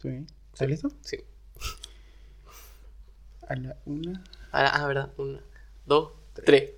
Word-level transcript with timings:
Sí. 0.00 0.26
¿Estás 0.52 0.68
listo? 0.68 0.88
Sí. 1.02 1.18
A 3.48 3.56
la 3.56 3.76
una. 3.86 4.22
Ah, 4.52 4.70
ah, 4.82 4.86
verdad. 4.86 5.10
Una, 5.16 5.40
dos, 5.84 6.12
tres. 6.44 6.70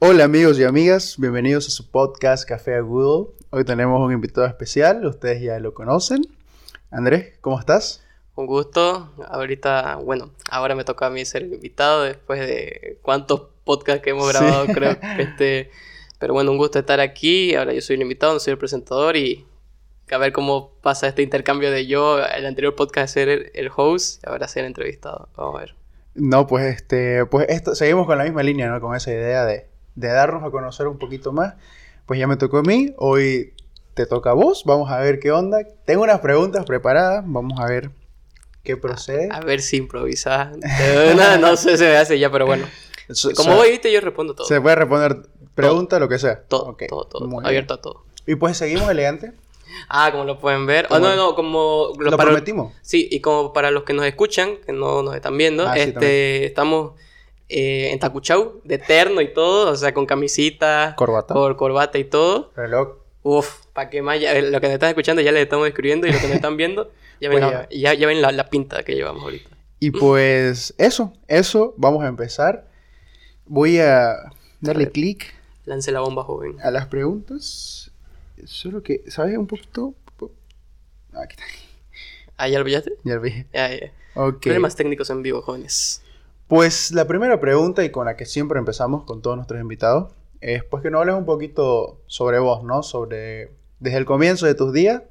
Hola 0.00 0.24
amigos 0.24 0.58
y 0.58 0.64
amigas, 0.64 1.16
bienvenidos 1.18 1.66
a 1.66 1.70
su 1.70 1.90
podcast 1.90 2.48
Café 2.48 2.76
Agudo. 2.76 3.34
Hoy 3.50 3.64
tenemos 3.64 4.00
un 4.00 4.12
invitado 4.12 4.46
especial, 4.46 5.04
ustedes 5.04 5.42
ya 5.42 5.58
lo 5.58 5.74
conocen. 5.74 6.22
Andrés, 6.90 7.36
¿cómo 7.40 7.58
estás? 7.58 8.04
Un 8.36 8.46
gusto. 8.46 9.12
Ahorita, 9.28 9.96
bueno, 9.96 10.30
ahora 10.50 10.76
me 10.76 10.84
toca 10.84 11.06
a 11.06 11.10
mí 11.10 11.24
ser 11.24 11.42
el 11.42 11.54
invitado 11.54 12.04
después 12.04 12.38
de 12.40 12.98
cuántos 13.02 13.48
podcasts 13.64 14.02
que 14.02 14.10
hemos 14.10 14.30
Sí. 14.30 14.32
grabado, 14.38 14.66
creo 14.66 15.00
que 15.00 15.06
este. 15.22 15.70
Pero 16.20 16.32
bueno, 16.32 16.52
un 16.52 16.58
gusto 16.58 16.78
estar 16.78 17.00
aquí. 17.00 17.54
Ahora 17.56 17.72
yo 17.72 17.80
soy 17.80 17.96
el 17.96 18.02
invitado, 18.02 18.32
no 18.34 18.40
soy 18.40 18.52
el 18.52 18.58
presentador 18.58 19.16
y 19.16 19.44
a 20.14 20.18
ver 20.18 20.32
cómo 20.32 20.72
pasa 20.82 21.06
este 21.08 21.22
intercambio 21.22 21.70
de 21.70 21.86
yo, 21.86 22.18
el 22.24 22.46
anterior 22.46 22.74
podcast 22.74 23.12
ser 23.14 23.28
el, 23.28 23.50
el 23.54 23.70
host 23.74 24.22
y 24.24 24.28
ahora 24.28 24.48
ser 24.48 24.64
entrevistado. 24.64 25.28
Vamos 25.36 25.56
a 25.56 25.60
ver. 25.60 25.74
No, 26.14 26.46
pues 26.46 26.74
este, 26.74 27.24
pues 27.26 27.46
esto, 27.48 27.74
seguimos 27.74 28.06
con 28.06 28.18
la 28.18 28.24
misma 28.24 28.42
línea, 28.42 28.68
¿no? 28.68 28.80
Con 28.80 28.96
esa 28.96 29.10
idea 29.12 29.44
de, 29.44 29.68
de 29.94 30.08
darnos 30.08 30.42
a 30.42 30.50
conocer 30.50 30.86
un 30.88 30.98
poquito 30.98 31.32
más. 31.32 31.54
Pues 32.06 32.18
ya 32.18 32.26
me 32.26 32.36
tocó 32.36 32.58
a 32.58 32.62
mí, 32.62 32.92
hoy 32.96 33.52
te 33.94 34.06
toca 34.06 34.30
a 34.30 34.32
vos, 34.32 34.64
vamos 34.64 34.90
a 34.90 34.98
ver 34.98 35.18
qué 35.20 35.30
onda. 35.30 35.58
Tengo 35.84 36.02
unas 36.02 36.20
preguntas 36.20 36.64
preparadas, 36.64 37.22
vamos 37.26 37.60
a 37.60 37.66
ver 37.66 37.90
qué 38.64 38.76
procede. 38.76 39.28
A 39.30 39.40
ver 39.40 39.60
si 39.60 39.76
improvisas. 39.76 40.56
Una, 41.12 41.36
no 41.36 41.56
sé 41.56 41.76
se 41.76 41.96
hace 41.96 42.18
ya, 42.18 42.30
pero 42.30 42.46
bueno. 42.46 42.66
So- 43.10 43.30
Como 43.34 43.50
so- 43.52 43.56
voy, 43.56 43.70
viste, 43.70 43.92
yo 43.92 44.00
respondo 44.00 44.34
todo. 44.34 44.46
Se 44.46 44.60
puede 44.60 44.76
responder 44.76 45.22
pregunta, 45.54 45.98
lo 45.98 46.08
que 46.08 46.18
sea. 46.18 46.42
Todo, 46.42 46.76
todo, 46.88 47.04
todo. 47.06 47.40
Abierto 47.46 47.74
a 47.74 47.80
todo. 47.80 48.04
Y 48.26 48.34
pues 48.34 48.56
seguimos 48.56 48.88
elegante. 48.90 49.32
Ah, 49.88 50.10
como 50.10 50.24
lo 50.24 50.38
pueden 50.38 50.66
ver. 50.66 50.86
Oh, 50.90 50.98
no, 50.98 51.14
no, 51.16 51.34
como 51.34 51.92
Lo 51.98 52.10
para- 52.16 52.24
prometimos. 52.30 52.72
Sí, 52.82 53.08
y 53.10 53.20
como 53.20 53.52
para 53.52 53.70
los 53.70 53.82
que 53.84 53.92
nos 53.92 54.06
escuchan, 54.06 54.56
que 54.64 54.72
no 54.72 55.02
nos 55.02 55.14
están 55.14 55.36
viendo, 55.36 55.66
Ah, 55.68 55.76
este, 55.78 56.44
estamos 56.46 56.92
eh, 57.48 57.90
en 57.92 57.98
Tacuchau, 57.98 58.60
de 58.64 58.78
terno 58.78 59.20
y 59.20 59.32
todo, 59.32 59.70
o 59.70 59.76
sea, 59.76 59.94
con 59.94 60.04
camisita, 60.06 60.94
Corbata. 60.96 61.32
con 61.34 61.54
corbata 61.54 61.98
y 61.98 62.04
todo. 62.04 62.52
Reloj. 62.56 62.88
Uf, 63.22 63.64
para 63.72 63.88
que 63.90 64.00
más, 64.02 64.20
ya- 64.20 64.34
eh, 64.34 64.42
lo 64.42 64.60
que 64.60 64.66
nos 64.68 64.74
están 64.74 64.90
escuchando 64.90 65.22
ya 65.22 65.32
les 65.32 65.42
estamos 65.42 65.66
escribiendo 65.68 66.06
y 66.06 66.12
lo 66.12 66.18
que 66.18 66.26
nos 66.26 66.36
están 66.36 66.56
viendo, 66.56 66.90
ya 67.20 67.28
ven, 67.28 67.40
Pues 67.40 67.52
la, 67.52 67.68
ya, 67.70 67.94
ya 67.94 68.06
ven 68.06 68.20
la, 68.22 68.32
la 68.32 68.48
pinta 68.50 68.82
que 68.82 68.94
llevamos 68.94 69.22
ahorita. 69.22 69.48
Y 69.80 69.90
pues 69.92 70.74
eso, 70.76 71.12
eso, 71.28 71.72
vamos 71.76 72.02
a 72.04 72.08
empezar. 72.08 72.66
Voy 73.46 73.78
a 73.78 74.14
darle 74.60 74.90
clic 74.90 75.34
Lance 75.64 75.92
la 75.92 76.00
bomba, 76.00 76.24
joven. 76.24 76.56
a 76.62 76.70
las 76.70 76.86
preguntas. 76.86 77.77
Solo 78.46 78.82
que, 78.82 79.04
¿sabes 79.08 79.36
un 79.36 79.46
poquito? 79.46 79.94
Ah, 81.12 81.22
Aquí 81.22 81.36
está. 81.38 81.44
Ah, 82.36 82.48
¿ya 82.48 82.58
lo 82.58 82.64
pillaste? 82.64 82.92
Ya 83.04 83.16
lo 83.16 83.20
vi. 83.20 83.44
Ya, 83.52 83.74
ya. 83.74 83.92
Problemas 84.14 84.76
técnicos 84.76 85.10
en 85.10 85.22
vivo, 85.22 85.42
jóvenes. 85.42 86.02
Pues 86.46 86.92
la 86.92 87.06
primera 87.06 87.40
pregunta 87.40 87.84
y 87.84 87.90
con 87.90 88.06
la 88.06 88.16
que 88.16 88.24
siempre 88.24 88.58
empezamos 88.58 89.04
con 89.04 89.20
todos 89.22 89.36
nuestros 89.36 89.60
invitados 89.60 90.12
es 90.40 90.64
pues 90.64 90.82
que 90.82 90.90
nos 90.90 91.00
hables 91.00 91.16
un 91.16 91.26
poquito 91.26 92.00
sobre 92.06 92.38
vos, 92.38 92.64
¿no? 92.64 92.82
Sobre 92.82 93.50
desde 93.80 93.98
el 93.98 94.04
comienzo 94.04 94.46
de 94.46 94.54
tus 94.54 94.72
días, 94.72 95.02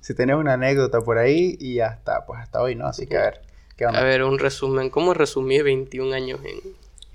si 0.00 0.14
tenés 0.14 0.36
una 0.36 0.54
anécdota 0.54 1.00
por 1.00 1.18
ahí 1.18 1.56
y 1.60 1.80
hasta 1.80 2.26
pues 2.26 2.40
hasta 2.40 2.60
hoy, 2.60 2.74
¿no? 2.74 2.86
Así 2.86 3.06
que 3.06 3.16
a 3.16 3.22
ver, 3.22 3.42
¿qué 3.76 3.86
onda? 3.86 4.00
A 4.00 4.04
ver, 4.04 4.22
un 4.22 4.38
resumen. 4.38 4.90
¿Cómo 4.90 5.14
resumir 5.14 5.62
21 5.64 6.12
años 6.14 6.40
en, 6.44 6.60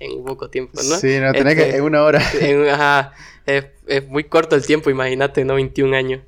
en 0.00 0.24
poco 0.24 0.48
tiempo, 0.50 0.74
no? 0.76 0.96
Sí, 0.96 1.18
no 1.20 1.32
tenés 1.32 1.54
que 1.56 1.62
Este, 1.62 1.76
en 1.78 1.82
una 1.84 2.02
hora. 2.04 2.22
En- 2.40 2.68
ajá, 2.68 3.12
es, 3.46 3.66
es 3.86 4.06
muy 4.08 4.24
corto 4.24 4.54
el 4.56 4.64
tiempo, 4.66 4.90
imagínate, 4.90 5.44
¿no? 5.44 5.54
21 5.54 5.94
años. 5.96 6.22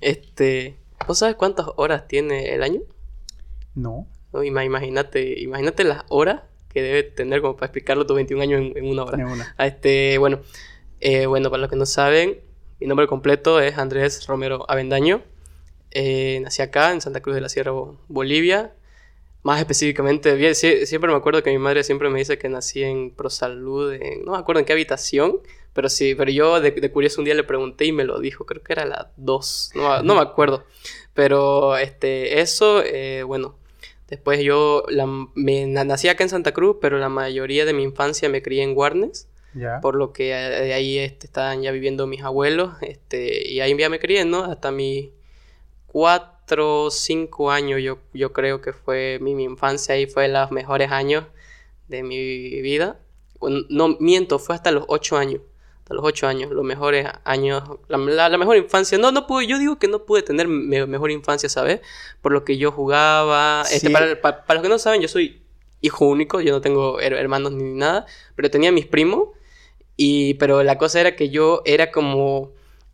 Este, 0.00 0.76
¿vos 1.06 1.18
sabes 1.18 1.34
cuántas 1.36 1.66
horas 1.76 2.06
tiene 2.08 2.54
el 2.54 2.62
año? 2.62 2.80
No. 3.74 4.06
No, 4.32 4.42
Ima- 4.42 4.64
imagínate, 4.64 5.40
imagínate 5.40 5.84
las 5.84 6.04
horas 6.08 6.42
que 6.68 6.82
debe 6.82 7.02
tener 7.02 7.40
como 7.40 7.56
para 7.56 7.66
explicarlo 7.66 8.06
tus 8.06 8.16
21 8.16 8.42
años 8.42 8.60
en, 8.60 8.76
en 8.76 8.86
una 8.90 9.04
hora. 9.04 9.18
En 9.18 9.26
una. 9.26 9.54
Ah, 9.56 9.66
Este, 9.66 10.18
bueno, 10.18 10.40
eh, 11.00 11.26
bueno, 11.26 11.50
para 11.50 11.62
los 11.62 11.70
que 11.70 11.76
no 11.76 11.86
saben, 11.86 12.40
mi 12.80 12.86
nombre 12.86 13.06
completo 13.06 13.60
es 13.60 13.78
Andrés 13.78 14.26
Romero 14.26 14.64
Avendaño. 14.68 15.22
Eh, 15.92 16.40
nací 16.42 16.60
acá, 16.62 16.92
en 16.92 17.00
Santa 17.00 17.20
Cruz 17.22 17.34
de 17.34 17.40
la 17.40 17.48
Sierra, 17.48 17.70
Bo- 17.72 17.98
Bolivia. 18.08 18.74
Más 19.46 19.60
específicamente, 19.60 20.34
bien, 20.34 20.54
sie- 20.54 20.86
siempre 20.86 21.08
me 21.10 21.16
acuerdo 21.16 21.40
que 21.44 21.50
mi 21.50 21.58
madre 21.58 21.84
siempre 21.84 22.10
me 22.10 22.18
dice 22.18 22.36
que 22.36 22.48
nací 22.48 22.82
en 22.82 23.12
Prosalud, 23.12 23.92
en- 23.92 24.24
no 24.24 24.32
me 24.32 24.38
acuerdo 24.38 24.58
en 24.60 24.66
qué 24.66 24.72
habitación, 24.72 25.40
pero 25.72 25.88
sí, 25.88 26.14
pero 26.16 26.30
yo 26.32 26.60
de, 26.60 26.72
de 26.72 26.90
curioso 26.90 27.20
un 27.20 27.26
día 27.26 27.34
le 27.34 27.44
pregunté 27.44 27.84
y 27.84 27.92
me 27.92 28.02
lo 28.04 28.18
dijo, 28.18 28.44
creo 28.44 28.62
que 28.64 28.72
era 28.72 28.84
la 28.86 29.12
2, 29.16 29.70
no, 29.76 30.02
no 30.02 30.14
me 30.16 30.20
acuerdo. 30.20 30.64
Pero 31.14 31.76
este, 31.76 32.40
eso, 32.40 32.82
eh, 32.82 33.22
bueno, 33.22 33.54
después 34.08 34.40
yo 34.42 34.82
la- 34.88 35.06
me, 35.34 35.66
na- 35.66 35.84
nací 35.84 36.08
acá 36.08 36.24
en 36.24 36.30
Santa 36.30 36.52
Cruz, 36.52 36.78
pero 36.80 36.98
la 36.98 37.08
mayoría 37.08 37.64
de 37.64 37.72
mi 37.72 37.84
infancia 37.84 38.28
me 38.28 38.42
crié 38.42 38.62
en 38.64 38.74
Guarnes 38.74 39.28
Ya. 39.54 39.80
por 39.80 39.94
lo 39.94 40.12
que 40.12 40.32
eh, 40.32 40.64
de 40.66 40.74
ahí 40.74 40.98
este, 40.98 41.26
estaban 41.28 41.62
ya 41.62 41.70
viviendo 41.70 42.06
mis 42.08 42.22
abuelos, 42.22 42.74
este, 42.82 43.46
y 43.48 43.60
ahí 43.60 43.76
ya 43.78 43.88
me 43.90 44.00
crié, 44.00 44.24
¿no? 44.24 44.44
Hasta 44.44 44.72
mis 44.72 45.10
cuatro 45.86 46.35
o 46.48 46.90
cinco 46.90 47.50
años, 47.50 47.80
yo, 47.82 47.98
yo 48.14 48.32
creo 48.32 48.60
que 48.60 48.72
fue 48.72 49.18
mi, 49.20 49.34
mi 49.34 49.44
infancia, 49.44 49.94
ahí 49.94 50.06
fue 50.06 50.28
los 50.28 50.50
mejores 50.52 50.90
años 50.92 51.24
de 51.88 52.02
mi 52.02 52.60
vida. 52.62 52.98
No, 53.68 53.96
miento, 54.00 54.38
fue 54.38 54.54
hasta 54.54 54.70
los 54.70 54.84
ocho 54.88 55.16
años. 55.16 55.40
Hasta 55.80 55.94
los 55.94 56.04
ocho 56.04 56.26
años, 56.26 56.50
los 56.50 56.64
mejores 56.64 57.06
años, 57.24 57.62
la, 57.88 57.98
la- 57.98 58.28
la 58.28 58.38
mejor 58.38 58.56
infancia. 58.56 58.98
No, 58.98 59.12
no 59.12 59.26
pude, 59.26 59.46
yo 59.46 59.58
digo 59.58 59.78
que 59.78 59.86
no 59.88 60.04
pude 60.04 60.22
tener 60.22 60.48
me- 60.48 60.86
mejor 60.86 61.10
infancia, 61.12 61.48
¿sabes? 61.48 61.80
Por 62.22 62.32
lo 62.32 62.44
que 62.44 62.56
yo 62.58 62.72
jugaba. 62.72 63.62
Este, 63.62 63.86
Sí. 63.88 63.92
para, 63.92 64.20
pa- 64.20 64.44
para 64.44 64.54
los 64.58 64.62
que 64.64 64.68
no 64.68 64.78
saben, 64.78 65.00
yo 65.00 65.08
soy 65.08 65.42
hijo 65.80 66.06
único, 66.06 66.40
yo 66.40 66.52
no 66.52 66.60
tengo 66.60 66.98
her- 67.00 67.12
hermanos 67.16 67.52
ni 67.52 67.74
nada, 67.74 68.06
pero 68.34 68.50
tenía 68.50 68.72
mis 68.72 68.86
primos. 68.86 69.28
Y, 69.96 70.34
pero 70.34 70.62
la 70.62 70.76
cosa 70.78 71.00
era 71.00 71.14
que 71.16 71.28
yo 71.30 71.62
era 71.64 71.90
como 71.92 72.50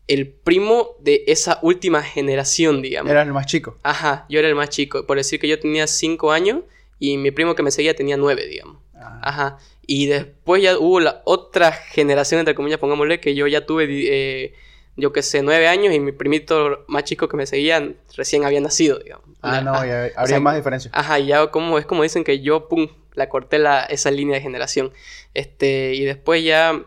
el 0.09 0.29
primo 0.29 0.97
de 1.01 1.25
esa 1.27 1.59
última 1.63 2.03
generación, 2.03 2.83
digamos. 2.83 3.11
Eras 3.11 3.27
el 3.27 3.33
más 3.33 3.47
chico. 3.47 3.79
Ajá, 3.83 4.27
yo 4.29 4.39
era 4.41 4.49
el 4.49 4.55
más 4.55 4.69
chico. 4.69 5.07
Por 5.07 5.17
decir 5.17 5.41
que 5.41 5.49
yo 5.49 5.59
tenía 5.59 5.87
cinco 5.87 6.33
años 6.33 6.61
y 6.99 7.17
mi 7.17 7.31
primo 7.31 7.55
que 7.55 7.63
me 7.63 7.71
seguía 7.71 7.95
tenía 7.95 8.17
nueve, 8.17 8.47
digamos. 8.47 8.79
Ah, 8.95 9.21
Ajá. 9.23 9.59
Y 9.87 10.07
después 10.07 10.63
ya 10.63 10.79
hubo 10.79 11.01
la 11.01 11.23
otra 11.25 11.73
generación, 11.73 12.39
entre 12.41 12.55
comillas, 12.55 12.79
pongámosle, 12.79 13.21
que 13.21 13.35
yo 13.35 13.47
ya 13.49 13.67
tuve, 13.67 13.87
eh, 13.91 14.55
yo 14.97 15.13
que 15.13 15.23
sé, 15.23 15.43
nueve 15.43 15.67
años 15.67 15.93
y 15.93 15.99
mi 15.99 16.13
primito 16.13 16.85
más 16.87 17.05
chico 17.05 17.29
que 17.29 17.37
me 17.37 17.47
seguía 17.47 17.93
recién 18.17 18.45
había 18.45 18.61
nacido, 18.61 18.99
digamos. 19.01 19.27
Ah, 19.43 19.61
no, 19.61 19.75
Ajá. 19.75 19.87
ya, 19.87 19.93
O 19.93 20.21
habría 20.21 20.27
sea, 20.27 20.41
más 20.41 20.57
diferencia. 20.57 20.91
Ajá, 20.95 21.19
y 21.19 21.27
ya 21.27 21.47
como, 21.49 21.79
es 21.79 21.87
como 21.87 22.05
dicen 22.05 22.23
que 22.23 22.41
yo, 22.41 22.69
pum, 22.69 22.89
la 23.15 23.29
corté 23.29 23.59
la, 23.59 23.85
esa 23.85 24.11
línea 24.11 24.37
de 24.37 24.43
generación. 24.43 24.93
Este, 25.35 25.95
y 25.95 26.05
después 26.05 26.45
ya, 26.45 26.85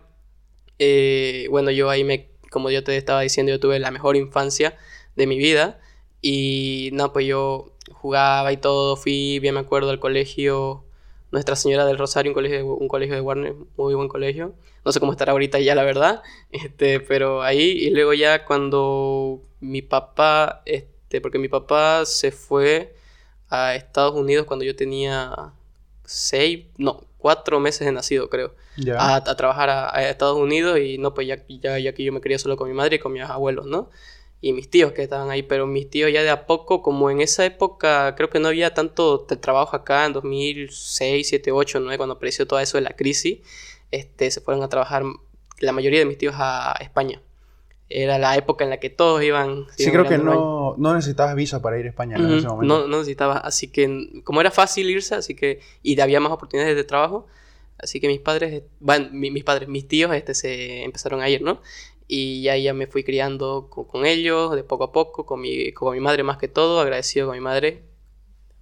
eh, 0.79 1.47
bueno, 1.49 1.71
yo 1.71 1.89
ahí 1.89 2.03
me, 2.03 2.29
como 2.55 2.71
yo 2.71 2.83
te 2.83 2.97
estaba 2.97 3.21
diciendo, 3.21 3.51
yo 3.51 3.59
tuve 3.59 3.79
la 3.79 3.91
mejor 3.91 4.15
infancia 4.17 4.77
de 5.15 5.27
mi 5.27 5.37
vida. 5.37 5.79
Y 6.21 6.89
no, 6.93 7.13
pues 7.13 7.27
yo 7.27 7.73
jugaba 7.91 8.51
y 8.53 8.57
todo, 8.57 8.95
fui, 8.97 9.39
bien 9.39 9.53
me 9.55 9.59
acuerdo, 9.61 9.91
al 9.91 9.99
colegio 9.99 10.83
Nuestra 11.31 11.55
Señora 11.55 11.85
del 11.85 11.97
Rosario, 11.97 12.31
un 12.31 12.33
colegio, 12.35 12.57
de- 12.57 12.63
un 12.63 12.87
colegio 12.87 13.15
de 13.15 13.21
Warner, 13.21 13.55
muy 13.77 13.93
buen 13.95 14.07
colegio. 14.07 14.53
No 14.85 14.91
sé 14.91 14.99
cómo 14.99 15.11
estará 15.11 15.33
ahorita 15.33 15.59
ya, 15.59 15.75
la 15.75 15.83
verdad. 15.83 16.23
Este, 16.51 16.99
pero 17.01 17.43
ahí, 17.43 17.71
y 17.71 17.89
luego 17.91 18.13
ya 18.13 18.45
cuando 18.45 19.41
mi 19.59 19.81
papá, 19.81 20.61
este, 20.65 21.21
porque 21.21 21.39
mi 21.39 21.49
papá 21.49 22.05
se 22.05 22.31
fue 22.31 22.95
a 23.49 23.75
Estados 23.75 24.15
Unidos 24.15 24.45
cuando 24.47 24.65
yo 24.65 24.75
tenía 24.75 25.53
seis, 26.05 26.65
no, 26.77 27.01
cuatro 27.25 27.59
meses 27.59 27.79
de 27.87 27.91
nacido, 27.91 28.29
creo 28.29 28.53
a, 28.99 29.15
a 29.15 29.35
trabajar 29.35 29.67
a, 29.67 29.97
a 29.97 30.07
Estados 30.07 30.37
Unidos 30.37 30.77
y 30.77 30.99
no, 30.99 31.15
pues 31.15 31.25
ya, 31.25 31.43
ya, 31.47 31.79
ya 31.79 31.91
que 31.95 32.03
yo 32.03 32.13
me 32.13 32.21
crié 32.21 32.37
solo 32.37 32.55
con 32.55 32.67
mi 32.67 32.75
madre 32.75 32.97
y 32.97 32.99
con 32.99 33.13
mis 33.13 33.23
abuelos, 33.23 33.65
¿no? 33.65 33.89
Y 34.41 34.53
mis 34.53 34.69
tíos 34.69 34.91
que 34.91 35.01
estaban 35.01 35.31
ahí, 35.31 35.41
pero 35.41 35.65
mis 35.65 35.89
tíos 35.89 36.11
ya 36.13 36.21
de 36.21 36.29
a 36.29 36.45
poco, 36.45 36.83
como 36.83 37.09
en 37.09 37.21
esa 37.21 37.43
época, 37.43 38.13
creo 38.15 38.29
que 38.29 38.39
no 38.39 38.49
había 38.49 38.75
tanto 38.75 39.21
trabajo 39.21 39.75
acá, 39.75 40.05
en 40.05 40.13
2006, 40.13 41.27
7, 41.27 41.51
8, 41.51 41.79
9, 41.79 41.97
cuando 41.97 42.13
apareció 42.13 42.45
todo 42.45 42.59
eso 42.59 42.77
de 42.77 42.83
la 42.83 42.95
crisis, 42.95 43.39
este, 43.89 44.29
se 44.29 44.39
fueron 44.39 44.61
a 44.61 44.69
trabajar 44.69 45.01
la 45.57 45.71
mayoría 45.71 45.97
de 45.97 46.05
mis 46.05 46.19
tíos 46.19 46.35
a 46.37 46.77
España. 46.79 47.23
Era 47.89 48.17
la 48.17 48.35
época 48.35 48.63
en 48.63 48.71
la 48.71 48.79
que 48.79 48.89
todos 48.89 49.21
iban... 49.23 49.67
sí, 49.75 49.91
creo 49.91 50.05
que 50.07 50.17
no, 50.17 50.75
no 50.77 50.93
necesitabas 50.95 51.35
visa 51.35 51.61
para 51.61 51.77
ir 51.79 51.85
a 51.85 51.89
España 51.89 52.17
¿no? 52.17 52.27
en 52.31 52.37
ese 52.39 52.47
momento. 52.47 52.79
No, 52.79 52.87
no 52.87 52.97
necesitaba, 52.97 53.37
así 53.37 53.67
que 53.67 54.21
como 54.23 54.41
era 54.41 54.49
fácil 54.51 54.89
irse, 54.89 55.15
así 55.15 55.35
que 55.35 55.59
y 55.83 55.99
había 55.99 56.19
más 56.19 56.31
oportunidades 56.31 56.75
de 56.75 56.83
trabajo, 56.83 57.27
así 57.77 57.99
que 57.99 58.07
mis 58.07 58.19
padres, 58.19 58.63
bueno, 58.79 59.09
mi- 59.11 59.29
mis 59.31 59.43
padres, 59.43 59.69
mis 59.69 59.87
tíos, 59.87 60.13
este 60.15 60.33
se 60.33 60.83
empezaron 60.83 61.21
a 61.21 61.29
ir, 61.29 61.41
¿no? 61.43 61.61
Y 62.07 62.41
ya, 62.43 62.57
ya 62.57 62.73
me 62.73 62.87
fui 62.87 63.03
criando 63.03 63.67
co- 63.69 63.87
con, 63.87 64.05
ellos, 64.05 64.55
de 64.55 64.63
poco 64.63 64.85
a 64.85 64.91
poco, 64.91 65.25
con 65.25 65.41
mi, 65.41 65.71
con 65.73 65.93
mi 65.93 65.99
madre 65.99 66.23
más 66.23 66.37
que 66.37 66.47
todo, 66.47 66.79
agradecido 66.79 67.27
con 67.27 67.35
mi 67.35 67.41
madre. 67.41 67.83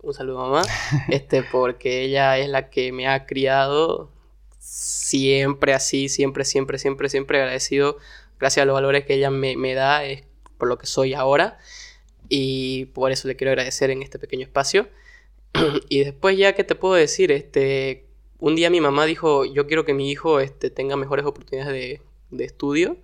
Un 0.01 0.13
saludo 0.13 0.39
mamá, 0.39 0.63
este, 1.09 1.43
porque 1.43 2.03
ella 2.03 2.37
es 2.37 2.49
la 2.49 2.69
que 2.69 2.91
me 2.91 3.07
ha 3.07 3.25
criado 3.25 4.09
siempre 4.59 5.73
así, 5.73 6.09
siempre, 6.09 6.45
siempre, 6.45 6.77
siempre, 6.77 7.09
siempre 7.09 7.39
agradecido, 7.39 7.97
gracias 8.39 8.63
a 8.63 8.65
los 8.65 8.73
valores 8.73 9.05
que 9.05 9.15
ella 9.15 9.29
me, 9.29 9.55
me 9.57 9.73
da, 9.73 10.05
es 10.05 10.23
por 10.57 10.67
lo 10.67 10.77
que 10.77 10.85
soy 10.85 11.13
ahora. 11.13 11.57
Y 12.29 12.85
por 12.87 13.11
eso 13.11 13.27
le 13.27 13.35
quiero 13.35 13.51
agradecer 13.51 13.89
en 13.91 14.01
este 14.01 14.19
pequeño 14.19 14.43
espacio. 14.43 14.87
y 15.89 16.03
después 16.03 16.37
ya, 16.37 16.53
¿qué 16.53 16.63
te 16.63 16.75
puedo 16.75 16.93
decir? 16.95 17.31
Este, 17.31 18.05
un 18.39 18.55
día 18.55 18.69
mi 18.69 18.81
mamá 18.81 19.05
dijo, 19.05 19.45
yo 19.45 19.67
quiero 19.67 19.85
que 19.85 19.93
mi 19.93 20.09
hijo 20.09 20.39
este, 20.39 20.69
tenga 20.69 20.95
mejores 20.95 21.25
oportunidades 21.25 21.73
de, 21.73 22.01
de 22.31 22.43
estudio. 22.45 22.97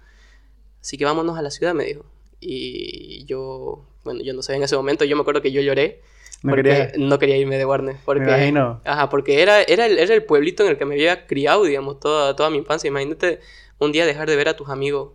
Así 0.82 0.98
que 0.98 1.06
vámonos 1.06 1.38
a 1.38 1.42
la 1.42 1.52
ciudad, 1.52 1.74
me 1.74 1.84
dijo. 1.86 2.06
Y 2.40 3.26
yo, 3.26 3.86
bueno, 4.04 4.22
yo 4.24 4.34
no 4.34 4.42
sé, 4.42 4.56
en 4.56 4.64
ese 4.64 4.76
momento 4.78 5.04
yo 5.06 5.16
me 5.16 5.22
acuerdo 5.22 5.42
que 5.42 5.52
yo 5.52 5.62
lloré. 5.62 6.02
No 6.42 6.52
quería- 6.56 6.92
no 6.98 7.20
quería 7.20 7.36
irme 7.38 7.58
de 7.58 7.66
Warner. 7.66 7.98
Porque, 8.06 8.24
Me 8.24 8.32
imagino. 8.32 8.82
Ajá, 8.86 9.10
porque 9.10 9.42
era, 9.42 9.62
era, 9.64 9.86
el, 9.86 10.00
era 10.00 10.14
el 10.16 10.24
pueblito 10.24 10.64
en 10.64 10.70
el 10.70 10.78
que 10.78 10.86
me 10.86 10.96
había 10.96 11.28
criado, 11.28 11.66
digamos, 11.66 12.00
toda, 12.00 12.34
toda 12.38 12.50
mi 12.50 12.58
infancia. 12.58 12.88
Imagínate 12.88 13.42
un 13.78 13.92
día 13.92 14.06
dejar 14.06 14.30
de 14.30 14.38
ver 14.38 14.48
a 14.48 14.56
tus 14.56 14.70
amigos, 14.70 15.12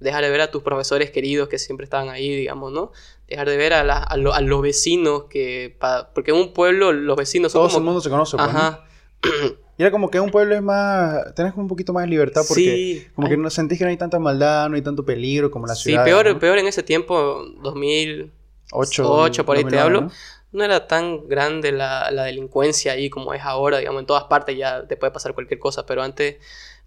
dejar 0.00 0.24
de 0.24 0.30
ver 0.30 0.40
a 0.40 0.50
tus 0.50 0.62
profesores 0.62 1.10
queridos 1.10 1.48
que 1.48 1.58
siempre 1.58 1.84
estaban 1.84 2.08
ahí, 2.08 2.34
digamos, 2.34 2.72
¿no? 2.72 2.90
Dejar 3.28 3.48
de 3.48 3.56
ver 3.56 3.72
a, 3.74 3.84
la- 3.84 3.98
a, 4.02 4.16
lo- 4.16 4.34
a 4.34 4.40
los 4.40 4.60
vecinos 4.62 5.24
que... 5.30 5.76
pa- 5.78 6.10
porque 6.14 6.32
en 6.32 6.38
un 6.38 6.52
pueblo 6.52 6.92
los 6.92 7.16
vecinos 7.16 7.52
son 7.52 7.68
Todo 7.68 7.78
el 7.78 7.84
mundo 7.84 8.00
se 8.00 8.10
conoce. 8.10 8.36
pues, 8.36 8.52
¿no? 8.52 8.58
Ajá. 8.58 8.84
Y 9.78 9.82
era 9.82 9.90
como 9.90 10.10
que 10.10 10.20
un 10.20 10.30
pueblo 10.30 10.54
es 10.54 10.60
más. 10.60 11.34
Tenés 11.34 11.52
como 11.54 11.62
un 11.62 11.68
poquito 11.68 11.94
más 11.94 12.04
de 12.04 12.10
libertad 12.10 12.42
porque. 12.46 12.62
Sí. 12.62 13.06
Como 13.14 13.30
que 13.30 13.38
no 13.38 13.48
sentís 13.48 13.78
que 13.78 13.84
no 13.84 13.88
hay 13.90 13.96
tanta 13.96 14.18
maldad, 14.18 14.68
no 14.68 14.76
hay 14.76 14.82
tanto 14.82 15.06
peligro 15.06 15.50
como 15.50 15.66
la 15.66 15.74
Sí, 15.74 15.84
ciudad. 15.84 16.04
peor, 16.04 16.38
peor 16.38 16.58
en 16.58 16.66
ese 16.66 16.82
tiempo, 16.82 17.46
2000... 17.62 18.30
Ocho, 18.72 19.10
ocho, 19.10 19.46
por 19.46 19.56
ahí 19.56 19.64
te 19.64 19.76
2009, 19.76 19.82
hablo. 19.86 20.00
¿no? 20.02 20.12
no 20.52 20.64
era 20.64 20.86
tan 20.86 21.26
grande 21.28 21.72
la, 21.72 22.10
la 22.10 22.24
delincuencia 22.24 22.92
ahí 22.92 23.08
como 23.08 23.32
es 23.32 23.40
ahora, 23.42 23.78
digamos, 23.78 24.00
en 24.00 24.06
todas 24.06 24.24
partes 24.24 24.54
ya 24.58 24.86
te 24.86 24.96
puede 24.98 25.12
pasar 25.12 25.32
cualquier 25.32 25.58
cosa, 25.58 25.86
pero 25.86 26.02
antes, 26.02 26.36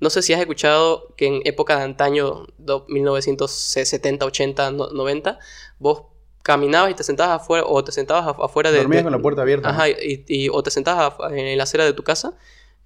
no 0.03 0.09
sé 0.11 0.21
si 0.21 0.33
has 0.33 0.39
escuchado 0.39 1.13
que 1.17 1.25
en 1.27 1.41
época 1.45 1.77
de 1.77 1.83
antaño, 1.83 2.45
do- 2.57 2.85
1970, 2.89 4.25
80, 4.25 4.71
no- 4.71 4.89
90, 4.89 5.39
vos 5.79 6.03
caminabas 6.43 6.91
y 6.91 6.93
te 6.93 7.03
sentabas 7.03 7.41
afuera, 7.41 7.63
o 7.65 7.83
te 7.83 7.91
sentabas 7.91 8.25
af- 8.35 8.43
afuera 8.45 8.69
de... 8.71 8.79
Dormías 8.79 8.99
de- 8.99 9.03
con 9.05 9.11
la 9.13 9.19
puerta 9.19 9.41
abierta. 9.41 9.69
¿no? 9.69 9.73
Ajá, 9.73 9.89
y, 9.89 10.25
y- 10.27 10.49
o 10.49 10.61
te 10.61 10.71
sentabas 10.71 11.13
en 11.31 11.57
la 11.57 11.63
acera 11.63 11.85
de 11.85 11.93
tu 11.93 12.03
casa 12.03 12.33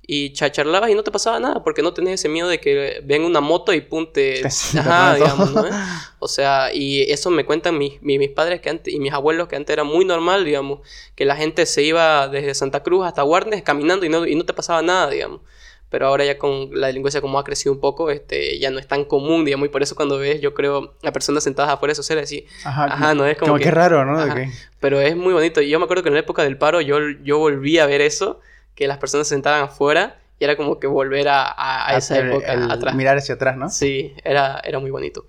y 0.09 0.31
cha- 0.31 0.51
charlabas 0.51 0.89
y 0.89 0.95
no 0.95 1.03
te 1.03 1.11
pasaba 1.11 1.39
nada, 1.39 1.63
porque 1.63 1.81
no 1.81 1.91
tenías 1.93 2.13
ese 2.21 2.29
miedo 2.29 2.47
de 2.47 2.59
que 2.61 3.01
venga 3.03 3.25
una 3.27 3.41
moto 3.41 3.73
y 3.73 3.81
punte... 3.81 4.41
Ajá, 4.77 5.15
digamos, 5.15 5.51
¿no? 5.53 5.63
O 6.19 6.27
sea, 6.27 6.73
y 6.73 7.01
eso 7.11 7.29
me 7.29 7.45
cuentan 7.45 7.77
mis, 7.77 8.01
mi- 8.01 8.17
mis 8.17 8.29
padres 8.31 8.59
que 8.61 8.69
antes, 8.69 8.93
y 8.93 8.99
mis 8.99 9.11
abuelos 9.13 9.47
que 9.47 9.55
antes 9.55 9.73
era 9.73 9.83
muy 9.83 10.03
normal, 10.05 10.45
digamos, 10.45 10.79
que 11.15 11.25
la 11.25 11.35
gente 11.35 11.65
se 11.65 11.83
iba 11.83 12.27
desde 12.27 12.53
Santa 12.55 12.81
Cruz 12.83 13.05
hasta 13.05 13.21
Guarnes 13.23 13.61
caminando 13.63 14.05
y 14.05 14.09
no, 14.09 14.25
y 14.25 14.35
no 14.35 14.43
te 14.45 14.53
pasaba 14.53 14.81
nada, 14.81 15.09
digamos. 15.09 15.41
Pero 15.89 16.07
ahora 16.07 16.25
ya 16.25 16.37
con 16.37 16.69
la 16.73 16.87
delincuencia 16.87 17.21
como 17.21 17.39
ha 17.39 17.43
crecido 17.45 17.71
un 17.73 17.79
poco, 17.79 18.09
este, 18.11 18.59
ya 18.59 18.69
no 18.71 18.79
es 18.79 18.87
tan 18.87 19.05
común, 19.05 19.45
digamos, 19.45 19.67
y 19.67 19.69
por 19.69 19.81
eso 19.83 19.95
cuando 19.95 20.17
ves, 20.17 20.41
yo 20.41 20.53
creo, 20.53 20.95
a 21.03 21.11
personas 21.13 21.43
sentadas 21.43 21.71
afuera 21.71 21.91
de 21.91 21.95
su 21.95 22.01
acera, 22.01 22.21
así, 22.21 22.45
Ajá, 22.65 22.85
ajá, 22.85 23.13
no 23.15 23.25
es 23.25 23.37
como, 23.37 23.51
como 23.51 23.57
que... 23.59 23.65
que 23.65 23.71
raro, 23.71 24.03
¿no? 24.03 24.19
Ajá. 24.19 24.35
Pero 24.81 24.99
es 24.99 25.15
muy 25.15 25.33
bonito. 25.33 25.61
Y 25.61 25.69
yo 25.69 25.79
me 25.79 25.85
acuerdo 25.85 26.03
que 26.03 26.09
en 26.09 26.15
la 26.15 26.19
época 26.21 26.43
del 26.43 26.57
paro 26.57 26.81
yo, 26.81 26.97
yo 27.23 27.37
volví 27.39 27.79
a 27.79 27.85
ver 27.85 28.01
eso, 28.01 28.41
que 28.75 28.87
las 28.87 28.97
personas 28.97 29.27
se 29.27 29.35
sentaban 29.35 29.63
afuera 29.63 30.19
y 30.39 30.43
era 30.43 30.55
como 30.57 30.79
que 30.79 30.87
volver 30.87 31.29
a, 31.29 31.43
a- 31.47 31.89
a 31.89 31.97
esa 31.97 32.19
época 32.19 32.53
el- 32.53 32.69
atrás. 32.69 32.93
Mirar 32.93 33.17
hacia 33.17 33.35
atrás, 33.35 33.55
¿no? 33.57 33.69
Sí, 33.69 34.13
era, 34.25 34.59
era 34.65 34.79
muy 34.79 34.91
bonito. 34.91 35.25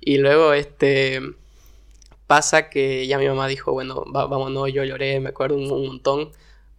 Y 0.00 0.18
luego, 0.18 0.52
este, 0.52 1.20
pasa 2.26 2.68
que 2.70 3.06
ya 3.06 3.18
mi 3.18 3.26
mamá 3.28 3.46
dijo, 3.48 3.72
bueno, 3.72 4.04
va- 4.14 4.26
vámonos, 4.26 4.72
yo 4.72 4.84
lloré, 4.84 5.20
me 5.20 5.30
acuerdo 5.30 5.56
un, 5.56 5.70
un 5.70 5.86
montón, 5.86 6.30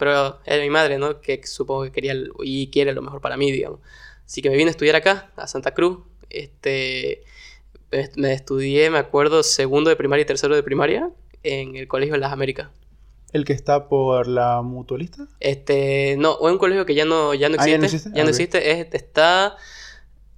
pero 0.03 0.39
era 0.45 0.61
mi 0.61 0.69
madre, 0.69 0.97
¿no? 0.97 1.21
Que 1.21 1.41
supongo 1.45 1.83
que 1.83 1.91
quería 1.91 2.13
y 2.43 2.67
quiere 2.67 2.93
lo 2.93 3.01
mejor 3.01 3.21
para 3.21 3.37
mí, 3.37 3.51
digamos. 3.51 3.79
Así 4.25 4.41
que 4.41 4.49
me 4.49 4.55
vine 4.57 4.69
a 4.69 4.71
estudiar 4.71 4.95
acá, 4.95 5.31
a 5.35 5.47
Santa 5.47 5.73
Cruz, 5.73 5.99
este, 6.29 7.23
me- 8.15 8.33
estudié, 8.33 8.89
me 8.89 8.97
acuerdo, 8.97 9.43
segundo 9.43 9.89
de 9.89 9.95
primaria 9.95 10.23
y 10.23 10.25
tercero 10.25 10.55
de 10.55 10.63
primaria 10.63 11.09
en 11.43 11.75
el 11.75 11.87
Colegio 11.87 12.13
de 12.15 12.19
las 12.19 12.31
Américas. 12.31 12.69
El 13.31 13.45
que 13.45 13.53
está 13.53 13.87
por 13.87 14.27
la 14.27 14.61
mutualista. 14.61 15.27
Este, 15.39 16.15
no, 16.19 16.33
o 16.33 16.51
un 16.51 16.57
colegio 16.57 16.85
que 16.85 16.95
ya 16.95 17.05
no, 17.05 17.33
ya 17.33 17.49
no 17.49 17.55
Ah, 17.59 17.65
existe. 17.65 17.71
¿ya 17.71 17.77
no 17.77 17.85
existe? 17.85 18.09
Ya 18.13 18.21
Ah, 18.21 18.23
no 18.25 18.29
existe. 18.29 18.71
Es- 18.71 18.87
está, 18.93 19.55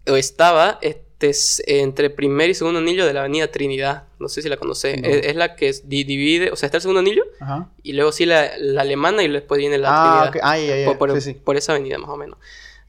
o 0.08 0.16
estaba, 0.16 0.80
este, 1.30 1.30
es 1.30 1.64
entre 1.68 2.10
primer 2.10 2.50
y 2.50 2.54
segundo 2.54 2.80
anillo 2.80 3.06
de 3.06 3.14
la 3.14 3.22
avenida 3.22 3.52
Trinidad. 3.52 4.04
No 4.20 4.28
sé 4.30 4.42
si 4.42 4.50
la 4.50 4.58
conoces. 4.58 5.02
No. 5.02 5.08
Es, 5.08 5.26
es 5.28 5.36
la 5.36 5.56
que 5.56 5.74
divide, 5.84 6.52
o 6.52 6.56
sea, 6.56 6.68
está 6.68 6.78
el 6.78 6.82
segundo 6.82 7.00
anillo 7.02 7.24
Ajá. 7.40 7.70
y 7.84 7.94
luego 7.94 8.12
sí 8.12 8.26
la, 8.26 8.52
la 8.58 8.82
alemana 8.82 9.24
y 9.24 9.28
después 9.30 9.58
viene 9.60 9.78
la 9.78 9.90
Ah. 9.92 10.32
Trinidad. 10.32 10.42
Ah. 10.44 10.86
Por, 10.86 10.98
por- 10.98 11.22
Sí, 11.22 11.34
sí. 11.34 11.40
por 11.42 11.56
esa 11.58 11.74
avenida 11.74 11.98
más 11.98 12.10
o 12.10 12.18
menos. 12.18 12.38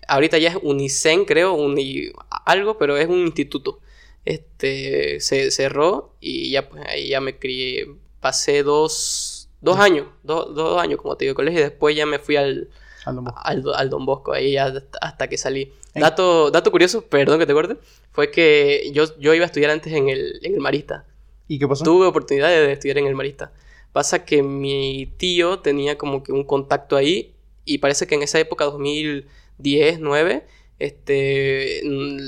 Ahorita 0.08 0.38
ya 0.38 0.50
es 0.50 0.56
Unicen, 0.62 1.24
creo, 1.24 1.52
uni, 1.54 2.10
algo, 2.44 2.78
pero 2.78 2.96
es 2.96 3.08
un 3.08 3.20
instituto. 3.26 3.80
Este, 4.24 5.20
se 5.20 5.50
cerró 5.50 6.12
y 6.20 6.50
ya 6.50 6.68
pues 6.68 6.84
ahí 6.86 7.08
ya 7.08 7.20
me 7.20 7.38
crié, 7.38 7.88
pasé 8.20 8.62
dos, 8.64 9.48
dos 9.60 9.78
años, 9.78 10.06
dos, 10.24 10.54
dos 10.54 10.80
años 10.82 11.00
como 11.00 11.16
te 11.16 11.24
digo, 11.24 11.34
colegio 11.34 11.60
y 11.60 11.62
después 11.62 11.94
ya 11.96 12.06
me 12.06 12.18
fui 12.18 12.36
al, 12.36 12.68
Al 13.04 13.14
Don 13.14 13.24
Bosco. 13.24 13.40
al, 13.44 13.64
al 13.76 13.90
Don 13.90 14.06
Bosco, 14.06 14.32
ahí 14.32 14.52
ya 14.52 14.66
hasta- 14.66 14.98
hasta 15.00 15.28
que 15.28 15.38
salí. 15.38 15.72
Dato, 16.00 16.50
dato 16.50 16.70
curioso, 16.70 17.02
perdón 17.06 17.38
que 17.38 17.46
te 17.46 17.52
corte, 17.54 17.76
fue 18.12 18.31
que 18.31 18.90
yo, 18.93 19.04
yo 19.19 19.34
iba 19.34 19.44
a 19.44 19.46
estudiar 19.46 19.70
antes 19.70 19.93
en 19.93 20.08
el, 20.08 20.38
en 20.43 20.54
el 20.54 20.60
Marista. 20.60 21.04
¿Y 21.48 21.58
qué 21.58 21.66
pasó? 21.69 21.84
Tuve 21.84 22.06
oportunidad 22.06 22.48
de 22.48 22.72
estudiar 22.72 22.98
en 22.98 23.06
el 23.06 23.14
Marista. 23.14 23.52
Pasa 23.93 24.25
que 24.25 24.43
mi 24.43 25.06
tío 25.16 25.60
tenía 25.60 25.96
como 25.96 26.22
que 26.22 26.32
un 26.32 26.44
contacto 26.44 26.96
ahí 26.96 27.34
y 27.64 27.78
parece 27.78 28.06
que 28.06 28.14
en 28.14 28.22
esa 28.22 28.38
época, 28.38 28.64
2010, 28.64 30.00
9, 30.00 30.44
este, 30.78 31.81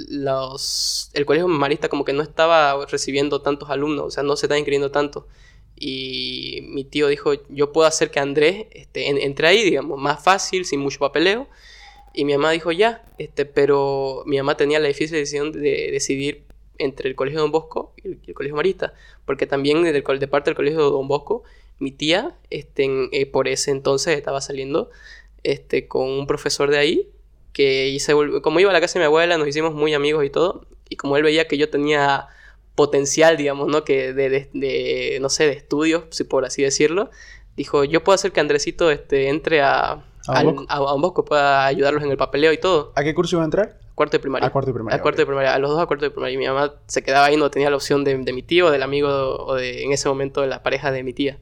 los, 0.08 1.10
el 1.14 1.26
colegio 1.26 1.48
Marista 1.48 1.88
como 1.88 2.04
que 2.04 2.12
no 2.12 2.22
estaba 2.22 2.86
recibiendo 2.86 3.42
tantos 3.42 3.70
alumnos, 3.70 4.06
o 4.06 4.10
sea, 4.10 4.22
no 4.22 4.36
se 4.36 4.46
estaba 4.46 4.58
inscribiendo 4.58 4.90
tanto. 4.90 5.26
Y 5.76 6.60
mi 6.68 6.84
tío 6.84 7.06
dijo, 7.08 7.32
yo 7.50 7.72
puedo 7.72 7.86
hacer 7.86 8.10
que 8.10 8.18
Andrés 8.20 8.66
este, 8.72 9.08
en- 9.08 9.18
entre 9.18 9.46
ahí, 9.48 9.62
digamos, 9.62 9.98
más 10.00 10.22
fácil, 10.22 10.64
sin 10.64 10.80
mucho 10.80 10.98
papeleo. 10.98 11.48
Y 12.18 12.24
mi 12.24 12.32
mamá 12.36 12.50
dijo, 12.50 12.72
ya, 12.72 13.04
este, 13.18 13.46
pero 13.46 14.24
mi 14.26 14.38
mamá 14.38 14.56
tenía 14.56 14.80
la 14.80 14.88
difícil 14.88 15.16
decisión 15.18 15.52
de 15.52 15.90
decidir 15.92 16.42
entre 16.76 17.08
el 17.08 17.14
colegio 17.14 17.38
Don 17.40 17.52
Bosco 17.52 17.92
y 17.96 18.08
el, 18.08 18.18
el 18.26 18.34
colegio 18.34 18.56
Marista, 18.56 18.92
porque 19.24 19.46
también 19.46 19.84
del 19.84 20.02
col- 20.02 20.18
de 20.18 20.26
parte 20.26 20.50
del 20.50 20.56
colegio 20.56 20.90
Don 20.90 21.06
Bosco, 21.06 21.44
mi 21.78 21.92
tía, 21.92 22.34
este, 22.50 22.88
eh, 23.12 23.26
por 23.26 23.46
ese 23.46 23.70
entonces 23.70 24.16
estaba 24.16 24.40
saliendo 24.40 24.90
este, 25.44 25.86
con 25.86 26.08
un 26.10 26.26
profesor 26.26 26.70
de 26.72 26.78
ahí, 26.78 27.08
que 27.52 27.96
se 28.00 28.12
como 28.42 28.58
iba 28.58 28.70
a 28.70 28.72
la 28.72 28.80
casa 28.80 28.94
de 28.98 29.04
mi 29.04 29.06
abuela, 29.06 29.38
nos 29.38 29.46
hicimos 29.46 29.72
muy 29.74 29.94
amigos 29.94 30.24
y 30.24 30.30
todo, 30.30 30.66
y 30.88 30.96
como 30.96 31.16
él 31.16 31.22
veía 31.22 31.46
que 31.46 31.56
yo 31.56 31.70
tenía 31.70 32.26
potencial, 32.74 33.36
digamos, 33.36 33.68
¿no? 33.68 33.84
Que 33.84 34.12
de, 34.12 34.28
de- 34.30 34.48
de, 34.52 35.18
no 35.20 35.28
sé, 35.28 35.46
de 35.46 35.52
estudios, 35.52 36.04
si 36.10 36.24
por 36.24 36.44
así 36.44 36.62
decirlo, 36.62 37.10
dijo, 37.56 37.84
yo 37.84 38.02
puedo 38.04 38.14
hacer 38.14 38.32
que 38.32 38.40
Andresito 38.40 38.90
este, 38.90 39.28
entre 39.28 39.60
a, 39.62 40.04
¿A 40.28 40.42
Don 40.42 40.48
al- 40.48 40.54
Bosco? 40.54 40.66
a- 40.68 40.76
a 40.76 40.78
Don 40.92 41.00
Bosco, 41.00 41.24
pueda 41.24 41.66
ayudarlos 41.66 42.02
en 42.02 42.10
el 42.10 42.16
papeleo 42.16 42.52
y 42.52 42.58
todo. 42.58 42.92
¿A 42.94 43.02
qué 43.02 43.14
curso 43.14 43.36
iba 43.36 43.42
a 43.42 43.46
entrar? 43.46 43.76
Cuarto 43.94 44.16
de 44.16 44.20
primaria. 44.20 44.46
A 44.46 44.52
cuarto 44.52 44.68
de 44.70 44.74
primaria. 44.74 44.96
A 44.98 45.02
cuarto 45.02 45.20
de 45.22 45.26
primaria, 45.26 45.54
a 45.54 45.58
los 45.58 45.70
dos 45.70 45.80
a 45.80 45.86
cuarto 45.86 46.04
de 46.04 46.10
primaria. 46.12 46.34
Y 46.34 46.38
mi 46.38 46.46
mamá 46.46 46.74
se 46.86 47.02
quedaba 47.02 47.26
ahí, 47.26 47.36
no 47.36 47.50
tenía 47.50 47.68
la 47.70 47.76
opción 47.76 48.04
de, 48.04 48.16
de 48.16 48.32
mi 48.32 48.42
tío, 48.42 48.70
del 48.70 48.82
amigo 48.84 49.08
o 49.10 49.54
de, 49.56 49.82
en 49.82 49.92
ese 49.92 50.08
momento, 50.08 50.40
de 50.40 50.46
la 50.46 50.62
pareja 50.62 50.92
de 50.92 51.02
mi 51.02 51.12
tía. 51.12 51.38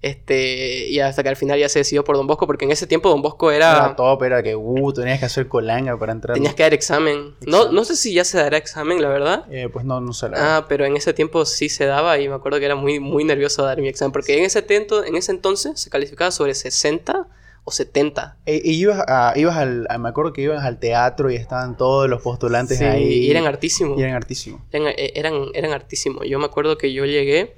Este, 0.00 0.86
y 0.88 1.00
hasta 1.00 1.24
que 1.24 1.28
al 1.28 1.36
final 1.36 1.58
ya 1.58 1.68
se 1.68 1.80
decidió 1.80 2.04
por 2.04 2.16
Don 2.16 2.26
Bosco, 2.28 2.46
porque 2.46 2.64
en 2.64 2.70
ese 2.70 2.86
tiempo 2.86 3.08
Don 3.08 3.20
Bosco 3.20 3.50
era... 3.50 3.72
Era 3.72 3.96
top, 3.96 4.22
era 4.22 4.42
que, 4.44 4.54
uh, 4.54 4.92
tenías 4.92 5.18
que 5.18 5.24
hacer 5.26 5.48
colanga 5.48 5.98
para 5.98 6.12
entrar. 6.12 6.34
tenías 6.34 6.54
que 6.54 6.62
dar 6.62 6.72
examen. 6.72 7.34
No, 7.46 7.56
Examen. 7.58 7.74
no 7.74 7.84
sé 7.84 7.96
si 7.96 8.14
ya 8.14 8.24
se 8.24 8.38
dará 8.38 8.56
examen, 8.58 9.02
la 9.02 9.08
verdad. 9.08 9.44
Eh, 9.50 9.68
pues 9.70 9.84
no, 9.84 10.00
no 10.00 10.12
sé. 10.12 10.28
la. 10.28 10.58
Ah, 10.58 10.66
pero 10.68 10.84
en 10.84 10.96
ese 10.96 11.12
tiempo 11.14 11.44
sí 11.44 11.68
se 11.68 11.84
daba 11.86 12.16
y 12.18 12.28
me 12.28 12.36
acuerdo 12.36 12.60
que 12.60 12.66
era 12.66 12.76
muy, 12.76 13.00
muy 13.00 13.24
nervioso 13.24 13.64
dar 13.64 13.80
mi 13.80 13.88
examen, 13.88 14.12
porque 14.12 14.38
en 14.38 14.44
ese, 14.44 14.62
tiempo, 14.62 15.02
en 15.02 15.16
ese 15.16 15.32
entonces 15.32 15.80
se 15.80 15.90
calificaba 15.90 16.30
sobre 16.30 16.54
60 16.54 17.26
o 17.68 17.70
70. 17.70 18.38
Eh, 18.46 18.62
y 18.64 18.72
ibas, 18.80 19.04
a, 19.06 19.34
ibas 19.36 19.56
al, 19.56 19.86
a- 19.90 19.98
me 19.98 20.08
acuerdo 20.08 20.32
que 20.32 20.40
ibas 20.40 20.64
al 20.64 20.78
teatro 20.78 21.30
y 21.30 21.36
estaban 21.36 21.76
todos 21.76 22.08
los 22.08 22.22
postulantes 22.22 22.78
Sí, 22.78 22.84
ahí. 22.84 23.26
y 23.26 23.30
eran 23.30 23.46
hartísimos. 23.46 23.98
Y 23.98 24.02
eran 24.02 24.14
hartísimos. 24.14 24.62
Eran, 24.72 24.88
eh, 24.96 25.12
eran, 25.14 25.34
eran 25.54 25.72
hartísimos. 25.72 26.26
Yo 26.26 26.38
me 26.38 26.46
acuerdo 26.46 26.78
que 26.78 26.92
yo 26.94 27.04
llegué 27.04 27.56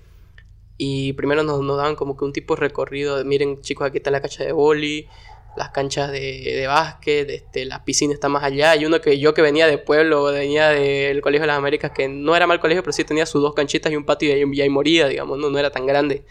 y 0.76 1.12
primero 1.12 1.43
nos, 1.45 1.61
nos 1.62 1.76
daban 1.76 1.95
como 1.95 2.17
que 2.17 2.25
un 2.25 2.33
tipo 2.33 2.55
de 2.57 2.61
recorrido. 2.62 3.19
de, 3.19 3.25
Miren, 3.25 3.61
chicos, 3.61 3.87
aquí 3.87 3.99
está 3.99 4.11
la 4.11 4.21
cancha 4.21 4.43
de 4.45 4.52
boli, 4.52 5.07
las 5.57 5.71
canchas 5.71 6.11
de, 6.11 6.19
de 6.21 6.67
básquet, 6.67 7.29
este, 7.31 7.64
la 7.67 7.85
piscina 7.85 8.12
está 8.14 8.29
más 8.29 8.43
allá. 8.43 8.75
Y 8.76 8.87
uno 8.87 9.00
que 9.00 9.19
yo 9.19 9.33
que 9.35 9.43
venía 9.43 9.67
de 9.67 9.79
pueblo, 9.79 10.25
venía 10.25 10.71
del 10.71 11.21
Colegio 11.21 11.43
de 11.43 11.47
las 11.49 11.59
Américas, 11.59 11.93
que 11.93 12.09
no 12.09 12.35
era 12.35 12.47
mal 12.47 12.59
colegio, 12.61 12.83
pero 12.83 12.93
sí 12.93 13.05
tenía 13.05 13.26
sus 13.26 13.43
dos 13.43 13.55
canchitas 13.55 13.93
y 13.93 13.97
un 13.97 14.05
patio 14.05 14.29
y 14.31 14.33
ahí, 14.33 14.45
y 14.52 14.61
ahí 14.61 14.69
moría, 14.71 15.07
digamos, 15.07 15.38
no, 15.38 15.50
no 15.50 15.59
era 15.59 15.71
tan 15.71 15.87
grande. 15.87 16.25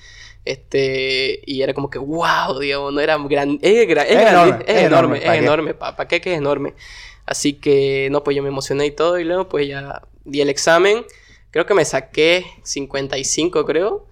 Este, 0.46 1.42
y 1.46 1.62
era 1.62 1.74
como 1.74 1.90
que, 1.90 2.00
wow, 2.00 2.58
digamos, 2.60 2.94
no 2.94 3.00
era 3.02 3.18
gran, 3.18 3.60
es, 3.62 3.72
es 3.72 3.82
Es 3.82 3.88
grande- 3.88 4.30
enorme, 4.30 4.64
es 4.68 4.78
enorme, 4.78 4.86
enorme, 4.86 5.18
es 5.18 5.24
¿pa' 5.26 5.32
qué? 5.34 5.38
enorme, 5.40 5.74
¿para 5.74 6.08
qué 6.08 6.22
que 6.22 6.32
es 6.34 6.38
enorme? 6.38 6.74
Así 7.26 7.54
que, 7.54 8.08
no, 8.12 8.24
pues 8.24 8.36
yo 8.36 8.42
me 8.42 8.50
emocioné 8.50 8.86
y 8.88 8.92
todo, 8.92 9.20
y 9.20 9.24
luego 9.24 9.48
pues 9.50 9.68
ya 9.68 10.02
di 10.26 10.42
el 10.42 10.50
examen, 10.50 11.06
creo 11.52 11.66
que 11.66 11.74
me 11.76 11.86
saqué 11.86 12.46
55, 12.64 13.66
creo, 13.66 14.06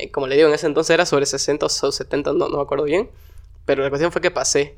Eh, 0.00 0.10
como 0.12 0.28
le 0.28 0.36
digo, 0.36 0.46
en 0.48 0.54
ese 0.54 0.66
entonces 0.68 0.94
era 0.94 1.04
sobre 1.06 1.26
60 1.26 1.66
o 1.66 1.68
70, 1.68 2.32
no, 2.32 2.48
no 2.48 2.58
me 2.58 2.62
acuerdo 2.62 2.84
bien, 2.84 3.10
pero 3.64 3.82
la 3.82 3.88
cuestión 3.88 4.12
fue 4.12 4.20
que 4.22 4.30
pasé, 4.30 4.76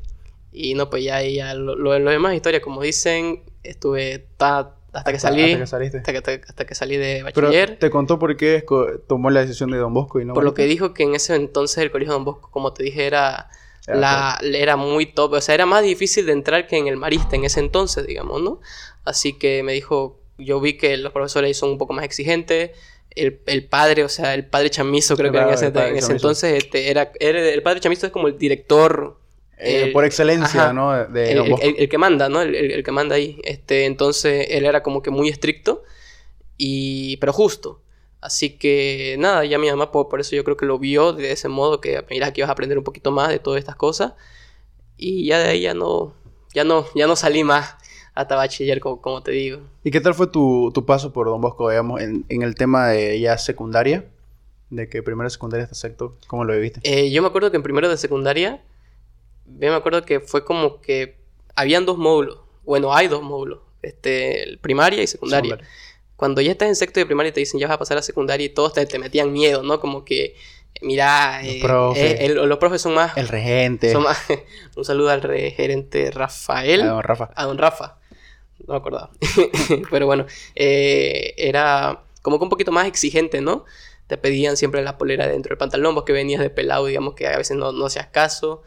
y 0.52 0.74
no, 0.74 0.88
pues 0.88 1.04
ya, 1.04 1.22
ya 1.22 1.52
lo, 1.54 1.74
lo, 1.76 1.98
lo 1.98 2.10
demás 2.10 2.34
historia, 2.34 2.60
como 2.62 2.80
dicen, 2.82 3.42
estuve, 3.62 4.26
ta- 4.38 4.76
hasta 4.92 5.12
que 5.12 5.18
salí. 5.18 5.42
Hasta 5.52 5.58
que 5.60 5.66
saliste. 5.66 5.98
Hasta 5.98 6.12
que, 6.12 6.40
hasta 6.48 6.64
que 6.66 6.74
salí 6.74 6.96
de 6.96 7.22
Pero 7.34 7.48
bachiller. 7.48 7.78
te 7.78 7.90
contó 7.90 8.18
por 8.18 8.36
qué 8.36 8.64
tomó 9.06 9.30
la 9.30 9.40
decisión 9.40 9.70
de 9.70 9.78
Don 9.78 9.94
Bosco 9.94 10.20
y 10.20 10.24
no 10.24 10.34
Por 10.34 10.44
lo 10.44 10.54
que 10.54 10.64
dijo 10.66 10.94
que 10.94 11.04
en 11.04 11.14
ese 11.14 11.34
entonces 11.36 11.78
el 11.78 11.90
colegio 11.90 12.12
Don 12.14 12.24
Bosco, 12.24 12.50
como 12.50 12.72
te 12.72 12.82
dije, 12.82 13.06
era, 13.06 13.48
Era 13.86 13.96
la, 13.96 14.40
era 14.42 14.76
muy 14.76 15.06
top. 15.06 15.34
O 15.34 15.40
sea, 15.40 15.54
era 15.54 15.66
más 15.66 15.82
difícil 15.82 16.26
de 16.26 16.32
entrar 16.32 16.66
que 16.66 16.76
en 16.76 16.86
el 16.88 16.96
Marista 16.96 17.36
en 17.36 17.44
ese 17.44 17.60
entonces, 17.60 18.06
digamos, 18.06 18.42
¿no? 18.42 18.60
Así 19.04 19.38
que 19.38 19.62
me 19.62 19.72
dijo, 19.72 20.20
yo 20.38 20.60
vi 20.60 20.76
que 20.76 20.96
los 20.96 21.12
profesores 21.12 21.48
ahí 21.48 21.54
son 21.54 21.70
un 21.70 21.78
poco 21.78 21.92
más 21.92 22.04
exigentes. 22.04 22.72
El, 23.14 23.40
el 23.46 23.64
padre, 23.66 24.04
o 24.04 24.08
sea, 24.08 24.34
el 24.34 24.46
padre 24.46 24.70
chamizo, 24.70 25.16
creo 25.16 25.32
que 25.32 25.38
Claro, 25.38 25.48
en 25.48 25.54
ese, 25.54 25.66
en 25.66 25.96
ese 25.96 26.12
entonces 26.12 26.54
este, 26.62 26.90
era, 26.90 27.10
era- 27.18 27.40
el 27.40 27.62
padre 27.62 27.80
chamizo 27.80 28.06
es 28.06 28.12
como 28.12 28.28
el 28.28 28.38
director. 28.38 29.19
Eh, 29.60 29.82
el- 29.84 29.92
por 29.92 30.04
excelencia, 30.04 30.64
ajá. 30.64 30.72
¿no? 30.72 31.06
De 31.08 31.32
el, 31.32 31.88
que 31.88 31.98
manda, 31.98 32.28
¿no? 32.28 32.40
El, 32.40 32.82
que 32.82 32.92
manda 32.92 33.14
ahí. 33.16 33.38
Este, 33.44 33.84
entonces 33.84 34.46
él 34.50 34.64
era 34.64 34.82
como 34.82 35.02
que 35.02 35.10
muy 35.10 35.28
estricto, 35.28 35.82
y, 36.56 37.16
pero 37.18 37.32
justo. 37.32 37.80
Así 38.20 38.50
que 38.58 39.16
nada, 39.18 39.44
ya 39.46 39.58
mi 39.58 39.70
mamá 39.70 39.90
por, 39.90 40.08
por 40.08 40.20
eso 40.20 40.36
yo 40.36 40.44
creo 40.44 40.56
que 40.56 40.66
lo 40.66 40.78
vio 40.78 41.12
de 41.12 41.32
ese 41.32 41.48
modo, 41.48 41.80
que 41.80 42.04
mira, 42.10 42.26
aquí 42.26 42.42
vas 42.42 42.50
a 42.50 42.52
aprender 42.52 42.76
un 42.76 42.84
poquito 42.84 43.10
más 43.10 43.28
de 43.30 43.38
todas 43.38 43.58
estas 43.58 43.76
cosas. 43.76 44.12
Y 44.96 45.26
ya 45.26 45.38
de 45.38 45.48
ahí 45.48 45.60
ya 45.62 45.72
no, 45.72 46.12
ya 46.52 46.64
no, 46.64 46.84
ya 46.94 47.06
no 47.06 47.16
salí 47.16 47.44
más 47.44 47.76
hasta 48.14 48.36
bachiller, 48.36 48.80
como, 48.80 49.00
como 49.00 49.22
te 49.22 49.30
digo. 49.30 49.60
¿Y 49.84 49.90
qué 49.90 50.00
tal 50.02 50.12
fue 50.14 50.26
tu, 50.26 50.70
tu 50.74 50.84
paso 50.84 51.12
por 51.12 51.26
Don 51.28 51.40
Bosco, 51.40 51.70
digamos, 51.70 52.02
en, 52.02 52.26
en 52.28 52.42
el 52.42 52.54
tema 52.54 52.88
de 52.88 53.18
ya 53.20 53.38
secundaria? 53.38 54.04
De 54.68 54.88
que 54.88 55.02
primero 55.02 55.28
secundaria 55.30 55.64
hasta 55.64 55.74
sexto, 55.74 56.16
¿cómo 56.26 56.44
lo 56.44 56.52
viviste? 56.52 56.80
Eh, 56.84 57.10
yo 57.10 57.22
me 57.22 57.28
acuerdo 57.28 57.50
que 57.50 57.56
en 57.56 57.62
primero 57.62 57.88
de 57.88 57.96
secundaria, 57.96 58.60
yo 59.58 59.70
me 59.70 59.74
acuerdo 59.76 60.04
que 60.04 60.20
fue 60.20 60.44
como 60.44 60.80
que 60.80 61.16
habían 61.54 61.86
dos 61.86 61.98
módulos. 61.98 62.38
Bueno, 62.64 62.94
hay 62.94 63.08
dos 63.08 63.22
módulos, 63.22 63.60
este, 63.82 64.58
primaria 64.60 65.02
y 65.02 65.06
secundaria. 65.06 65.58
Cuando 66.16 66.40
ya 66.42 66.52
estás 66.52 66.68
en 66.68 66.76
sexto 66.76 67.00
de 67.00 67.06
primaria 67.06 67.30
y 67.30 67.32
te 67.32 67.40
dicen 67.40 67.58
ya 67.58 67.66
vas 67.66 67.76
a 67.76 67.78
pasar 67.78 67.96
a 67.98 68.02
secundaria 68.02 68.44
y 68.46 68.50
todos 68.50 68.74
te, 68.74 68.84
te 68.86 68.98
metían 68.98 69.32
miedo, 69.32 69.62
¿no? 69.62 69.80
Como 69.80 70.04
que, 70.04 70.36
mira, 70.82 71.40
Los 71.42 71.54
eh, 71.54 71.58
profes. 71.62 72.02
eh, 72.02 72.26
el- 72.26 72.34
los 72.48 72.58
profes 72.58 72.82
son 72.82 72.94
más... 72.94 73.16
El 73.16 73.28
regente. 73.28 73.90
son 73.90 74.02
más- 74.02 74.22
un 74.76 74.84
saludo 74.84 75.08
al 75.10 75.22
re- 75.22 75.50
gerente 75.52 76.10
Rafael. 76.10 76.82
a 76.82 76.86
Don 76.86 77.02
Rafa. 77.02 77.30
A 77.34 77.44
don 77.46 77.58
Rafa. 77.58 77.96
No 78.66 78.74
me 78.74 78.76
acordaba. 78.78 79.10
Pero 79.90 80.04
bueno, 80.06 80.26
eh, 80.54 81.32
era 81.38 82.02
como 82.22 82.38
que 82.38 82.44
un 82.44 82.50
poquito 82.50 82.70
más 82.72 82.86
exigente, 82.86 83.40
¿no? 83.40 83.64
Te 84.06 84.18
pedían 84.18 84.56
siempre 84.58 84.82
la 84.82 84.98
polera 84.98 85.26
dentro 85.26 85.50
del 85.50 85.58
pantalón, 85.58 85.94
vos 85.94 86.04
que 86.04 86.12
venías 86.12 86.42
de 86.42 86.50
pelado, 86.50 86.84
digamos 86.86 87.14
que 87.14 87.26
a 87.26 87.38
veces 87.38 87.56
no, 87.56 87.72
no 87.72 87.86
hacías 87.86 88.08
caso. 88.08 88.62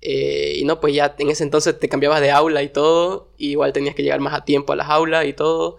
Eh, 0.00 0.54
y 0.58 0.64
no, 0.64 0.80
pues 0.80 0.94
ya 0.94 1.14
en 1.18 1.30
ese 1.30 1.42
entonces 1.44 1.78
te 1.78 1.88
cambiabas 1.88 2.20
de 2.20 2.30
aula 2.30 2.62
y 2.62 2.68
todo, 2.68 3.28
igual 3.36 3.72
tenías 3.72 3.94
que 3.94 4.02
llegar 4.02 4.20
más 4.20 4.34
a 4.34 4.44
tiempo 4.44 4.72
a 4.72 4.76
las 4.76 4.88
aulas 4.88 5.26
y 5.26 5.32
todo. 5.32 5.78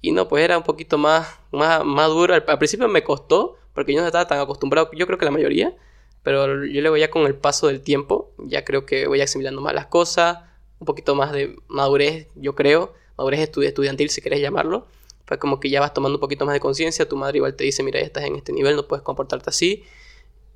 Y 0.00 0.12
no, 0.12 0.28
pues 0.28 0.44
era 0.44 0.58
un 0.58 0.64
poquito 0.64 0.98
más, 0.98 1.28
más, 1.52 1.84
más 1.84 2.08
duro. 2.08 2.34
Al, 2.34 2.44
principio 2.58 2.88
me 2.88 3.02
costó, 3.04 3.56
porque 3.74 3.92
yo 3.94 4.00
no 4.00 4.06
estaba 4.06 4.26
tan 4.26 4.40
acostumbrado, 4.40 4.90
yo 4.94 5.06
creo 5.06 5.18
que 5.18 5.24
la 5.24 5.30
mayoría, 5.32 5.76
pero 6.22 6.64
yo 6.66 6.80
luego 6.80 6.96
ya 6.96 7.10
con 7.10 7.26
el 7.26 7.34
paso 7.34 7.66
del 7.68 7.82
tiempo, 7.82 8.30
ya 8.38 8.64
creo 8.64 8.86
que 8.86 9.06
voy 9.06 9.20
asimilando 9.20 9.60
más 9.60 9.74
las 9.74 9.86
cosas, 9.86 10.38
un 10.80 10.86
poquito 10.86 11.14
más 11.14 11.32
de 11.32 11.56
madurez, 11.68 12.28
yo 12.36 12.54
creo, 12.54 12.94
madurez 13.16 13.40
estu- 13.50 13.64
estudiantil 13.64 14.10
si 14.10 14.20
querés 14.22 14.40
llamarlo. 14.40 14.86
Pues 15.24 15.38
como 15.40 15.60
que 15.60 15.68
ya 15.70 15.80
vas 15.80 15.92
tomando 15.92 16.16
un 16.16 16.20
poquito 16.20 16.46
más 16.46 16.54
de 16.54 16.60
conciencia, 16.60 17.08
tu 17.08 17.16
madre 17.16 17.38
igual 17.38 17.54
te 17.54 17.64
dice, 17.64 17.82
mira, 17.82 18.00
ya 18.00 18.06
estás 18.06 18.24
en 18.24 18.36
este 18.36 18.52
nivel, 18.52 18.76
no 18.76 18.86
puedes 18.88 19.02
comportarte 19.02 19.50
así. 19.50 19.84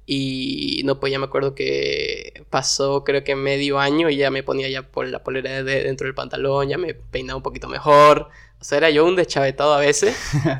Y 0.06 0.82
no, 0.84 0.98
pues 0.98 1.12
ya 1.12 1.18
me 1.18 1.26
acuerdo 1.26 1.54
que 1.54 2.44
pasó 2.50 3.04
creo 3.04 3.22
que 3.24 3.36
medio 3.36 3.78
año 3.78 4.10
y 4.10 4.16
ya 4.16 4.30
me 4.30 4.42
ponía 4.42 4.68
ya 4.68 4.82
por 4.82 5.06
la 5.08 5.22
polera 5.22 5.62
de 5.62 5.84
dentro 5.84 6.06
del 6.06 6.14
pantalón, 6.14 6.68
ya 6.68 6.76
me 6.78 6.94
peinaba 6.94 7.36
un 7.36 7.42
poquito 7.42 7.68
mejor. 7.68 8.28
O 8.60 8.64
sea, 8.64 8.78
era 8.78 8.90
yo 8.90 9.04
un 9.04 9.16
deschavetado 9.16 9.74
a 9.74 9.80
veces, 9.80 10.16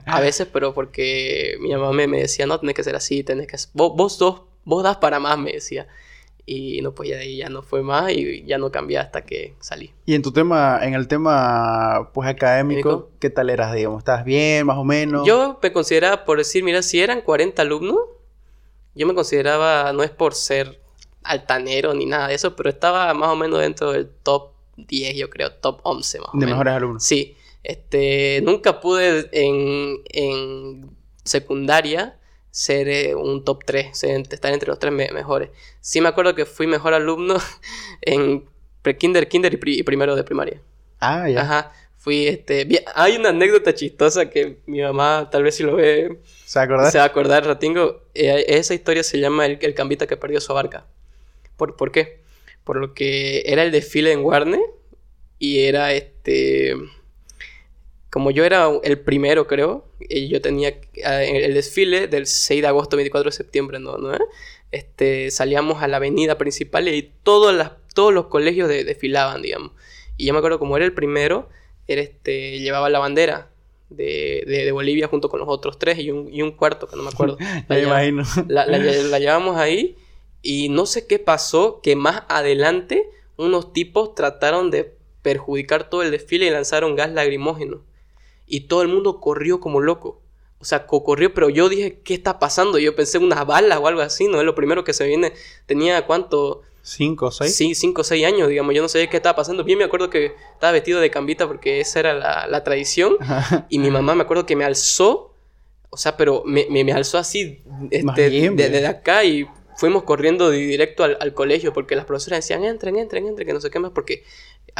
a 0.07 0.21
veces, 0.23 0.49
pero 0.53 0.75
porque 0.75 1.57
mi 1.61 1.71
mamá 1.73 1.93
me, 1.93 2.07
me 2.07 2.19
decía, 2.21 2.47
no, 2.47 2.59
tenés 2.59 2.75
que 2.75 2.83
ser 2.85 2.97
así, 2.97 3.23
tenés 3.25 3.47
que... 3.47 3.57
Vos, 3.75 3.93
vos, 3.97 4.17
sos- 4.19 4.43
vos 4.65 4.83
das 4.83 4.97
para 4.97 5.21
más, 5.21 5.39
me 5.39 5.53
decía. 5.53 5.87
Y 6.45 6.83
no, 6.83 6.93
pues 6.93 7.09
ya 7.09 7.15
de 7.17 7.23
ahí 7.23 7.37
ya 7.37 7.49
no 7.49 7.63
fue 7.63 7.83
más 7.83 8.11
y 8.11 8.43
ya 8.45 8.59
no 8.59 8.73
cambié 8.73 8.99
hasta 8.99 9.25
que 9.25 9.55
salí. 9.61 9.93
Y 10.07 10.15
en 10.17 10.23
tu 10.23 10.33
tema, 10.33 10.81
en 10.83 10.95
el 10.95 11.07
tema, 11.07 12.11
pues 12.13 12.29
académico, 12.29 12.89
Académico. 12.89 13.11
¿qué 13.21 13.31
tal 13.31 13.49
eras, 13.51 13.73
digamos? 13.75 13.99
¿Estás 13.99 14.25
bien, 14.25 14.67
más 14.67 14.77
o 14.79 14.83
menos? 14.85 15.25
Yo 15.25 15.61
me 15.63 15.73
consideraba, 15.73 16.25
por 16.25 16.39
decir, 16.39 16.65
mira, 16.65 16.83
si 16.83 17.01
eran 17.01 17.21
40 17.21 17.63
alumnos, 17.63 17.99
yo 18.95 19.07
me 19.07 19.15
consideraba, 19.15 19.93
no 19.93 20.03
es 20.03 20.11
por 20.11 20.35
ser 20.35 20.81
altanero 21.23 21.95
ni 21.95 22.07
nada 22.07 22.29
de 22.29 22.35
eso, 22.35 22.57
pero 22.57 22.69
estaba 22.71 23.13
más 23.15 23.29
o 23.31 23.37
menos 23.37 23.61
dentro 23.61 23.93
del 23.93 24.09
top 24.23 24.53
10, 24.77 25.15
yo 25.17 25.31
creo, 25.31 25.53
top 25.53 25.81
11 25.85 26.19
más 26.19 26.29
o 26.29 26.33
De 26.33 26.39
menos. 26.41 26.51
mejores 26.55 26.75
alumnos. 26.75 27.05
Sí, 27.05 27.37
este, 27.63 28.41
nunca 28.43 28.81
pude 28.81 29.29
en, 29.33 30.03
en 30.07 30.91
secundaria 31.25 32.19
ser 32.51 32.89
eh, 32.89 33.15
un 33.15 33.45
top 33.45 33.65
3, 33.65 33.97
ser- 33.97 34.27
estar 34.31 34.53
entre 34.53 34.69
los 34.69 34.79
tres 34.79 34.93
me- 34.93 35.11
mejores. 35.13 35.51
Sí 35.81 36.01
me 36.01 36.09
acuerdo 36.09 36.35
que 36.35 36.45
fui 36.45 36.67
mejor 36.67 36.93
alumno 36.95 37.37
en 38.03 38.45
pre-kinder, 38.83 39.29
kinder 39.29 39.55
y, 39.55 39.57
pri- 39.57 39.79
y 39.79 39.83
primero 39.85 40.17
de 40.17 40.25
primaria. 40.25 40.61
Ah, 41.01 41.29
ya. 41.29 41.41
Ajá, 41.43 41.73
fui, 42.03 42.27
este, 42.27 42.65
vi- 42.65 42.81
hay 42.95 43.17
una 43.17 43.29
anécdota 43.31 43.73
chistosa 43.75 44.29
que 44.29 44.59
mi 44.67 44.81
mamá 44.83 45.29
tal 45.31 45.43
vez 45.45 45.55
si 45.55 45.63
lo 45.63 45.77
ve 45.77 46.19
¿Se 46.45 46.59
acordás? 46.59 46.91
se 46.93 46.99
va 46.99 47.05
a 47.05 47.07
acordar, 47.07 47.47
Ratingo. 47.47 48.03
Eh, 48.15 48.45
esa 48.49 48.75
historia 48.75 49.03
se 49.05 49.21
llama 49.21 49.47
el, 49.47 49.59
el 49.61 49.75
cambita 49.75 50.07
que 50.07 50.17
perdió 50.17 50.41
su 50.41 50.53
barca. 50.53 50.87
¿Por, 51.57 51.77
¿Por 51.77 51.93
qué? 51.93 52.21
Por 52.65 52.77
lo 52.77 52.93
que 52.95 53.43
era 53.47 53.63
el 53.63 53.71
desfile 53.71 54.13
en 54.13 54.21
Warner 54.25 54.61
y 55.39 55.61
era 55.61 55.93
este... 55.93 56.75
Como 58.11 58.31
yo 58.31 58.45
era 58.45 58.69
el 58.83 58.99
primero, 59.01 59.47
creo, 59.47 59.87
y 59.99 60.29
yo 60.29 60.43
tenía 60.43 60.69
eh, 60.69 61.41
el 61.47 61.55
desfile 61.55 62.09
del 62.09 62.27
6 62.27 62.61
de 62.61 62.69
agosto, 62.69 62.97
24 62.97 63.31
de 63.31 63.37
septiembre, 63.37 63.79
¿no? 63.79 63.97
¿no? 63.97 64.13
Este, 64.71 65.31
salíamos 65.31 65.83
a 65.83 65.89
la 65.89 65.97
avenida 65.97 66.37
principal 66.37 66.89
y 66.89 67.11
todas 67.23 67.57
las, 67.57 67.73
todos 67.95 68.13
los 68.13 68.27
colegios 68.27 68.69
de- 68.69 68.85
desfilaban, 68.85 69.41
digamos. 69.41 69.73
Y 70.19 70.27
yo 70.27 70.35
me 70.35 70.41
acuerdo, 70.41 70.59
como 70.59 70.77
era 70.77 70.85
el 70.85 70.93
primero, 70.93 71.49
este, 71.87 72.59
llevaba 72.61 72.89
la 72.91 72.99
bandera 72.99 73.51
de, 73.91 74.45
de- 74.47 74.65
de 74.65 74.73
Bolivia 74.73 75.09
junto 75.09 75.29
con 75.29 75.41
los 75.41 75.49
otros 75.49 75.79
tres 75.79 75.99
y 75.99 76.11
un, 76.11 76.33
y 76.33 76.43
un 76.43 76.53
cuarto, 76.53 76.89
que 76.89 76.97
no 76.97 77.03
me 77.03 77.11
acuerdo. 77.11 77.37
La 77.69 77.77
me 77.77 77.83
imagino. 77.83 78.23
la, 78.49 78.67
la 78.67 78.79
lle- 78.79 79.03
la 79.09 79.19
llevamos 79.21 79.57
ahí 79.57 79.97
y 80.43 80.69
no 80.71 80.87
sé 80.87 81.07
qué 81.07 81.19
pasó, 81.19 81.81
que 81.83 81.97
más 81.97 82.23
adelante 82.29 83.09
unos 83.37 83.73
tipos 83.73 84.15
trataron 84.15 84.71
de 84.71 84.95
perjudicar 85.23 85.89
todo 85.91 86.03
el 86.03 86.11
desfile 86.11 86.47
y 86.47 86.51
lanzaron 86.51 86.97
gas 86.97 87.11
lagrimógeno. 87.13 87.83
Y 88.47 88.63
todo 88.63 88.83
el 88.83 88.89
mundo 88.89 89.21
corrió 89.21 89.61
como 89.61 89.81
loco. 89.81 90.21
O 90.61 90.65
sea, 90.65 90.87
co- 90.87 91.03
corrió, 91.05 91.33
pero 91.35 91.49
yo 91.49 91.69
dije, 91.69 92.01
¿qué 92.05 92.15
está 92.15 92.39
pasando? 92.39 92.79
Yo 92.79 92.95
pensé 92.95 93.19
unas 93.19 93.47
balas 93.47 93.79
o 93.81 93.87
algo 93.89 94.01
así, 94.01 94.29
¿no? 94.29 94.39
Es 94.39 94.45
lo 94.45 94.55
primero 94.55 94.85
que 94.85 94.93
se 94.93 95.07
viene. 95.07 95.33
Tenía 95.67 96.07
cuánto, 96.07 96.63
¿Cinco 96.83 97.27
o 97.27 97.31
seis? 97.31 97.55
Sí, 97.55 97.75
5 97.77 98.01
o 98.01 98.05
6 98.05 98.25
años, 98.27 98.49
digamos. 98.49 98.75
Yo 98.75 98.83
no 98.83 98.89
sabía 98.89 99.09
qué 99.09 99.17
estaba 99.19 99.37
pasando. 99.37 99.63
Bien 99.63 99.79
me 99.79 99.85
acuerdo 99.85 100.11
que 100.11 100.35
estaba 100.55 100.73
vestido 100.73 101.01
de 101.01 101.11
cambita 101.11 101.47
porque 101.47 101.81
esa 101.81 102.01
era 102.01 102.13
la, 102.15 102.47
la 102.49 102.65
tradición. 102.65 103.17
Y 103.69 103.79
mi 103.79 103.91
mamá 103.91 104.15
me 104.17 104.23
acuerdo 104.23 104.47
que 104.47 104.57
me 104.57 104.65
alzó. 104.65 105.35
O 105.91 105.97
sea, 105.97 106.17
pero 106.17 106.43
me, 106.45 106.67
me, 106.71 106.83
me 106.85 106.93
alzó 106.93 107.19
así 107.19 107.61
este, 107.91 108.29
bien, 108.31 108.57
de- 108.57 108.69
desde 108.71 108.87
acá 108.89 109.23
y 109.25 109.47
fuimos 109.77 110.03
corriendo 110.05 110.51
di- 110.51 110.65
directo 110.67 111.05
al, 111.05 111.19
al 111.21 111.35
colegio 111.35 111.73
porque 111.73 111.95
las 111.95 112.05
profesoras 112.07 112.39
decían, 112.41 112.65
entren, 112.65 112.97
entren, 112.97 113.27
entren, 113.29 113.47
que 113.47 113.53
no 113.55 113.61
sé 113.61 113.71
qué 113.71 113.79
más. 113.79 113.93
Porque 113.93 114.25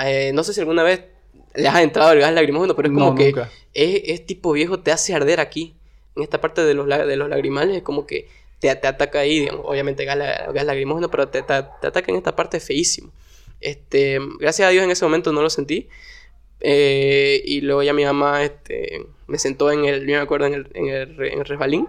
eh, 0.05 0.33
no 0.35 0.43
sé 0.43 0.55
si 0.55 0.61
alguna 0.61 0.83
vez 0.83 1.03
le 1.55 1.69
has 1.69 1.81
entrado 1.83 2.13
el 2.13 2.21
gas 2.21 2.33
lagrimógeno, 2.33 2.75
pero 2.75 2.89
es 2.89 2.95
como 2.95 3.11
No, 3.11 3.15
que 3.15 3.29
es, 3.75 4.03
es 4.07 4.27
tipo 4.27 4.53
viejo, 4.53 4.81
te 4.81 4.91
hace 4.91 5.15
arder 5.15 5.39
aquí. 5.39 5.77
En 6.17 6.23
esta 6.25 6.41
parte 6.41 6.65
de 6.65 6.75
los, 6.75 6.87
de 6.89 7.17
los 7.17 7.29
lagrimales 7.29 7.77
es 7.77 7.83
como 7.83 8.07
que 8.07 8.29
te, 8.63 8.75
te 8.77 8.87
ataca 8.87 9.19
ahí, 9.19 9.41
digamos, 9.41 9.67
obviamente 9.67 10.05
gas, 10.05 10.17
gas 10.55 10.65
lagrimógeno, 10.65 11.11
pero 11.11 11.29
te, 11.29 11.43
te- 11.43 11.65
te 11.81 11.87
ataca 11.89 12.11
en 12.13 12.17
esta 12.17 12.35
parte 12.37 12.61
feísimo. 12.61 13.11
Este, 13.61 14.19
gracias 14.39 14.69
a 14.69 14.71
Dios 14.71 14.85
en 14.85 14.91
ese 14.91 15.05
momento 15.05 15.33
no 15.33 15.43
lo 15.43 15.51
sentí. 15.51 15.89
Eh, 16.61 17.43
y 17.45 17.61
luego 17.63 17.83
ya 17.83 17.93
mi 17.93 18.05
mamá 18.05 18.45
este, 18.45 19.05
me 19.27 19.39
sentó 19.39 19.73
en 19.73 19.85
el, 19.85 20.01
yo 20.07 20.15
me 20.17 20.23
acuerdo, 20.23 20.47
en 20.47 20.55
el, 20.55 20.69
en 20.75 20.89
el, 20.89 21.23
en 21.25 21.39
el 21.41 21.45
resbalín. 21.45 21.89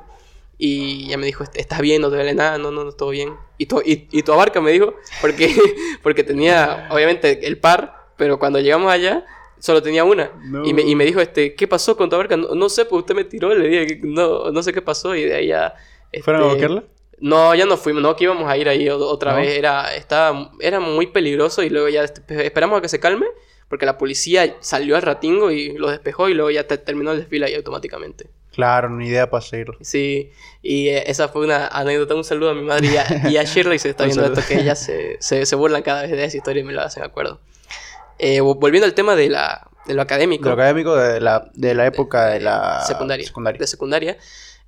Y 0.57 1.07
ya 1.09 1.17
me 1.17 1.25
dijo, 1.25 1.43
¿estás 1.53 1.81
bien? 1.81 2.01
¿No 2.01 2.09
te 2.09 2.15
duele 2.15 2.33
nada? 2.33 2.57
No, 2.57 2.71
no, 2.71 2.83
no, 2.83 2.91
todo 2.91 3.09
bien. 3.09 3.33
Y 3.57 3.65
tu, 3.65 3.81
y, 3.85 4.07
y 4.11 4.23
tu 4.23 4.33
abarca, 4.33 4.61
me 4.61 4.71
dijo, 4.71 4.95
porque, 5.21 5.53
porque 6.03 6.23
tenía, 6.23 6.87
obviamente, 6.91 7.45
el 7.45 7.57
par, 7.57 7.93
pero 8.17 8.39
cuando 8.39 8.59
llegamos 8.59 8.91
allá, 8.91 9.25
solo 9.59 9.81
tenía 9.83 10.03
una. 10.03 10.31
No. 10.43 10.65
Y, 10.65 10.73
me, 10.73 10.81
y 10.83 10.95
me 10.95 11.05
dijo, 11.05 11.21
este, 11.21 11.53
¿qué 11.55 11.67
pasó 11.67 11.97
con 11.97 12.09
tu 12.09 12.15
abarca? 12.15 12.37
No, 12.37 12.55
no 12.55 12.69
sé, 12.69 12.85
pues 12.85 13.01
usted 13.01 13.13
me 13.15 13.23
tiró, 13.25 13.53
le 13.53 13.67
dije, 13.67 13.99
no, 14.03 14.51
no 14.51 14.63
sé 14.63 14.73
qué 14.73 14.81
pasó. 14.81 15.15
Y 15.15 15.23
de 15.25 15.35
ahí 15.35 15.47
ya... 15.47 15.75
¿Fueron 16.21 16.43
a 16.43 16.45
este, 16.47 16.55
buscarla? 16.67 16.83
no, 17.19 17.55
ya 17.55 17.65
no 17.65 17.77
fuimos, 17.77 18.03
no, 18.03 18.15
que 18.15 18.25
íbamos 18.25 18.49
a 18.49 18.57
ir 18.57 18.67
ahí 18.69 18.89
otra 18.89 19.31
¿No? 19.31 19.37
vez. 19.37 19.57
Era, 19.57 19.95
estaba, 19.95 20.51
era 20.59 20.79
muy 20.79 21.07
peligroso 21.07 21.63
y 21.63 21.69
luego 21.69 21.89
ya 21.89 22.03
esperamos 22.03 22.79
a 22.79 22.81
que 22.81 22.89
se 22.89 22.99
calme 22.99 23.25
porque 23.69 23.85
la 23.85 23.97
policía 23.97 24.55
salió 24.59 24.95
al 24.95 25.01
ratingo 25.01 25.49
y 25.49 25.77
lo 25.77 25.89
despejó 25.89 26.29
y 26.29 26.33
luego 26.35 26.51
ya 26.51 26.67
te- 26.67 26.77
terminó 26.77 27.11
el 27.13 27.19
desfile 27.19 27.47
ahí 27.47 27.55
automáticamente. 27.55 28.27
Claro, 28.51 28.87
ni 28.89 29.07
idea 29.07 29.31
para 29.31 29.41
seguirlo. 29.41 29.77
Sí, 29.81 30.29
y 30.61 30.89
eh, 30.89 31.05
esa 31.09 31.27
fue 31.27 31.43
una 31.43 31.67
anécdota. 31.69 32.13
Un 32.13 32.23
saludo 32.23 32.51
a 32.51 32.53
mi 32.53 32.61
madre 32.61 32.87
y 32.93 32.97
a, 32.97 33.29
y 33.31 33.37
a 33.37 33.43
Shirley 33.43 33.79
se 33.79 33.89
está 33.89 34.05
viendo 34.05 34.23
esto, 34.25 34.41
que 34.47 34.59
ellas 34.59 34.79
se, 34.79 35.17
se, 35.19 35.47
se 35.47 35.55
burlan 35.55 35.81
cada 35.81 36.03
vez 36.03 36.11
de 36.11 36.23
esa 36.23 36.37
historia 36.37 36.61
y 36.61 36.63
me 36.63 36.73
lo 36.73 36.81
hacen 36.81 37.01
acuerdo. 37.01 37.39
Eh, 38.19 38.41
vo- 38.41 38.59
volviendo 38.59 38.85
al 38.85 38.93
tema 38.93 39.15
de 39.15 39.29
la, 39.29 39.67
de 39.87 39.95
lo 39.95 40.03
académico. 40.03 40.43
De 40.43 40.49
lo 40.49 40.53
académico 40.61 40.95
de 40.95 41.19
la, 41.19 41.49
de 41.55 41.73
la 41.73 41.87
época 41.87 42.27
de, 42.27 42.33
de 42.35 42.39
la 42.41 42.81
secundaria. 42.85 43.25
secundaria. 43.25 43.59
De 43.59 43.65
secundaria. 43.67 44.17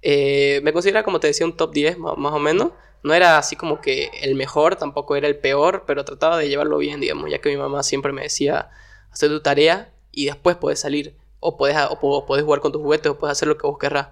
Eh, 0.02 0.62
me 0.64 0.74
considera, 0.74 1.04
como 1.04 1.20
te 1.20 1.28
decía, 1.28 1.46
un 1.46 1.56
top 1.58 1.74
10 1.74 1.98
ma- 1.98 2.16
más 2.16 2.34
o 2.34 2.40
menos. 2.40 2.72
No 3.04 3.14
era 3.14 3.38
así 3.38 3.56
como 3.56 3.82
que 3.82 4.10
el 4.22 4.36
mejor, 4.36 4.76
tampoco 4.78 5.16
era 5.16 5.28
el 5.28 5.38
peor, 5.38 5.84
pero 5.86 6.04
trataba 6.06 6.38
de 6.38 6.50
llevarlo 6.50 6.78
bien, 6.80 7.00
digamos, 7.00 7.30
ya 7.30 7.40
que 7.40 7.50
mi 7.50 7.58
mamá 7.58 7.84
siempre 7.84 8.12
me 8.12 8.24
decía, 8.24 8.70
hacer 9.12 9.30
tu 9.30 9.42
tarea 9.42 9.92
y 10.12 10.26
después 10.26 10.56
puedes 10.58 10.80
salir, 10.80 11.14
o 11.40 11.56
puedes, 11.58 11.78
o 11.90 12.26
podés 12.26 12.44
jugar 12.44 12.62
con 12.62 12.72
tus 12.72 12.82
juguetes, 12.82 13.12
o 13.12 13.18
puedes 13.20 13.34
hacer 13.34 13.48
lo 13.48 13.58
que 13.58 13.68
vos 13.68 13.78
querrás. 13.78 14.08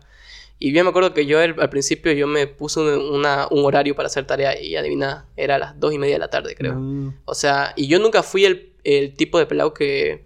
Y 0.59 0.71
bien 0.71 0.85
me 0.85 0.89
acuerdo 0.91 1.13
que 1.13 1.25
yo 1.25 1.41
el- 1.41 1.59
al 1.59 1.69
principio 1.69 2.11
yo 2.13 2.27
me 2.27 2.45
puse 2.45 2.79
un, 2.79 2.87
una- 3.15 3.47
un 3.49 3.65
horario 3.65 3.95
para 3.95 4.07
hacer 4.07 4.25
tarea 4.27 4.59
y 4.61 4.75
adivina, 4.75 5.25
era 5.35 5.55
a 5.55 5.59
las 5.59 5.79
2 5.79 5.91
y 5.93 5.97
media 5.97 6.15
de 6.15 6.19
la 6.19 6.29
tarde, 6.29 6.55
creo. 6.55 6.75
Mm, 6.75 7.13
O 7.25 7.33
sea, 7.33 7.73
y 7.75 7.87
yo 7.87 7.97
nunca 7.99 8.21
fui 8.21 8.45
el, 8.45 8.73
el 8.83 9.15
tipo 9.15 9.39
de 9.39 9.47
pelado 9.47 9.73
que, 9.73 10.23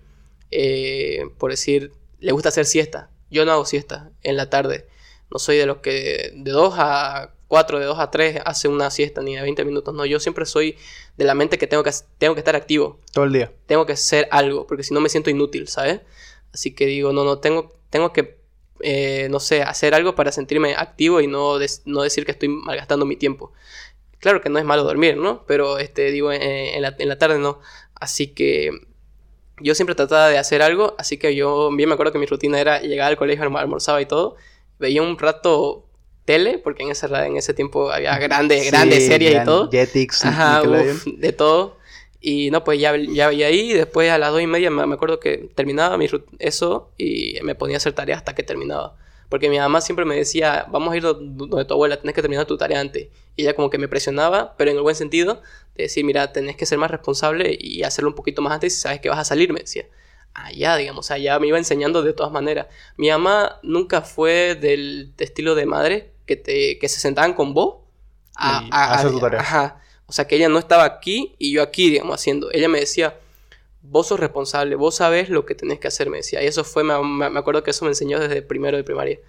eh, 0.51 1.21
por 1.37 1.51
decir, 1.51 1.93
le 2.19 2.33
gusta 2.33 2.49
hacer 2.49 2.65
siesta. 2.65 3.09
Yo 3.31 3.45
no 3.45 3.53
hago 3.53 3.65
siesta 3.65 4.11
en 4.23 4.35
la 4.35 4.49
tarde. 4.49 4.87
No 5.31 5.39
soy 5.39 5.57
de 5.57 5.65
los 5.65 5.77
que 5.77 6.31
de 6.35 6.51
2 6.51 6.73
a 6.77 7.33
4, 7.47 7.79
de 7.79 7.85
2 7.85 7.99
a 7.99 8.11
3 8.11 8.39
hace 8.45 8.67
una 8.67 8.89
siesta 8.91 9.21
ni 9.21 9.35
de 9.35 9.41
20 9.41 9.63
minutos. 9.65 9.93
No, 9.93 10.05
yo 10.05 10.19
siempre 10.19 10.45
soy 10.45 10.77
de 11.17 11.25
la 11.25 11.33
mente 11.33 11.57
que 11.57 11.67
tengo 11.67 11.83
que, 11.83 11.91
tengo 12.17 12.33
que 12.33 12.39
estar 12.41 12.55
activo. 12.55 12.99
todo 13.13 13.25
el 13.25 13.33
día. 13.33 13.51
Tengo 13.65 13.85
que 13.85 13.93
hacer 13.93 14.27
algo, 14.31 14.67
porque 14.67 14.83
si 14.83 14.93
no 14.93 14.99
me 15.01 15.09
siento 15.09 15.29
inútil, 15.29 15.67
¿sabes? 15.67 16.01
Así 16.53 16.73
que 16.73 16.85
digo, 16.85 17.13
no, 17.13 17.23
no, 17.23 17.39
tengo, 17.39 17.73
tengo 17.89 18.13
que, 18.13 18.37
eh, 18.81 19.27
no 19.29 19.39
sé, 19.39 19.61
hacer 19.63 19.93
algo 19.93 20.15
para 20.15 20.31
sentirme 20.31 20.75
activo 20.75 21.19
y 21.21 21.27
no, 21.27 21.57
des- 21.59 21.81
no 21.85 22.01
decir 22.01 22.25
que 22.25 22.31
estoy 22.31 22.49
malgastando 22.49 23.05
mi 23.05 23.15
tiempo. 23.15 23.51
Claro 24.19 24.41
que 24.41 24.49
no 24.49 24.57
es 24.59 24.65
malo 24.65 24.83
dormir, 24.83 25.15
¿no? 25.17 25.43
Pero, 25.45 25.77
este, 25.77 26.11
digo, 26.11 26.31
en, 26.31 26.41
en 26.41 26.81
la, 26.81 26.95
en 26.97 27.07
la 27.09 27.17
tarde 27.17 27.37
no. 27.39 27.59
Así 27.95 28.27
que 28.27 28.71
yo 29.59 29.73
siempre 29.75 29.95
trataba 29.95 30.29
de 30.29 30.37
hacer 30.37 30.61
algo, 30.61 30.95
así 30.97 31.17
que 31.17 31.35
yo 31.35 31.69
bien 31.75 31.89
me 31.89 31.93
acuerdo 31.93 32.11
que 32.13 32.19
mi 32.19 32.25
rutina 32.27 32.59
era 32.59 32.79
llegar 32.81 33.07
al 33.07 33.17
colegio, 33.17 33.43
alm- 33.43 33.57
almorzaba 33.59 34.01
y 34.01 34.05
todo. 34.05 34.35
Veía 34.79 35.01
un 35.01 35.17
rato 35.17 35.85
tele, 36.25 36.59
porque 36.59 36.83
en 36.83 36.91
ese, 36.91 37.07
en 37.07 37.37
ese 37.37 37.53
tiempo 37.53 37.89
había 37.91 38.17
grandes, 38.19 38.63
Sí, 38.63 38.67
grandes 38.67 39.07
series 39.07 39.41
y 39.41 39.45
todo. 39.45 39.71
Jetix, 39.71 40.25
Ajá, 40.25 40.63
uf, 40.63 41.05
de 41.05 41.31
todo. 41.33 41.77
Y 42.19 42.51
no, 42.51 42.63
pues 42.63 42.79
ya, 42.79 42.95
ya 42.97 43.29
veía 43.29 43.47
ahí. 43.47 43.71
y 43.71 43.73
Después 43.73 44.09
a 44.11 44.17
las 44.17 44.31
dos 44.31 44.41
y 44.41 44.47
media 44.47 44.69
me, 44.69 44.85
me 44.85 44.95
acuerdo 44.95 45.19
que 45.19 45.49
terminaba 45.55 45.97
mi, 45.97 46.07
eso 46.39 46.91
y 46.97 47.37
me 47.43 47.55
ponía 47.55 47.75
a 47.75 47.77
hacer 47.77 47.93
tarea 47.93 48.17
hasta 48.17 48.35
que 48.35 48.43
terminaba. 48.43 48.97
Porque 49.29 49.49
mi 49.49 49.57
mamá 49.59 49.81
siempre 49.81 50.05
me 50.05 50.15
decía, 50.15 50.65
vamos 50.69 50.93
a 50.93 50.97
ir 50.97 51.03
do- 51.03 51.13
donde 51.15 51.65
tu 51.65 51.73
abuela, 51.73 51.97
tenés 51.99 52.15
que 52.15 52.21
terminar 52.21 52.45
tu 52.45 52.57
tarea 52.57 52.79
antes. 52.79 53.07
Y 53.35 53.43
ella 53.43 53.53
como 53.55 53.69
que 53.69 53.77
me 53.77 53.87
presionaba, 53.87 54.55
pero 54.57 54.71
en 54.71 54.77
el 54.77 54.83
buen 54.83 54.95
sentido, 54.95 55.41
de 55.75 55.83
decir, 55.83 56.05
mira, 56.05 56.31
tenés 56.33 56.55
que 56.55 56.65
ser 56.65 56.77
más 56.77 56.89
responsable 56.91 57.55
y 57.59 57.83
hacerlo 57.83 58.09
un 58.09 58.15
poquito 58.15 58.41
más 58.41 58.53
antes 58.53 58.73
si 58.73 58.81
sabes 58.81 58.99
que 59.01 59.09
vas 59.09 59.19
a 59.19 59.25
salir, 59.25 59.51
me 59.53 59.59
decía. 59.61 59.85
Allá, 60.39 60.75
digamos, 60.77 61.09
allá 61.11 61.39
me 61.39 61.47
iba 61.47 61.57
enseñando 61.57 62.03
de 62.03 62.13
todas 62.13 62.31
maneras. 62.31 62.67
Mi 62.95 63.09
mamá 63.09 63.59
nunca 63.63 64.01
fue 64.01 64.55
del 64.55 65.13
estilo 65.17 65.55
de 65.55 65.65
madre 65.65 66.11
que, 66.27 66.35
te, 66.35 66.77
que 66.79 66.89
se 66.89 66.99
sentaban 66.99 67.33
con 67.33 67.53
vos 67.55 67.77
a, 68.35 68.61
Y 68.65 68.69
a- 68.71 68.93
hacer 68.93 69.11
tu 69.11 69.19
tarea. 69.19 69.39
Ajá. 69.41 69.81
O 70.05 70.13
sea, 70.13 70.27
que 70.27 70.35
ella 70.35 70.47
no 70.47 70.59
estaba 70.59 70.83
aquí 70.85 71.35
y 71.39 71.51
yo 71.53 71.63
aquí, 71.63 71.89
digamos, 71.89 72.15
haciendo. 72.15 72.51
Ella 72.51 72.69
me 72.69 72.79
decía, 72.79 73.17
vos 73.81 74.07
sos 74.07 74.19
responsable, 74.19 74.75
vos 74.75 74.95
sabés 74.95 75.29
lo 75.29 75.45
que 75.45 75.55
tenés 75.55 75.79
que 75.79 75.87
hacer, 75.87 76.09
me 76.09 76.17
decía. 76.17 76.43
Y 76.43 76.47
eso 76.47 76.63
fue, 76.63 76.83
me- 76.83 77.29
me 77.29 77.39
acuerdo 77.39 77.63
que 77.63 77.71
eso 77.71 77.85
me 77.85 77.91
enseñó 77.91 78.19
desde 78.19 78.41
primero 78.43 78.77
de 78.77 78.83
primaria. 78.83 79.19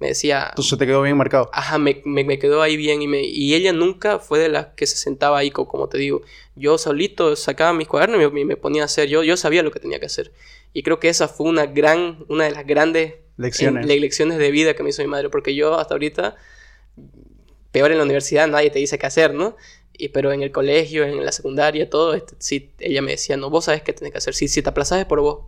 Me 0.00 0.08
decía, 0.08 0.46
Entonces 0.50 0.78
te 0.78 0.86
quedó 0.86 1.02
bien 1.02 1.16
marcado. 1.16 1.50
ajá, 1.52 1.76
me, 1.78 2.02
me- 2.04 2.22
me 2.24 2.38
quedó 2.38 2.62
ahí 2.62 2.76
bien 2.76 3.02
y, 3.02 3.08
me, 3.08 3.22
y 3.24 3.54
ella 3.54 3.72
nunca 3.72 4.20
fue 4.20 4.38
de 4.38 4.48
las 4.48 4.66
que 4.76 4.86
se 4.86 4.96
sentaba 4.96 5.38
ahí, 5.38 5.50
co- 5.50 5.66
como 5.66 5.88
te 5.88 5.98
digo. 5.98 6.22
Yo 6.54 6.78
solito 6.78 7.34
sacaba 7.34 7.72
mis 7.72 7.88
cuadernos 7.88 8.22
y 8.22 8.30
me, 8.32 8.44
me 8.44 8.56
ponía 8.56 8.82
a 8.82 8.84
hacer, 8.84 9.08
yo, 9.08 9.24
yo 9.24 9.36
sabía 9.36 9.62
lo 9.64 9.70
que 9.72 9.80
tenía 9.80 9.98
que 9.98 10.06
hacer. 10.06 10.32
Y 10.72 10.82
creo 10.84 11.00
que 11.00 11.08
esa 11.08 11.26
fue 11.26 11.48
una 11.48 11.66
gran, 11.66 12.24
una 12.28 12.44
de 12.44 12.52
las 12.52 12.64
grandes 12.66 13.14
Lecciones. 13.36 13.82
en- 13.82 13.88
le- 13.88 13.98
lecciones 14.00 14.38
de 14.38 14.50
vida 14.52 14.74
que 14.74 14.82
me 14.84 14.90
hizo 14.90 15.02
mi 15.02 15.08
madre, 15.08 15.30
porque 15.30 15.54
yo 15.56 15.76
hasta 15.78 15.94
ahorita, 15.94 16.36
peor 17.72 17.90
en 17.92 17.98
la 17.98 18.04
universidad, 18.04 18.46
nadie 18.48 18.70
te 18.70 18.78
dice 18.78 18.98
qué 18.98 19.06
hacer, 19.06 19.34
¿no? 19.34 19.56
Y, 19.96 20.08
pero 20.10 20.32
en 20.32 20.42
el 20.42 20.52
colegio, 20.52 21.04
en 21.04 21.24
la 21.24 21.32
secundaria, 21.32 21.90
todo, 21.90 22.14
este, 22.14 22.34
sí, 22.38 22.70
ella 22.78 23.02
me 23.02 23.12
decía, 23.12 23.36
no, 23.36 23.50
vos 23.50 23.64
sabés 23.64 23.82
qué 23.82 23.92
tenés 23.92 24.12
que 24.12 24.18
hacer. 24.18 24.34
Si, 24.34 24.46
si 24.48 24.62
te 24.62 24.68
aplazás 24.68 25.00
es 25.00 25.06
por 25.06 25.20
vos. 25.20 25.40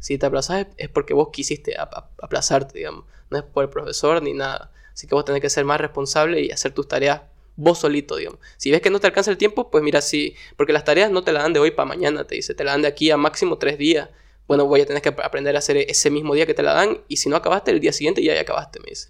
Si 0.00 0.18
te 0.18 0.26
aplazás 0.26 0.66
es- 0.76 0.88
porque 0.88 1.14
vos 1.14 1.28
quisiste 1.32 1.78
ap- 1.78 1.94
ap- 1.96 2.24
aplazarte, 2.24 2.78
digamos. 2.78 3.04
No 3.30 3.38
es 3.38 3.44
por 3.44 3.64
el 3.64 3.70
profesor 3.70 4.22
ni 4.22 4.32
nada. 4.32 4.70
Así 4.92 5.06
que 5.06 5.14
vos 5.14 5.24
tenés 5.24 5.40
que 5.42 5.50
ser 5.50 5.64
más 5.64 5.80
responsable 5.80 6.40
y 6.40 6.50
hacer 6.50 6.72
tus 6.72 6.88
tareas 6.88 7.22
vos 7.56 7.78
solito, 7.80 8.16
digamos. 8.16 8.38
Si 8.56 8.70
ves 8.70 8.80
que 8.80 8.90
no 8.90 9.00
te 9.00 9.08
alcanza 9.08 9.30
el 9.32 9.36
tiempo, 9.36 9.70
pues 9.70 9.82
mira, 9.82 10.00
sí. 10.00 10.34
Porque 10.56 10.72
las 10.72 10.84
tareas 10.84 11.10
no 11.10 11.22
te 11.24 11.32
las 11.32 11.42
dan 11.42 11.52
de 11.52 11.58
hoy 11.60 11.72
para 11.72 11.86
mañana, 11.88 12.24
te 12.24 12.36
dice. 12.36 12.54
Te 12.54 12.62
la 12.64 12.70
dan 12.72 12.82
de 12.82 12.88
aquí 12.88 13.10
a 13.10 13.16
máximo 13.16 13.58
tres 13.58 13.78
días. 13.78 14.08
Bueno, 14.46 14.64
voy 14.66 14.80
a 14.80 14.86
tener 14.86 15.02
que 15.02 15.08
ap- 15.10 15.20
aprender 15.20 15.54
a 15.56 15.58
hacer 15.58 15.76
ese 15.76 16.10
mismo 16.10 16.34
día 16.34 16.46
que 16.46 16.54
te 16.54 16.62
la 16.62 16.72
dan. 16.72 16.98
Y 17.08 17.16
si 17.16 17.28
no 17.28 17.36
acabaste, 17.36 17.70
el 17.72 17.80
día 17.80 17.92
siguiente 17.92 18.22
ya, 18.22 18.34
ya 18.34 18.42
acabaste, 18.42 18.78
me 18.80 18.86
dice. 18.90 19.08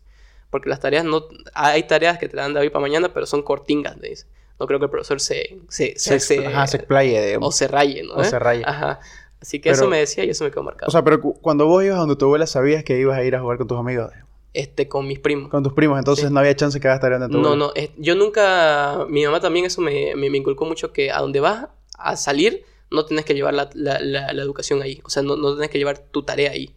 Porque 0.50 0.70
las 0.70 0.80
tareas 0.80 1.04
no... 1.04 1.26
Hay 1.52 1.82
tareas 1.82 2.18
que 2.18 2.28
te 2.28 2.36
la 2.36 2.42
dan 2.42 2.54
de 2.54 2.60
hoy 2.60 2.70
para 2.70 2.80
mañana, 2.80 3.12
pero 3.12 3.26
son 3.26 3.42
cortingas, 3.42 3.98
me 3.98 4.08
dice. 4.08 4.24
No 4.58 4.66
creo 4.66 4.78
que 4.80 4.86
el 4.86 4.90
profesor 4.90 5.20
se... 5.20 5.58
se, 5.68 5.94
se, 5.98 6.18
se- 6.18 6.46
Ajá, 6.46 6.66
se 6.66 6.78
explaye, 6.78 7.24
digamos. 7.26 7.48
o 7.48 7.52
se 7.52 7.68
raye, 7.68 8.02
¿no? 8.02 8.14
O 8.14 8.22
¿Eh? 8.22 8.24
se 8.24 8.38
raye. 8.38 8.62
Ajá. 8.66 8.98
Así 9.40 9.60
que 9.60 9.70
Pero- 9.70 9.82
eso 9.82 9.88
me 9.88 9.98
decía 9.98 10.24
y 10.24 10.30
eso 10.30 10.44
me 10.44 10.50
quedó 10.50 10.62
marcado. 10.62 10.88
O 10.88 10.90
sea, 10.90 11.02
pero 11.04 11.20
cu- 11.20 11.34
cuando 11.40 11.66
vos 11.66 11.84
ibas 11.84 11.98
donde 11.98 12.16
tu 12.16 12.24
abuela 12.24 12.46
sabías 12.46 12.82
que 12.84 12.98
ibas 12.98 13.16
a 13.18 13.22
ir 13.24 13.36
a 13.36 13.40
jugar 13.40 13.56
con 13.58 13.68
tus 13.68 13.78
amigos, 13.78 14.10
este, 14.54 14.88
con 14.88 15.06
mis 15.06 15.18
primos. 15.20 15.50
con 15.50 15.62
tus 15.62 15.72
primos, 15.74 15.98
entonces 15.98 16.26
Sí. 16.28 16.32
no 16.32 16.40
había 16.40 16.56
chance 16.56 16.80
que 16.80 16.88
hagas 16.88 17.00
tarea 17.00 17.18
donde 17.18 17.32
tu 17.34 17.40
No, 17.40 17.48
abuela. 17.50 17.66
no, 17.66 17.72
es- 17.74 17.90
yo 17.98 18.14
nunca, 18.16 19.06
mi 19.08 19.24
mamá 19.24 19.40
también 19.40 19.64
eso 19.66 19.80
me, 19.80 20.14
me, 20.16 20.28
me 20.30 20.38
inculcó 20.38 20.64
mucho 20.64 20.92
que 20.92 21.12
a 21.12 21.20
donde 21.20 21.38
vas 21.40 21.68
a 21.96 22.16
salir 22.16 22.64
no 22.90 23.04
tienes 23.04 23.24
que 23.26 23.34
llevar 23.34 23.54
la, 23.54 23.68
la- 23.74 24.00
la- 24.00 24.32
la 24.32 24.42
educación 24.42 24.80
ahí, 24.82 25.00
o 25.04 25.10
sea, 25.10 25.22
no, 25.22 25.36
no 25.36 25.52
tienes 25.52 25.70
que 25.70 25.78
llevar 25.78 25.98
tu 25.98 26.22
tarea 26.24 26.50
ahí. 26.50 26.74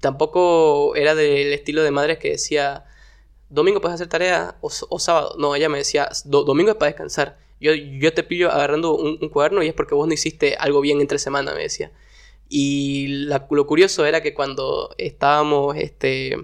Tampoco 0.00 0.94
era 0.94 1.14
del 1.14 1.52
estilo 1.52 1.82
de 1.82 1.90
madres 1.90 2.18
que 2.18 2.30
decía, 2.30 2.84
domingo 3.48 3.80
puedes 3.80 3.94
hacer 3.94 4.08
tarea 4.08 4.56
o, 4.60 4.70
o 4.90 4.98
sábado. 4.98 5.34
No, 5.38 5.54
ella 5.54 5.68
me 5.68 5.78
decía, 5.78 6.08
"Do- 6.24 6.44
domingo 6.44 6.70
es 6.72 6.76
para 6.76 6.90
descansar. 6.90 7.38
Yo, 7.60 7.72
yo 7.74 8.12
te 8.14 8.22
pillo 8.22 8.50
agarrando 8.50 8.94
un, 8.96 9.18
un 9.20 9.28
cuaderno 9.28 9.62
y 9.62 9.68
es 9.68 9.74
porque 9.74 9.94
vos 9.94 10.06
no 10.08 10.14
hiciste 10.14 10.56
algo 10.58 10.80
bien 10.80 11.00
entre 11.00 11.18
semana, 11.18 11.54
me 11.54 11.62
decía. 11.62 11.92
Y 12.48 13.08
lo 13.50 13.66
curioso 13.66 14.06
era 14.06 14.22
que 14.22 14.34
cuando 14.34 14.94
estábamos 14.98 15.76
este, 15.76 16.36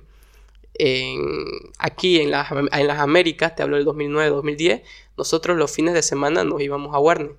en- 0.75 1.73
aquí 1.79 2.21
en 2.21 2.31
las, 2.31 2.51
en 2.53 2.87
las 2.87 2.99
Américas, 2.99 3.55
te 3.57 3.63
hablo 3.63 3.77
del 3.77 3.85
2009-2010, 3.85 4.83
nosotros 5.17 5.57
los 5.57 5.71
fines 5.71 5.95
de 5.95 6.03
semana 6.03 6.45
nos 6.45 6.61
íbamos 6.63 6.95
a 6.95 6.99
Warner. 6.99 7.37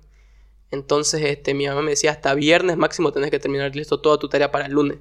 Entonces 0.70 1.22
este, 1.24 1.54
mi 1.54 1.66
mamá 1.68 1.82
me 1.82 1.90
decía, 1.92 2.10
hasta 2.12 2.34
viernes 2.34 2.76
máximo 2.76 3.12
tenés 3.12 3.30
que 3.30 3.38
terminar 3.38 3.74
listo 3.76 4.00
toda 4.00 4.18
tu 4.18 4.28
tarea 4.28 4.50
para 4.52 4.66
el 4.66 4.72
lunes. 4.72 4.98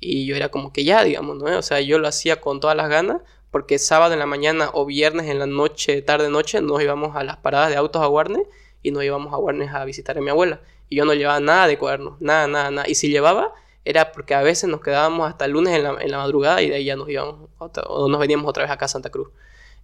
Y 0.00 0.26
yo 0.26 0.36
era 0.36 0.50
como 0.50 0.72
que 0.72 0.84
ya, 0.84 1.04
digamos, 1.04 1.36
¿no? 1.38 1.44
O 1.58 1.62
sea, 1.62 1.80
yo 1.80 1.98
lo 1.98 2.08
hacía 2.08 2.40
con 2.40 2.60
todas 2.60 2.76
las 2.76 2.88
ganas, 2.88 3.22
porque 3.50 3.78
sábado 3.78 4.12
en 4.12 4.18
la 4.18 4.26
mañana 4.26 4.70
o 4.72 4.86
viernes 4.86 5.26
en 5.28 5.38
la 5.38 5.46
noche, 5.46 6.02
tarde 6.02 6.28
noche, 6.30 6.60
nos 6.60 6.80
íbamos 6.82 7.16
a 7.16 7.24
las 7.24 7.36
paradas 7.38 7.70
de 7.70 7.76
autos 7.76 8.02
a 8.02 8.08
Warner 8.08 8.46
y 8.82 8.90
nos 8.92 9.02
íbamos 9.04 9.32
a 9.32 9.38
Warner 9.38 9.68
a 9.68 9.84
visitar 9.84 10.16
a 10.18 10.20
mi 10.20 10.30
abuela. 10.30 10.60
Y 10.88 10.96
yo 10.96 11.04
no 11.04 11.14
llevaba 11.14 11.40
nada 11.40 11.66
de 11.66 11.78
cuadernos, 11.78 12.20
nada, 12.20 12.46
nada, 12.46 12.70
nada. 12.70 12.88
Y 12.88 12.94
si 12.94 13.08
llevaba, 13.08 13.52
era 13.84 14.12
porque 14.12 14.34
a 14.34 14.42
veces 14.42 14.68
nos 14.68 14.80
quedábamos 14.80 15.28
hasta 15.28 15.44
el 15.44 15.52
lunes 15.52 15.74
en 15.74 15.82
la, 15.84 15.96
en 16.00 16.10
la 16.10 16.18
madrugada 16.18 16.62
y 16.62 16.68
de 16.68 16.76
ahí 16.76 16.84
ya 16.84 16.96
nos 16.96 17.08
íbamos, 17.08 17.48
o 17.58 18.08
nos 18.08 18.20
veníamos 18.20 18.48
otra 18.48 18.64
vez 18.64 18.70
acá 18.72 18.84
a 18.86 18.88
Santa 18.88 19.10
Cruz. 19.10 19.28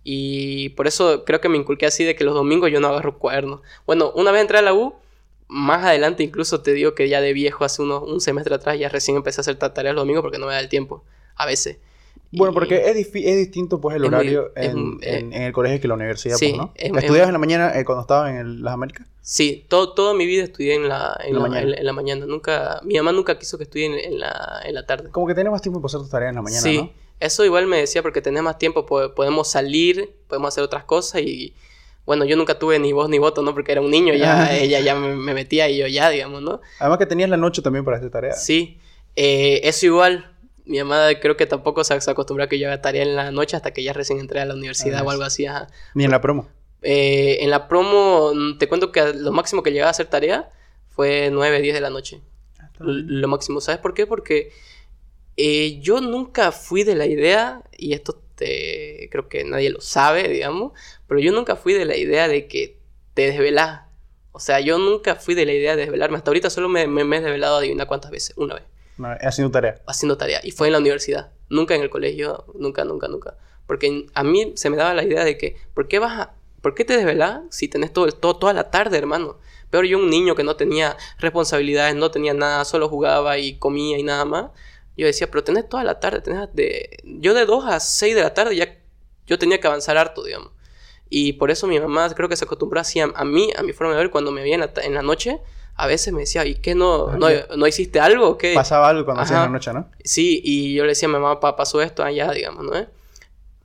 Y 0.04 0.68
por 0.70 0.86
eso 0.86 1.24
creo 1.24 1.40
que 1.40 1.48
me 1.48 1.56
inculqué 1.58 1.86
así 1.86 2.04
de 2.04 2.14
que 2.14 2.24
los 2.24 2.34
domingos 2.34 2.70
yo 2.70 2.80
no 2.80 2.88
agarro 2.88 3.18
cuadernos. 3.18 3.60
Bueno, 3.86 4.12
una 4.14 4.30
vez 4.30 4.42
entré 4.42 4.58
a 4.58 4.62
la 4.62 4.72
U, 4.72 4.94
más 5.48 5.84
adelante 5.84 6.22
incluso 6.22 6.60
te 6.60 6.72
digo 6.72 6.94
que 6.94 7.08
ya 7.08 7.20
de 7.20 7.32
viejo, 7.32 7.64
hace 7.64 7.82
unos, 7.82 8.02
un 8.04 8.20
semestre 8.20 8.54
atrás, 8.54 8.78
ya 8.78 8.88
recién 8.88 9.16
empecé 9.16 9.40
a 9.40 9.42
hacer 9.42 9.56
ta- 9.56 9.74
tareas 9.74 9.94
los 9.94 10.02
domingos 10.02 10.22
porque 10.22 10.38
no 10.38 10.46
me 10.46 10.52
da 10.52 10.60
el 10.60 10.68
tiempo, 10.68 11.02
a 11.34 11.46
veces. 11.46 11.78
Bueno, 12.32 12.52
porque 12.52 12.76
es, 12.90 12.96
es 13.14 13.36
distinto 13.36 13.80
pues 13.80 13.96
el 13.96 14.02
Es 14.04 14.08
horario 14.08 14.52
es 14.54 14.66
en, 14.70 14.98
en- 15.02 15.32
en 15.32 15.42
el 15.42 15.52
colegio 15.52 15.80
que 15.80 15.88
la 15.88 15.94
universidad, 15.94 16.36
sí, 16.36 16.48
pues, 16.48 16.58
¿no? 16.58 16.72
es- 16.74 16.84
¿Estudiabas 16.90 17.20
es- 17.22 17.26
en 17.28 17.32
la 17.32 17.38
mañana 17.38 17.78
eh, 17.78 17.84
cuando 17.84 18.02
estabas 18.02 18.30
en 18.30 18.36
el- 18.36 18.62
las 18.62 18.74
Américas? 18.74 19.06
Sí, 19.22 19.64
todo, 19.68 19.92
toda 19.94 20.14
mi 20.14 20.26
vida 20.26 20.44
estudié 20.44 20.74
en 20.74 20.88
la, 20.88 21.18
en 21.24 21.34
La 21.34 21.40
la, 21.40 21.48
mañana. 21.48 21.76
la 21.82 21.92
mañana. 21.92 22.26
Nunca, 22.26 22.80
mi 22.84 22.94
mamá 22.96 23.12
nunca 23.12 23.38
quiso 23.38 23.56
que 23.58 23.64
estudie 23.64 23.86
en, 24.06 24.18
la, 24.20 24.60
en 24.64 24.74
la 24.74 24.86
tarde. 24.86 25.10
Como 25.10 25.26
que 25.26 25.34
tenés 25.34 25.50
más 25.50 25.62
tiempo 25.62 25.80
para 25.80 25.86
hacer 25.88 26.00
tus 26.00 26.10
tareas 26.10 26.30
en 26.30 26.36
la 26.36 26.42
mañana, 26.42 26.62
sí, 26.62 26.76
¿no? 26.78 26.90
eso 27.18 27.44
igual 27.44 27.66
me 27.66 27.78
decía 27.78 28.02
porque 28.02 28.20
tenés 28.20 28.42
más 28.42 28.58
tiempo, 28.58 28.84
po- 28.86 29.14
podemos 29.14 29.48
salir, 29.50 30.12
podemos 30.28 30.48
hacer 30.48 30.62
otras 30.62 30.84
cosas 30.84 31.22
y 31.22 31.54
bueno, 32.04 32.24
yo 32.24 32.36
nunca 32.36 32.58
tuve 32.58 32.78
ni 32.78 32.92
voz 32.92 33.08
ni 33.08 33.18
voto, 33.18 33.42
¿no? 33.42 33.52
Porque 33.54 33.72
era 33.72 33.80
un 33.80 33.90
niño, 33.90 34.14
ya 34.14 34.54
ella 34.56 34.78
ya 34.80 34.94
me, 34.94 35.16
me 35.16 35.32
metía 35.34 35.68
y 35.68 35.78
yo 35.78 35.86
ya, 35.88 36.10
digamos, 36.10 36.42
¿no? 36.42 36.60
Además 36.78 36.98
que 36.98 37.06
tenías 37.06 37.28
la 37.30 37.36
noche 37.36 37.62
también 37.62 37.84
para 37.84 37.96
hacer 37.96 38.10
tareas. 38.10 38.44
Sí, 38.44 38.78
eh, 39.16 39.60
eso 39.64 39.86
igual. 39.86 40.30
Mi 40.66 40.78
mamá 40.78 41.08
creo 41.20 41.36
que 41.36 41.46
tampoco 41.46 41.82
se, 41.84 41.94
acostumbró 41.94 42.44
a 42.44 42.48
que 42.48 42.58
yo 42.58 42.66
haga 42.68 42.82
tarea 42.82 43.02
en 43.02 43.16
la 43.16 43.30
noche 43.30 43.56
hasta 43.56 43.72
que 43.72 43.82
ya 43.82 43.92
recién 43.92 44.18
entré 44.20 44.40
a 44.40 44.44
la 44.44 44.54
universidad 44.54 45.00
Ah, 45.00 45.04
o 45.04 45.10
algo 45.10 45.22
así. 45.22 45.46
ajá. 45.46 45.68
Ni 45.94 46.04
en 46.04 46.10
la 46.10 46.20
promo. 46.20 46.48
Eh, 46.82 47.38
en 47.40 47.50
la 47.50 47.68
promo, 47.68 48.32
mm, 48.34 48.58
te 48.58 48.68
cuento 48.68 48.92
que 48.92 49.12
lo 49.14 49.32
máximo 49.32 49.62
que 49.62 49.70
llegaba 49.72 49.88
a 49.88 49.92
hacer 49.92 50.06
tarea 50.06 50.50
fue 50.90 51.30
9, 51.32 51.60
10 51.62 51.74
de 51.74 51.80
la 51.80 51.90
noche. 51.90 52.20
L- 52.80 53.04
Lo 53.20 53.28
máximo, 53.28 53.60
¿sabes 53.60 53.80
por 53.80 53.94
qué? 53.94 54.06
Porque 54.06 54.50
eh, 55.36 55.78
yo 55.80 56.00
nunca 56.00 56.52
fui 56.52 56.82
de 56.82 56.94
la 56.94 57.06
idea, 57.06 57.62
y 57.76 57.92
esto 57.92 58.20
te, 58.34 59.08
creo 59.10 59.28
que 59.28 59.44
nadie 59.44 59.70
lo 59.70 59.80
sabe, 59.80 60.28
digamos, 60.28 60.72
pero 61.06 61.20
yo 61.20 61.32
nunca 61.32 61.56
fui 61.56 61.72
de 61.74 61.84
la 61.84 61.96
idea 61.96 62.28
de 62.28 62.46
que 62.48 62.78
te 63.14 63.30
desvelás. 63.30 63.82
O 64.32 64.40
sea, 64.40 64.60
yo 64.60 64.78
nunca 64.78 65.14
fui 65.16 65.34
de 65.34 65.46
la 65.46 65.52
idea 65.52 65.76
de 65.76 65.82
desvelarme. 65.82 66.18
Hasta 66.18 66.30
ahorita 66.30 66.50
solo 66.50 66.68
me, 66.68 66.86
me, 66.86 67.04
me 67.04 67.16
he 67.16 67.20
desvelado, 67.20 67.56
adivina 67.58 67.86
cuántas 67.86 68.10
veces, 68.10 68.36
una 68.36 68.54
vez. 68.56 68.64
Haciendo 69.20 69.50
tarea. 69.50 69.80
Haciendo 69.86 70.16
tarea. 70.16 70.40
Y 70.42 70.50
fue 70.50 70.68
en 70.68 70.72
la 70.72 70.78
universidad. 70.78 71.32
Nunca 71.48 71.74
en 71.74 71.82
el 71.82 71.90
colegio. 71.90 72.46
Nunca, 72.54 72.84
nunca, 72.84 73.08
nunca. 73.08 73.36
Porque 73.66 74.06
a 74.14 74.22
mí 74.22 74.52
se 74.56 74.70
me 74.70 74.76
daba 74.76 74.94
la 74.94 75.04
idea 75.04 75.24
de 75.24 75.36
que, 75.36 75.56
¿por 75.74 75.88
qué 75.88 75.98
vas 75.98 76.20
a, 76.20 76.34
¿por 76.62 76.74
qué 76.74 76.84
te 76.84 76.96
desvelas 76.96 77.42
si 77.50 77.68
tenés 77.68 77.92
todo, 77.92 78.10
todo, 78.12 78.36
toda 78.36 78.52
la 78.52 78.70
tarde, 78.70 78.96
hermano? 78.96 79.38
Peor 79.70 79.86
yo, 79.86 79.98
un 79.98 80.08
niño 80.08 80.34
que 80.34 80.44
no 80.44 80.56
tenía 80.56 80.96
responsabilidades, 81.18 81.96
no 81.96 82.10
tenía 82.10 82.32
nada, 82.32 82.64
solo 82.64 82.88
jugaba 82.88 83.38
y 83.38 83.58
comía 83.58 83.98
y 83.98 84.02
nada 84.02 84.24
más. 84.24 84.50
Yo 84.96 85.06
decía, 85.06 85.30
pero 85.30 85.44
tenés 85.44 85.68
toda 85.68 85.84
la 85.84 86.00
tarde, 86.00 86.20
tenés 86.20 86.48
de... 86.54 86.98
Yo 87.04 87.34
de 87.34 87.44
2 87.44 87.64
a 87.66 87.80
6 87.80 88.14
de 88.14 88.22
la 88.22 88.32
tarde 88.32 88.56
ya 88.56 88.78
yo 89.26 89.38
tenía 89.38 89.60
que 89.60 89.66
avanzar 89.66 89.98
harto, 89.98 90.24
digamos. 90.24 90.52
Y 91.08 91.34
por 91.34 91.50
eso 91.50 91.66
mi 91.66 91.78
mamá 91.78 92.08
creo 92.14 92.28
que 92.28 92.36
se 92.36 92.44
acostumbró 92.44 92.80
así 92.80 93.00
a, 93.00 93.06
mí, 93.24 93.52
a 93.56 93.62
mi 93.62 93.72
forma 93.72 93.92
de 93.94 93.98
ver, 93.98 94.10
cuando 94.10 94.30
me 94.32 94.42
veía 94.42 94.54
en 94.82 94.94
la 94.94 95.02
noche, 95.02 95.40
a 95.76 95.86
veces 95.86 96.12
me 96.12 96.20
decía, 96.20 96.44
¿y 96.46 96.56
qué 96.56 96.74
no, 96.74 97.12
no, 97.16 97.28
no 97.56 97.66
hiciste 97.66 98.00
algo? 98.00 98.38
¿Qué? 98.38 98.54
Pasaba 98.54 98.88
algo 98.88 99.04
cuando 99.04 99.22
hacías 99.22 99.40
la 99.40 99.48
noche, 99.48 99.72
¿no? 99.72 99.90
Sí, 100.04 100.40
y 100.42 100.74
yo 100.74 100.84
le 100.84 100.90
decía 100.90 101.06
a 101.06 101.10
mi 101.10 101.14
mamá, 101.14 101.40
papá, 101.40 101.56
pasó 101.56 101.82
esto 101.82 102.02
allá, 102.02 102.30
digamos, 102.32 102.64
¿no? 102.64 102.86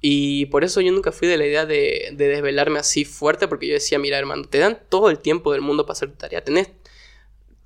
Y 0.01 0.47
por 0.47 0.63
eso 0.63 0.81
yo 0.81 0.91
nunca 0.91 1.11
fui 1.11 1.27
de 1.27 1.37
la 1.37 1.45
idea 1.45 1.65
de, 1.65 2.09
de, 2.13 2.27
desvelarme 2.27 2.79
así 2.79 3.05
fuerte, 3.05 3.47
porque 3.47 3.67
yo 3.67 3.73
decía, 3.73 3.99
mira, 3.99 4.17
hermano, 4.17 4.43
te 4.45 4.57
dan 4.57 4.79
todo 4.89 5.09
el 5.09 5.19
tiempo 5.19 5.51
del 5.51 5.61
mundo 5.61 5.85
para 5.85 5.93
hacer 5.93 6.09
tu 6.09 6.15
tarea. 6.15 6.43
Tenés 6.43 6.69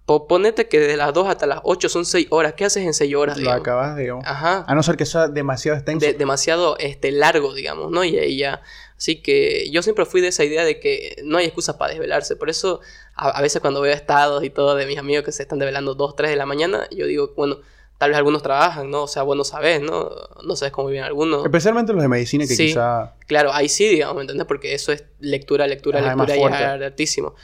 Ponete 0.06 0.68
que 0.68 0.80
de 0.80 0.98
las 0.98 1.14
2 1.16 1.28
hasta 1.28 1.48
las 1.48 1.62
8 1.64 1.90
son 1.90 2.06
6 2.06 2.28
horas. 2.30 2.54
¿Qué 2.54 2.64
haces 2.64 2.86
en 2.86 2.94
6 2.94 3.16
horas? 3.16 3.40
Lo 3.40 3.52
acabas, 3.52 3.98
digamos. 3.98 4.24
Ajá. 4.28 4.64
A 4.68 4.76
no 4.76 4.84
ser 4.84 4.98
que 4.98 5.06
sea 5.06 5.28
demasiado 5.28 5.78
extenso. 5.78 6.06
demasiado 6.16 6.78
este, 6.78 7.12
largo, 7.12 7.56
digamos, 7.56 7.90
¿no? 7.90 8.04
Y 8.04 8.20
ahí 8.20 8.38
ya. 8.38 8.62
Así 8.98 9.22
que 9.22 9.70
yo 9.72 9.82
siempre 9.82 10.06
fui 10.06 10.22
de 10.22 10.30
esa 10.30 10.44
idea 10.44 10.64
de 10.64 10.80
que 10.80 11.18
no 11.24 11.38
hay 11.38 11.46
excusa 11.46 11.78
para 11.78 11.92
desvelarse. 11.92 12.36
Por 12.36 12.50
eso, 12.50 12.80
a, 13.16 13.42
veces 13.42 13.62
cuando 13.62 13.82
veo 13.82 13.94
estados 13.94 14.44
y 14.44 14.50
todo 14.50 14.76
de 14.76 14.86
mis 14.86 14.98
amigos 14.98 15.26
que 15.26 15.32
se 15.32 15.44
están 15.44 15.60
desvelando 15.60 15.96
2, 15.96 16.16
3 16.16 16.32
de 16.32 16.38
la 16.38 16.46
mañana, 16.46 16.88
yo 16.92 17.06
digo, 17.06 17.34
bueno, 17.36 17.60
tal 17.98 18.12
vez 18.12 18.18
algunos 18.18 18.42
trabajan, 18.42 18.90
¿no? 18.90 19.04
O 19.04 19.08
sea, 19.08 19.24
bueno, 19.24 19.44
sabes, 19.44 19.82
¿no? 19.82 20.12
No 20.46 20.56
sabes 20.56 20.72
cómo 20.72 20.88
viven 20.88 21.04
algunos. 21.04 21.44
Especialmente 21.44 21.92
los 21.92 22.02
de 22.02 22.08
medicina 22.08 22.46
que 22.48 22.56
quizá... 22.56 23.16
Claro, 23.28 23.52
ahí 23.54 23.68
sí, 23.68 23.88
digamos, 23.88 24.16
¿me 24.16 24.22
entiendes? 24.22 24.48
Porque 24.48 24.74
eso 24.74 24.94
es 24.94 25.04
lectura, 25.20 25.68
lectura, 25.68 26.00
lectura 26.00 26.38
y 26.38 26.44
es 26.44 26.54
altísimo. 26.54 27.36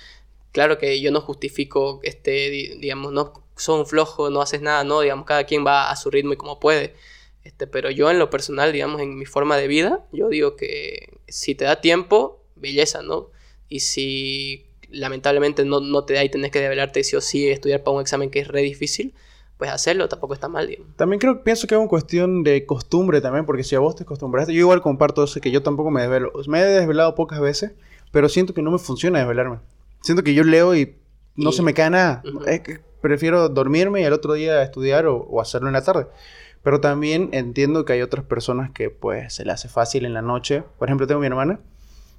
Claro 0.53 0.77
que 0.77 1.01
yo 1.01 1.11
no 1.11 1.21
justifico, 1.21 1.99
este, 2.03 2.49
digamos, 2.49 3.11
no 3.11 3.33
son 3.57 3.85
flojos, 3.85 4.31
no 4.31 4.41
haces 4.41 4.61
nada, 4.61 4.83
no, 4.83 5.01
digamos, 5.01 5.25
cada 5.25 5.43
quien 5.43 5.65
va 5.65 5.89
a 5.89 5.95
su 5.95 6.09
ritmo 6.09 6.33
y 6.33 6.37
como 6.37 6.59
puede. 6.59 6.95
Este, 7.43 7.67
pero 7.67 7.89
yo 7.89 8.11
en 8.11 8.19
lo 8.19 8.29
personal, 8.29 8.71
digamos, 8.71 9.01
en 9.01 9.17
mi 9.17 9.25
forma 9.25 9.57
de 9.57 9.67
vida, 9.67 10.05
yo 10.11 10.29
digo 10.29 10.55
que 10.55 11.10
si 11.31 11.55
te 11.55 11.65
da 11.65 11.81
tiempo, 11.81 12.43
belleza, 12.55 13.01
¿no? 13.01 13.29
Y 13.69 13.79
si 13.79 14.65
lamentablemente 14.89 15.65
no, 15.65 15.79
no 15.79 16.03
te 16.03 16.13
da 16.13 16.23
y 16.23 16.29
tenés 16.29 16.51
que 16.51 16.59
develarte 16.59 17.03
sí 17.03 17.15
o 17.15 17.21
sí 17.21 17.47
estudiar 17.49 17.83
para 17.83 17.95
un 17.95 18.01
examen 18.01 18.29
que 18.29 18.39
es 18.39 18.47
re 18.47 18.61
difícil, 18.61 19.13
pues 19.57 19.71
hacerlo 19.71 20.09
tampoco 20.09 20.33
está 20.33 20.47
mal, 20.47 20.67
digamos. 20.67 20.95
También 20.95 21.19
creo, 21.19 21.43
pienso 21.43 21.67
que 21.67 21.75
es 21.75 21.79
una 21.79 21.87
cuestión 21.87 22.43
de 22.43 22.65
costumbre 22.65 23.21
también, 23.21 23.45
porque 23.45 23.63
si 23.63 23.75
a 23.75 23.79
vos 23.79 23.95
te 23.95 24.03
acostumbraste, 24.03 24.53
yo 24.53 24.59
igual 24.59 24.81
comparto 24.81 25.23
eso, 25.23 25.39
que 25.39 25.51
yo 25.51 25.61
tampoco 25.61 25.91
me 25.91 26.01
desvelo. 26.01 26.31
Me 26.47 26.61
he 26.61 26.65
desvelado 26.65 27.15
pocas 27.15 27.39
veces, 27.39 27.73
pero 28.11 28.27
siento 28.27 28.53
que 28.53 28.61
no 28.61 28.71
me 28.71 28.79
funciona 28.79 29.19
desvelarme. 29.19 29.59
Siento 30.01 30.23
que 30.23 30.33
yo 30.33 30.43
leo 30.43 30.75
y 30.75 30.95
no 31.35 31.51
se 31.51 31.61
me 31.61 31.73
cae 31.73 31.89
nada. 31.91 32.23
Es 32.47 32.61
que 32.61 32.79
prefiero 33.01 33.49
dormirme 33.49 34.01
y 34.01 34.03
al 34.03 34.13
otro 34.13 34.33
día 34.33 34.61
estudiar 34.63 35.05
o, 35.07 35.39
hacerlo 35.39 35.67
en 35.67 35.73
la 35.73 35.83
tarde. 35.83 36.07
Pero 36.63 36.79
también 36.79 37.29
entiendo 37.31 37.85
que 37.85 37.93
hay 37.93 38.01
otras 38.01 38.23
personas 38.25 38.71
que 38.71 38.89
pues 38.89 39.33
se 39.33 39.45
le 39.45 39.51
hace 39.51 39.67
fácil 39.67 40.05
en 40.05 40.13
la 40.13 40.21
noche. 40.21 40.63
Por 40.77 40.87
ejemplo, 40.87 41.07
tengo 41.07 41.19
mi 41.19 41.27
hermana. 41.27 41.59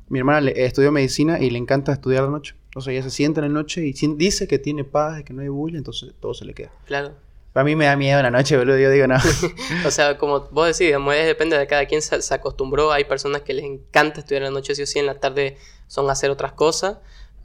Mi 0.09 0.19
hermana 0.19 0.41
le, 0.41 0.65
estudió 0.65 0.91
medicina 0.91 1.39
y 1.39 1.51
le 1.51 1.59
encanta 1.59 1.93
estudiar 1.93 2.25
la 2.25 2.31
noche. 2.31 2.57
Entonces 2.65 2.93
ella 2.93 3.03
se 3.03 3.11
sienta 3.11 3.41
en 3.41 3.53
la 3.53 3.61
noche 3.61 3.83
y 3.85 3.93
dice 3.93 4.49
que 4.49 4.59
tiene 4.59 4.85
paz, 4.85 5.23
que 5.23 5.33
no 5.33 5.43
hay 5.43 5.49
bulla, 5.49 5.79
entonces 5.79 6.13
todo 6.21 6.35
se 6.35 6.45
le 6.45 6.55
queda. 6.55 6.73
Claro. 6.87 7.13
A 7.55 7.65
mí 7.65 7.77
me 7.77 7.85
da 7.85 7.97
miedo 7.97 8.19
en 8.19 8.25
la 8.25 8.31
noche, 8.31 8.57
boludo. 8.57 8.79
Yo 8.79 8.91
digo, 8.91 9.07
no. 9.07 9.17
o 9.87 9.91
sea, 9.91 10.19
como 10.19 10.41
vos 10.51 10.67
decís, 10.67 10.87
digamos, 10.87 11.15
depende 11.15 11.57
de 11.57 11.67
cada 11.67 11.87
quien 11.87 12.03
se, 12.03 12.21
se, 12.21 12.35
acostumbró. 12.35 12.93
Hay 12.93 13.05
personas 13.05 13.43
que 13.43 13.53
les 13.53 13.65
encanta 13.65 14.21
estudiar 14.21 14.43
en 14.43 14.49
la 14.49 14.59
noche, 14.59 14.75
sí 14.75 14.83
o 14.83 14.87
sí, 14.87 14.99
en 14.99 15.07
la 15.07 15.21
tarde 15.21 15.59
son 15.87 16.09
hacer 16.11 16.31
otras 16.31 16.53
cosas. 16.53 16.99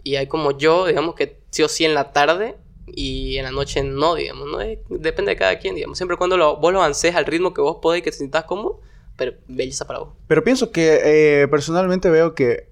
Y 0.04 0.16
hay 0.16 0.28
como 0.28 0.58
yo, 0.58 0.88
digamos 0.88 1.16
que 1.16 1.42
sí 1.52 1.62
o 1.62 1.68
sí 1.68 1.84
en 1.84 1.94
la 1.94 2.14
tarde 2.14 2.56
y 2.88 3.38
en 3.38 3.44
la 3.44 3.52
noche 3.52 3.84
no, 3.84 4.16
digamos, 4.16 4.48
¿no? 4.48 4.58
depende 4.90 5.32
de 5.32 5.36
cada 5.36 5.60
quien, 5.60 5.76
digamos. 5.76 5.98
Siempre 5.98 6.18
cuando 6.18 6.38
lo, 6.38 6.58
vos 6.58 6.72
lo 6.72 6.80
avances 6.80 7.16
al 7.16 7.26
ritmo 7.26 7.54
que 7.54 7.62
vos 7.62 7.78
podés 7.82 8.00
y 8.00 8.02
que 8.02 8.12
te 8.12 8.18
sientas 8.18 8.46
cómodo, 8.46 8.82
pero 9.18 9.34
belleza 9.48 9.86
para 9.86 10.00
vos. 10.00 10.10
Pero 10.28 10.44
pienso 10.44 10.72
que 10.72 11.42
eh, 11.42 11.48
personalmente 11.48 12.10
veo 12.10 12.34
que 12.34 12.70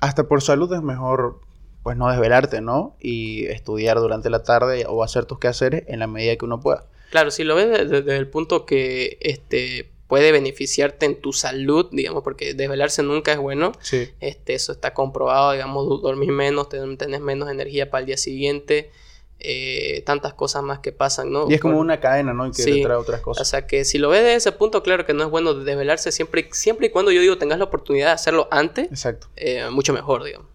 hasta 0.00 0.28
por 0.28 0.42
salud 0.42 0.72
es 0.72 0.82
mejor 0.82 1.40
pues 1.82 1.96
no 1.96 2.10
desvelarte, 2.10 2.60
¿no? 2.60 2.96
Y 3.00 3.46
estudiar 3.46 3.98
durante 3.98 4.30
la 4.30 4.42
tarde 4.42 4.84
o 4.86 5.02
hacer 5.02 5.24
tus 5.24 5.38
quehaceres 5.38 5.84
en 5.88 6.00
la 6.00 6.06
medida 6.06 6.36
que 6.36 6.44
uno 6.44 6.60
pueda. 6.60 6.86
Claro, 7.10 7.30
si 7.30 7.44
lo 7.44 7.54
ves 7.54 7.88
desde, 7.88 8.16
el 8.16 8.28
punto 8.28 8.66
que 8.66 9.16
este 9.20 9.90
puede 10.06 10.32
beneficiarte 10.32 11.06
en 11.06 11.20
tu 11.20 11.32
salud, 11.32 11.88
digamos, 11.92 12.22
porque 12.22 12.54
desvelarse 12.54 13.02
nunca 13.02 13.32
es 13.32 13.38
bueno. 13.38 13.72
Sí. 13.80 14.08
Este, 14.20 14.54
eso 14.54 14.72
está 14.72 14.94
comprobado, 14.94 15.52
digamos, 15.52 16.02
dormir 16.02 16.32
menos, 16.32 16.68
tenés 16.68 17.20
menos 17.20 17.50
energía 17.50 17.90
para 17.90 18.00
el 18.00 18.06
día 18.06 18.16
siguiente. 18.16 18.90
Eh, 19.40 20.02
tantas 20.04 20.34
cosas 20.34 20.64
más 20.64 20.80
que 20.80 20.90
pasan, 20.90 21.30
¿no? 21.30 21.48
Y 21.48 21.54
es 21.54 21.60
como 21.60 21.78
una 21.78 22.00
cadena, 22.00 22.34
¿no? 22.34 22.48
Y 22.48 22.50
que 22.50 22.64
te 22.64 22.82
trae 22.82 22.96
otras 22.96 23.20
cosas. 23.20 23.42
O 23.42 23.44
sea 23.44 23.68
que 23.68 23.84
si 23.84 23.98
lo 23.98 24.08
ves 24.08 24.24
de 24.24 24.34
ese 24.34 24.50
punto, 24.50 24.82
claro 24.82 25.06
que 25.06 25.14
no 25.14 25.22
es 25.22 25.30
bueno 25.30 25.54
desvelarse 25.54 26.10
siempre, 26.10 26.48
siempre 26.50 26.88
y 26.88 26.90
cuando 26.90 27.12
yo 27.12 27.20
digo 27.20 27.38
tengas 27.38 27.58
la 27.58 27.64
oportunidad 27.64 28.06
de 28.06 28.12
hacerlo 28.12 28.48
antes. 28.50 28.88
Exacto. 28.88 29.28
Eh, 29.36 29.68
mucho 29.70 29.92
mejor, 29.92 30.24
digamos. 30.24 30.48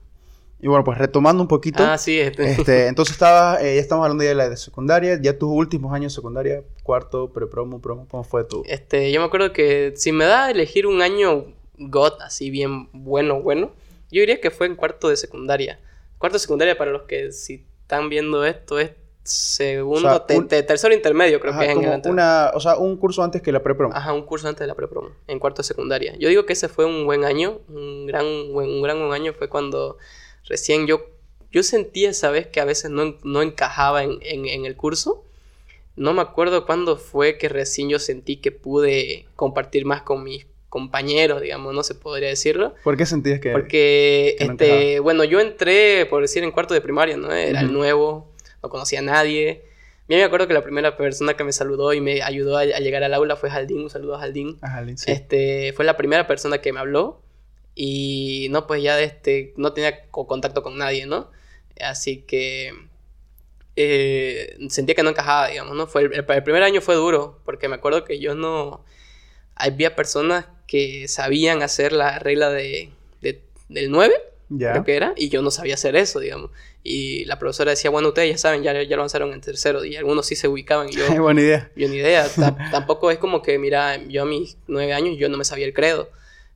Y 0.64 0.68
bueno, 0.68 0.86
pues 0.86 0.98
retomando 0.98 1.42
un 1.42 1.50
poquito. 1.50 1.84
Ah, 1.84 1.98
sí, 1.98 2.20
este. 2.20 2.52
este 2.52 2.88
entonces 2.88 3.14
estaba, 3.14 3.62
eh, 3.62 3.76
ya 3.76 3.82
estamos 3.82 4.04
hablando 4.04 4.24
ya 4.24 4.30
de 4.30 4.36
la 4.36 4.50
de 4.50 4.56
secundaria, 4.58 5.20
ya 5.22 5.38
tus 5.38 5.50
últimos 5.50 5.94
años 5.94 6.14
de 6.14 6.16
secundaria, 6.16 6.64
cuarto, 6.84 7.34
prepromo, 7.34 7.82
promo, 7.82 8.08
¿cómo 8.10 8.24
fue 8.24 8.46
tu? 8.46 8.64
Este, 8.66 9.12
yo 9.12 9.20
me 9.20 9.28
acuerdo 9.28 9.52
que 9.52 9.94
si 9.96 10.14
me 10.14 10.24
da 10.26 10.46
a 10.46 10.52
elegir 10.52 10.88
un 10.88 11.02
año 11.02 11.48
God 11.78 12.14
así 12.22 12.50
bien 12.50 12.90
bueno, 12.94 13.42
bueno, 13.42 13.72
yo 14.10 14.22
diría 14.22 14.40
que 14.40 14.52
fue 14.52 14.68
en 14.68 14.76
cuarto 14.76 15.10
de 15.10 15.18
secundaria. 15.18 15.80
Cuarto 16.18 16.36
de 16.36 16.40
secundaria 16.40 16.78
para 16.78 16.92
los 16.92 17.04
que 17.04 17.34
si 17.34 17.66
están 17.94 18.10
viendo 18.10 18.44
esto 18.46 18.80
es 18.80 18.92
segundo, 19.24 20.22
tercero 20.24 20.94
intermedio 20.94 21.40
creo 21.40 21.58
que 21.58 21.66
es 21.66 21.72
en 21.72 21.84
el 21.84 22.02
una, 22.08 22.52
O 22.54 22.60
sea, 22.60 22.76
un 22.76 22.98
curso 22.98 23.24
antes 23.24 23.42
que 23.42 23.54
la 23.54 23.64
prepromo. 23.64 23.96
Ajá, 23.96 24.12
un 24.12 24.24
curso 24.24 24.50
antes 24.50 24.60
de 24.62 24.68
la 24.68 24.76
prepromo, 24.76 25.12
en 25.28 25.40
cuarto 25.40 25.62
de 25.62 25.68
secundaria. 25.68 26.14
Yo 26.18 26.28
digo 26.28 26.46
que 26.46 26.54
ese 26.54 26.68
fue 26.68 26.86
un 26.86 27.06
buen 27.06 27.24
año, 27.24 27.62
un 27.70 28.06
gran, 28.06 28.26
un 28.26 28.82
gran 28.82 28.98
un 28.98 29.14
año 29.14 29.34
fue 29.34 29.48
cuando 29.48 29.98
recién 30.46 30.88
yo, 30.88 31.06
yo 31.52 31.64
sentía 31.64 32.10
esa 32.10 32.32
vez 32.32 32.48
que 32.48 32.60
a 32.60 32.66
veces 32.66 32.92
no, 32.92 33.42
encajaba 33.42 34.04
en, 34.04 34.20
el 34.20 34.76
curso. 34.76 35.24
No 35.96 36.14
me 36.14 36.22
acuerdo 36.22 36.66
cuándo 36.66 36.98
fue 36.98 37.38
que 37.38 37.48
recién 37.48 37.88
yo 37.88 38.00
sentí 38.00 38.38
que 38.38 38.52
pude 38.52 39.28
compartir 39.36 39.86
más 39.86 40.02
con 40.02 40.24
mis 40.24 40.48
compañeros, 40.74 41.40
digamos, 41.40 41.72
no 41.76 41.84
se 41.84 41.94
podría 41.94 42.30
decirlo. 42.30 42.74
¿Por 42.84 42.98
qué 42.98 43.06
sentías 43.06 43.40
que 43.40 43.52
Porque, 43.52 44.36
este, 44.40 45.00
bueno, 45.00 45.24
yo 45.24 45.40
entré, 45.40 46.08
por 46.08 46.24
decir, 46.24 46.44
en 46.44 46.50
cuarto 46.50 46.74
de 46.74 46.82
primaria, 46.82 47.16
¿no? 47.16 47.32
Era 47.32 47.60
el 47.60 47.72
nuevo, 47.72 48.34
no 48.64 48.70
conocía 48.70 48.98
a 48.98 49.04
nadie. 49.04 49.66
Yo 50.10 50.18
me 50.18 50.24
acuerdo 50.24 50.48
que 50.48 50.56
la 50.56 50.64
primera 50.64 50.98
persona 50.98 51.36
que 51.36 51.44
me 51.44 51.54
saludó 51.54 51.94
y 51.94 52.02
me 52.02 52.24
ayudó 52.24 52.58
a, 52.58 52.66
llegar 52.66 53.04
al 53.04 53.14
aula 53.14 53.36
fue 53.36 53.52
Jaldín, 53.52 53.82
un 53.82 53.92
saludo 53.92 54.16
a 54.16 54.20
Jaldín. 54.22 54.58
A 54.64 54.70
Jaldín 54.72 54.98
sí. 54.98 55.12
Este, 55.12 55.74
fue 55.74 55.86
la 55.86 55.96
primera 55.96 56.26
persona 56.26 56.58
que 56.58 56.74
me 56.74 56.80
habló 56.80 57.22
y 57.76 58.48
no, 58.50 58.66
pues 58.66 58.82
ya 58.82 59.00
este, 59.00 59.54
no 59.56 59.74
tenía 59.74 60.10
contacto 60.10 60.64
con 60.64 60.80
nadie, 60.80 61.06
¿no? 61.06 61.30
Así 61.80 62.24
que 62.24 62.74
eh, 63.76 64.58
sentía 64.70 64.96
que 64.96 65.04
no 65.04 65.12
encajaba, 65.12 65.50
digamos, 65.50 65.76
¿no? 65.78 65.86
Fue 65.86 66.02
el, 66.02 66.26
primer 66.26 66.64
año 66.64 66.82
fue 66.82 66.96
duro, 66.96 67.42
porque 67.46 67.68
me 67.68 67.76
acuerdo 67.76 68.06
que 68.06 68.20
yo 68.20 68.34
no... 68.34 68.84
Había 69.54 69.96
personas 69.96 70.48
que 70.74 71.08
sabían 71.08 71.62
hacer 71.62 71.94
la 71.94 72.18
regla 72.18 72.50
de, 72.50 72.90
del 73.22 73.92
9, 73.92 74.12
creo 74.58 74.84
que 74.84 74.96
era, 74.96 75.14
y 75.16 75.30
yo 75.30 75.44
no 75.44 75.52
sabía 75.52 75.76
hacer 75.76 75.96
eso, 75.96 76.20
digamos. 76.20 76.50
Y 76.82 77.26
la 77.26 77.38
profesora 77.38 77.70
decía, 77.70 77.92
bueno, 77.92 78.08
ustedes 78.08 78.32
ya 78.32 78.38
saben, 78.40 78.64
ya, 78.64 78.74
ya 78.82 78.96
lo 78.96 79.04
avanzaron 79.04 79.34
en 79.34 79.42
tercero, 79.42 79.86
y 79.86 79.98
algunos 79.98 80.26
sí 80.26 80.36
se 80.36 80.48
ubicaban, 80.48 80.90
y 80.90 80.94
yo... 80.94 81.06
buena 81.22 81.42
idea. 81.42 81.72
Yo 81.76 81.88
ni 81.90 81.98
idea. 81.98 82.28
tampoco 82.72 83.12
es 83.12 83.20
como 83.20 83.44
que, 83.44 83.60
mira, 83.60 83.98
yo 84.08 84.24
a 84.24 84.26
mis 84.26 84.58
nueve 84.66 84.94
años 84.94 85.16
yo 85.16 85.30
no 85.30 85.38
me 85.38 85.46
sabía 85.46 85.68
el 85.68 85.76
credo. 85.76 86.10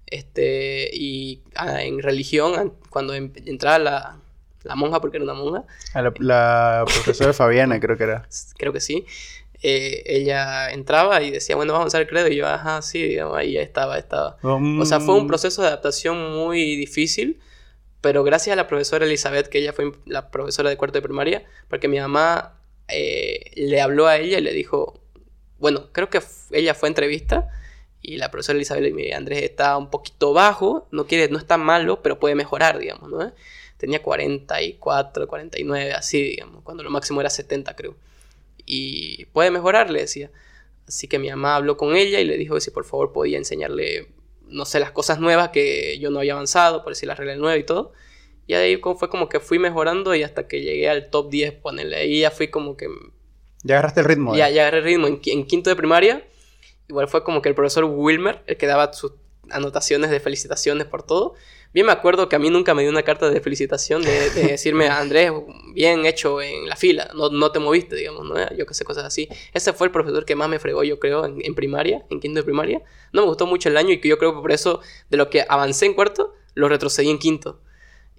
Este, 0.07 0.89
y 0.91 1.43
ah, 1.53 1.83
en 1.83 2.01
religión, 2.01 2.73
cuando 2.89 3.13
em, 3.13 3.31
entraba 3.45 3.77
la, 3.77 4.17
la, 4.63 4.75
monja, 4.75 4.99
porque 4.99 5.17
era 5.17 5.25
una 5.25 5.35
monja. 5.35 5.63
la, 5.93 6.85
profesora 6.91 7.33
Fabiana, 7.33 7.79
creo 7.79 7.95
que 7.97 8.05
era. 8.05 8.27
Creo 8.57 8.73
que 8.73 8.81
sí. 8.81 9.05
Eh, 9.63 10.03
ella 10.05 10.71
entraba 10.71 11.21
y 11.21 11.31
decía, 11.31 11.55
bueno, 11.55 11.73
vamos 11.73 11.93
a 11.93 11.97
hacer 11.97 12.07
credo. 12.07 12.27
Y 12.27 12.35
yo, 12.35 12.47
ajá, 12.47 12.81
sí, 12.81 13.01
digamos, 13.01 13.37
ahí 13.37 13.53
ya 13.53 13.61
estaba, 13.61 13.97
estaba. 13.97 14.37
O 14.43 14.85
sea, 14.85 14.99
fue 14.99 15.15
un 15.15 15.25
mm. 15.25 15.27
proceso 15.27 15.61
de 15.61 15.69
adaptación 15.69 16.35
muy 16.35 16.75
difícil. 16.75 17.39
Pero 18.01 18.23
gracias 18.23 18.53
a 18.53 18.55
la 18.55 18.67
profesora 18.67 19.05
Elizabeth, 19.05 19.47
que 19.47 19.57
ella 19.57 19.73
fue 19.73 19.91
la 20.05 20.29
profesora 20.29 20.69
de 20.69 20.77
cuarto 20.77 20.99
de 20.99 21.01
primaria, 21.01 21.45
porque 21.67 21.87
mi 21.87 21.99
mamá 21.99 22.53
eh, 22.87 23.51
le 23.55 23.81
habló 23.81 24.07
a 24.07 24.17
ella 24.17 24.37
y 24.37 24.41
le 24.41 24.53
dijo, 24.53 25.01
bueno, 25.57 25.87
creo 25.91 26.09
que 26.09 26.21
ella 26.51 26.73
fue 26.75 26.89
entrevista 26.89 27.49
y 28.01 28.17
la 28.17 28.31
profesora 28.31 28.55
Elizabeth 28.55 28.83
le 28.83 28.91
dice, 28.91 29.13
Andrés 29.13 29.43
está 29.43 29.75
un 29.77 29.89
poquito 29.89 30.33
bajo, 30.33 30.87
no 30.91 31.07
quiere, 31.07 31.29
no 31.29 31.37
está 31.37 31.57
malo, 31.57 32.01
pero 32.01 32.19
puede 32.19 32.35
mejorar, 32.35 32.77
digamos, 32.77 33.09
¿no? 33.09 33.33
Tenía 33.77 34.01
44, 34.01 35.27
49, 35.27 35.93
así, 35.93 36.21
digamos, 36.21 36.63
cuando 36.63 36.83
lo 36.83 36.89
máximo 36.89 37.19
era 37.21 37.29
70, 37.29 37.75
creo. 37.75 37.95
Y 38.67 39.25
puede 39.27 39.49
mejorar, 39.49 39.89
le 39.89 40.01
decía. 40.01 40.29
Así 40.87 41.07
que 41.07 41.17
mi 41.17 41.29
mamá 41.29 41.55
habló 41.55 41.77
con 41.77 41.95
ella 41.95 42.19
y 42.19 42.25
le 42.25 42.37
dijo 42.37 42.55
que 42.55 42.61
si 42.61 42.69
por 42.69 42.85
favor 42.85 43.11
podía 43.11 43.37
enseñarle, 43.37 44.09
no 44.47 44.65
sé, 44.65 44.79
las 44.79 44.91
cosas 44.91 45.19
nuevas 45.19 45.49
que 45.49 45.97
yo 45.99 46.11
no 46.11 46.19
había 46.19 46.33
avanzado, 46.33 46.83
por 46.83 46.93
decir 46.93 47.07
las 47.07 47.17
reglas 47.17 47.37
nuevas 47.37 47.59
y 47.59 47.63
todo. 47.63 47.93
Y 48.45 48.53
ahí 48.53 48.77
fue 48.77 49.09
como 49.09 49.27
que 49.27 49.39
fui 49.39 49.57
mejorando 49.57 50.13
y 50.15 50.23
hasta 50.23 50.47
que 50.47 50.61
llegué 50.61 50.89
al 50.89 51.09
top 51.09 51.29
10, 51.29 51.53
ponerle. 51.53 51.97
Ahí 51.97 52.21
ya 52.21 52.31
fui 52.31 52.49
como 52.49 52.77
que... 52.77 52.87
Ya 53.63 53.75
agarraste 53.75 54.01
el 54.01 54.05
ritmo. 54.05 54.35
Ya, 54.35 54.49
ya 54.49 54.61
agarré 54.61 54.77
el 54.79 54.83
ritmo. 54.83 55.07
En, 55.07 55.19
en 55.25 55.45
quinto 55.45 55.69
de 55.69 55.75
primaria, 55.75 56.25
igual 56.87 57.07
fue 57.07 57.23
como 57.23 57.41
que 57.41 57.49
el 57.49 57.55
profesor 57.55 57.83
Wilmer, 57.85 58.43
el 58.47 58.55
que 58.55 58.67
daba 58.67 58.93
sus 58.93 59.13
anotaciones 59.49 60.09
de 60.09 60.19
felicitaciones 60.19 60.87
por 60.87 61.03
todo. 61.03 61.35
Bien 61.77 61.85
me 61.85 61.91
acuerdo 61.91 62.27
que 62.27 62.35
a 62.35 62.39
mí 62.39 62.49
nunca 62.49 62.73
me 62.73 62.81
dio 62.81 62.89
una 62.89 63.03
carta 63.03 63.29
de 63.29 63.39
felicitación 63.39 64.01
de, 64.01 64.31
decirme, 64.33 64.87
Andrés, 64.87 65.31
bien 65.75 66.07
hecho 66.07 66.41
en 66.41 66.67
la 66.67 66.75
fila, 66.75 67.11
no, 67.13 67.29
no 67.29 67.51
te 67.51 67.59
moviste, 67.59 67.95
digamos, 67.95 68.25
¿no? 68.25 68.35
Yo 68.55 68.65
que 68.65 68.73
sé, 68.73 68.83
cosas 68.83 69.05
así. 69.05 69.29
Ese 69.53 69.73
fue 69.73 69.85
el 69.85 69.91
profesor 69.91 70.25
que 70.25 70.35
más 70.35 70.49
me 70.49 70.57
fregó, 70.57 70.83
yo 70.83 70.97
creo, 70.97 71.23
en, 71.23 71.53
primaria, 71.53 72.03
en 72.09 72.19
quinto 72.19 72.39
de 72.39 72.43
primaria. 72.43 72.81
No 73.13 73.21
me 73.21 73.27
gustó 73.27 73.45
mucho 73.45 73.69
el 73.69 73.77
año 73.77 73.91
y 73.91 74.01
que 74.01 74.09
yo 74.09 74.17
creo 74.17 74.33
que 74.33 74.41
por 74.41 74.51
eso, 74.51 74.81
de 75.11 75.17
lo 75.17 75.29
que 75.29 75.45
avancé 75.47 75.85
en 75.85 75.93
cuarto, 75.93 76.33
lo 76.55 76.67
retrocedí 76.67 77.11
en 77.11 77.19
quinto. 77.19 77.59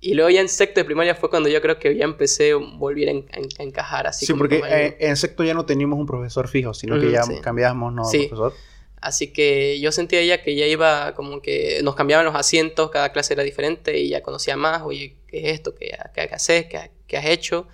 Y 0.00 0.14
luego 0.14 0.30
ya 0.30 0.40
en 0.40 0.48
sexto 0.48 0.78
de 0.78 0.84
primaria 0.84 1.16
fue 1.16 1.28
cuando 1.28 1.48
yo 1.48 1.60
creo 1.60 1.80
que 1.80 1.96
ya 1.96 2.04
empecé 2.04 2.52
a 2.52 2.58
volver 2.58 3.08
a, 3.08 3.60
encajar 3.60 4.06
así. 4.06 4.24
Sí, 4.24 4.34
porque 4.34 4.62
eh, 4.68 4.98
en 5.00 5.16
sexto 5.16 5.42
ya 5.42 5.54
no 5.54 5.66
teníamos 5.66 5.98
un 5.98 6.06
profesor 6.06 6.46
fijo, 6.46 6.74
sino 6.74 7.00
que 7.00 7.10
ya 7.10 7.22
cambiábamos, 7.42 7.92
¿no? 7.92 8.04
Sí. 8.04 8.28
Profesor. 8.28 8.52
Así 9.00 9.32
que 9.32 9.78
yo 9.80 9.92
sentía 9.92 10.22
ya 10.24 10.42
que 10.42 10.56
ya 10.56 10.66
iba 10.66 11.14
como 11.14 11.40
que 11.40 11.80
nos 11.82 11.94
cambiaban 11.94 12.26
los 12.26 12.34
asientos, 12.34 12.90
cada 12.90 13.12
clase 13.12 13.34
era 13.34 13.42
diferente 13.42 13.98
y 13.98 14.08
ya 14.08 14.22
conocía 14.22 14.56
más, 14.56 14.82
oye, 14.82 15.16
¿qué 15.28 15.38
es 15.48 15.54
esto? 15.54 15.74
¿Qué, 15.74 15.96
qué, 16.14 16.22
haces? 16.32 16.66
¿Qué, 16.66 17.16
has 17.16 17.26
hecho? 17.26 17.68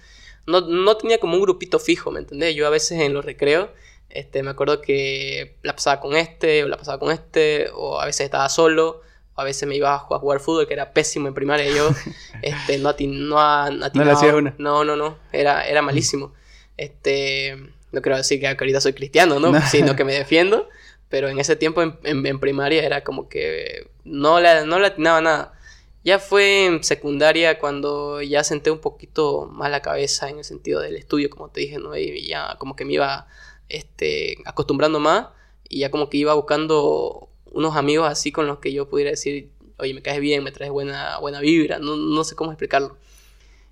No, 0.46 0.60
no, 0.60 0.96
tenía 0.96 1.18
como 1.18 1.34
un 1.34 1.42
grupito 1.42 1.78
fijo, 1.78 2.10
¿me 2.10 2.20
entendés? 2.20 2.54
Yo 2.54 2.66
a 2.66 2.70
veces 2.70 3.00
en 3.00 3.14
los 3.14 3.24
recreos, 3.24 3.70
este, 4.10 4.42
me 4.42 4.50
acuerdo 4.50 4.82
que 4.82 5.56
la 5.62 5.74
pasaba 5.74 6.00
con 6.00 6.14
este, 6.14 6.64
o 6.64 6.68
la 6.68 6.76
pasaba 6.76 6.98
con 6.98 7.10
este, 7.10 7.70
o 7.74 8.00
a 8.00 8.04
veces 8.04 8.26
estaba 8.26 8.48
solo, 8.50 9.00
o 9.34 9.40
a 9.40 9.44
veces 9.44 9.66
me 9.66 9.76
iba 9.76 9.94
a 9.94 9.98
jugar, 9.98 10.40
fútbol, 10.40 10.66
que 10.68 10.74
era 10.74 10.92
pésimo 10.92 11.28
en 11.28 11.34
primaria 11.34 11.68
yo, 11.74 11.88
este, 12.42 12.78
no, 12.78 12.92
no, 12.92 13.70
no, 13.70 14.54
no, 14.58 14.84
no, 14.84 14.96
no, 14.96 15.18
era, 15.32 15.66
era 15.66 15.80
malísimo. 15.80 16.34
Este, 16.76 17.56
no 17.92 18.02
quiero 18.02 18.18
decir 18.18 18.40
que 18.40 18.48
ahorita 18.48 18.80
soy 18.80 18.92
cristiano, 18.92 19.40
¿no? 19.40 19.58
Sino 19.70 19.96
que 19.96 20.04
me 20.04 20.12
defiendo. 20.12 20.68
Pero 21.08 21.28
en 21.28 21.38
ese 21.38 21.56
tiempo 21.56 21.82
en, 21.82 22.40
primaria 22.40 22.84
era 22.84 23.04
como 23.04 23.28
que 23.28 23.88
no 24.04 24.40
le, 24.40 24.66
no 24.66 24.76
atinaba 24.76 25.20
nada. 25.20 25.52
Ya 26.02 26.18
fue 26.18 26.66
en 26.66 26.84
secundaria 26.84 27.58
cuando 27.58 28.20
ya 28.20 28.44
senté 28.44 28.70
un 28.70 28.80
poquito 28.80 29.46
más 29.46 29.70
la 29.70 29.80
cabeza 29.80 30.28
en 30.28 30.38
el 30.38 30.44
sentido 30.44 30.80
del 30.80 30.96
estudio, 30.96 31.30
como 31.30 31.48
te 31.48 31.60
dije, 31.60 31.78
¿no? 31.78 31.96
Y 31.96 32.26
ya 32.26 32.56
como 32.58 32.76
que 32.76 32.84
me 32.84 32.94
iba 32.94 33.26
este, 33.68 34.36
acostumbrando 34.44 35.00
más 35.00 35.28
y 35.68 35.80
ya 35.80 35.90
como 35.90 36.10
que 36.10 36.18
iba 36.18 36.34
buscando 36.34 37.28
unos 37.46 37.76
amigos 37.76 38.08
así 38.08 38.32
con 38.32 38.46
los 38.46 38.58
que 38.58 38.72
yo 38.72 38.88
pudiera 38.88 39.10
decir, 39.10 39.50
oye, 39.78 39.94
me 39.94 40.02
caes 40.02 40.20
bien, 40.20 40.44
me 40.44 40.52
traes 40.52 40.72
buena, 40.72 41.18
buena 41.18 41.40
vibra, 41.40 41.78
no, 41.78 41.96
no 41.96 42.24
sé 42.24 42.34
cómo 42.34 42.50
explicarlo. 42.52 42.96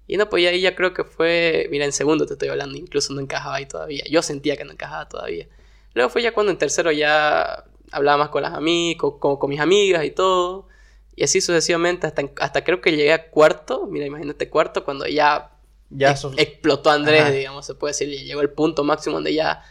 Y 0.07 0.16
no, 0.16 0.29
pues 0.29 0.47
ahí 0.47 0.61
ya 0.61 0.75
creo 0.75 0.92
que 0.95 1.05
fue, 1.05 1.68
mira, 1.71 1.85
en 1.85 1.92
segundo 1.92 2.27
te 2.27 2.35
estoy 2.35 2.49
hablando, 2.49 2.77
incluso 2.77 3.14
no 3.14 3.21
encajaba 3.21 3.57
ahí 3.57 3.66
todavía. 3.66 4.05
Yo 4.11 4.23
sentía 4.23 4.57
que 4.57 4.64
no 4.64 4.73
encajaba 4.73 5.09
todavía. 5.09 5.49
Luego 5.94 6.11
fue 6.11 6.22
ya 6.22 6.33
cuando 6.33 6.52
en 6.52 6.59
tercero 6.59 6.90
ya 6.92 7.64
hablaba 7.90 8.18
más 8.18 8.28
con 8.31 8.42
las 8.42 8.55
amigas, 8.55 8.98
con, 9.18 9.37
con, 9.37 9.50
mis 9.50 9.61
amigas 9.61 10.05
y 10.05 10.11
todo. 10.11 10.68
Y 11.14 11.24
así 11.24 11.40
sucesivamente 11.40 12.07
hasta, 12.07 12.22
hasta 12.38 12.64
creo 12.64 12.81
que 12.81 12.92
llegué 12.92 13.12
a 13.12 13.31
cuarto. 13.31 13.87
Mira, 13.87 14.07
imagínate 14.07 14.48
cuarto 14.48 14.85
cuando 14.85 15.07
ya, 15.07 15.52
ya 15.90 16.14
explotó 16.37 16.90
Andrés, 16.90 17.33
digamos, 17.33 17.66
se 17.66 17.74
puede 17.74 17.92
decir. 17.92 18.09
Y 18.09 18.24
llegó 18.24 18.40
el 18.40 18.50
punto 18.50 18.83
máximo 18.83 19.16
donde 19.16 19.35
ya, 19.35 19.62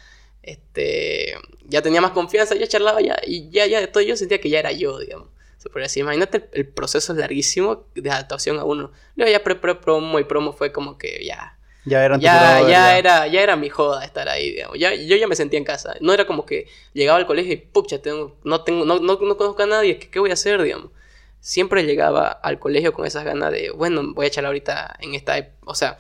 este, 0.44 1.34
ya 1.66 1.82
tenía 1.82 2.02
más 2.02 2.12
confianza, 2.12 2.56
ya 2.56 2.68
charlaba 2.68 3.02
ya. 3.02 3.20
Y 3.26 3.50
ya, 3.50 3.66
ya 3.66 3.80
de 3.80 3.88
todo 3.88 4.04
yo 4.04 4.16
sentía 4.16 4.40
que 4.40 4.50
ya 4.50 4.60
era 4.60 4.72
yo, 4.72 5.00
digamos. 5.00 5.30
Se 5.58 5.70
puede 5.70 5.86
decir, 5.86 6.02
imagínate 6.02 6.50
el, 6.54 6.68
proceso 6.68 7.14
es 7.14 7.20
larguísimo 7.20 7.86
de 7.94 8.10
adaptación 8.10 8.58
a 8.60 8.64
uno. 8.64 8.92
Luego 9.16 9.32
ya 9.32 9.44
pre-promo 9.44 10.20
y 10.20 10.24
promo 10.24 10.54
fue 10.54 10.72
como 10.72 10.98
que 10.98 11.24
ya 11.24 11.58
ya 11.86 12.06
eran 12.06 12.20
ya, 12.20 12.68
ya, 12.68 12.98
era 12.98 13.28
ya 13.28 13.42
era 13.42 13.56
mi 13.56 13.70
joda 13.70 14.06
estar 14.06 14.30
ahí, 14.30 14.52
digamos. 14.52 14.78
Ya, 14.78 14.94
yo 14.94 15.16
ya 15.16 15.28
me 15.28 15.36
sentía 15.36 15.58
en 15.58 15.66
casa. 15.66 15.96
No 16.00 16.14
era 16.14 16.26
como 16.26 16.46
que 16.46 16.68
llegaba 16.94 17.18
al 17.18 17.26
colegio 17.26 17.54
y 17.54 17.58
pucha, 17.58 18.02
tengo, 18.02 18.38
no 18.44 18.64
tengo, 18.64 18.86
no, 18.86 19.00
no, 19.00 19.18
conozco 19.18 19.64
a 19.64 19.66
nadie, 19.66 19.98
¿qué, 19.98 20.10
¿qué, 20.10 20.20
voy 20.20 20.30
a 20.30 20.34
hacer, 20.34 20.62
digamos? 20.62 20.92
Siempre 21.40 21.84
llegaba 21.84 22.28
al 22.28 22.60
colegio 22.60 22.94
con 22.94 23.06
esas 23.06 23.26
ganas 23.26 23.52
de, 23.52 23.72
bueno, 23.72 24.14
voy 24.14 24.28
a 24.28 24.30
charlar 24.30 24.50
ahorita 24.50 24.98
en 25.00 25.16
esta, 25.16 25.50
o 25.66 25.74
sea, 25.74 25.98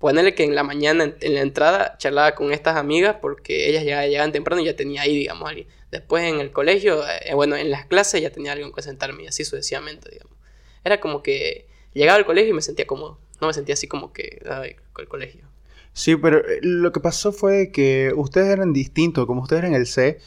ponerle 0.00 0.34
que 0.34 0.42
en 0.42 0.56
la 0.56 0.64
mañana 0.64 1.14
en, 1.20 1.34
la 1.34 1.40
entrada 1.40 1.96
charlaba 1.98 2.34
con 2.34 2.52
estas 2.52 2.76
amigas 2.76 3.16
porque 3.22 3.68
ellas 3.70 3.84
ya 3.84 4.04
llegaban 4.06 4.32
temprano 4.32 4.60
y 4.62 4.64
ya 4.64 4.74
tenía 4.74 5.02
ahí, 5.02 5.16
digamos, 5.16 5.48
alguien. 5.48 5.68
Después 5.92 6.24
en 6.24 6.40
el 6.40 6.50
colegio, 6.50 7.04
eh, 7.08 7.34
bueno, 7.34 7.54
en 7.56 7.70
las 7.70 7.86
clases 7.86 8.20
ya 8.20 8.30
tenía 8.30 8.52
alguien 8.52 8.72
que 8.72 8.82
sentarme 8.82 9.22
y 9.22 9.26
así 9.28 9.44
sucesivamente, 9.44 10.10
digamos. 10.10 10.36
Era 10.82 11.00
como 11.00 11.22
que 11.22 11.68
llegaba 11.92 12.18
al 12.18 12.26
colegio 12.26 12.50
y 12.50 12.54
me 12.54 12.62
sentía 12.62 12.86
cómodo 12.86 13.18
no 13.44 13.48
me 13.48 13.54
sentía 13.54 13.74
así 13.74 13.86
como 13.86 14.12
que 14.12 14.42
ay, 14.50 14.76
el 14.98 15.08
colegio. 15.08 15.46
Sí, 15.92 16.16
pero 16.16 16.38
eh, 16.38 16.58
lo 16.62 16.92
que 16.92 17.00
pasó 17.00 17.32
fue 17.32 17.70
que 17.70 18.12
ustedes 18.16 18.48
eran 18.48 18.72
distintos, 18.72 19.26
como 19.26 19.42
ustedes 19.42 19.62
eran 19.62 19.74
el 19.74 19.86
C, 19.86 20.18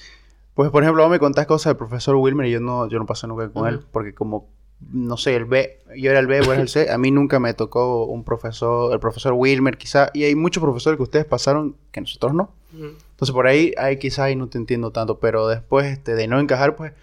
pues 0.53 0.71
por 0.71 0.81
ejemplo, 0.81 1.03
vos 1.03 1.11
me 1.11 1.19
contás 1.19 1.45
cosas 1.45 1.71
del 1.71 1.77
profesor 1.77 2.15
Wilmer 2.15 2.47
y 2.47 2.51
yo 2.51 2.59
no, 2.59 2.87
yo 2.87 2.97
no 2.97 3.05
pasé 3.05 3.27
nunca 3.27 3.49
con 3.49 3.67
él, 3.67 3.81
porque 3.91 4.13
como, 4.13 4.49
no 4.91 5.17
sé, 5.17 5.35
el 5.35 5.45
B, 5.45 5.79
yo 5.97 6.09
era 6.09 6.19
el 6.19 6.27
B, 6.27 6.39
vos 6.39 6.47
eras 6.47 6.61
el 6.61 6.69
C, 6.69 6.91
a 6.91 6.97
mí 6.97 7.11
nunca 7.11 7.39
me 7.39 7.53
tocó 7.53 8.05
un 8.05 8.23
profesor, 8.23 8.93
el 8.93 8.99
profesor 8.99 9.33
Wilmer 9.33 9.77
quizá, 9.77 10.09
y 10.13 10.23
hay 10.23 10.35
muchos 10.35 10.63
profesores 10.63 10.97
que 10.97 11.03
ustedes 11.03 11.25
pasaron 11.25 11.75
que 11.91 12.01
nosotros 12.01 12.33
no. 12.33 12.53
Entonces 12.71 13.33
por 13.33 13.47
ahí, 13.47 13.73
ahí 13.77 13.97
quizás 13.97 14.19
ahí 14.19 14.35
no 14.35 14.47
te 14.47 14.57
entiendo 14.57 14.91
tanto, 14.91 15.19
pero 15.19 15.47
después 15.47 15.85
este, 15.87 16.15
de 16.15 16.27
no 16.27 16.39
encajar, 16.39 16.75
pues 16.75 16.93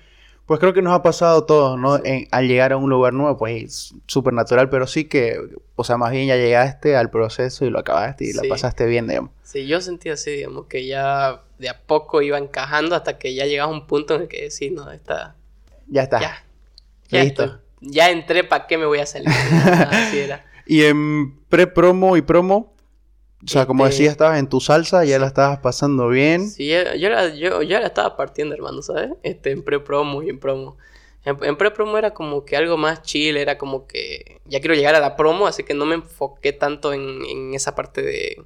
pues 0.47 0.61
creo 0.61 0.75
que 0.75 0.83
nos 0.83 0.93
ha 0.93 1.03
pasado 1.03 1.39
a 1.39 1.47
todos, 1.47 1.79
¿no? 1.79 1.99
al 2.31 2.49
llegar 2.49 2.73
a 2.73 2.77
un 2.77 2.91
lugar 2.91 3.15
nuevo, 3.15 3.37
pues 3.39 3.63
es 3.63 3.95
súper 4.07 4.35
natural, 4.35 4.69
pero 4.69 4.87
sí 4.87 5.07
que, 5.07 5.39
o 5.75 5.85
sea, 5.85 5.97
más 5.97 6.11
bien 6.11 6.27
ya 6.27 6.37
llegaste 6.37 6.97
al 6.97 7.11
proceso 7.11 7.65
y 7.65 7.71
lo 7.71 7.79
acabaste 7.79 8.27
y 8.27 8.33
lo 8.35 8.43
pasaste 8.49 8.85
bien, 8.87 9.07
digamos. 9.07 9.31
Sí, 9.43 9.67
yo 9.67 9.81
sentí 9.81 10.11
así, 10.11 10.33
digamos, 10.33 10.67
que 10.67 10.87
ya 10.87 11.43
de 11.59 11.69
a 11.71 11.81
poco 11.81 12.21
iba 12.21 12.37
encajando 12.37 12.95
hasta 12.95 13.19
que 13.19 13.35
ya 13.35 13.47
llegaba 13.47 13.73
un 13.73 13.87
punto 13.87 14.17
en 14.17 14.23
el 14.23 14.29
que 14.29 14.43
decís, 14.43 14.71
no, 14.71 14.91
está... 14.91 15.35
Ya 15.87 16.03
está. 16.03 16.21
Ya. 16.21 16.45
Ya 17.09 17.25
Listo. 17.25 17.61
Ya 17.81 18.11
entré, 18.11 18.45
¿para 18.45 18.67
qué 18.67 18.77
me 18.77 18.87
voy 18.87 18.99
a 18.99 19.07
salir? 19.07 19.29
así 19.91 20.19
era. 20.19 20.45
Y 20.67 20.85
en 20.85 21.39
pre-promo 21.49 22.17
y 22.17 22.23
promo, 22.23 22.74
o 23.45 23.49
sea, 23.49 23.67
como 23.67 23.85
decía, 23.85 24.11
estabas 24.11 24.39
en 24.39 24.49
tu 24.49 24.61
salsa, 24.61 25.05
ya 25.05 25.19
la 25.19 25.27
estabas 25.27 25.59
pasando 25.59 26.09
bien. 26.09 26.49
Sí, 26.49 26.69
yo, 26.69 27.11
la, 27.11 27.35
yo 27.35 27.63
ya 27.63 27.81
la 27.81 27.87
estaba 27.87 28.17
partiendo, 28.17 28.55
hermano, 28.55 28.81
¿sabes? 28.81 29.11
Este, 29.23 29.51
en 29.51 29.63
pre-promo 29.63 30.23
y 30.23 30.31
en 30.31 30.39
promo. 30.39 30.77
En, 31.25 31.57
pre-promo 31.57 31.99
era 31.99 32.13
como 32.13 32.45
que 32.45 32.57
algo 32.57 32.77
más 32.77 33.03
chill, 33.03 33.37
era 33.37 33.59
como 33.59 33.87
que 33.87 34.41
ya 34.47 34.61
quiero 34.61 34.75
llegar 34.75 34.95
a 34.95 35.01
la 35.01 35.17
promo, 35.17 35.47
así 35.47 35.63
que 35.63 35.75
no 35.75 35.85
me 35.85 35.97
enfoqué 35.97 36.53
tanto 36.53 36.93
en, 36.93 37.25
en 37.25 37.55
esa 37.55 37.75
parte 37.75 38.03
de, 38.03 38.43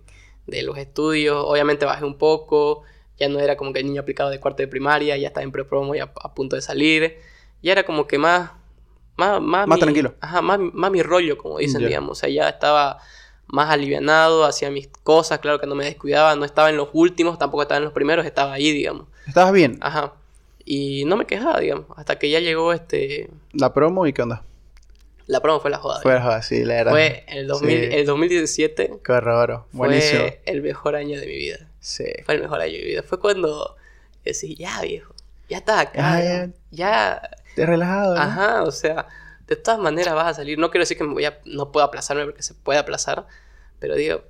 de, 0.46 0.62
los 0.62 0.78
estudios. 0.78 1.44
Obviamente 1.46 1.86
bajé 1.86 2.04
un 2.04 2.18
poco, 2.18 2.82
ya 3.18 3.28
no 3.28 3.38
era 3.40 3.56
como 3.56 3.72
que 3.72 3.80
el 3.80 3.86
niño 3.86 4.00
aplicado 4.00 4.30
de 4.30 4.40
cuarto 4.40 4.62
de 4.62 4.68
primaria, 4.68 5.16
ya 5.16 5.28
estaba 5.28 5.44
en 5.44 5.52
pre-promo 5.52 5.94
y 5.94 6.00
a, 6.00 6.12
punto 6.12 6.56
de 6.56 6.62
salir. 6.62 7.18
Ya 7.62 7.72
era 7.72 7.84
como 7.84 8.06
que 8.06 8.18
más... 8.18 8.52
Más, 9.16 9.40
más, 9.42 9.66
más 9.66 9.80
tranquilo. 9.80 10.14
Ajá, 10.20 10.40
más, 10.42 10.60
más 10.60 10.92
mi 10.92 11.02
rollo, 11.02 11.36
como 11.36 11.58
dicen, 11.58 11.84
digamos. 11.84 12.12
O 12.12 12.14
sea, 12.14 12.28
ya 12.28 12.48
estaba 12.48 13.00
más 13.48 13.70
alivianado, 13.70 14.44
hacía 14.44 14.70
mis 14.70 14.88
cosas, 14.88 15.38
claro 15.38 15.58
que 15.58 15.66
no 15.66 15.74
me 15.74 15.84
descuidaba, 15.84 16.36
no 16.36 16.44
estaba 16.44 16.70
en 16.70 16.76
los 16.76 16.88
últimos, 16.92 17.38
tampoco 17.38 17.62
estaba 17.62 17.78
en 17.78 17.84
los 17.84 17.92
primeros, 17.92 18.24
estaba 18.26 18.52
ahí, 18.52 18.72
digamos. 18.72 19.06
¿Estabas 19.26 19.52
bien? 19.52 19.78
Ajá. 19.80 20.12
Y 20.64 21.04
no 21.06 21.16
me 21.16 21.26
quejaba, 21.26 21.58
digamos, 21.60 21.86
hasta 21.96 22.18
que 22.18 22.30
ya 22.30 22.40
llegó 22.40 22.72
este... 22.72 23.30
¿La 23.52 23.72
promo 23.72 24.06
y 24.06 24.12
qué 24.12 24.22
onda? 24.22 24.42
La 25.26 25.40
promo 25.40 25.60
fue 25.60 25.70
la 25.70 25.78
joda. 25.78 26.00
Fue 26.00 26.14
la 26.14 26.22
joda, 26.22 26.42
sí, 26.42 26.64
la 26.64 26.78
era. 26.78 26.90
Fue 26.90 27.24
el, 27.28 27.46
2000, 27.46 27.92
el 27.92 28.06
2017. 28.06 29.00
Qué 29.04 29.20
raro, 29.20 29.66
buenísimo. 29.72 30.20
Fue 30.20 30.40
el 30.44 30.62
mejor 30.62 30.96
año 30.96 31.18
de 31.18 31.26
mi 31.26 31.36
vida. 31.36 31.68
Sí. 31.80 32.04
Fue 32.24 32.34
el 32.34 32.42
mejor 32.42 32.60
año 32.60 32.72
de 32.72 32.78
mi 32.78 32.84
vida. 32.84 33.02
Fue 33.02 33.18
cuando 33.18 33.76
decís, 34.24 34.56
ya 34.58 34.80
viejo, 34.82 35.14
ya 35.48 35.58
estás 35.58 35.80
acá. 35.86 36.22
ya, 36.22 36.50
ya. 36.70 37.30
Te 37.54 37.66
relajado. 37.66 38.16
Ajá, 38.16 38.62
o 38.62 38.70
sea 38.70 39.06
de 39.48 39.56
todas 39.56 39.80
maneras 39.80 40.14
vas 40.14 40.26
a 40.26 40.34
salir. 40.34 40.58
No 40.58 40.70
quiero 40.70 40.82
decir 40.82 40.98
que 40.98 41.04
me 41.04 41.14
voy 41.14 41.24
a, 41.24 41.40
no 41.44 41.72
puedo 41.72 41.84
aplazarme 41.84 42.24
porque 42.24 42.42
se 42.42 42.54
puede 42.54 42.78
aplazar, 42.78 43.26
pero 43.80 43.94
digo... 43.94 44.22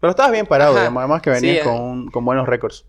Pero 0.00 0.10
estabas 0.10 0.30
bien 0.30 0.46
parado, 0.46 0.76
además 0.76 1.22
que 1.22 1.30
venías 1.30 1.66
con, 1.66 2.08
con, 2.10 2.24
buenos 2.24 2.46
récords. 2.46 2.84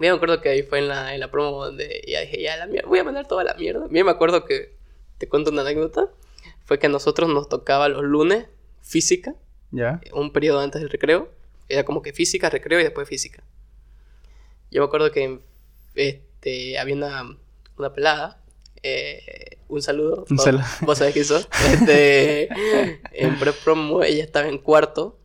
Bien, 0.00 0.12
me 0.12 0.16
acuerdo 0.16 0.40
que 0.40 0.48
ahí 0.48 0.62
fue 0.62 0.78
en 0.78 0.88
la, 0.88 1.12
en 1.12 1.20
la 1.20 1.30
promo 1.30 1.66
donde 1.66 2.02
ya 2.08 2.20
dije, 2.20 2.40
ya 2.40 2.56
la 2.56 2.66
mierda, 2.66 2.88
voy 2.88 3.00
a 3.00 3.04
mandar 3.04 3.26
toda 3.26 3.44
la 3.44 3.52
mierda. 3.54 3.86
Bien, 3.88 4.06
me 4.06 4.12
acuerdo 4.12 4.46
que, 4.46 4.74
te 5.18 5.28
cuento 5.28 5.50
una 5.50 5.60
anécdota, 5.60 6.08
fue 6.64 6.78
que 6.78 6.86
a 6.86 6.88
nosotros 6.88 7.28
nos 7.28 7.48
tocaba 7.48 7.88
los 7.88 8.02
lunes 8.02 8.46
física, 8.80 9.34
ya 9.72 10.00
un 10.12 10.32
periodo 10.32 10.60
antes 10.60 10.80
del 10.80 10.88
recreo, 10.88 11.28
era 11.68 11.84
como 11.84 12.00
que 12.00 12.12
física, 12.12 12.48
recreo 12.48 12.80
y 12.80 12.84
después 12.84 13.08
física. 13.08 13.42
Yo 14.70 14.80
me 14.80 14.86
acuerdo 14.86 15.10
que 15.10 15.40
este, 15.94 16.78
había 16.78 16.94
una, 16.94 17.36
una 17.76 17.92
pelada 17.92 18.40
eh, 18.84 19.58
un 19.68 19.82
saludo. 19.82 20.24
Un 20.30 20.38
saludo. 20.38 20.62
Vos 20.82 20.98
sabés 20.98 21.14
que 21.14 21.24
sos. 21.24 21.48
Este, 21.72 22.48
en 23.12 23.38
pre-promo 23.38 24.02
ella 24.02 24.22
estaba 24.22 24.48
en 24.48 24.58
cuarto. 24.58 25.18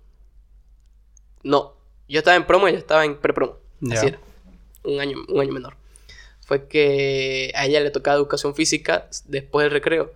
No, 1.43 1.75
Yo 2.07 2.19
estaba 2.19 2.35
en 2.35 2.45
promo 2.45 2.67
y 2.67 2.73
yo 2.73 2.77
estaba 2.77 3.05
en 3.05 3.17
pre-promo. 3.17 3.57
Ya. 3.81 3.97
Así 3.97 4.07
era. 4.07 4.19
Un 4.83 4.99
año, 4.99 5.17
un 5.27 5.39
año 5.41 5.51
menor. 5.53 5.75
Fue 6.45 6.67
que 6.67 7.51
a 7.55 7.65
ella 7.65 7.79
le 7.79 7.91
tocaba 7.91 8.17
educación 8.17 8.55
física 8.55 9.07
después 9.25 9.63
del 9.65 9.71
recreo. 9.71 10.11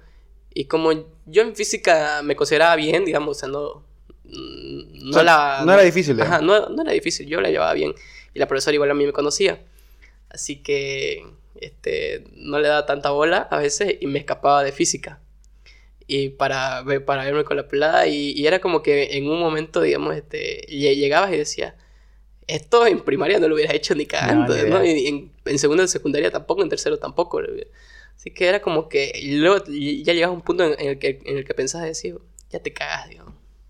Y 0.53 0.65
como 0.65 0.91
yo 1.25 1.41
en 1.41 1.56
física 1.56 2.21
me 2.23 2.36
consideraba 2.36 2.75
bien, 2.75 3.06
digamos, 3.06 3.38
o 3.38 3.39
sea, 3.39 3.49
no. 3.49 3.84
mm, 4.23 5.03
No, 5.06 5.10
O 5.12 5.13
sea, 5.13 5.23
la. 5.23 5.63
no 5.65 5.73
era 5.73 5.84
difícil, 5.84 6.19
Ajá, 6.21 6.41
no, 6.41 6.69
no 6.69 6.82
era 6.82 6.91
difícil, 6.91 7.27
yo 7.27 7.39
la 7.41 7.49
llevaba 7.49 7.73
bien. 7.73 7.93
Y 8.34 8.39
la 8.39 8.47
profesora 8.47 8.73
igual 8.73 8.89
a 8.91 8.95
mí 8.95 9.06
me 9.06 9.13
conocía. 9.13 9.62
Así 10.29 10.56
que 10.63 11.23
este, 11.55 12.25
no 12.35 12.59
le 12.59 12.67
daba 12.67 12.85
tanta 12.85 13.11
bola 13.11 13.47
a 13.51 13.57
veces 13.59 13.97
y 14.01 14.07
me 14.07 14.19
escapaba 14.19 14.63
de 14.63 14.71
física. 14.71 15.21
Y 16.07 16.29
para, 16.29 16.83
para 17.05 17.23
verme 17.25 17.43
con 17.45 17.57
la 17.57 17.67
pelada. 17.67 18.07
Y, 18.07 18.31
y 18.31 18.47
era 18.47 18.59
como 18.59 18.83
que 18.83 19.17
en 19.17 19.29
un 19.29 19.39
momento, 19.39 19.81
digamos, 19.81 20.15
este, 20.15 20.65
lle- 20.67 20.95
llegabas 20.95 21.33
y 21.33 21.37
decías, 21.37 21.73
esto 22.47 22.85
en 22.87 23.01
primaria 23.01 23.39
no 23.39 23.47
lo 23.47 23.55
hubieras 23.55 23.75
hecho 23.75 23.95
ni 23.95 24.05
cagando. 24.05 24.55
Y 24.57 25.07
en, 25.07 25.31
en 25.45 25.59
segundo 25.59 25.83
y 25.83 25.87
secundaria 25.87 26.31
tampoco, 26.31 26.63
en 26.63 26.69
tercero 26.69 26.97
tampoco. 26.99 27.41
Así 28.17 28.31
que 28.31 28.47
era 28.47 28.61
como 28.61 28.89
que 28.89 29.11
y 29.15 29.37
luego 29.37 29.63
ya 29.67 30.13
llegabas 30.13 30.33
a 30.35 30.37
un 30.37 30.43
punto 30.43 30.63
en, 30.65 30.79
en 30.79 30.89
el 30.89 30.99
que, 30.99 31.21
en 31.25 31.37
el 31.37 31.45
que 31.45 31.53
pensabas 31.53 31.87
decir, 31.87 32.17
ya 32.49 32.59
te 32.59 32.73
cagas, 32.73 33.09
digamos. 33.09 33.22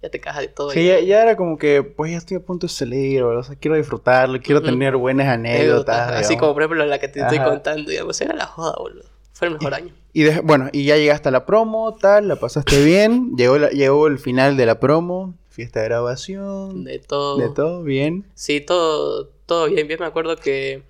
Ya 0.04 0.10
te 0.10 0.20
cagas 0.20 0.42
de 0.42 0.48
todo. 0.50 0.70
Sí, 0.72 0.82
y- 0.82 0.88
ya, 0.88 1.00
ya 1.00 1.24
era 1.24 1.36
como 1.38 1.58
que, 1.58 1.82
pues 1.82 2.12
ya 2.12 2.18
estoy 2.18 2.38
a 2.38 2.42
punto 2.42 2.68
de 2.68 2.74
salir, 2.74 3.24
o 3.24 3.42
sea, 3.42 3.56
quiero 3.56 3.78
disfrutarlo, 3.78 4.40
quiero 4.42 4.62
tener 4.62 4.98
buenas 4.98 5.28
anécdotas. 5.30 6.12
así 6.12 6.36
como 6.38 6.54
por 6.54 6.62
ejemplo 6.64 6.86
la 6.86 7.00
que 7.00 7.08
te 7.08 7.22
estoy 7.22 7.40
contando, 7.40 7.90
digamos, 7.90 8.20
era 8.22 8.36
la 8.36 8.46
joda, 8.46 8.76
boludo. 8.78 9.06
Fue 9.32 9.48
el 9.48 9.54
mejor 9.56 9.74
año. 9.74 9.94
Y 10.12 10.24
de- 10.24 10.42
bueno, 10.42 10.70
y 10.74 10.84
ya 10.86 10.98
llegaste 10.98 11.30
a 11.30 11.32
la 11.32 11.46
promo, 11.46 11.96
tal, 11.96 12.28
la 12.28 12.36
pasaste 12.36 12.84
bien, 12.84 13.32
llegó, 13.38 13.58
la- 13.58 13.70
llegó 13.70 14.06
el 14.08 14.20
final 14.20 14.58
de 14.58 14.66
la 14.68 14.80
promo, 14.80 15.34
fiesta 15.50 15.80
de 15.80 15.86
grabación, 15.88 16.84
De 16.84 17.00
todo. 17.00 17.38
de 17.38 17.50
todo, 17.50 17.84
bien. 17.84 18.26
Sí, 18.36 18.60
todo, 18.62 19.28
todo 19.46 19.68
bien. 19.68 19.88
Bien 19.88 20.00
me 20.02 20.06
acuerdo 20.06 20.36
que 20.36 20.84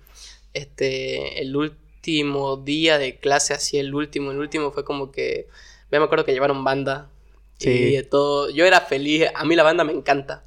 este 0.52 1.40
el 1.40 1.56
último 1.56 2.56
día 2.56 2.98
de 2.98 3.16
clase, 3.16 3.54
así 3.54 3.78
el 3.78 3.94
último, 3.94 4.30
el 4.32 4.38
último 4.38 4.72
fue 4.72 4.84
como 4.84 5.10
que. 5.12 5.46
Me 5.90 5.98
acuerdo 5.98 6.24
que 6.24 6.32
llevaron 6.32 6.64
banda. 6.64 7.08
Sí. 7.58 7.98
Y 7.98 8.02
todo. 8.04 8.50
Yo 8.50 8.64
era 8.66 8.80
feliz. 8.80 9.26
A 9.34 9.44
mí 9.44 9.56
la 9.56 9.62
banda 9.62 9.84
me 9.84 9.92
encanta. 9.92 10.44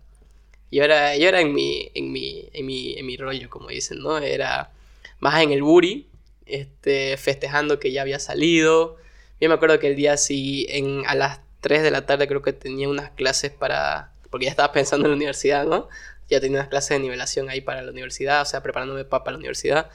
Yo 0.72 0.84
era, 0.84 1.16
yo 1.18 1.28
era 1.30 1.42
en 1.42 1.54
mi, 1.54 1.92
en 1.96 2.12
mi, 2.12 2.50
en 2.54 2.66
mi, 2.66 2.96
en 2.98 3.06
mi 3.06 3.18
rollo, 3.18 3.50
como 3.50 3.70
dicen, 3.70 4.00
¿no? 4.00 4.18
Era 4.20 4.72
más 5.20 5.42
en 5.42 5.52
el 5.52 5.64
buri, 5.64 6.08
este, 6.46 7.18
festejando 7.18 7.80
que 7.80 7.92
ya 7.92 8.02
había 8.04 8.20
salido. 8.20 8.98
Yo 9.40 9.50
me 9.50 9.56
acuerdo 9.56 9.80
que 9.80 9.88
el 9.88 9.96
día 9.96 10.18
sí, 10.18 10.66
en, 10.70 11.04
a 11.08 11.16
las 11.16 11.40
3 11.62 11.84
de 11.84 11.92
la 11.92 12.06
tarde 12.06 12.28
creo 12.28 12.42
que 12.42 12.54
tenía 12.54 12.90
unas 12.90 13.12
clases 13.12 13.52
para, 13.52 14.12
porque 14.30 14.46
ya 14.46 14.52
estaba 14.52 14.74
pensando 14.74 15.06
en 15.06 15.12
la 15.12 15.16
universidad, 15.18 15.66
¿no? 15.66 15.88
Ya 16.30 16.42
tenía 16.42 16.60
unas 16.60 16.70
clases 16.70 16.90
de 16.92 17.00
nivelación 17.00 17.50
ahí 17.50 17.62
para 17.62 17.82
la 17.82 17.92
universidad, 17.92 18.42
o 18.42 18.46
sea, 18.46 18.62
preparándome 18.64 19.06
pa- 19.06 19.24
para 19.24 19.34
la 19.34 19.40
universidad. 19.40 19.90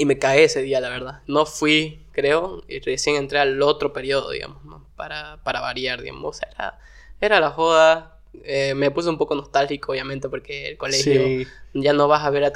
Y 0.00 0.06
me 0.06 0.18
caí 0.18 0.44
ese 0.44 0.62
día, 0.62 0.80
la 0.80 0.88
verdad. 0.88 1.20
No 1.26 1.44
fui, 1.44 2.06
creo, 2.12 2.64
y 2.66 2.80
recién 2.80 3.16
entré 3.16 3.38
al 3.38 3.60
otro 3.60 3.92
periodo, 3.92 4.30
digamos, 4.30 4.64
¿no? 4.64 4.86
para, 4.96 5.42
para 5.44 5.60
variar, 5.60 6.00
digamos. 6.00 6.24
O 6.24 6.38
sea, 6.38 6.48
era, 6.48 6.78
era 7.20 7.38
la 7.38 7.50
joda. 7.50 8.18
Eh, 8.44 8.72
me 8.74 8.90
puse 8.90 9.10
un 9.10 9.18
poco 9.18 9.34
nostálgico, 9.34 9.92
obviamente, 9.92 10.30
porque 10.30 10.68
el 10.68 10.78
colegio 10.78 11.22
Sí, 11.22 11.46
ya 11.74 11.92
no 11.92 12.08
vas 12.08 12.24
a 12.24 12.30
ver 12.30 12.44
a 12.44 12.52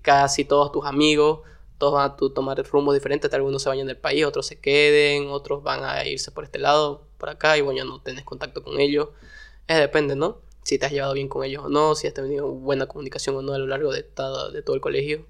casi 0.00 0.44
todos 0.44 0.70
tus 0.70 0.86
amigos, 0.86 1.40
todos 1.76 1.94
van 1.94 2.12
a 2.12 2.16
tomar 2.32 2.62
rumbos 2.64 2.94
diferentes, 2.94 3.34
algunos 3.34 3.64
se 3.64 3.68
vayan 3.68 3.88
del 3.88 3.96
país, 3.96 4.24
otros 4.24 4.46
se 4.46 4.60
queden, 4.60 5.26
otros 5.28 5.64
van 5.64 5.82
a 5.82 6.06
irse 6.06 6.30
por 6.30 6.44
este 6.44 6.60
lado, 6.60 7.02
por 7.18 7.30
acá, 7.30 7.58
y 7.58 7.62
bueno, 7.62 7.78
ya 7.78 7.84
no 7.84 8.00
tenés 8.00 8.24
contacto 8.24 8.62
con 8.62 8.78
ellos. 8.78 9.08
Es 9.66 9.76
depende, 9.76 10.14
¿no? 10.14 10.38
Si 10.62 10.78
te 10.78 10.86
has 10.86 10.92
llevado 10.92 11.14
bien 11.14 11.26
con 11.26 11.42
ellos 11.42 11.64
o 11.64 11.68
no, 11.68 11.96
si 11.96 12.06
has 12.06 12.14
tenido 12.14 12.46
buena 12.46 12.86
comunicación 12.86 13.34
o 13.34 13.42
no 13.42 13.54
a 13.54 13.58
lo 13.58 13.66
largo 13.66 13.92
de 13.92 14.04
todo, 14.04 14.52
de 14.52 14.62
todo 14.62 14.76
el 14.76 14.80
colegio. 14.80 15.26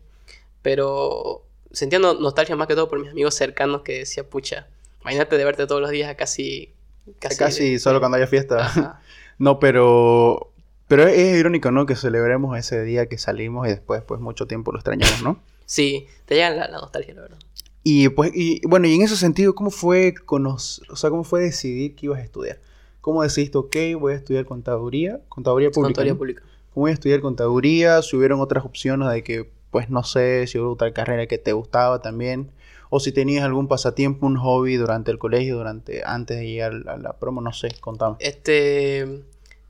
Pero 0.62 1.44
sentía 1.72 1.98
no- 1.98 2.14
nostalgia 2.14 2.56
más 2.56 2.66
que 2.68 2.74
todo 2.74 2.88
por 2.88 3.00
mis 3.00 3.10
amigos 3.10 3.34
cercanos 3.34 3.82
que 3.82 3.98
decía, 3.98 4.28
pucha, 4.28 4.66
imagínate 5.02 5.36
de 5.38 5.44
verte 5.44 5.66
todos 5.66 5.80
los 5.80 5.90
días 5.90 6.08
a 6.10 6.16
casi... 6.16 6.72
casi, 7.18 7.72
de- 7.72 7.78
solo 7.78 8.00
cuando 8.00 8.16
haya 8.16 8.26
fiesta. 8.26 8.58
Ajá. 8.66 9.00
No, 9.38 9.58
pero 9.58 10.52
pero 10.86 11.06
es, 11.06 11.16
es 11.16 11.38
irónico, 11.40 11.70
¿no? 11.70 11.86
Que 11.86 11.96
celebremos 11.96 12.58
ese 12.58 12.82
día 12.84 13.06
que 13.06 13.16
salimos 13.16 13.66
y 13.66 13.70
después, 13.70 14.02
pues, 14.02 14.20
mucho 14.20 14.46
tiempo 14.46 14.70
lo 14.70 14.78
extrañamos, 14.78 15.22
¿no? 15.22 15.40
Sí, 15.64 16.06
te 16.26 16.34
llega 16.34 16.50
la, 16.50 16.68
la 16.68 16.78
nostalgia, 16.78 17.14
la 17.14 17.22
verdad. 17.22 17.38
Y 17.82 18.08
pues, 18.10 18.32
y 18.34 18.60
bueno, 18.66 18.86
y 18.88 18.96
en 18.96 19.02
ese 19.02 19.16
sentido, 19.16 19.54
¿cómo 19.54 19.70
fue 19.70 20.12
conocer, 20.12 20.84
o 20.90 20.96
sea, 20.96 21.08
cómo 21.08 21.24
fue 21.24 21.40
decidir 21.40 21.94
que 21.94 22.06
ibas 22.06 22.18
a 22.18 22.22
estudiar? 22.22 22.58
¿Cómo 23.00 23.22
decidiste, 23.22 23.56
ok, 23.56 23.76
voy 23.98 24.12
a 24.12 24.16
estudiar 24.16 24.44
contaduría, 24.44 25.20
contaduría 25.30 25.70
pública? 25.70 25.86
Contaduría 25.86 26.12
¿no? 26.12 26.18
pública. 26.18 26.42
¿Cómo 26.74 26.82
voy 26.84 26.90
a 26.90 26.94
estudiar 26.94 27.20
contaduría? 27.22 28.02
Si 28.02 28.14
hubieron 28.16 28.40
otras 28.40 28.64
opciones 28.66 29.08
de 29.10 29.22
que, 29.24 29.50
pues, 29.70 29.90
no 29.90 30.02
sé, 30.02 30.46
si 30.46 30.58
hubo 30.58 30.72
otra 30.72 30.92
carrera 30.92 31.26
que 31.26 31.38
te 31.38 31.52
gustaba 31.52 32.00
también, 32.02 32.50
o 32.90 32.98
si 32.98 33.12
tenías 33.12 33.44
algún 33.44 33.68
pasatiempo, 33.68 34.26
un 34.26 34.36
hobby 34.36 34.76
durante 34.76 35.10
el 35.10 35.18
colegio, 35.18 35.56
durante, 35.56 36.02
antes 36.04 36.38
de 36.38 36.46
llegar 36.46 36.72
a 36.88 36.96
la 36.96 37.12
promo, 37.18 37.40
no 37.40 37.52
sé, 37.52 37.68
contame. 37.80 38.16
Este, 38.18 39.22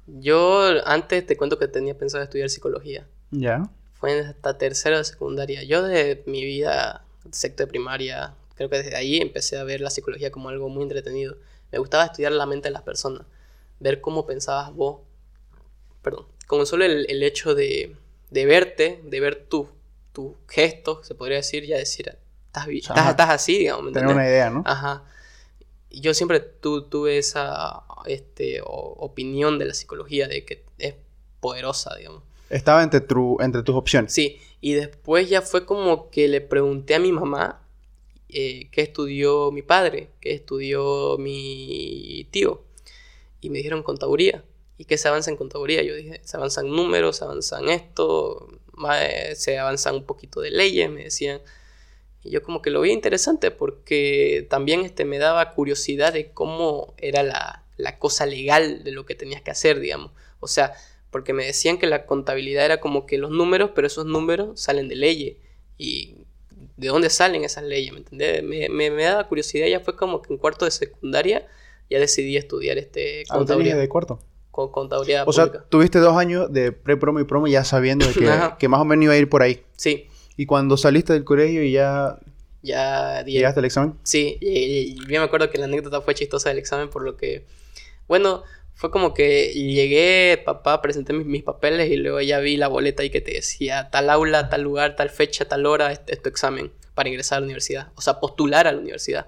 yo 0.06 0.64
antes 0.86 1.26
te 1.26 1.36
cuento 1.36 1.58
que 1.58 1.68
tenía 1.68 1.96
pensado 1.96 2.24
estudiar 2.24 2.48
psicología. 2.48 3.06
¿Ya? 3.30 3.68
Fue 3.94 4.20
hasta 4.20 4.56
tercero 4.56 4.96
de 4.96 5.04
secundaria. 5.04 5.62
Yo 5.62 5.82
de 5.82 6.22
mi 6.26 6.44
vida, 6.44 7.04
sexto 7.30 7.64
de 7.64 7.66
primaria, 7.66 8.34
creo 8.54 8.70
que 8.70 8.78
desde 8.78 8.96
ahí 8.96 9.18
empecé 9.18 9.58
a 9.58 9.64
ver 9.64 9.82
la 9.82 9.90
psicología 9.90 10.32
como 10.32 10.48
algo 10.48 10.70
muy 10.70 10.82
entretenido. 10.82 11.36
Me 11.70 11.78
gustaba 11.78 12.06
estudiar 12.06 12.32
la 12.32 12.46
mente 12.46 12.68
de 12.68 12.72
las 12.72 12.82
personas, 12.82 13.26
ver 13.78 14.00
cómo 14.00 14.26
pensabas 14.26 14.74
vos. 14.74 15.00
Perdón, 16.00 16.24
como 16.46 16.64
solo 16.64 16.86
el, 16.86 17.04
el 17.10 17.22
hecho 17.22 17.54
de, 17.54 17.94
de 18.30 18.46
verte, 18.46 19.02
de 19.04 19.20
ver 19.20 19.44
tus 20.20 20.32
gestos, 20.48 21.06
se 21.06 21.14
podría 21.14 21.38
decir, 21.38 21.64
ya 21.66 21.76
decir, 21.76 22.08
estás, 22.46 22.68
estás, 22.68 23.10
estás 23.10 23.30
así, 23.30 23.58
digamos, 23.58 23.84
¿me 23.84 23.92
Tener 23.92 24.08
una 24.08 24.26
idea, 24.26 24.50
¿no? 24.50 24.62
Ajá. 24.66 25.04
Yo 25.90 26.14
siempre 26.14 26.40
tu- 26.40 26.82
tuve 26.82 27.18
esa 27.18 27.82
este, 28.06 28.60
o- 28.62 28.94
opinión 28.98 29.58
de 29.58 29.64
la 29.66 29.74
psicología 29.74 30.28
de 30.28 30.44
que 30.44 30.64
es 30.78 30.94
poderosa, 31.40 31.96
digamos. 31.96 32.22
Estaba 32.48 32.82
entre, 32.82 33.00
tu, 33.00 33.36
entre 33.40 33.62
tus 33.62 33.74
opciones. 33.74 34.12
Sí, 34.12 34.40
y 34.60 34.72
después 34.74 35.28
ya 35.28 35.42
fue 35.42 35.64
como 35.66 36.10
que 36.10 36.28
le 36.28 36.40
pregunté 36.40 36.94
a 36.94 36.98
mi 36.98 37.12
mamá 37.12 37.62
eh, 38.28 38.68
qué 38.70 38.82
estudió 38.82 39.50
mi 39.52 39.62
padre, 39.62 40.10
qué 40.20 40.32
estudió 40.32 41.16
mi 41.18 42.26
tío. 42.30 42.62
Y 43.40 43.50
me 43.50 43.58
dijeron 43.58 43.82
contaduría. 43.82 44.44
¿Y 44.78 44.84
qué 44.86 44.96
se 44.96 45.08
avanza 45.08 45.30
en 45.30 45.36
contaduría? 45.36 45.82
Yo 45.82 45.94
dije, 45.94 46.20
se 46.24 46.36
avanzan 46.36 46.68
números, 46.70 47.16
se 47.18 47.24
avanzan 47.24 47.68
esto, 47.68 48.48
se 49.34 49.58
avanzan 49.58 49.96
un 49.96 50.04
poquito 50.04 50.40
de 50.40 50.50
leyes, 50.50 50.90
me 50.90 51.04
decían. 51.04 51.40
Y 52.22 52.30
yo 52.30 52.42
como 52.42 52.60
que 52.60 52.70
lo 52.70 52.82
vi 52.82 52.92
interesante 52.92 53.50
porque 53.50 54.46
también 54.50 54.80
este, 54.80 55.04
me 55.04 55.18
daba 55.18 55.52
curiosidad 55.52 56.12
de 56.12 56.30
cómo 56.32 56.94
era 56.98 57.22
la, 57.22 57.64
la 57.76 57.98
cosa 57.98 58.26
legal 58.26 58.84
de 58.84 58.92
lo 58.92 59.06
que 59.06 59.14
tenías 59.14 59.42
que 59.42 59.50
hacer, 59.50 59.80
digamos. 59.80 60.12
O 60.40 60.46
sea, 60.46 60.74
porque 61.10 61.32
me 61.32 61.44
decían 61.44 61.78
que 61.78 61.86
la 61.86 62.06
contabilidad 62.06 62.64
era 62.64 62.80
como 62.80 63.06
que 63.06 63.18
los 63.18 63.30
números, 63.30 63.70
pero 63.74 63.86
esos 63.86 64.06
números 64.06 64.60
salen 64.60 64.88
de 64.88 64.96
leyes. 64.96 65.36
¿Y 65.78 66.16
de 66.76 66.88
dónde 66.88 67.10
salen 67.10 67.44
esas 67.44 67.64
leyes? 67.64 67.92
¿Me 67.92 67.98
entendés? 67.98 68.42
Me, 68.42 68.68
me, 68.68 68.90
me 68.90 69.04
daba 69.04 69.26
curiosidad, 69.26 69.66
ya 69.66 69.80
fue 69.80 69.96
como 69.96 70.22
que 70.22 70.32
en 70.32 70.38
cuarto 70.38 70.66
de 70.66 70.70
secundaria 70.70 71.46
ya 71.88 71.98
decidí 71.98 72.36
estudiar 72.36 72.78
este 72.78 73.24
Ah, 73.28 73.38
¿lo 73.38 73.44
tenías 73.44 73.74
contaduría, 73.74 73.76
de 73.76 73.88
cuarto. 73.88 74.20
Con 74.50 74.70
contaduría 74.72 75.24
O 75.24 75.32
sea, 75.32 75.46
pública. 75.46 75.64
tuviste 75.68 75.98
dos 75.98 76.16
años 76.16 76.52
de 76.52 76.72
pre-promo 76.72 77.20
y 77.20 77.24
promo 77.24 77.46
ya 77.46 77.64
sabiendo 77.64 78.06
que, 78.12 78.28
que 78.58 78.68
más 78.68 78.80
o 78.80 78.84
menos 78.84 79.04
iba 79.04 79.12
a 79.14 79.16
ir 79.16 79.28
por 79.28 79.42
ahí. 79.42 79.62
Sí, 79.76 80.08
Y 80.36 80.46
cuando 80.46 80.76
saliste 80.76 81.12
del 81.12 81.24
colegio 81.24 81.62
y 81.62 81.72
ya 81.72 82.18
ya 82.62 83.22
di- 83.22 83.32
llegaste 83.32 83.60
al 83.60 83.64
examen. 83.66 83.94
Sí, 84.02 84.36
y, 84.40 84.48
y- 84.48 84.94
yo 84.96 85.06
me 85.20 85.24
acuerdo 85.24 85.48
que 85.50 85.58
la 85.58 85.64
anécdota 85.64 86.00
fue 86.02 86.14
chistosa 86.14 86.48
del 86.50 86.58
examen 86.58 86.90
por 86.90 87.02
lo 87.02 87.16
que, 87.16 87.46
bueno, 88.08 88.42
fue 88.74 88.90
como 88.90 89.14
que 89.14 89.52
llegué, 89.52 90.40
papá, 90.44 90.80
presenté 90.82 91.12
mis, 91.12 91.26
mis 91.26 91.42
papeles 91.42 91.90
y 91.90 91.96
luego 91.96 92.20
ya 92.20 92.38
vi 92.40 92.56
la 92.56 92.68
boleta 92.68 93.02
ahí 93.02 93.10
que 93.10 93.20
te 93.20 93.32
decía 93.32 93.88
tal 93.90 94.10
aula, 94.10 94.48
tal 94.48 94.62
lugar, 94.62 94.96
tal 94.96 95.10
fecha, 95.10 95.44
tal 95.46 95.64
hora, 95.66 95.92
este 95.92 96.14
es 96.14 96.22
tu 96.22 96.28
examen 96.28 96.70
para 96.94 97.08
ingresar 97.08 97.36
a 97.36 97.40
la 97.40 97.44
universidad, 97.46 97.88
o 97.94 98.00
sea, 98.00 98.20
postular 98.20 98.66
a 98.66 98.72
la 98.72 98.78
universidad. 98.78 99.26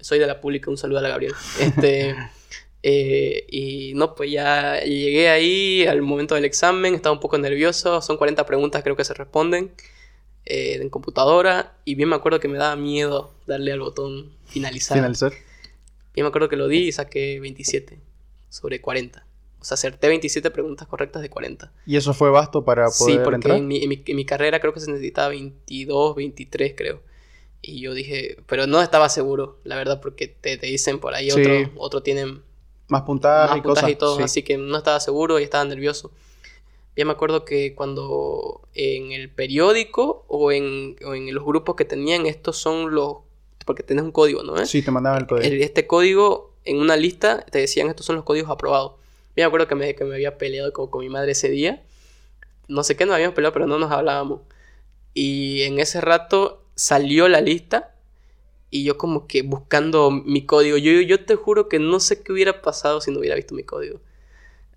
Soy 0.00 0.18
de 0.18 0.26
la 0.26 0.40
pública, 0.40 0.70
un 0.70 0.76
saludo 0.78 0.98
a 0.98 1.02
la 1.02 1.08
Gabriela. 1.10 1.36
Este, 1.60 2.16
eh, 2.82 3.46
y 3.50 3.92
no, 3.94 4.14
pues 4.14 4.30
ya 4.30 4.80
llegué 4.82 5.28
ahí 5.28 5.86
al 5.86 6.00
momento 6.02 6.34
del 6.34 6.44
examen, 6.44 6.94
estaba 6.94 7.12
un 7.12 7.20
poco 7.20 7.36
nervioso, 7.38 8.00
son 8.02 8.16
40 8.16 8.46
preguntas 8.46 8.82
creo 8.82 8.96
que 8.96 9.04
se 9.04 9.12
responden 9.14 9.70
eh, 10.46 10.78
en 10.80 10.88
computadora 10.88 11.76
y 11.84 11.94
bien 11.94 12.08
me 12.08 12.16
acuerdo 12.16 12.40
que 12.40 12.48
me 12.48 12.56
daba 12.58 12.76
miedo 12.76 13.32
darle 13.46 13.72
al 13.72 13.80
botón 13.80 14.30
finalizar. 14.46 14.96
Finalizar. 14.96 15.32
Bien 16.14 16.24
me 16.24 16.28
acuerdo 16.28 16.48
que 16.48 16.56
lo 16.56 16.68
di 16.68 16.88
y 16.88 16.92
saqué 16.92 17.38
27 17.40 17.98
sobre 18.48 18.80
40. 18.80 19.26
O 19.60 19.64
sea, 19.64 19.74
acerté 19.74 20.08
27 20.08 20.50
preguntas 20.50 20.88
correctas 20.88 21.20
de 21.20 21.28
40. 21.28 21.70
Y 21.86 21.96
eso 21.96 22.14
fue 22.14 22.30
basto 22.30 22.64
para 22.64 22.86
poder 22.86 23.16
Sí, 23.16 23.20
porque 23.22 23.34
entrar. 23.36 23.56
en 23.58 23.68
mi, 23.68 23.82
en, 23.82 23.88
mi, 23.90 24.02
en 24.06 24.16
mi 24.16 24.24
carrera 24.24 24.58
creo 24.58 24.72
que 24.72 24.80
se 24.80 24.90
necesitaba 24.90 25.28
22, 25.28 26.16
23 26.16 26.74
creo. 26.74 27.02
Y 27.62 27.80
yo 27.82 27.92
dije, 27.92 28.38
pero 28.46 28.66
no 28.66 28.80
estaba 28.80 29.10
seguro, 29.10 29.58
la 29.64 29.76
verdad, 29.76 30.00
porque 30.00 30.28
te, 30.28 30.56
te 30.56 30.66
dicen 30.66 30.98
por 30.98 31.14
ahí 31.14 31.30
Sí. 31.30 31.40
otro, 31.42 31.70
otro 31.76 32.02
tienen 32.02 32.40
Más 32.90 33.02
puntaje 33.02 33.48
más 33.48 33.58
y 33.58 33.60
puntaje 33.62 33.86
cosas. 33.86 33.90
y 33.90 33.96
todo, 33.96 34.16
sí. 34.18 34.22
así 34.22 34.42
que 34.42 34.58
no 34.58 34.76
estaba 34.78 35.00
seguro 35.00 35.40
y 35.40 35.44
estaba 35.44 35.64
nervioso. 35.64 36.10
Ya 36.96 37.04
me 37.04 37.12
acuerdo 37.12 37.44
que 37.44 37.74
cuando 37.74 38.62
en 38.74 39.12
el 39.12 39.30
periódico 39.30 40.24
o 40.28 40.52
en, 40.52 40.96
o 41.06 41.14
en 41.14 41.32
los 41.34 41.44
grupos 41.44 41.76
que 41.76 41.84
tenían, 41.84 42.26
estos 42.26 42.58
son 42.58 42.94
los... 42.94 43.18
Porque 43.64 43.82
tenés 43.82 44.04
un 44.04 44.12
código, 44.12 44.42
¿no? 44.42 44.66
Sí, 44.66 44.82
te 44.82 44.90
mandaban 44.90 45.20
el 45.22 45.26
código. 45.26 45.46
El- 45.46 45.62
este 45.62 45.86
código, 45.86 46.52
en 46.64 46.78
una 46.78 46.96
lista, 46.96 47.44
te 47.46 47.58
decían 47.60 47.88
estos 47.88 48.04
son 48.06 48.16
los 48.16 48.24
códigos 48.24 48.50
aprobados. 48.50 48.92
Yo 49.36 49.42
me 49.42 49.44
acuerdo 49.44 49.68
que 49.68 49.74
me, 49.76 49.94
que 49.94 50.04
me 50.04 50.14
había 50.16 50.36
peleado 50.36 50.72
con, 50.72 50.88
con 50.88 51.00
mi 51.00 51.08
madre 51.08 51.32
ese 51.32 51.48
día. 51.48 51.82
No 52.68 52.82
sé 52.82 52.96
qué 52.96 53.06
nos 53.06 53.14
habíamos 53.14 53.34
peleado, 53.34 53.52
pero 53.52 53.66
no 53.66 53.78
nos 53.78 53.90
hablábamos. 53.92 54.40
Y 55.14 55.62
en 55.62 55.78
ese 55.80 56.00
rato 56.00 56.64
salió 56.74 57.28
la 57.28 57.40
lista 57.40 57.94
y 58.70 58.84
yo 58.84 58.98
como 58.98 59.26
que 59.26 59.42
buscando 59.42 60.10
mi 60.10 60.46
código. 60.46 60.76
Yo, 60.78 60.92
yo 61.02 61.24
te 61.24 61.34
juro 61.36 61.68
que 61.68 61.78
no 61.78 62.00
sé 62.00 62.22
qué 62.22 62.32
hubiera 62.32 62.62
pasado 62.62 63.00
si 63.00 63.10
no 63.10 63.18
hubiera 63.20 63.36
visto 63.36 63.54
mi 63.54 63.64
código. 63.64 64.00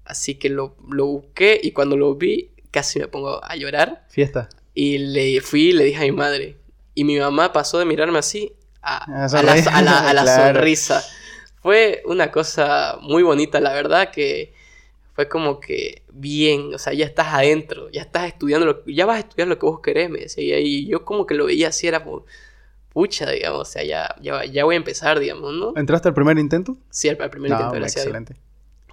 Así 0.05 0.35
que 0.35 0.49
lo, 0.49 0.75
lo 0.89 1.05
busqué 1.05 1.59
y 1.63 1.71
cuando 1.71 1.97
lo 1.97 2.15
vi 2.15 2.51
casi 2.71 2.99
me 2.99 3.07
pongo 3.07 3.43
a 3.43 3.55
llorar. 3.55 4.05
Fiesta. 4.09 4.49
Y 4.73 4.97
le 4.99 5.41
fui 5.41 5.69
y 5.69 5.73
le 5.73 5.85
dije 5.85 5.99
a 5.99 6.03
mi 6.03 6.11
madre. 6.11 6.57
Y 6.95 7.03
mi 7.03 7.17
mamá 7.19 7.53
pasó 7.53 7.79
de 7.79 7.85
mirarme 7.85 8.19
así 8.19 8.53
a, 8.81 9.05
A 9.33 9.43
la, 9.43 9.53
a 9.53 9.81
la- 9.81 9.99
a 10.09 10.13
la 10.13 10.21
Claro. 10.25 10.59
sonrisa. 10.59 11.03
Fue 11.61 12.03
una 12.05 12.31
cosa 12.31 12.97
muy 13.01 13.23
bonita, 13.23 13.59
la 13.61 13.73
verdad, 13.73 14.11
que 14.11 14.53
fue 15.15 15.29
como 15.29 15.59
que 15.59 16.03
bien, 16.11 16.73
o 16.73 16.77
sea, 16.79 16.93
ya 16.93 17.05
estás 17.05 17.27
adentro, 17.33 17.89
ya 17.91 18.01
estás 18.01 18.27
estudiando, 18.27 18.65
lo, 18.65 18.85
ya 18.87 19.05
vas 19.05 19.17
a 19.17 19.19
estudiar 19.19 19.47
lo 19.47 19.59
que 19.59 19.65
vos 19.65 19.79
querés, 19.81 20.09
me 20.09 20.19
decía. 20.21 20.59
Y 20.59 20.87
yo 20.87 21.05
como 21.05 21.25
que 21.27 21.35
lo 21.35 21.45
veía 21.45 21.69
así, 21.69 21.87
era 21.87 22.03
como, 22.03 22.25
pucha, 22.93 23.29
digamos, 23.31 23.61
o 23.61 23.65
sea, 23.71 23.83
ya, 23.83 24.15
ya, 24.21 24.45
ya 24.45 24.63
voy 24.65 24.75
a 24.75 24.77
empezar, 24.77 25.19
digamos, 25.19 25.53
¿no? 25.53 25.73
¿Entraste 25.75 26.07
al 26.07 26.13
primer 26.13 26.37
intento? 26.37 26.77
Sí, 26.89 27.09
al, 27.09 27.21
al 27.21 27.29
primer 27.29 27.49
No, 27.51 27.57
intento, 27.57 27.75
gracias 27.75 28.05
excelente. 28.05 28.35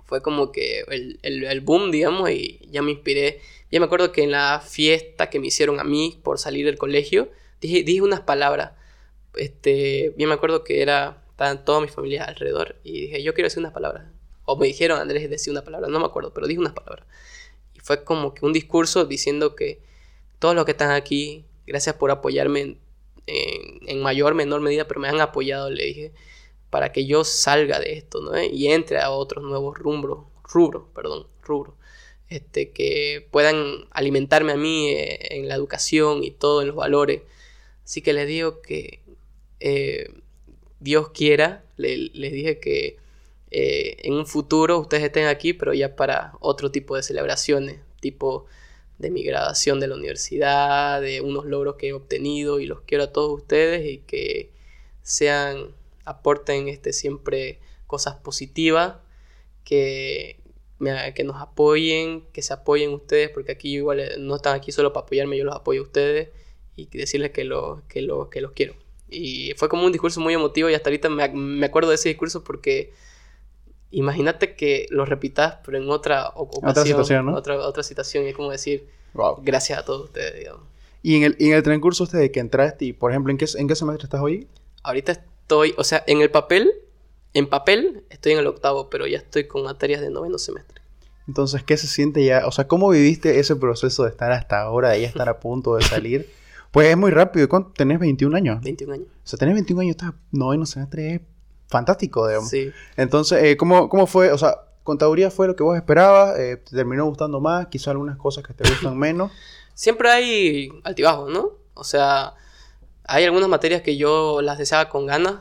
fue 0.07 0.23
como 0.23 0.51
que 0.53 0.81
el, 0.89 1.19
el- 1.23 1.45
el 1.45 1.61
boom, 1.61 1.91
digamos, 1.91 2.31
y 2.31 2.59
ya 2.71 2.83
me 2.83 2.91
inspiré. 2.93 3.41
Ya 3.71 3.79
me 3.79 3.87
acuerdo 3.87 4.11
que 4.11 4.23
en 4.25 4.33
la 4.33 4.61
fiesta 4.67 5.31
que 5.31 5.39
me 5.39 5.47
hicieron 5.47 5.79
a 5.79 5.85
mí 5.85 6.19
por 6.25 6.39
salir 6.39 6.67
del 6.67 6.79
colegio, 6.79 7.31
dije, 7.61 7.83
dije 7.85 8.03
unas 8.03 8.21
palabras. 8.21 8.73
Este, 9.37 10.13
bien 10.17 10.29
me 10.29 10.35
acuerdo 10.35 10.65
que 10.65 10.83
era, 10.83 11.23
estaban 11.31 11.65
toda 11.65 11.81
mi 11.81 11.89
familia 11.89 12.25
alrededor 12.25 12.77
y 12.83 13.03
dije, 13.03 13.23
yo 13.23 13.35
quiero 13.35 13.47
decir 13.47 13.61
unas 13.61 13.73
palabras. 13.73 14.07
O 14.45 14.57
me 14.57 14.67
dijeron, 14.67 14.99
Andrés, 14.99 15.31
decir 15.31 15.53
una 15.53 15.63
palabra, 15.63 15.87
no 15.89 16.01
me 16.01 16.07
acuerdo, 16.07 16.33
pero 16.35 16.49
dije 16.49 16.59
unas 16.59 16.73
palabras. 16.73 17.07
Y 17.75 17.81
fue 17.81 18.03
como 18.03 18.35
que 18.35 18.45
un 18.45 18.53
discurso 18.53 19.05
diciendo 19.05 19.55
que 19.55 19.81
todos 20.41 20.57
los 20.57 20.65
que 20.65 20.73
están 20.73 20.91
aquí, 20.91 21.45
gracias 21.67 21.95
por 21.95 22.11
apoyarme 22.11 22.61
en, 22.63 22.79
en, 23.27 23.89
en 23.89 24.03
mayor, 24.03 24.35
menor 24.35 24.61
medida, 24.61 24.87
pero 24.89 25.01
me 25.01 25.09
han 25.09 25.21
apoyado, 25.21 25.71
le 25.71 25.85
dije, 25.85 26.13
para 26.71 26.93
que 26.93 27.07
yo 27.07 27.25
salga 27.25 27.81
de 27.81 27.95
esto, 27.95 28.21
¿no? 28.21 28.41
Y 28.43 28.69
entre 28.69 28.99
a 29.01 29.11
otros 29.11 29.45
nuevos 29.45 29.79
rubros, 29.79 30.27
rubros, 30.45 30.85
perdón, 30.95 31.27
rubros, 31.43 31.75
este, 32.29 32.71
que 32.71 33.27
puedan 33.31 33.87
alimentarme 33.91 34.53
a 34.53 34.57
mí 34.57 34.91
eh, 34.91 35.37
en 35.37 35.49
la 35.49 35.55
educación 35.57 36.25
y 36.25 36.31
todo, 36.31 36.63
en 36.63 36.69
los 36.69 36.77
valores. 36.77 37.23
Así 37.85 38.03
que 38.03 38.13
les 38.13 38.27
digo 38.29 38.63
que 38.63 39.01
eh, 39.61 40.11
Dios 40.81 41.11
quiera, 41.11 41.65
le- 41.77 41.97
les 42.15 42.33
dije 42.33 42.59
que 42.61 42.97
eh, 43.51 43.97
en 44.05 44.15
un 44.15 44.27
futuro 44.27 44.79
ustedes 44.79 45.05
estén 45.05 45.27
aquí, 45.27 45.53
pero 45.53 45.75
ya 45.75 45.97
para 45.97 46.35
otro 46.41 46.71
tipo 46.71 46.97
de 46.97 47.03
celebraciones, 47.03 47.81
tipo 48.01 48.47
de 49.01 49.11
mi 49.11 49.23
graduación 49.25 49.81
de 49.81 49.89
la 49.89 49.97
universidad, 49.97 51.01
de 51.01 51.21
unos 51.23 51.47
logros 51.47 51.77
que 51.77 51.89
he 51.89 51.93
obtenido 51.95 52.61
y 52.61 52.67
los 52.67 52.83
quiero 52.83 53.05
a 53.05 53.13
todos 53.13 53.33
ustedes 53.41 53.87
y 53.91 53.99
que 53.99 54.51
sean, 55.03 55.75
aporten 56.05 56.69
este, 56.69 56.93
siempre 56.93 57.61
cosas 57.87 58.17
positivas, 58.17 58.97
que, 59.65 60.41
me- 60.79 61.15
que 61.15 61.25
nos 61.25 61.37
apoyen, 61.41 62.25
que 62.33 62.43
se 62.43 62.53
apoyen 62.53 62.91
ustedes, 62.93 63.31
porque 63.31 63.53
aquí 63.53 63.75
igual 63.77 64.01
eh, 64.01 64.17
no 64.19 64.37
están 64.37 64.55
aquí 64.57 64.73
solo 64.73 64.93
para 64.93 65.05
apoyarme, 65.07 65.37
yo 65.39 65.45
los 65.45 65.57
apoyo 65.57 65.81
a 65.83 65.85
ustedes 65.85 66.29
y 66.77 66.87
decirles 66.87 67.31
que, 67.33 67.45
lo, 67.45 67.83
que, 67.89 68.03
lo, 68.03 68.31
que 68.31 68.41
los 68.41 68.53
quiero. 68.53 68.75
Y 69.09 69.53
fue 69.57 69.69
como 69.69 69.85
un 69.87 69.93
discurso 69.93 70.21
muy 70.21 70.35
emotivo 70.35 70.71
y 70.71 70.75
hasta 70.75 70.89
ahorita 70.91 71.09
me, 71.11 71.29
me 71.31 71.67
acuerdo 71.67 71.91
de 71.91 71.97
ese 71.97 72.09
discurso 72.11 72.45
porque 72.45 72.93
imagínate 73.91 74.55
que 74.55 74.87
lo 74.91 75.05
repitas, 75.05 75.57
pero 75.65 75.79
en 75.79 75.89
otra 75.91 76.31
ocasión, 76.35 76.87
situación, 76.87 77.27
¿no? 77.27 77.35
otra, 77.35 77.59
otra 77.59 77.83
situación, 77.83 78.25
y 78.25 78.29
es 78.29 78.37
como 78.37 78.51
decir 78.51 78.89
Wow. 79.15 79.41
gracias 79.43 79.79
a 79.79 79.85
todos 79.85 80.05
ustedes, 80.05 80.39
digamos. 80.39 80.63
Y 81.03 81.17
en 81.17 81.23
el, 81.25 81.37
y 81.39 81.49
en 81.49 81.55
el 81.55 81.63
transcurso 81.63 82.07
de 82.07 82.31
que 82.31 82.41
entraste, 82.41 82.85
y 82.87 82.93
por 82.93 83.11
ejemplo, 83.11 83.31
¿en 83.31 83.39
qué, 83.39 83.47
¿en 83.57 83.69
qué 83.69 83.75
semestre 83.75 84.05
estás 84.07 84.21
hoy? 84.21 84.47
Ahorita 84.83 85.13
estoy, 85.13 85.75
o 85.77 85.85
sea, 85.85 86.05
en 86.07 86.21
el 86.21 86.31
papel, 86.31 86.73
en 87.35 87.49
papel 87.49 88.05
estoy 88.11 88.33
en 88.33 88.39
el 88.39 88.47
octavo, 88.47 88.91
pero 88.91 89.07
ya 89.07 89.19
estoy 89.19 89.47
con 89.47 89.63
materias 89.65 90.01
de 90.01 90.11
noveno 90.11 90.39
semestre. 90.39 90.81
Entonces, 91.27 91.63
¿qué 91.63 91.77
se 91.77 91.87
siente 91.87 92.25
ya? 92.25 92.47
O 92.47 92.53
sea, 92.53 92.67
¿cómo 92.67 92.89
viviste 92.91 93.39
ese 93.39 93.57
proceso 93.57 94.05
de 94.05 94.11
estar 94.11 94.33
hasta 94.33 94.61
ahora, 94.61 94.91
de 94.91 95.03
ya 95.03 95.09
estar 95.09 95.29
a 95.29 95.39
punto 95.41 95.77
de 95.77 95.83
salir? 95.83 96.29
Pues 96.71 96.89
es 96.89 96.97
muy 96.97 97.11
rápido. 97.11 97.49
¿Cuánto? 97.49 97.73
¿Tenés 97.73 97.99
21 97.99 98.37
años? 98.37 98.63
21 98.63 98.95
años. 98.95 99.07
O 99.09 99.27
sea, 99.27 99.37
tenés 99.41 99.55
21 99.55 99.81
años, 99.81 99.97
estás 99.97 100.13
noveno 100.31 100.65
semestre, 100.67 101.15
es 101.15 101.21
fantástico, 101.71 102.27
digamos. 102.27 102.51
Sí. 102.51 102.73
Entonces, 102.97 103.43
eh, 103.43 103.57
¿cómo, 103.57 103.89
¿cómo 103.89 104.07
fue? 104.07 104.33
O 104.33 104.39
sea, 104.39 104.63
¿contaduría 104.83 105.31
fue 105.31 105.47
lo 105.47 105.57
que 105.57 105.63
vos 105.63 105.77
esperabas? 105.77 106.39
Eh, 106.39 106.57
¿Te 106.57 106.77
terminó 106.77 107.07
gustando 107.07 107.41
más? 107.41 107.69
Quizá 107.69 107.93
algunas 107.93 108.19
cosas 108.19 108.45
que 108.45 108.53
te 108.53 108.69
gustan 108.69 108.99
menos. 108.99 109.31
Siempre 109.75 110.11
hay 110.11 110.69
altibajos, 110.85 111.31
¿no? 111.31 111.53
O 111.75 111.85
sea, 111.85 112.35
hay 113.05 113.25
algunas 113.25 113.49
materias 113.49 113.83
que 113.83 113.97
yo 113.97 114.43
las 114.43 114.59
deseaba 114.59 114.91
con 114.91 115.07
ganas 115.07 115.37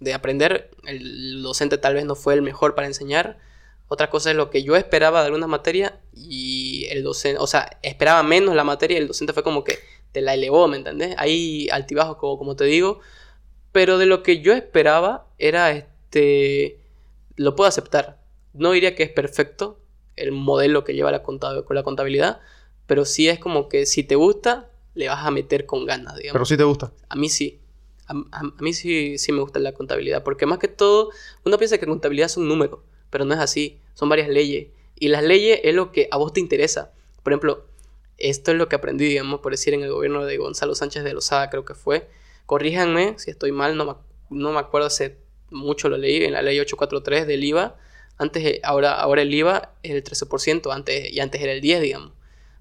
de 0.00 0.14
aprender. 0.14 0.70
El 0.86 1.42
docente 1.42 1.76
tal 1.76 1.94
vez 1.94 2.04
no 2.04 2.14
fue 2.14 2.34
el 2.34 2.42
mejor 2.42 2.74
para 2.74 2.86
enseñar. 2.86 3.38
Otra 3.88 4.08
cosa 4.08 4.30
es 4.30 4.36
lo 4.36 4.48
que 4.48 4.62
yo 4.62 4.76
esperaba 4.76 5.20
de 5.20 5.26
algunas 5.26 5.48
materias 5.48 5.92
y 6.14 6.86
el 6.90 7.02
docente, 7.02 7.38
o 7.38 7.46
sea, 7.46 7.78
esperaba 7.82 8.22
menos 8.22 8.54
la 8.54 8.64
materia 8.64 8.96
y 8.96 9.02
el 9.02 9.08
docente 9.08 9.34
fue 9.34 9.42
como 9.42 9.62
que 9.62 9.78
te 10.10 10.22
la 10.22 10.34
elevó, 10.34 10.66
¿me 10.68 10.78
entendés? 10.78 11.14
Hay 11.18 11.68
altibajos, 11.70 12.16
como, 12.16 12.38
como 12.38 12.56
te 12.56 12.64
digo, 12.64 13.00
pero 13.74 13.98
de 13.98 14.06
lo 14.06 14.22
que 14.22 14.40
yo 14.40 14.52
esperaba 14.52 15.26
era 15.36 15.72
este, 15.72 16.78
lo 17.34 17.56
puedo 17.56 17.66
aceptar. 17.66 18.20
No 18.52 18.70
diría 18.70 18.94
que 18.94 19.02
es 19.02 19.10
perfecto 19.10 19.80
el 20.14 20.30
modelo 20.30 20.84
que 20.84 20.94
lleva 20.94 21.10
la 21.10 21.24
con 21.24 21.40
la 21.70 21.82
contabilidad, 21.82 22.40
pero 22.86 23.04
sí 23.04 23.28
es 23.28 23.40
como 23.40 23.68
que 23.68 23.84
si 23.84 24.04
te 24.04 24.14
gusta, 24.14 24.70
le 24.94 25.08
vas 25.08 25.26
a 25.26 25.32
meter 25.32 25.66
con 25.66 25.86
ganas, 25.86 26.14
digamos. 26.14 26.34
Pero 26.34 26.44
sí 26.44 26.56
te 26.56 26.62
gusta. 26.62 26.92
A 27.08 27.16
mí 27.16 27.28
sí. 27.28 27.58
A, 28.06 28.12
a- 28.12 28.52
a 28.58 28.62
mí 28.62 28.72
sí, 28.74 29.18
sí 29.18 29.32
me 29.32 29.40
gusta 29.40 29.58
la 29.58 29.72
contabilidad. 29.72 30.22
Porque 30.22 30.46
más 30.46 30.60
que 30.60 30.68
todo, 30.68 31.10
uno 31.44 31.58
piensa 31.58 31.76
que 31.78 31.86
contabilidad 31.86 32.26
es 32.26 32.36
un 32.36 32.46
número. 32.46 32.84
Pero 33.10 33.24
no 33.24 33.34
es 33.34 33.40
así. 33.40 33.80
Son 33.94 34.08
varias 34.08 34.28
leyes. 34.28 34.68
Y 34.96 35.08
las 35.08 35.24
leyes 35.24 35.58
es 35.64 35.74
lo 35.74 35.90
que 35.90 36.06
a 36.12 36.16
vos 36.16 36.32
te 36.32 36.38
interesa. 36.38 36.92
Por 37.24 37.32
ejemplo, 37.32 37.64
esto 38.18 38.52
es 38.52 38.56
lo 38.56 38.68
que 38.68 38.76
aprendí, 38.76 39.06
digamos, 39.08 39.40
por 39.40 39.50
decir 39.50 39.74
en 39.74 39.82
el 39.82 39.90
gobierno 39.90 40.24
de 40.24 40.36
Gonzalo 40.36 40.76
Sánchez 40.76 41.02
de 41.02 41.12
Lozada, 41.12 41.50
creo 41.50 41.64
que 41.64 41.74
fue. 41.74 42.08
Corríjanme 42.46 43.14
si 43.18 43.30
estoy 43.30 43.52
mal, 43.52 43.76
no 43.76 43.84
me, 43.86 43.94
no 44.30 44.52
me 44.52 44.58
acuerdo 44.58 44.86
hace 44.86 45.18
mucho 45.50 45.88
lo 45.88 45.96
leí, 45.96 46.22
en 46.24 46.32
la 46.32 46.42
ley 46.42 46.58
843 46.60 47.26
del 47.26 47.44
IVA. 47.44 47.76
Antes, 48.18 48.44
eh, 48.44 48.60
ahora, 48.62 48.92
ahora 48.92 49.22
el 49.22 49.32
IVA 49.34 49.72
es 49.82 49.92
el 49.92 50.02
13%, 50.02 50.72
antes, 50.72 51.12
y 51.12 51.20
antes 51.20 51.40
era 51.42 51.52
el 51.52 51.60
10%, 51.60 51.80
digamos. 51.82 52.12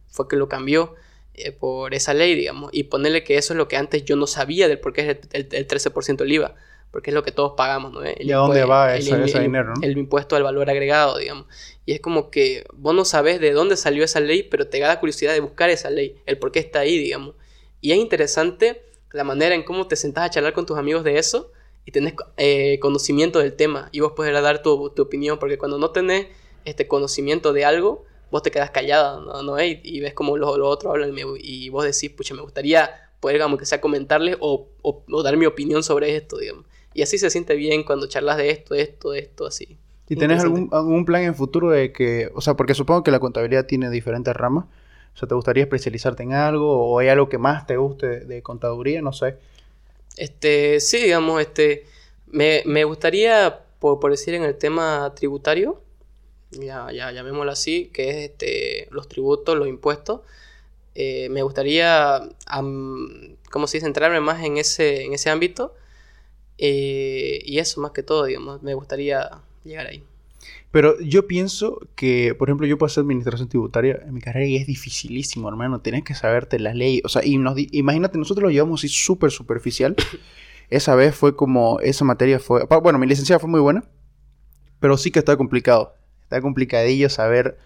Fue 0.08 0.28
que 0.28 0.36
lo 0.36 0.48
cambió 0.48 0.96
eh, 1.34 1.52
por 1.52 1.94
esa 1.94 2.14
ley, 2.14 2.36
digamos. 2.36 2.70
Y 2.74 2.84
ponerle 2.84 3.24
que 3.24 3.38
eso 3.38 3.54
es 3.54 3.58
lo 3.58 3.68
que 3.68 3.78
antes 3.78 4.06
yo 4.06 4.16
no 4.16 4.28
sabía 4.28 4.68
del 4.68 4.80
por 4.80 4.94
qué 4.94 5.02
es 5.02 5.08
el, 5.10 5.20
el- 5.34 5.48
el 5.52 5.68
13% 5.68 6.24
el 6.24 6.32
IVA. 6.32 6.56
Porque 6.92 7.10
es 7.10 7.16
lo 7.16 7.24
que 7.24 7.32
todos 7.32 7.54
pagamos, 7.58 7.92
¿no? 7.92 8.04
El 8.04 8.16
¿Y 8.30 8.32
a 8.32 8.38
dónde 8.38 8.64
va 8.66 8.96
ese- 8.96 9.24
ese 9.24 9.40
dinero, 9.42 9.74
no? 9.76 9.82
El 9.82 9.98
impuesto 9.98 10.36
al 10.36 10.44
valor 10.44 10.70
agregado, 10.70 11.18
digamos. 11.18 11.48
Y 11.88 11.94
es 11.94 12.00
como 12.02 12.30
que 12.30 12.66
vos 12.74 12.94
no 12.94 13.04
sabes 13.04 13.40
de 13.40 13.52
dónde 13.52 13.78
salió 13.78 14.04
esa 14.04 14.20
ley, 14.20 14.44
pero 14.44 14.68
te 14.68 14.80
da 14.80 14.88
la 14.90 15.00
curiosidad 15.00 15.34
de 15.34 15.40
buscar 15.40 15.72
esa 15.72 15.90
ley, 15.90 16.16
el 16.28 16.38
por 16.38 16.52
qué 16.52 16.60
está 16.60 16.82
ahí, 16.82 17.00
digamos. 17.00 17.34
Y 17.82 17.92
es 17.94 17.98
interesante 17.98 18.84
la 19.14 19.24
manera 19.24 19.56
en 19.56 19.64
cómo 19.64 19.88
te 19.88 19.96
sentás 19.96 20.26
a 20.26 20.30
charlar 20.30 20.54
con 20.54 20.66
tus 20.66 20.78
amigos 20.78 21.04
de 21.04 21.18
eso 21.18 21.52
y 21.86 21.92
tenés 21.92 22.14
eh, 22.38 22.80
conocimiento 22.80 23.40
del 23.40 23.54
tema 23.54 23.90
y 23.92 24.00
vos 24.02 24.12
podés 24.14 24.34
dar 24.42 24.62
tu, 24.62 24.90
tu 24.90 25.02
opinión, 25.04 25.38
porque 25.40 25.58
cuando 25.58 25.78
no 25.78 25.92
tenés 25.92 26.28
este 26.66 26.88
conocimiento 26.88 27.54
de 27.54 27.66
algo, 27.66 28.06
vos 28.32 28.42
te 28.44 28.52
quedas 28.52 28.72
callada, 28.72 29.20
¿no? 29.22 29.44
¿No? 29.44 29.62
Y, 29.64 29.80
y 29.84 30.00
ves 30.00 30.14
como 30.14 30.38
los, 30.38 30.58
los 30.58 30.68
otros 30.68 30.92
hablan 30.94 31.10
y, 31.10 31.12
me- 31.14 31.40
y 31.40 31.70
vos 31.70 31.84
decís, 31.86 32.10
pucha, 32.10 32.34
me 32.34 32.42
gustaría 32.42 32.90
poder, 33.20 33.42
como 33.42 33.58
que 33.58 33.66
sea, 33.66 33.80
comentarles 33.80 34.38
o, 34.40 34.68
o- 34.82 35.04
o 35.10 35.24
dar 35.24 35.38
mi 35.38 35.46
opinión 35.46 35.84
sobre 35.84 36.16
esto, 36.16 36.38
digamos. 36.38 36.66
Y 36.94 37.02
así 37.02 37.18
se 37.18 37.30
siente 37.30 37.56
bien 37.56 37.84
cuando 37.84 38.08
charlas 38.08 38.38
de 38.38 38.50
esto, 38.50 38.74
de 38.76 38.82
esto, 38.82 39.12
de 39.12 39.20
esto, 39.20 39.46
así. 39.46 39.78
¿Y 40.10 40.16
tenés 40.16 40.42
algún, 40.44 40.70
algún 40.72 41.06
plan 41.06 41.24
en 41.24 41.34
futuro 41.36 41.70
de 41.70 41.92
que, 41.92 42.30
o 42.36 42.42
sea, 42.42 42.56
porque 42.56 42.74
supongo 42.76 43.04
que 43.04 43.12
la 43.12 43.20
contabilidad 43.20 43.66
tiene 43.66 43.90
diferentes 43.90 44.34
ramas, 44.36 44.66
o 45.22 45.28
¿te 45.28 45.36
gustaría 45.36 45.64
especializarte 45.64 46.24
en 46.24 46.34
algo 46.34 46.90
o 46.90 47.00
hay 47.00 47.08
algo 47.08 47.30
que 47.30 47.38
más 47.38 47.66
te 47.66 47.78
guste 47.78 48.22
de, 48.22 48.42
contaduría? 48.42 49.02
No 49.02 49.14
sé. 49.14 49.38
Este, 50.18 50.80
sí, 50.80 51.04
digamos, 51.04 51.42
este, 51.42 51.86
me, 52.28 52.64
me 52.66 52.84
gustaría, 52.84 53.62
por, 53.80 54.00
por 54.00 54.12
decir 54.12 54.34
en 54.34 54.44
el 54.44 54.58
tema 54.58 55.14
tributario, 55.16 55.82
ya, 56.52 56.92
ya 56.92 57.12
llamémoslo 57.12 57.52
así, 57.52 57.90
que 57.94 58.10
es 58.10 58.16
este, 58.30 58.88
los 58.92 59.08
tributos, 59.08 59.58
los 59.58 59.68
impuestos, 59.68 60.22
eh, 60.96 61.30
me 61.30 61.42
gustaría, 61.42 62.18
am, 62.46 63.38
¿cómo 63.52 63.68
se 63.68 63.78
dice?, 63.78 63.86
centrarme 63.88 64.20
más 64.20 64.44
en 64.44 64.58
ese, 64.58 65.04
en 65.04 65.14
ese 65.14 65.30
ámbito, 65.30 65.76
eh, 66.58 67.42
y 67.46 67.60
eso 67.60 67.82
más 67.82 67.92
que 67.92 68.04
todo, 68.04 68.26
digamos, 68.26 68.62
me 68.62 68.74
gustaría 68.74 69.42
llegar 69.64 69.88
ahí. 69.88 70.04
Pero 70.74 71.00
yo 71.00 71.28
pienso 71.28 71.88
que, 71.96 72.34
por 72.34 72.50
ejemplo, 72.50 72.66
yo 72.66 72.80
puedo 72.80 72.88
hacer 72.88 73.04
administración 73.04 73.48
tributaria 73.48 74.00
en 74.08 74.12
mi 74.12 74.22
carrera 74.22 74.48
y 74.48 74.56
es 74.56 74.66
dificilísimo, 74.66 75.48
hermano. 75.48 75.82
Tienes 75.82 76.04
que 76.04 76.16
saberte 76.16 76.58
las 76.58 76.74
leyes. 76.74 77.04
O 77.06 77.10
sea, 77.10 77.24
y 77.24 77.38
nos, 77.38 77.56
imagínate, 77.60 78.18
nosotros 78.18 78.46
lo 78.46 78.50
llevamos 78.50 78.80
así 78.80 78.88
súper 78.90 79.30
superficial. 79.30 79.96
Esa 80.72 80.96
vez 80.96 81.14
fue 81.14 81.36
como, 81.36 81.80
esa 81.82 82.06
materia 82.06 82.40
fue, 82.40 82.66
bueno, 82.82 82.98
mi 82.98 83.06
licenciada 83.06 83.38
fue 83.38 83.52
muy 83.52 83.60
buena, 83.60 83.84
pero 84.80 84.98
sí 84.98 85.12
que 85.12 85.20
está 85.20 85.38
complicado. 85.38 85.94
Está 86.24 86.42
complicadillo 86.42 87.08
saber 87.08 87.60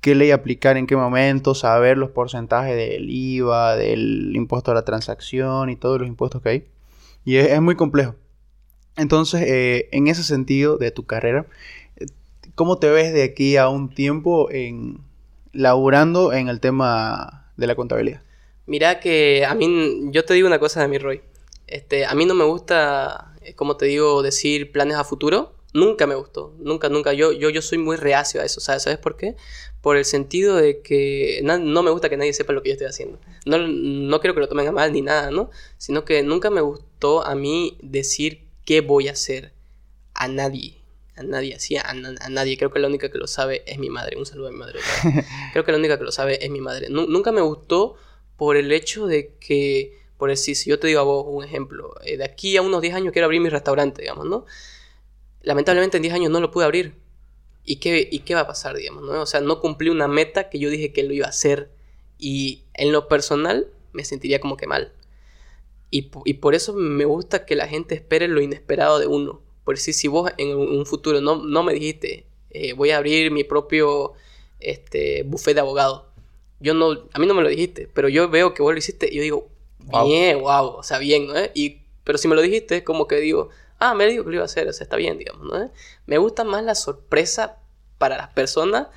qué 0.00 0.14
ley 0.14 0.30
aplicar 0.30 0.78
en 0.78 0.86
qué 0.86 0.96
momento, 0.96 1.54
saber 1.54 1.98
los 1.98 2.12
porcentajes 2.12 2.74
del 2.74 3.10
IVA, 3.10 3.76
del 3.76 4.34
impuesto 4.34 4.70
a 4.70 4.74
la 4.74 4.86
transacción 4.86 5.68
y 5.68 5.76
todos 5.76 6.00
los 6.00 6.08
impuestos 6.08 6.40
que 6.40 6.48
hay. 6.48 6.68
Y 7.26 7.36
es, 7.36 7.60
muy 7.60 7.74
complejo. 7.74 8.14
Entonces, 8.96 9.42
eh, 9.42 9.90
en 9.92 10.06
ese 10.06 10.22
sentido 10.22 10.78
de 10.78 10.90
tu 10.90 11.04
carrera, 11.04 11.44
¿Cómo 12.60 12.76
te 12.76 12.90
ves 12.90 13.14
de 13.14 13.22
aquí 13.22 13.56
a 13.56 13.70
un 13.70 13.88
tiempo 13.88 14.50
en 14.50 14.98
laburando 15.50 16.34
en 16.34 16.48
el 16.48 16.60
tema 16.60 17.50
de 17.56 17.66
la 17.66 17.74
contabilidad? 17.74 18.20
Mira 18.66 19.00
que 19.00 19.46
a 19.46 19.54
mí, 19.54 20.10
yo 20.10 20.26
te 20.26 20.34
digo 20.34 20.46
una 20.46 20.58
cosa 20.58 20.82
de 20.82 20.88
mi 20.88 20.98
Roy. 20.98 21.22
Este, 21.66 22.04
a 22.04 22.14
mí 22.14 22.26
no 22.26 22.34
me 22.34 22.44
gusta, 22.44 23.34
eh, 23.40 23.54
como 23.54 23.78
te 23.78 23.86
digo, 23.86 24.20
decir 24.20 24.72
planes 24.72 24.98
a 24.98 25.04
futuro. 25.04 25.54
Nunca 25.72 26.06
me 26.06 26.14
gustó, 26.14 26.54
nunca, 26.58 26.90
nunca. 26.90 27.14
Yo, 27.14 27.32
yo, 27.32 27.48
yo 27.48 27.62
soy 27.62 27.78
muy 27.78 27.96
reacio 27.96 28.42
a 28.42 28.44
eso, 28.44 28.60
¿sabes? 28.60 28.82
¿Sabes 28.82 28.98
por 28.98 29.16
qué? 29.16 29.36
Por 29.80 29.96
el 29.96 30.04
sentido 30.04 30.56
de 30.56 30.82
que 30.82 31.40
no 31.42 31.82
me 31.82 31.90
gusta 31.90 32.10
que 32.10 32.18
nadie 32.18 32.34
sepa 32.34 32.52
lo 32.52 32.62
que 32.62 32.68
yo 32.68 32.72
estoy 32.74 32.88
haciendo. 32.88 33.18
No, 33.46 33.56
no 33.56 34.20
quiero 34.20 34.34
que 34.34 34.40
lo 34.40 34.48
tomen 34.50 34.68
a 34.68 34.72
mal 34.72 34.92
ni 34.92 35.00
nada, 35.00 35.30
¿no? 35.30 35.48
Sino 35.78 36.04
que 36.04 36.22
nunca 36.22 36.50
me 36.50 36.60
gustó 36.60 37.24
a 37.24 37.34
mí 37.34 37.78
decir 37.80 38.42
qué 38.66 38.82
voy 38.82 39.08
a 39.08 39.12
hacer 39.12 39.54
a 40.12 40.28
nadie 40.28 40.79
a 41.20 41.22
nadie 41.22 41.54
así, 41.54 41.76
a, 41.76 41.92
nadie. 42.30 42.56
Creo 42.56 42.70
que 42.70 42.78
la 42.78 42.88
única 42.88 43.10
que 43.10 43.18
lo 43.18 43.26
sabe 43.26 43.62
es 43.66 43.78
mi 43.78 43.90
madre. 43.90 44.16
Un 44.16 44.26
saludo 44.26 44.48
a 44.48 44.50
mi 44.50 44.56
madre. 44.56 44.80
Creo 45.52 45.64
que 45.64 45.72
la 45.72 45.78
única 45.78 45.98
que 45.98 46.04
lo 46.04 46.12
sabe 46.12 46.44
es 46.44 46.50
mi 46.50 46.60
madre. 46.60 46.88
nunca 46.88 47.30
me 47.30 47.42
gustó 47.42 47.96
por 48.36 48.56
el 48.56 48.72
hecho 48.72 49.06
de 49.06 49.34
que, 49.38 49.98
por 50.16 50.30
decir, 50.30 50.56
si 50.56 50.70
yo 50.70 50.78
te 50.78 50.86
digo 50.86 51.00
a 51.00 51.04
vos 51.04 51.26
un 51.28 51.44
ejemplo, 51.44 51.94
eh, 52.04 52.16
de 52.16 52.24
aquí 52.24 52.56
a 52.56 52.62
unos 52.62 52.80
10 52.80 52.94
años 52.94 53.12
quiero 53.12 53.26
abrir 53.26 53.40
mi 53.40 53.50
restaurante, 53.50 54.00
digamos, 54.00 54.26
¿no? 54.26 54.46
Lamentablemente 55.42 55.98
en 55.98 56.02
10 56.02 56.14
años 56.14 56.30
no 56.30 56.40
lo 56.40 56.50
pude 56.50 56.64
abrir. 56.64 56.94
¿Y 57.64 57.76
qué, 57.76 58.08
¿Y 58.10 58.20
qué 58.20 58.34
va 58.34 58.40
a 58.40 58.46
pasar, 58.46 58.76
digamos, 58.76 59.04
no? 59.04 59.20
O 59.20 59.26
sea, 59.26 59.40
no 59.42 59.60
cumplí 59.60 59.90
una 59.90 60.08
meta 60.08 60.48
que 60.48 60.58
yo 60.58 60.70
dije 60.70 60.92
que 60.92 61.02
lo 61.02 61.12
iba 61.12 61.26
a 61.26 61.30
hacer. 61.30 61.70
Y 62.18 62.64
en 62.74 62.92
lo 62.92 63.08
personal 63.08 63.68
me 63.92 64.04
sentiría 64.04 64.40
como 64.40 64.56
que 64.56 64.66
mal. 64.66 64.92
Y, 65.90 66.10
y 66.24 66.34
por 66.34 66.54
eso 66.54 66.72
me 66.72 67.04
gusta 67.04 67.44
que 67.44 67.56
la 67.56 67.68
gente 67.68 67.94
espere 67.94 68.26
lo 68.28 68.40
inesperado 68.40 68.98
de 68.98 69.06
uno. 69.06 69.42
Por 69.64 69.78
si, 69.78 69.92
si 69.92 70.08
vos 70.08 70.30
en 70.36 70.56
un 70.56 70.86
futuro 70.86 71.20
no, 71.20 71.36
no 71.36 71.62
me 71.62 71.74
dijiste, 71.74 72.26
eh, 72.50 72.72
voy 72.72 72.90
a 72.90 72.98
abrir 72.98 73.30
mi 73.30 73.44
propio 73.44 74.12
este, 74.58 75.22
buffet 75.24 75.54
de 75.54 75.60
abogado. 75.60 76.08
Yo 76.60 76.74
no, 76.74 76.90
a 77.12 77.18
mí 77.18 77.26
no 77.26 77.34
me 77.34 77.42
lo 77.42 77.48
dijiste, 77.48 77.88
pero 77.92 78.08
yo 78.08 78.28
veo 78.28 78.52
que 78.52 78.62
vos 78.62 78.72
lo 78.72 78.78
hiciste 78.78 79.08
y 79.10 79.16
yo 79.16 79.22
digo, 79.22 79.48
bien, 80.04 80.40
wow, 80.40 80.66
o 80.66 80.82
sea, 80.82 80.98
bien, 80.98 81.26
¿no? 81.26 81.34
Y, 81.54 81.82
pero 82.04 82.18
si 82.18 82.28
me 82.28 82.34
lo 82.34 82.42
dijiste, 82.42 82.84
como 82.84 83.06
que 83.06 83.16
digo, 83.16 83.48
ah, 83.78 83.94
me 83.94 84.06
dijo 84.06 84.24
que 84.24 84.30
lo 84.30 84.36
iba 84.36 84.42
a 84.42 84.46
hacer, 84.46 84.68
o 84.68 84.72
sea, 84.72 84.84
está 84.84 84.96
bien, 84.96 85.18
digamos, 85.18 85.46
¿no? 85.46 85.70
Me 86.06 86.18
gusta 86.18 86.44
más 86.44 86.64
la 86.64 86.74
sorpresa 86.74 87.58
para 87.98 88.16
las 88.16 88.28
personas 88.28 88.88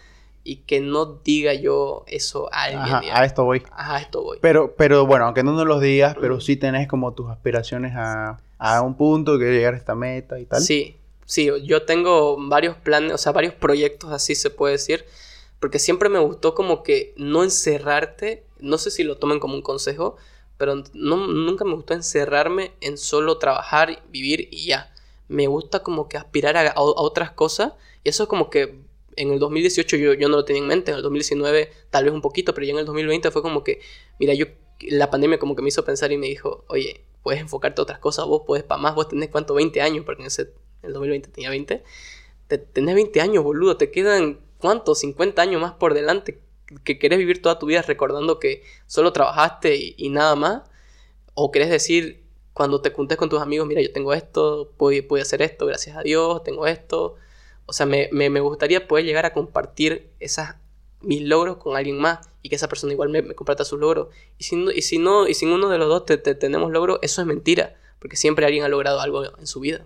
y 0.43 0.57
que 0.57 0.81
no 0.81 1.05
diga 1.05 1.53
yo 1.53 2.03
eso 2.07 2.49
a 2.53 2.63
alguien. 2.63 3.11
a 3.13 3.25
esto 3.25 3.45
voy. 3.45 3.63
Ajá, 3.71 3.95
a 3.95 3.99
esto 4.01 4.21
voy. 4.21 4.39
Pero, 4.41 4.73
pero 4.75 5.05
bueno, 5.05 5.25
aunque 5.25 5.43
no 5.43 5.53
nos 5.53 5.65
lo 5.65 5.79
digas, 5.79 6.15
pero 6.19 6.41
sí 6.41 6.57
tenés 6.57 6.87
como 6.87 7.13
tus 7.13 7.29
aspiraciones 7.29 7.93
a 7.95 8.39
a 8.63 8.81
un 8.81 8.95
punto 8.95 9.37
que 9.37 9.51
llegar 9.51 9.73
a 9.73 9.77
esta 9.77 9.93
meta 9.93 10.39
y 10.39 10.45
tal. 10.45 10.61
Sí, 10.61 10.95
sí, 11.25 11.49
yo 11.65 11.83
tengo 11.83 12.37
varios 12.47 12.77
planes, 12.77 13.11
o 13.11 13.17
sea, 13.17 13.33
varios 13.33 13.53
proyectos 13.53 14.13
así 14.13 14.35
se 14.35 14.49
puede 14.49 14.75
decir, 14.75 15.05
porque 15.59 15.79
siempre 15.79 16.07
me 16.07 16.19
gustó 16.19 16.55
como 16.55 16.81
que 16.81 17.13
no 17.17 17.43
encerrarte, 17.43 18.45
no 18.59 18.77
sé 18.77 18.89
si 18.89 19.03
lo 19.03 19.17
tomen 19.17 19.41
como 19.41 19.55
un 19.55 19.61
consejo, 19.61 20.15
pero 20.57 20.81
no, 20.93 21.27
nunca 21.27 21.65
me 21.65 21.75
gustó 21.75 21.93
encerrarme 21.93 22.71
en 22.79 22.97
solo 22.97 23.37
trabajar, 23.37 24.01
vivir 24.09 24.47
y 24.49 24.67
ya. 24.67 24.93
Me 25.27 25.47
gusta 25.47 25.83
como 25.83 26.07
que 26.07 26.15
aspirar 26.15 26.55
a, 26.55 26.73
otras 26.77 27.31
cosas 27.31 27.73
y 28.05 28.09
eso 28.09 28.23
es 28.23 28.29
como 28.29 28.49
que 28.49 28.79
en 29.15 29.31
el 29.31 29.39
2018 29.39 29.97
yo, 29.97 30.13
yo 30.13 30.29
no 30.29 30.37
lo 30.37 30.45
tenía 30.45 30.61
en 30.61 30.67
mente, 30.67 30.91
en 30.91 30.97
el 30.97 31.03
2019 31.03 31.71
tal 31.89 32.05
vez 32.05 32.13
un 32.13 32.21
poquito, 32.21 32.53
pero 32.53 32.65
ya 32.65 32.73
en 32.73 32.79
el 32.79 32.85
2020 32.85 33.31
fue 33.31 33.41
como 33.41 33.63
que, 33.63 33.81
mira, 34.19 34.33
yo 34.33 34.47
la 34.81 35.09
pandemia 35.09 35.39
como 35.39 35.55
que 35.55 35.61
me 35.61 35.69
hizo 35.69 35.85
pensar 35.85 36.11
y 36.11 36.17
me 36.17 36.27
dijo, 36.27 36.65
oye, 36.67 37.01
puedes 37.21 37.41
enfocarte 37.41 37.81
a 37.81 37.83
otras 37.83 37.99
cosas, 37.99 38.25
vos 38.25 38.43
puedes 38.45 38.63
para 38.63 38.81
más, 38.81 38.95
vos 38.95 39.07
tenés 39.07 39.29
cuánto, 39.29 39.53
20 39.53 39.81
años, 39.81 40.05
porque 40.05 40.21
en 40.23 40.27
ese, 40.27 40.53
el 40.81 40.93
2020 40.93 41.29
tenía 41.29 41.49
20, 41.49 41.83
te, 42.47 42.57
tenés 42.57 42.95
20 42.95 43.21
años, 43.21 43.43
boludo, 43.43 43.77
te 43.77 43.91
quedan 43.91 44.39
cuánto, 44.59 44.95
50 44.95 45.41
años 45.41 45.61
más 45.61 45.73
por 45.73 45.93
delante, 45.93 46.39
que 46.83 46.99
querés 46.99 47.19
vivir 47.19 47.41
toda 47.41 47.59
tu 47.59 47.65
vida 47.65 47.81
recordando 47.81 48.39
que 48.39 48.63
solo 48.87 49.13
trabajaste 49.13 49.93
y, 49.97 50.09
nada 50.09 50.35
más, 50.35 50.63
o 51.33 51.51
querés 51.51 51.69
decir, 51.69 52.23
cuando 52.53 52.81
te 52.81 52.91
juntes 52.91 53.17
con 53.17 53.29
tus 53.29 53.41
amigos, 53.41 53.67
mira, 53.67 53.81
yo 53.81 53.91
tengo 53.91 54.13
esto, 54.13 54.71
puedo, 54.77 55.21
hacer 55.21 55.41
esto, 55.41 55.65
gracias 55.65 55.97
a 55.97 56.01
Dios, 56.01 56.43
tengo 56.43 56.67
esto, 56.67 57.15
o 57.65 57.73
sea, 57.73 57.85
me, 57.85 58.09
me, 58.11 58.29
me 58.29 58.39
gustaría 58.39 58.87
poder 58.87 59.05
llegar 59.05 59.25
a 59.25 59.33
compartir 59.33 60.11
esas 60.19 60.55
mis 61.03 61.21
logros 61.21 61.57
con 61.57 61.75
alguien 61.75 61.99
más 61.99 62.19
y 62.41 62.49
que 62.49 62.55
esa 62.55 62.67
persona 62.67 62.93
igual 62.93 63.09
me, 63.09 63.21
me 63.21 63.35
comparta 63.35 63.65
sus 63.65 63.79
logros. 63.79 64.07
Y 64.37 64.45
si, 64.45 64.55
no, 64.55 64.71
y 64.71 64.81
si 64.81 64.97
no, 64.97 65.27
y 65.27 65.33
si 65.33 65.45
uno 65.45 65.69
de 65.69 65.77
los 65.77 65.87
dos 65.87 66.05
te, 66.05 66.17
tenemos 66.17 66.71
logro, 66.71 66.99
eso 67.01 67.21
es 67.21 67.27
mentira, 67.27 67.75
porque 67.99 68.15
siempre 68.15 68.45
alguien 68.45 68.63
ha 68.63 68.69
logrado 68.69 68.99
algo 68.99 69.23
en 69.37 69.47
su 69.47 69.59
vida. 69.59 69.85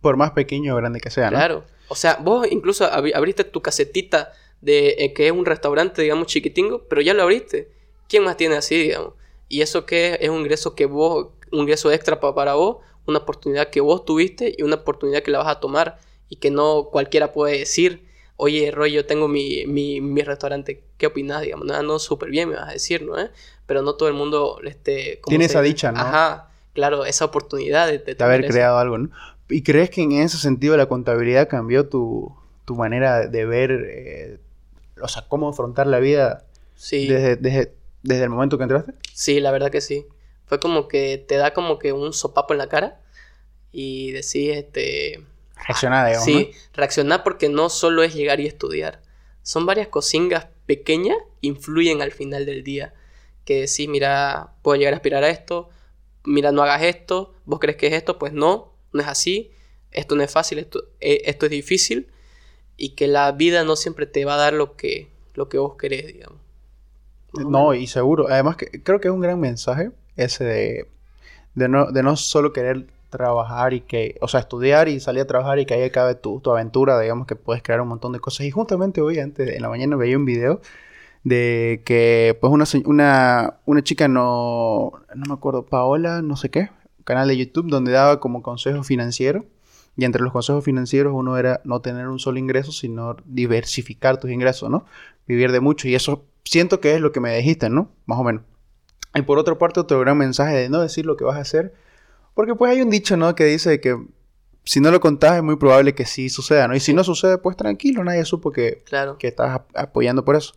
Por 0.00 0.16
más 0.16 0.30
pequeño 0.32 0.74
o 0.74 0.76
grande 0.76 1.00
que 1.00 1.10
sea, 1.10 1.30
¿no? 1.30 1.36
Claro. 1.36 1.64
O 1.88 1.94
sea, 1.94 2.18
vos 2.22 2.46
incluso 2.50 2.84
abriste 2.84 3.44
tu 3.44 3.62
casetita 3.62 4.32
de 4.60 4.96
eh, 4.98 5.12
que 5.12 5.26
es 5.26 5.32
un 5.32 5.44
restaurante, 5.46 6.02
digamos, 6.02 6.26
chiquitingo, 6.26 6.84
pero 6.88 7.00
ya 7.00 7.14
lo 7.14 7.22
abriste. 7.22 7.70
¿Quién 8.08 8.24
más 8.24 8.36
tiene 8.36 8.56
así, 8.56 8.76
digamos? 8.76 9.14
Y 9.48 9.62
eso 9.62 9.86
que 9.86 10.18
es 10.20 10.28
un 10.28 10.40
ingreso 10.40 10.74
que 10.74 10.86
vos, 10.86 11.28
un 11.50 11.60
ingreso 11.60 11.90
extra 11.90 12.20
para 12.20 12.54
vos, 12.54 12.78
una 13.06 13.18
oportunidad 13.18 13.70
que 13.70 13.80
vos 13.80 14.04
tuviste 14.04 14.54
y 14.56 14.62
una 14.62 14.76
oportunidad 14.76 15.22
que 15.22 15.30
la 15.30 15.38
vas 15.38 15.48
a 15.48 15.60
tomar 15.60 15.98
y 16.28 16.36
que 16.36 16.50
no 16.50 16.88
cualquiera 16.90 17.32
puede 17.32 17.58
decir 17.58 18.08
oye, 18.38 18.70
Roy, 18.70 18.92
yo 18.92 19.04
tengo 19.04 19.28
mi, 19.28 19.66
mi, 19.66 20.00
mi 20.00 20.22
restaurante, 20.22 20.82
¿qué 20.96 21.06
opinas? 21.08 21.42
Digamos, 21.42 21.66
no, 21.66 21.82
no 21.82 21.98
súper 21.98 22.30
bien, 22.30 22.48
me 22.48 22.54
vas 22.54 22.68
a 22.68 22.72
decir, 22.72 23.02
¿no? 23.02 23.18
¿Eh? 23.18 23.30
Pero 23.66 23.82
no 23.82 23.94
todo 23.96 24.08
el 24.08 24.14
mundo 24.14 24.60
este, 24.64 25.20
tiene 25.26 25.44
esa 25.44 25.60
dicha, 25.60 25.92
¿no? 25.92 26.00
Ajá, 26.00 26.50
claro, 26.72 27.04
esa 27.04 27.26
oportunidad 27.26 27.88
de, 27.88 27.98
de, 27.98 28.24
haber 28.24 28.46
creado 28.46 28.78
algo, 28.78 28.96
¿no? 28.96 29.10
¿Y 29.50 29.62
crees 29.62 29.90
que 29.90 30.02
en 30.02 30.12
ese 30.12 30.38
sentido 30.38 30.76
la 30.76 30.86
contabilidad 30.86 31.48
cambió 31.48 31.88
tu, 31.88 32.32
tu 32.64 32.76
manera 32.76 33.26
de 33.26 33.44
ver, 33.44 33.72
eh, 33.72 34.38
o 35.02 35.08
sea, 35.08 35.24
cómo 35.28 35.48
afrontar 35.48 35.88
la 35.88 35.98
vida 35.98 36.44
sí. 36.76 37.08
desde, 37.08 37.36
desde, 37.36 37.74
desde 38.04 38.22
el 38.22 38.30
momento 38.30 38.56
que 38.56 38.64
entraste? 38.64 38.94
Sí, 39.12 39.40
la 39.40 39.50
verdad 39.50 39.70
que 39.70 39.80
sí. 39.80 40.06
Fue 40.46 40.60
como 40.60 40.86
que 40.86 41.18
te 41.18 41.36
da 41.36 41.52
como 41.52 41.78
que 41.78 41.92
un 41.92 42.12
sopapo 42.12 42.54
en 42.54 42.58
la 42.58 42.68
cara 42.68 43.00
y 43.72 44.12
decís, 44.12 44.50
este 44.54 45.24
Reaccionar, 45.66 46.06
digamos. 46.06 46.24
Sí, 46.24 46.52
reaccionar 46.72 47.22
porque 47.22 47.48
no 47.48 47.68
solo 47.68 48.02
es 48.02 48.14
llegar 48.14 48.40
y 48.40 48.46
estudiar. 48.46 49.02
Son 49.42 49.66
varias 49.66 49.88
cosingas 49.88 50.48
pequeñas 50.66 51.16
que 51.40 51.48
influyen 51.48 52.02
al 52.02 52.12
final 52.12 52.46
del 52.46 52.64
día. 52.64 52.94
Que 53.44 53.62
decís, 53.62 53.88
mira, 53.88 54.52
puedo 54.62 54.78
llegar 54.78 54.92
a 54.94 54.96
aspirar 54.96 55.24
a 55.24 55.30
esto, 55.30 55.70
mira, 56.24 56.52
no 56.52 56.62
hagas 56.62 56.82
esto, 56.82 57.34
vos 57.46 57.58
crees 57.58 57.76
que 57.76 57.86
es 57.86 57.94
esto, 57.94 58.18
pues 58.18 58.32
no, 58.32 58.74
no 58.92 59.00
es 59.00 59.08
así, 59.08 59.50
esto 59.90 60.14
no 60.16 60.22
es 60.22 60.30
fácil, 60.30 60.58
esto, 60.58 60.84
eh, 61.00 61.22
esto 61.24 61.46
es 61.46 61.50
difícil 61.50 62.08
y 62.76 62.90
que 62.90 63.08
la 63.08 63.32
vida 63.32 63.64
no 63.64 63.76
siempre 63.76 64.06
te 64.06 64.24
va 64.24 64.34
a 64.34 64.36
dar 64.36 64.52
lo 64.52 64.76
que, 64.76 65.08
lo 65.34 65.48
que 65.48 65.58
vos 65.58 65.76
querés, 65.76 66.06
digamos. 66.06 66.38
No, 67.32 67.74
y 67.74 67.86
seguro. 67.86 68.28
Además, 68.28 68.56
que 68.56 68.82
creo 68.82 69.00
que 69.00 69.08
es 69.08 69.14
un 69.14 69.20
gran 69.20 69.38
mensaje 69.40 69.90
ese 70.16 70.44
de, 70.44 70.88
de, 71.54 71.68
no, 71.68 71.90
de 71.90 72.02
no 72.02 72.16
solo 72.16 72.52
querer 72.52 72.86
trabajar 73.10 73.72
y 73.74 73.80
que, 73.80 74.16
o 74.20 74.28
sea, 74.28 74.40
estudiar 74.40 74.88
y 74.88 75.00
salir 75.00 75.22
a 75.22 75.26
trabajar 75.26 75.58
y 75.58 75.66
que 75.66 75.74
ahí 75.74 75.82
acabe 75.82 76.14
tu, 76.14 76.40
tu 76.40 76.50
aventura, 76.50 76.98
digamos 77.00 77.26
que 77.26 77.36
puedes 77.36 77.62
crear 77.62 77.80
un 77.80 77.88
montón 77.88 78.12
de 78.12 78.20
cosas. 78.20 78.46
Y 78.46 78.50
justamente 78.50 79.00
hoy, 79.00 79.18
antes, 79.18 79.48
en 79.48 79.62
la 79.62 79.68
mañana 79.68 79.96
veía 79.96 80.16
un 80.16 80.24
video 80.24 80.60
de 81.24 81.82
que, 81.84 82.36
pues, 82.40 82.52
una, 82.52 82.64
una, 82.86 83.58
una 83.66 83.82
chica 83.82 84.08
no, 84.08 84.92
no 85.14 85.24
me 85.26 85.34
acuerdo, 85.34 85.66
Paola, 85.66 86.22
no 86.22 86.36
sé 86.36 86.50
qué, 86.50 86.70
canal 87.04 87.28
de 87.28 87.36
YouTube, 87.36 87.68
donde 87.68 87.92
daba 87.92 88.20
como 88.20 88.42
consejo 88.42 88.82
financiero. 88.82 89.46
Y 89.96 90.04
entre 90.04 90.22
los 90.22 90.32
consejos 90.32 90.64
financieros 90.64 91.12
uno 91.12 91.38
era 91.38 91.60
no 91.64 91.80
tener 91.80 92.06
un 92.06 92.20
solo 92.20 92.38
ingreso, 92.38 92.70
sino 92.70 93.16
diversificar 93.24 94.20
tus 94.20 94.30
ingresos, 94.30 94.70
¿no? 94.70 94.84
Vivir 95.26 95.50
de 95.50 95.58
mucho. 95.58 95.88
Y 95.88 95.96
eso 95.96 96.24
siento 96.44 96.80
que 96.80 96.94
es 96.94 97.00
lo 97.00 97.10
que 97.10 97.18
me 97.18 97.36
dijiste, 97.36 97.68
¿no? 97.68 97.90
Más 98.06 98.18
o 98.20 98.22
menos. 98.22 98.42
Y 99.14 99.22
por 99.22 99.38
otra 99.38 99.58
parte, 99.58 99.80
otro 99.80 99.98
gran 99.98 100.16
mensaje 100.16 100.54
de 100.54 100.68
no 100.68 100.80
decir 100.80 101.04
lo 101.04 101.16
que 101.16 101.24
vas 101.24 101.36
a 101.36 101.40
hacer, 101.40 101.74
porque 102.38 102.54
pues 102.54 102.70
hay 102.70 102.82
un 102.82 102.88
dicho, 102.88 103.16
¿no? 103.16 103.34
Que 103.34 103.46
dice 103.46 103.80
que 103.80 104.00
si 104.62 104.78
no 104.78 104.92
lo 104.92 105.00
contás 105.00 105.38
es 105.38 105.42
muy 105.42 105.56
probable 105.56 105.96
que 105.96 106.06
sí 106.06 106.28
suceda, 106.28 106.68
¿no? 106.68 106.76
Y 106.76 106.78
si 106.78 106.94
no 106.94 107.02
sucede, 107.02 107.36
pues 107.38 107.56
tranquilo, 107.56 108.04
nadie 108.04 108.24
supo 108.24 108.52
que, 108.52 108.84
claro. 108.84 109.18
que 109.18 109.26
estás 109.26 109.62
apoyando 109.74 110.24
por 110.24 110.36
eso. 110.36 110.52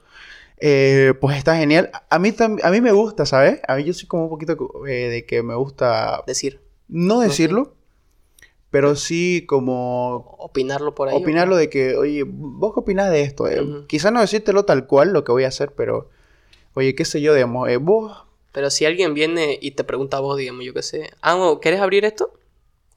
Eh, 0.57 1.15
pues 1.19 1.39
está 1.39 1.57
genial. 1.57 1.89
A 2.11 2.19
mí, 2.19 2.35
a 2.37 2.69
mí 2.69 2.81
me 2.81 2.91
gusta, 2.91 3.25
¿sabes? 3.25 3.61
A 3.67 3.77
mí 3.77 3.83
yo 3.83 3.93
soy 3.95 4.07
como 4.07 4.25
un 4.25 4.29
poquito 4.29 4.85
eh, 4.85 5.09
de 5.09 5.25
que 5.25 5.41
me 5.41 5.55
gusta... 5.55 6.21
Decir. 6.27 6.61
No 6.87 7.19
decirlo, 7.19 7.73
pero 8.69 8.95
sí 8.95 9.47
como 9.47 10.35
Opinarlo 10.37 10.93
por 10.93 11.09
ahí. 11.09 11.15
opinarlo 11.15 11.55
de 11.55 11.71
que, 11.71 11.95
oye, 11.95 12.25
¿vos 12.27 12.75
qué 12.75 12.81
opinás 12.81 13.09
de 13.09 13.23
esto? 13.23 13.47
Eh. 13.47 13.85
Quizás 13.87 14.13
no 14.13 14.21
decírtelo 14.21 14.65
tal 14.65 14.85
cual 14.85 15.13
lo 15.13 15.23
que 15.23 15.31
voy 15.31 15.45
a 15.45 15.47
hacer, 15.47 15.73
pero, 15.73 16.11
oye, 16.75 16.93
qué 16.93 17.05
sé 17.05 17.21
yo, 17.21 17.33
digamos, 17.33 17.67
eh, 17.69 17.77
vos, 17.77 18.25
Pero 18.51 18.69
si 18.69 18.85
alguien 18.85 19.13
viene 19.13 19.57
y 19.61 19.71
te 19.71 19.83
pregunta 19.83 20.17
a 20.17 20.19
vos, 20.19 20.37
digamos, 20.37 20.65
yo 20.65 20.73
qué 20.73 20.83
sé, 20.83 21.11
ah, 21.21 21.55
¿querés 21.61 21.79
abrir 21.79 22.03
esto? 22.05 22.33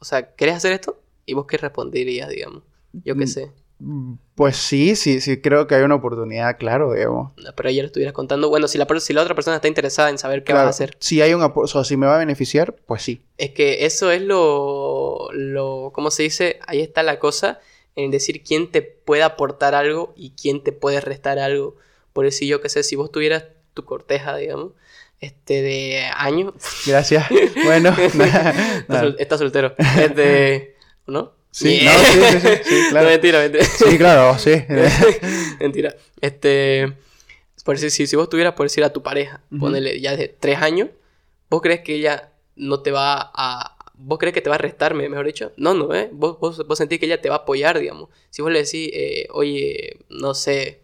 O 0.01 0.05
sea, 0.05 0.35
¿querés 0.35 0.57
hacer 0.57 0.73
esto? 0.73 0.99
¿Y 1.27 1.35
vos 1.35 1.47
qué 1.47 1.57
responderías, 1.57 2.29
digamos? 2.29 2.63
Yo 2.93 3.15
qué 3.17 3.25
Mm. 3.25 3.29
sé. 3.29 3.51
mm, 3.79 4.15
pues 4.37 4.57
sí, 4.57 4.95
sí, 4.97 5.21
sí, 5.21 5.41
creo 5.41 5.67
que 5.67 5.75
hay 5.75 5.83
una 5.83 5.97
oportunidad, 5.97 6.57
claro, 6.59 6.93
digamos. 6.93 7.33
Pero 7.57 7.69
ayer 7.69 7.85
estuvieras 7.85 8.13
contando, 8.15 8.49
bueno, 8.49 8.67
si 8.69 8.79
la, 8.79 8.87
si 9.01 9.13
la 9.13 9.23
otra 9.23 9.35
persona 9.35 9.57
está 9.57 9.69
interesada 9.69 10.11
en 10.11 10.19
saber 10.19 10.41
qué 10.41 10.53
Claro, 10.53 10.61
vas 10.61 10.67
a 10.67 10.71
hacer. 10.71 10.97
Si 11.01 11.21
hay 11.23 11.35
un 11.35 11.43
o 11.43 11.67
sea, 11.67 11.85
si 11.85 11.97
me 11.97 12.07
va 12.07 12.17
a 12.17 12.19
beneficiar, 12.19 12.75
pues 12.87 13.03
sí. 13.03 13.23
Es 13.39 13.51
que 13.51 13.85
eso 13.85 14.11
es 14.11 14.23
lo, 14.23 15.29
lo, 15.33 15.91
¿cómo 15.95 16.11
se 16.11 16.23
dice? 16.25 16.59
Ahí 16.67 16.81
está 16.81 17.03
la 17.03 17.19
cosa, 17.19 17.61
en 17.97 18.11
decir 18.11 18.43
quién 18.43 18.71
te 18.71 18.83
puede 18.83 19.23
aportar 19.23 19.75
algo 19.75 20.13
y 20.17 20.31
quién 20.31 20.63
te 20.63 20.73
puede 20.73 21.01
restar 21.01 21.39
algo. 21.39 21.77
Por 22.13 22.25
decir, 22.25 22.49
yo 22.49 22.61
qué 22.61 22.69
sé, 22.69 22.83
si 22.85 22.97
vos 22.97 23.11
tuvieras 23.11 23.45
tu 23.75 23.85
corteja, 23.85 24.37
digamos, 24.37 24.73
este, 25.21 25.63
de 25.63 26.03
años, 26.17 26.55
Gracias. 26.87 27.27
bueno, 27.65 27.91
Está, 27.99 28.85
sol- 29.01 29.17
está 29.19 29.39
soltero. 29.39 29.75
Este, 30.01 30.77
¿No? 31.07 31.33
Sí, 31.51 31.79
Yeah. 31.81 31.93
no, 31.93 32.05
sí, 32.05 32.21
sí, 32.33 32.41
sí, 32.41 32.49
sí, 32.65 32.83
claro. 32.91 33.07
No, 33.07 33.11
mentira, 33.13 33.39
mentira. 33.41 33.65
Sí, 33.65 33.97
claro, 33.99 34.39
sí. 34.39 34.65
mentira. 35.61 35.95
Este. 36.21 36.93
Por 37.65 37.77
decir, 37.77 37.91
si, 37.91 38.07
si 38.07 38.17
vos 38.17 38.29
tuvieras 38.29 38.55
por 38.55 38.67
decir 38.67 38.83
a 38.85 38.93
tu 38.93 39.03
pareja, 39.03 39.41
Ujú. 39.51 39.61
ponele 39.61 39.99
ya 40.01 40.17
de 40.17 40.29
tres 40.29 40.59
años, 40.59 40.91
¿vos 41.49 41.63
crees 41.63 41.81
que 41.81 41.95
ella 41.95 42.33
no 42.57 42.81
te 42.81 42.91
va 42.91 43.31
a. 43.35 43.71
¿Vos 43.97 44.19
crees 44.19 44.35
que 44.35 44.41
te 44.43 44.51
va 44.51 44.57
a 44.57 44.59
restarme, 44.59 45.09
mejor 45.09 45.25
dicho? 45.27 45.53
No, 45.57 45.73
no, 45.73 45.95
¿eh? 45.95 46.11
Vos, 46.13 46.39
vos, 46.41 46.67
vos 46.67 46.77
sentís 46.77 46.99
que 46.99 47.07
ella 47.07 47.21
te 47.23 47.29
va 47.31 47.37
a 47.37 47.39
apoyar, 47.39 47.79
digamos. 47.79 48.09
Si 48.31 48.43
vos 48.43 48.51
le 48.51 48.59
decís, 48.65 48.91
eh, 48.93 49.29
oye, 49.31 49.99
no 50.11 50.35
sé, 50.35 50.81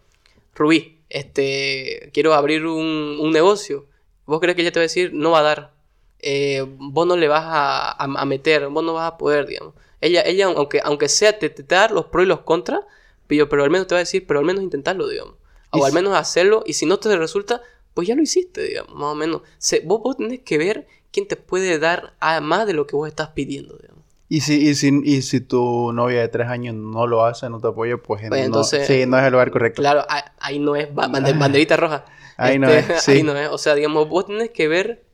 Rubí, 0.54 1.00
este, 1.10 2.10
quiero 2.14 2.32
abrir 2.34 2.64
un, 2.64 3.18
un 3.20 3.32
negocio. 3.32 3.86
¿Vos 4.30 4.40
crees 4.40 4.54
que 4.56 4.62
ella 4.62 4.72
te 4.72 4.78
va 4.78 4.82
a 4.82 4.90
decir, 4.90 5.12
no 5.12 5.32
va 5.32 5.40
a 5.40 5.42
dar? 5.42 5.72
Eh, 6.20 6.64
vos 6.66 7.06
no 7.06 7.16
le 7.16 7.28
vas 7.28 7.44
a, 7.44 7.90
a- 7.90 8.20
a 8.22 8.24
meter, 8.24 8.68
vos 8.68 8.84
no 8.84 8.94
vas 8.94 9.10
a 9.12 9.18
poder, 9.18 9.46
digamos. 9.46 9.74
Ella, 10.00 10.22
ella 10.24 10.46
aunque, 10.46 10.80
aunque 10.84 11.08
sea, 11.08 11.38
te, 11.38 11.50
te, 11.50 11.62
dar 11.62 11.90
los 11.90 12.06
pros 12.06 12.24
y 12.24 12.28
los 12.28 12.40
contras, 12.40 12.80
pero, 13.26 13.48
pero 13.48 13.64
al 13.64 13.70
menos 13.70 13.86
te 13.86 13.94
va 13.94 13.98
a 13.98 14.04
decir, 14.06 14.26
pero 14.26 14.40
al 14.40 14.46
menos 14.46 14.62
intentarlo, 14.62 15.08
digamos. 15.08 15.34
O 15.72 15.84
al 15.84 15.92
menos 15.92 16.14
hacerlo, 16.16 16.62
y 16.66 16.72
si 16.72 16.84
no 16.86 16.98
te 16.98 17.16
resulta, 17.16 17.62
pues 17.94 18.08
ya 18.08 18.14
lo 18.16 18.22
hiciste, 18.22 18.62
digamos, 18.62 18.94
más 18.94 19.12
o 19.12 19.14
menos. 19.14 19.42
Se- 19.58 19.80
vos, 19.80 20.00
vos 20.02 20.16
tenés 20.16 20.40
que 20.40 20.58
ver 20.58 20.86
quién 21.12 21.26
te 21.28 21.36
puede 21.36 21.78
dar 21.78 22.14
a 22.20 22.40
más 22.40 22.66
de 22.66 22.72
lo 22.72 22.86
que 22.86 22.96
vos 22.96 23.08
estás 23.08 23.28
pidiendo, 23.30 23.76
digamos. 23.76 24.04
Y 24.28 24.42
si, 24.42 24.68
y, 24.68 24.74
si, 24.76 25.00
y 25.04 25.22
si 25.22 25.40
tu 25.40 25.92
novia 25.92 26.20
de 26.20 26.28
tres 26.28 26.46
años 26.48 26.74
no 26.76 27.06
lo 27.06 27.24
hace, 27.24 27.48
no 27.50 27.60
te 27.60 27.66
apoya, 27.68 27.96
pues, 27.96 28.20
Pues 28.28 28.30
no, 28.30 28.36
entonces- 28.46 28.86
sí, 28.86 29.04
no 29.06 29.18
es 29.18 29.24
el 29.24 29.32
lugar 29.32 29.50
correcto. 29.50 29.82
Claro, 29.82 30.04
ahí, 30.38 30.58
no 30.60 30.76
es 30.76 30.92
ba- 30.94 31.08
bande- 31.08 31.32
banderita 31.38 31.76
roja. 31.76 32.04
Ahí 32.40 32.58
no 32.58 32.68
Este, 32.68 32.94
es, 32.94 33.02
sí. 33.02 33.12
Ahí 33.12 33.22
no 33.22 33.36
es. 33.36 33.48
O 33.50 33.58
sea, 33.58 33.74
digamos, 33.74 34.08
vos 34.08 34.26
tenés 34.26 34.50
que 34.50 34.66
ver, 34.68 35.04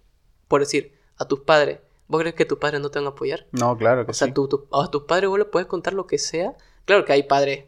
por 0.49 0.61
decir, 0.61 0.93
a 1.18 1.27
tus 1.27 1.41
padres. 1.41 1.81
¿Vos 2.09 2.20
crees 2.20 2.35
que 2.37 2.45
tus 2.45 2.59
padres 2.59 2.81
no 2.81 2.91
te 2.91 2.99
van 3.01 3.07
a 3.07 3.11
apoyar? 3.11 3.47
No, 3.53 3.77
claro 3.77 4.05
que 4.07 4.12
O 4.12 4.14
sea, 4.14 4.29
sí. 4.29 4.33
tú- 4.33 4.47
tú- 4.49 4.66
a 4.72 4.89
tus 4.91 5.03
padres 5.05 5.29
vos 5.29 5.39
le 5.39 5.45
puedes 5.45 5.66
contar 5.66 5.93
lo 5.93 6.07
que 6.07 6.18
sea. 6.18 6.55
Claro 6.85 7.05
que 7.05 7.12
hay 7.12 7.24
padres. 7.24 7.64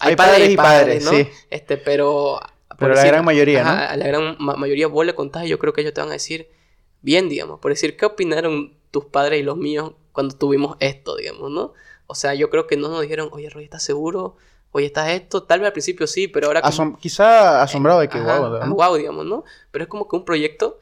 Hay 0.00 0.16
padres 0.16 0.50
y 0.50 0.56
padres, 0.56 1.04
¿no? 1.04 1.10
sí. 1.12 1.28
Este, 1.50 1.76
pero... 1.76 2.40
Pero 2.78 2.94
la 2.94 3.04
gran 3.04 3.24
mayoría, 3.24 3.62
¿no? 3.64 3.70
A 3.70 3.96
la 3.96 4.06
gran 4.06 4.36
ma- 4.38 4.56
mayoría 4.56 4.86
vos 4.88 5.06
le 5.06 5.14
contás 5.14 5.44
y 5.44 5.48
yo 5.48 5.58
creo 5.58 5.72
que 5.72 5.80
ellos 5.80 5.94
te 5.94 6.00
van 6.02 6.10
a 6.10 6.14
decir 6.14 6.50
bien, 7.00 7.28
digamos. 7.30 7.58
Por 7.60 7.70
decir, 7.70 7.96
¿qué 7.96 8.04
opinaron 8.04 8.74
tus 8.90 9.06
padres 9.06 9.40
y 9.40 9.42
los 9.44 9.56
míos 9.56 9.92
cuando 10.12 10.36
tuvimos 10.36 10.76
esto, 10.80 11.16
digamos, 11.16 11.50
no? 11.50 11.72
O 12.06 12.14
sea, 12.14 12.34
yo 12.34 12.50
creo 12.50 12.66
que 12.66 12.76
no 12.76 12.88
nos 12.88 13.00
dijeron, 13.00 13.30
oye, 13.32 13.48
Roy, 13.48 13.64
¿estás 13.64 13.82
seguro? 13.82 14.36
Oye, 14.76 14.86
¿estás 14.86 15.08
esto? 15.08 15.42
Tal 15.44 15.60
vez 15.60 15.68
al 15.68 15.72
principio 15.72 16.06
sí, 16.06 16.28
pero 16.28 16.48
ahora... 16.48 16.60
como- 16.60 16.72
Asom- 16.72 16.98
quizá 16.98 17.62
asombrado 17.62 18.00
de 18.00 18.08
que, 18.10 18.18
Ajá, 18.18 18.38
guau, 18.40 18.56
ah, 18.60 18.66
¿no? 18.66 18.74
guau, 18.74 18.96
digamos, 18.96 19.24
¿no? 19.24 19.42
Pero 19.70 19.84
es 19.84 19.88
como 19.88 20.06
que 20.06 20.16
un 20.16 20.24
proyecto 20.26 20.78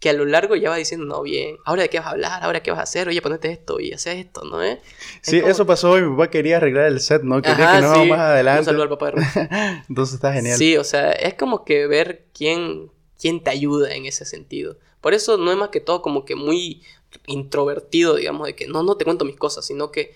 que 0.00 0.10
a 0.10 0.12
lo 0.12 0.24
largo 0.24 0.56
ya 0.56 0.68
va 0.68 0.76
diciendo, 0.76 1.06
no, 1.06 1.22
bien, 1.22 1.56
ahora 1.64 1.82
de 1.82 1.88
qué 1.88 1.98
vas 1.98 2.08
a 2.08 2.10
hablar, 2.10 2.42
ahora 2.42 2.60
qué 2.62 2.72
vas 2.72 2.80
a 2.80 2.82
hacer, 2.82 3.06
oye, 3.06 3.22
ponete 3.22 3.52
esto 3.52 3.78
y 3.78 3.92
haces 3.92 4.16
esto, 4.16 4.42
¿no? 4.44 4.62
¿Eh? 4.64 4.80
Es 4.82 5.18
Sí, 5.22 5.40
como- 5.40 5.50
eso 5.52 5.64
pasó 5.64 5.96
y 5.96 6.02
mi 6.02 6.10
papá 6.10 6.28
quería 6.28 6.56
arreglar 6.56 6.86
el 6.86 6.98
set, 7.00 7.22
¿no? 7.22 7.40
Quería 7.40 7.64
Ajá, 7.66 7.78
que 7.80 7.86
vamos 7.86 8.02
sí. 8.04 8.10
más 8.10 8.18
Un 8.18 8.24
adelante. 8.24 8.64
saludo 8.64 8.82
al 8.82 8.88
papá 8.88 9.12
de. 9.12 9.22
Entonces 9.88 10.14
está 10.16 10.32
genial. 10.32 10.58
Sí, 10.58 10.76
o 10.76 10.82
sea, 10.84 11.12
es 11.12 11.34
como 11.34 11.64
que 11.64 11.86
ver 11.86 12.24
quién, 12.34 12.90
quién 13.20 13.42
te 13.44 13.50
ayuda 13.50 13.94
en 13.94 14.06
ese 14.06 14.24
sentido. 14.24 14.76
Por 15.00 15.14
eso 15.14 15.36
no 15.38 15.52
es 15.52 15.56
más 15.56 15.68
que 15.68 15.80
todo 15.80 16.02
como 16.02 16.24
que 16.24 16.34
muy 16.34 16.82
introvertido, 17.26 18.16
digamos, 18.16 18.46
de 18.48 18.54
que 18.56 18.66
no, 18.66 18.82
no 18.82 18.96
te 18.96 19.04
cuento 19.04 19.24
mis 19.24 19.36
cosas, 19.36 19.64
sino 19.64 19.90
que 19.92 20.14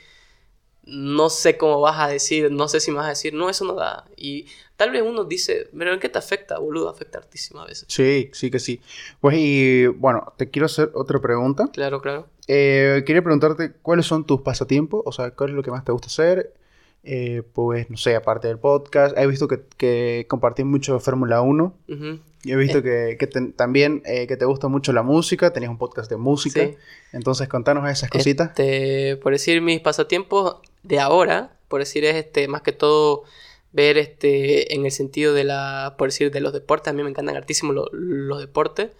no 0.85 1.31
sé 1.31 1.57
cómo 1.57 1.81
vas 1.81 1.99
a 2.01 2.09
decir, 2.09 2.51
no 2.51 2.69
sé 2.69 2.81
si 2.81 2.91
me 2.91 2.99
vas 2.99 3.07
a 3.07 3.11
decir, 3.11 3.35
no, 3.35 3.49
eso 3.51 3.65
no 3.65 3.75
da. 3.75 4.05
Y 4.17 4.47
tal 4.77 4.91
vez 4.91 5.03
uno 5.07 5.25
dice, 5.25 5.69
pero 5.77 5.93
¿en 5.93 6.01
qué 6.01 6.09
te 6.09 6.19
afecta, 6.19 6.59
boludo? 6.59 6.89
Afecta 6.89 7.19
hartísimo 7.19 7.61
a 7.61 7.67
veces. 7.67 7.85
Sí, 7.89 8.31
sí 8.33 8.51
que 8.51 8.59
sí. 8.59 8.81
Pues 9.21 9.37
y 9.39 9.87
bueno, 9.87 10.33
te 10.37 10.51
quiero 10.51 10.67
hacer 10.67 10.91
otra 10.95 11.21
pregunta. 11.21 11.69
Claro, 11.73 12.01
claro. 12.01 12.27
Eh, 12.49 13.03
quería 13.07 13.23
preguntarte 13.23 13.73
cuáles 13.83 14.07
son 14.07 14.25
tus 14.25 14.41
pasatiempos, 14.41 15.03
o 15.05 15.13
sea, 15.13 15.31
cuál 15.33 15.51
es 15.51 15.57
lo 15.57 15.63
que 15.63 15.71
más 15.71 15.85
te 15.85 15.93
gusta 15.93 16.09
hacer. 16.09 16.55
Eh, 17.03 17.43
pues 17.55 17.89
no 17.89 17.97
sé, 17.97 18.15
aparte 18.15 18.49
del 18.49 18.59
podcast, 18.59 19.17
he 19.17 19.27
visto 19.27 19.49
que, 19.49 19.63
que 19.79 20.27
compartís 20.29 20.67
mucho 20.67 20.99
Fórmula 21.01 21.41
1. 21.41 21.75
Ujú. 21.89 22.19
Y 22.43 22.53
he 22.53 22.57
visto 22.57 22.83
que, 22.83 23.17
que 23.19 23.27
te- 23.27 23.53
también 23.53 24.03
eh, 24.07 24.27
que 24.27 24.37
te 24.37 24.47
gusta 24.47 24.69
mucho 24.69 24.93
la 24.95 25.03
música, 25.03 25.53
tenías 25.53 25.71
un 25.71 25.79
podcast 25.79 26.11
de 26.11 26.17
música. 26.17 26.61
Sí. 26.65 26.75
Entonces, 27.13 27.49
contanos 27.49 27.89
esas 27.89 28.11
cositas. 28.11 28.49
Este, 28.49 29.17
por 29.19 29.33
decir 29.33 29.61
mis 29.63 29.81
pasatiempos 29.81 30.57
de 30.83 30.99
ahora, 31.01 31.57
por 31.69 31.81
decir 31.81 32.05
es 32.05 32.17
este, 32.17 32.49
más 32.49 32.63
que 32.63 32.73
todo 32.73 33.25
ver 33.73 33.99
este 33.99 34.75
en 34.75 34.85
el 34.85 34.91
sentido 34.93 35.33
de 35.35 35.45
la, 35.45 35.95
por 35.99 36.09
decir, 36.09 36.31
de 36.31 36.41
los 36.41 36.53
deportes, 36.53 36.89
a 36.89 36.93
mí 36.93 37.03
me 37.03 37.11
encantan 37.11 37.37
hartísimo 37.37 37.73
lo- 37.73 37.89
los 37.93 38.41
deportes. 38.41 38.91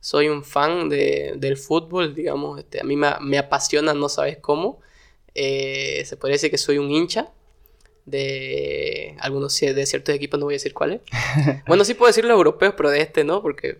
Soy 0.00 0.28
un 0.28 0.44
fan 0.44 0.88
de, 0.88 1.34
del 1.36 1.56
fútbol, 1.56 2.14
digamos, 2.14 2.58
este, 2.58 2.80
a 2.80 2.84
mí 2.84 2.96
me, 2.96 3.08
me 3.20 3.38
apasiona, 3.38 3.94
no 3.94 4.08
sabes 4.08 4.38
cómo. 4.38 4.80
Eh, 5.34 6.02
se 6.06 6.16
podría 6.16 6.34
decir 6.34 6.50
que 6.50 6.58
soy 6.58 6.78
un 6.78 6.90
hincha 6.90 7.30
de 8.04 9.16
algunos 9.20 9.58
de 9.58 9.86
ciertos 9.86 10.14
equipos, 10.14 10.38
no 10.38 10.46
voy 10.46 10.54
a 10.54 10.56
decir 10.56 10.74
cuáles. 10.74 11.00
Bueno, 11.66 11.84
sí 11.84 11.94
puedo 11.94 12.08
decir 12.08 12.24
los 12.24 12.36
europeos, 12.36 12.74
pero 12.76 12.90
de 12.90 13.00
este 13.00 13.24
no, 13.24 13.42
porque 13.42 13.78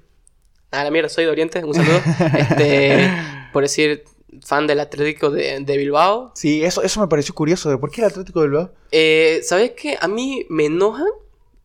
a 0.72 0.82
la 0.84 0.90
mierda, 0.90 1.08
soy 1.08 1.24
de 1.24 1.30
Oriente, 1.30 1.64
un 1.64 1.74
saludo. 1.74 2.00
Este, 2.38 3.08
por 3.52 3.62
decir, 3.62 4.04
fan 4.44 4.66
del 4.66 4.80
Atlético 4.80 5.30
de, 5.30 5.60
de 5.60 5.76
Bilbao. 5.76 6.32
Sí, 6.34 6.62
eso, 6.64 6.82
eso 6.82 7.00
me 7.00 7.08
pareció 7.08 7.34
curioso. 7.34 7.70
¿De 7.70 7.78
por 7.78 7.90
qué 7.90 8.00
el 8.02 8.08
Atlético 8.08 8.40
del 8.40 8.50
Bilbao? 8.50 8.70
Eh, 8.92 9.40
¿Sabes 9.42 9.72
qué? 9.72 9.96
A 10.00 10.08
mí 10.08 10.46
me 10.48 10.66
enojan, 10.66 11.06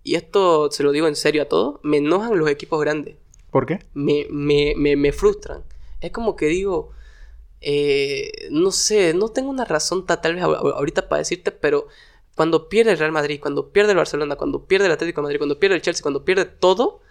y 0.04 0.16
esto 0.16 0.72
se 0.72 0.84
lo 0.84 0.92
digo 0.92 1.08
en 1.08 1.16
serio 1.16 1.42
a 1.44 1.46
todos, 1.46 1.80
me 1.84 1.98
enojan 1.98 2.38
los 2.38 2.50
equipos 2.50 2.80
grandes. 2.82 3.16
¿Por 3.52 3.66
qué? 3.66 3.80
Me, 3.94 4.28
me, 4.30 4.74
me, 4.78 4.96
me 4.96 5.12
frustran. 5.12 5.64
Es 6.00 6.12
como 6.12 6.36
que 6.36 6.46
digo, 6.46 6.92
eh, 7.62 8.32
no 8.50 8.72
sé, 8.72 9.14
no 9.14 9.30
tengo 9.30 9.50
una 9.50 9.66
razón 9.66 10.06
ta- 10.06 10.22
tal 10.22 10.36
vez 10.36 10.44
ahor- 10.44 10.74
ahorita 10.74 11.10
para 11.10 11.20
decirte, 11.20 11.52
pero 11.52 11.88
cuando 12.36 12.70
pierde 12.70 12.92
el 12.94 12.98
Real 12.98 13.12
Madrid, 13.12 13.40
cuando 13.42 13.70
pierde 13.70 13.92
el 13.92 13.98
Barcelona, 13.98 14.36
cuando 14.36 14.66
pierde 14.66 14.86
el 14.88 14.92
Atlético 14.94 15.22
de 15.22 15.24
Madrid, 15.24 15.38
cuando 15.40 15.60
pierde 15.60 15.76
el 15.76 15.82
Chelsea, 15.82 16.02
cuando 16.02 16.24
pierde 16.26 16.46
todo, 16.46 17.02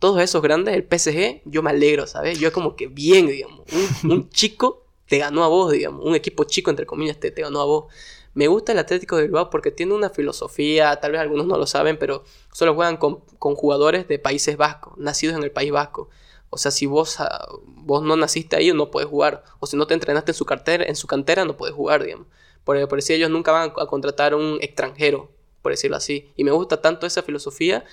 todos 0.00 0.20
esos 0.20 0.42
grandes, 0.42 0.74
el 0.74 0.82
PSG, 0.82 1.42
yo 1.44 1.62
me 1.62 1.70
alegro, 1.70 2.08
¿sabes? 2.08 2.40
Yo 2.40 2.52
como 2.52 2.74
que 2.74 2.88
bien, 2.88 3.28
digamos, 3.28 3.60
un, 4.02 4.10
un 4.10 4.30
chico 4.30 4.84
te 5.06 5.18
ganó 5.18 5.44
a 5.44 5.48
vos, 5.48 5.70
digamos, 5.70 6.04
un 6.04 6.14
equipo 6.14 6.44
chico, 6.44 6.70
entre 6.70 6.86
comillas, 6.86 7.20
te, 7.20 7.30
te 7.30 7.42
ganó 7.42 7.60
a 7.60 7.64
vos. 7.64 7.92
Me 8.32 8.46
gusta 8.46 8.72
el 8.72 8.78
Atlético 8.78 9.16
de 9.16 9.24
Bilbao 9.24 9.50
porque 9.50 9.70
tiene 9.70 9.92
una 9.92 10.08
filosofía, 10.08 10.96
tal 11.00 11.12
vez 11.12 11.20
algunos 11.20 11.46
no 11.46 11.58
lo 11.58 11.66
saben, 11.66 11.98
pero 11.98 12.24
solo 12.52 12.74
juegan 12.74 12.96
con, 12.96 13.20
con 13.38 13.56
jugadores 13.56 14.08
de 14.08 14.18
Países 14.18 14.56
Vascos, 14.56 14.96
nacidos 14.96 15.36
en 15.36 15.42
el 15.42 15.50
País 15.50 15.72
Vasco. 15.72 16.08
O 16.48 16.56
sea, 16.56 16.70
si 16.70 16.86
vos, 16.86 17.20
ah, 17.20 17.48
vos 17.64 18.02
no 18.02 18.16
naciste 18.16 18.56
ahí, 18.56 18.72
no 18.72 18.90
puedes 18.90 19.08
jugar. 19.08 19.44
O 19.58 19.66
si 19.66 19.76
no 19.76 19.86
te 19.86 19.94
entrenaste 19.94 20.30
en 20.30 20.34
su, 20.34 20.44
cartera, 20.44 20.84
en 20.84 20.96
su 20.96 21.06
cantera, 21.06 21.44
no 21.44 21.56
puedes 21.56 21.74
jugar, 21.74 22.04
digamos. 22.04 22.26
Por, 22.64 22.88
por 22.88 22.98
decir, 22.98 23.16
ellos 23.16 23.30
nunca 23.30 23.52
van 23.52 23.72
a 23.76 23.86
contratar 23.86 24.32
a 24.32 24.36
un 24.36 24.58
extranjero, 24.60 25.30
por 25.62 25.72
decirlo 25.72 25.96
así. 25.96 26.32
Y 26.36 26.44
me 26.44 26.50
gusta 26.52 26.80
tanto 26.80 27.06
esa 27.06 27.22
filosofía 27.22 27.84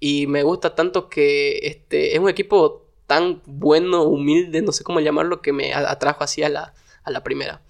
y 0.00 0.26
me 0.26 0.42
gusta 0.42 0.74
tanto 0.74 1.08
que 1.08 1.58
este, 1.62 2.14
es 2.14 2.18
un 2.18 2.28
equipo 2.28 2.86
tan 3.06 3.42
bueno, 3.46 4.02
humilde, 4.02 4.62
no 4.62 4.72
sé 4.72 4.84
cómo 4.84 5.00
llamarlo, 5.00 5.40
que 5.40 5.52
me 5.52 5.72
atrajo 5.74 6.24
así 6.24 6.42
a 6.42 6.48
la, 6.48 6.74
a 7.04 7.10
la 7.10 7.22
primera. 7.22 7.62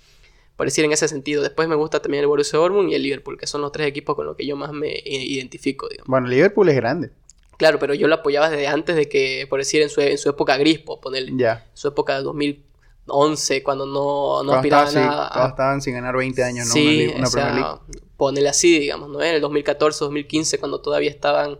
Por 0.56 0.66
decir 0.66 0.84
en 0.84 0.92
ese 0.92 1.06
sentido. 1.06 1.42
Después 1.42 1.68
me 1.68 1.74
gusta 1.74 2.00
también 2.00 2.22
el 2.22 2.28
Borussia 2.28 2.58
Dortmund 2.58 2.90
y 2.90 2.94
el 2.94 3.02
Liverpool, 3.02 3.38
que 3.38 3.46
son 3.46 3.60
los 3.60 3.72
tres 3.72 3.86
equipos 3.86 4.16
con 4.16 4.26
los 4.26 4.36
que 4.36 4.46
yo 4.46 4.56
más 4.56 4.72
me 4.72 4.94
identifico, 5.04 5.86
digamos. 5.88 6.08
Bueno, 6.08 6.28
Liverpool 6.28 6.68
es 6.70 6.76
grande. 6.76 7.10
Claro, 7.58 7.78
pero 7.78 7.94
yo 7.94 8.08
lo 8.08 8.16
apoyaba 8.16 8.50
desde 8.50 8.66
antes 8.66 8.96
de 8.96 9.08
que, 9.08 9.46
por 9.48 9.58
decir, 9.58 9.82
en 9.82 9.90
su, 9.90 10.00
en 10.00 10.18
su 10.18 10.30
época 10.30 10.56
gris, 10.56 10.78
por 10.78 11.00
ponerle, 11.00 11.32
su 11.74 11.88
época 11.88 12.16
de 12.16 12.22
2011, 12.22 13.62
cuando 13.62 13.86
no, 13.86 13.92
no 13.92 14.52
Cuando 14.52 14.54
aspiraba 14.54 14.88
estaban, 14.88 15.08
a 15.08 15.24
sí, 15.24 15.28
cuando 15.32 15.48
estaban 15.50 15.82
sin 15.82 15.94
ganar 15.94 16.16
20 16.16 16.44
años, 16.44 16.66
¿no? 16.66 16.72
Sí, 16.72 17.06
una, 17.06 17.16
una 17.16 17.26
o 17.26 17.30
sea, 17.30 17.42
Premier 17.44 17.64
League. 17.64 17.80
ponele 18.16 18.48
así, 18.48 18.78
digamos, 18.78 19.08
¿no? 19.10 19.22
En 19.22 19.34
el 19.34 19.40
2014, 19.40 20.04
2015, 20.04 20.58
cuando 20.58 20.80
todavía 20.80 21.10
estaban 21.10 21.58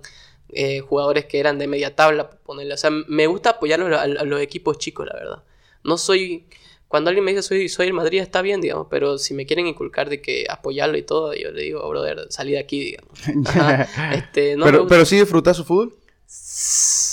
eh, 0.51 0.81
jugadores 0.81 1.27
que 1.27 1.39
eran 1.41 1.59
de 1.59 1.67
media 1.67 1.95
tabla, 1.97 2.31
ponerle. 2.31 2.75
O 2.75 2.77
sea, 2.77 2.91
me 2.91 3.27
gusta 3.27 3.51
apoyar 3.51 3.81
a, 3.81 3.89
los- 3.89 4.01
a 4.21 4.25
los 4.25 4.41
equipos 4.41 4.79
chicos, 4.79 5.07
la 5.07 5.15
verdad. 5.15 5.43
No 5.85 5.99
soy 5.99 6.47
cuando 6.89 7.11
alguien 7.11 7.25
me 7.25 7.33
dice 7.33 7.43
soy, 7.43 7.69
soy 7.69 7.89
el 7.89 7.93
Madrid, 7.95 8.21
está 8.21 8.43
bien, 8.43 8.61
digamos, 8.61 8.87
pero 8.89 9.19
si 9.19 9.35
me 9.35 9.45
quieren 9.45 9.67
inculcar 9.67 10.09
de 10.09 10.21
que 10.23 10.47
apoyarlo 10.49 10.97
y 10.97 11.03
todo, 11.03 11.35
yo 11.35 11.51
le 11.51 11.63
digo, 11.63 11.89
brother, 11.89 12.27
salí 12.31 12.53
de 12.53 12.61
aquí, 12.61 12.81
digamos. 12.81 13.13
Ajá, 13.47 13.89
este, 14.15 14.57
no 14.57 14.65
pero, 14.65 14.87
pero 14.87 15.05
sí 15.05 15.19
disfrutas 15.19 15.57
su 15.57 15.65
fútbol. 15.65 15.95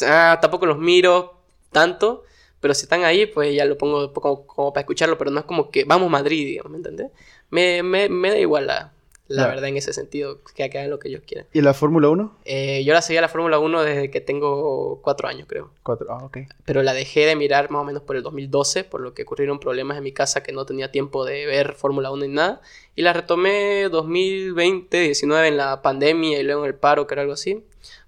Ah, 0.06 0.38
tampoco 0.42 0.66
los 0.66 0.78
miro 0.78 1.40
tanto, 1.72 2.24
pero 2.60 2.74
si 2.74 2.84
están 2.84 3.04
ahí, 3.04 3.26
pues 3.26 3.54
ya 3.56 3.66
lo 3.66 3.78
pongo 3.78 4.14
como, 4.14 4.46
como 4.46 4.74
para 4.74 4.82
escucharlo, 4.82 5.18
pero 5.18 5.32
no 5.32 5.40
es 5.40 5.46
como 5.46 5.72
que 5.72 5.86
vamos 5.86 6.10
Madrid, 6.10 6.46
digamos, 6.46 6.72
¿me 6.72 6.78
entiendes? 6.78 7.08
Me, 7.50 7.84
me, 7.84 8.10
me 8.10 8.30
da 8.30 8.38
igual 8.38 8.68
la, 8.68 8.93
la 9.34 9.48
verdad 9.48 9.66
en 9.66 9.78
ese 9.78 9.94
sentido, 9.94 10.40
que 10.56 10.64
hagan 10.64 10.90
lo 10.90 11.00
que 11.00 11.10
ellos 11.10 11.22
quieran. 11.26 11.48
¿Y 11.54 11.62
la 11.62 11.74
Fórmula 11.74 12.10
1? 12.10 12.38
Eh, 12.46 12.84
yo 12.84 12.94
la 12.94 13.02
seguía 13.02 13.22
la 13.22 13.30
Fórmula 13.30 13.60
1 13.60 13.84
desde 13.84 14.12
que 14.12 14.22
tengo 14.22 15.02
cuatro 15.02 15.28
años, 15.28 15.48
creo. 15.48 15.72
Cuatro. 15.82 16.08
Ah, 16.10 16.24
ok. 16.24 16.40
Pero 16.66 16.84
la 16.84 16.94
dejé 16.94 17.26
de 17.26 17.36
mirar 17.36 17.72
más 17.72 17.82
o 17.82 17.86
menos 17.86 18.04
por 18.04 18.16
el 18.16 18.24
2012, 18.24 18.84
por 18.84 19.02
lo 19.02 19.14
que 19.14 19.24
ocurrieron 19.24 19.60
problemas 19.60 19.98
en 19.98 20.04
mi 20.04 20.12
casa 20.12 20.44
que 20.44 20.52
no 20.52 20.66
tenía 20.66 20.92
tiempo 20.92 21.26
de 21.26 21.46
ver 21.46 21.74
Fórmula 21.74 22.12
1 22.12 22.26
ni 22.26 22.34
nada. 22.34 22.62
Y 22.96 23.02
la 23.02 23.14
retomé 23.14 23.90
2020, 23.90 25.00
19 25.00 25.48
en 25.48 25.58
la 25.58 25.82
pandemia 25.82 26.40
y 26.40 26.44
luego 26.44 26.64
en 26.64 26.68
el 26.68 26.76
paro, 26.76 27.08
que 27.08 27.16
era 27.16 27.22
algo 27.22 27.34
así. 27.34 27.64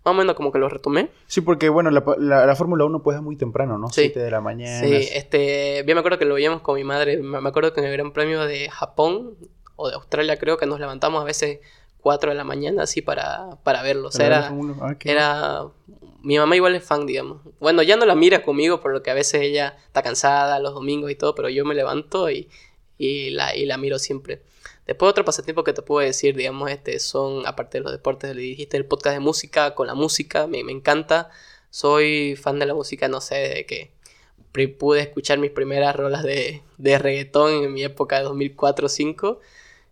Más 0.05 0.11
o 0.11 0.13
menos 0.13 0.36
como 0.36 0.51
que 0.51 0.59
lo 0.59 0.69
retomé. 0.69 1.09
Sí, 1.26 1.41
porque 1.41 1.67
bueno, 1.69 1.89
la, 1.89 2.03
la, 2.19 2.45
la 2.45 2.55
Fórmula 2.55 2.86
1 2.86 3.01
pues 3.01 3.17
es 3.17 3.23
muy 3.23 3.36
temprano, 3.36 3.80
¿no? 3.80 3.88
Sí. 3.88 4.01
7 4.01 4.19
de 4.19 4.30
la 4.30 4.39
mañana. 4.39 4.80
Sí, 4.80 5.09
este, 5.13 5.82
bien 5.84 5.95
me 5.95 5.99
acuerdo 5.99 6.19
que 6.19 6.26
lo 6.26 6.36
veíamos 6.36 6.61
con 6.61 6.76
mi 6.76 6.84
madre. 6.84 7.17
Me 7.17 7.41
me 7.41 7.49
acuerdo 7.49 7.73
que 7.73 7.80
en 7.80 7.88
el 7.88 7.93
Gran 7.93 8.11
Premio 8.11 8.45
de 8.45 8.69
Japón 8.69 9.36
o 9.76 9.89
de 9.89 9.95
Australia 9.95 10.38
creo 10.38 10.57
que 10.57 10.65
nos 10.65 10.80
levantamos 10.80 11.21
a 11.21 11.26
veces 11.26 11.59
4 12.01 12.30
de 12.30 12.36
la 12.36 12.43
mañana 12.43 12.84
así 12.84 13.01
para, 13.01 13.57
para 13.63 13.82
verlo. 13.82 14.09
O 14.09 14.11
sea, 14.11 14.28
era, 14.28 14.53
ah, 14.82 14.95
era... 15.03 15.67
Mi 16.21 16.38
mamá 16.38 16.55
igual 16.55 16.76
es 16.76 16.84
fan, 16.84 17.05
digamos. 17.05 17.41
Bueno, 17.59 17.84
ya 17.84 17.97
no 17.97 18.05
la 18.05 18.15
mira 18.15 18.43
conmigo 18.43 18.80
por 18.80 18.91
lo 18.93 19.03
que 19.03 19.11
a 19.11 19.13
veces 19.13 19.41
ella 19.41 19.76
está 19.88 20.01
cansada 20.01 20.59
los 20.59 20.73
domingos 20.73 21.11
y 21.11 21.15
todo, 21.15 21.36
pero 21.36 21.49
yo 21.49 21.65
me 21.65 21.76
levanto 21.76 22.30
y, 22.30 22.49
y, 22.97 23.32
la, 23.32 23.55
y 23.55 23.65
la 23.65 23.78
miro 23.78 23.99
siempre. 23.99 24.41
Después 24.86 25.09
otro 25.09 25.26
pasatiempo 25.26 25.63
que 25.63 25.73
te 25.73 25.82
puedo 25.82 26.05
decir, 26.05 26.36
digamos, 26.36 26.69
este, 26.69 26.99
son, 26.99 27.45
aparte 27.47 27.80
de 27.80 27.84
los 27.84 27.91
deportes, 27.91 28.36
le 28.36 28.41
dijiste 28.41 28.78
el 28.78 28.86
podcast 28.86 29.15
de 29.15 29.19
música, 29.19 29.73
con 29.73 29.88
la 29.88 29.95
música, 29.95 30.47
me, 30.47 30.63
me 30.63 30.71
encanta. 30.71 31.30
Soy 31.71 32.36
fan 32.36 32.59
de 32.59 32.67
la 32.67 32.73
música, 32.76 33.07
no 33.07 33.19
sé, 33.19 33.36
de 33.36 33.65
que 33.65 33.95
pude 34.67 35.01
escuchar 35.01 35.38
mis 35.38 35.51
primeras 35.51 35.95
rolas 35.95 36.23
de, 36.23 36.61
de 36.78 36.97
reggaetón 36.97 37.65
en 37.65 37.73
mi 37.73 37.84
época 37.84 38.19
de 38.19 38.28
2004-2005. 38.28 39.39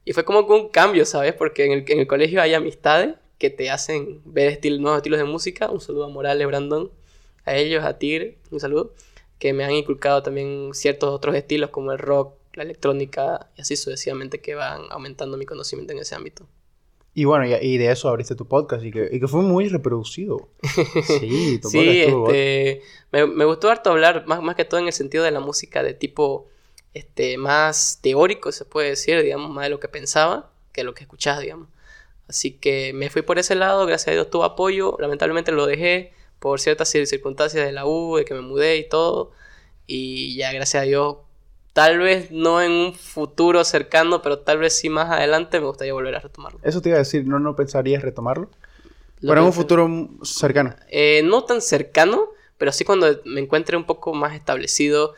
Y 0.06 0.14
fue 0.14 0.26
como 0.26 0.46
que 0.48 0.54
un 0.54 0.70
cambio, 0.70 1.06
¿sabes? 1.06 1.34
Porque 1.34 1.66
en 1.66 1.72
el, 1.72 1.86
en 1.88 2.00
el 2.00 2.08
colegio 2.08 2.42
hay 2.42 2.54
amistades 2.54 3.16
que 3.38 3.50
te 3.50 3.70
hacen 3.70 4.22
ver 4.26 4.60
estil- 4.60 4.80
nuevos 4.80 4.98
estilos 4.98 5.20
de 5.20 5.26
música. 5.26 5.70
Un 5.70 5.80
saludo 5.82 6.06
a 6.06 6.10
Morales, 6.10 6.46
Brandon, 6.48 6.92
a 7.46 7.56
ellos, 7.56 7.84
a 7.84 7.98
Tigre, 7.98 8.38
un 8.52 8.60
saludo. 8.60 8.94
Que 9.40 9.54
me 9.54 9.64
han 9.64 9.72
inculcado 9.72 10.22
también 10.24 10.70
ciertos 10.74 11.10
otros 11.10 11.36
estilos 11.36 11.70
como 11.70 11.92
el 11.92 12.00
rock, 12.00 12.36
la 12.54 12.64
electrónica 12.64 13.50
y 13.58 13.62
así 13.62 13.76
sucesivamente 13.76 14.40
que 14.40 14.56
van 14.56 14.82
aumentando 14.92 15.38
mi 15.38 15.46
conocimiento 15.46 15.94
en 15.94 16.00
ese 16.00 16.16
ámbito. 16.16 16.48
Y 17.16 17.26
bueno, 17.26 17.46
y, 17.46 17.54
y 17.54 17.78
de 17.78 17.92
eso 17.92 18.10
abriste 18.10 18.36
tu 18.36 18.48
podcast 18.48 18.84
y 18.84 18.92
que, 18.92 19.08
y 19.12 19.20
que 19.20 19.28
fue 19.28 19.42
muy 19.42 19.68
reproducido. 19.70 20.50
Sí, 21.04 21.60
tu 21.62 21.70
Sí, 21.70 21.78
podcast 21.78 22.36
este, 22.36 22.82
me, 23.12 23.28
me 23.28 23.46
gustó 23.46 23.70
harto 23.70 23.92
hablar, 23.92 24.26
más, 24.28 24.42
más 24.42 24.56
que 24.56 24.66
todo 24.66 24.80
en 24.80 24.88
el 24.88 24.94
sentido 24.94 25.24
de 25.24 25.32
la 25.32 25.40
música 25.40 25.84
de 25.84 25.94
tipo 25.94 26.48
este, 26.94 27.38
más 27.38 28.00
teórico, 28.02 28.52
se 28.52 28.66
puede 28.66 28.90
decir, 28.90 29.22
digamos, 29.22 29.50
más 29.52 29.66
de 29.66 29.70
lo 29.70 29.80
que 29.80 29.88
pensaba 29.88 30.52
que 30.72 30.84
lo 30.84 30.94
que 30.94 31.04
escuchaba, 31.04 31.40
digamos. 31.40 31.70
Así 32.28 32.52
que 32.54 32.94
me 32.94 33.10
fui 33.10 33.22
por 33.22 33.40
ese 33.40 33.56
lado, 33.56 33.86
gracias 33.86 34.10
a 34.10 34.12
Dios 34.12 34.30
tuvo 34.30 34.44
apoyo, 34.46 34.98
lamentablemente 35.00 35.52
lo 35.52 35.66
dejé 35.66 36.14
por 36.40 36.60
ciertas 36.60 36.94
cir- 36.94 37.06
circunstancias 37.06 37.66
de 37.66 37.72
la 37.72 37.86
U, 37.86 38.18
de 38.18 38.26
que 38.26 38.34
me 38.34 38.42
mudé 38.42 38.78
y 38.78 38.88
todo, 38.90 39.32
y 39.88 40.36
ya 40.38 40.52
gracias 40.54 40.84
a 40.84 40.86
Dios, 40.86 41.18
tal 41.74 42.00
vez 42.00 42.32
no 42.32 42.62
en 42.62 42.72
un 42.72 42.94
futuro 42.96 43.64
cercano, 43.64 44.22
pero 44.22 44.40
tal 44.40 44.58
vez 44.60 44.76
sí 44.76 44.90
más 44.90 45.12
adelante 45.12 45.60
me 45.60 45.68
gustaría 45.68 45.94
volver 45.94 46.16
a 46.16 46.20
retomarlo. 46.20 46.60
Eso 46.64 46.82
te 46.82 46.90
iba 46.90 46.98
a 46.98 47.00
decir, 47.00 47.26
¿no, 47.26 47.40
no 47.40 47.56
pensarías 47.56 48.02
retomarlo? 48.02 48.50
Lo 49.22 49.28
Bueno, 49.28 49.42
en 49.42 49.48
un 49.48 49.54
futuro 49.54 50.10
cercano. 50.24 50.76
Eh, 50.90 51.22
no 51.24 51.44
tan 51.44 51.62
cercano, 51.62 52.30
pero 52.58 52.72
sí 52.72 52.84
cuando 52.84 53.08
me 53.26 53.42
encuentre 53.42 53.78
un 53.78 53.86
poco 53.86 54.14
más 54.14 54.34
establecido, 54.34 55.14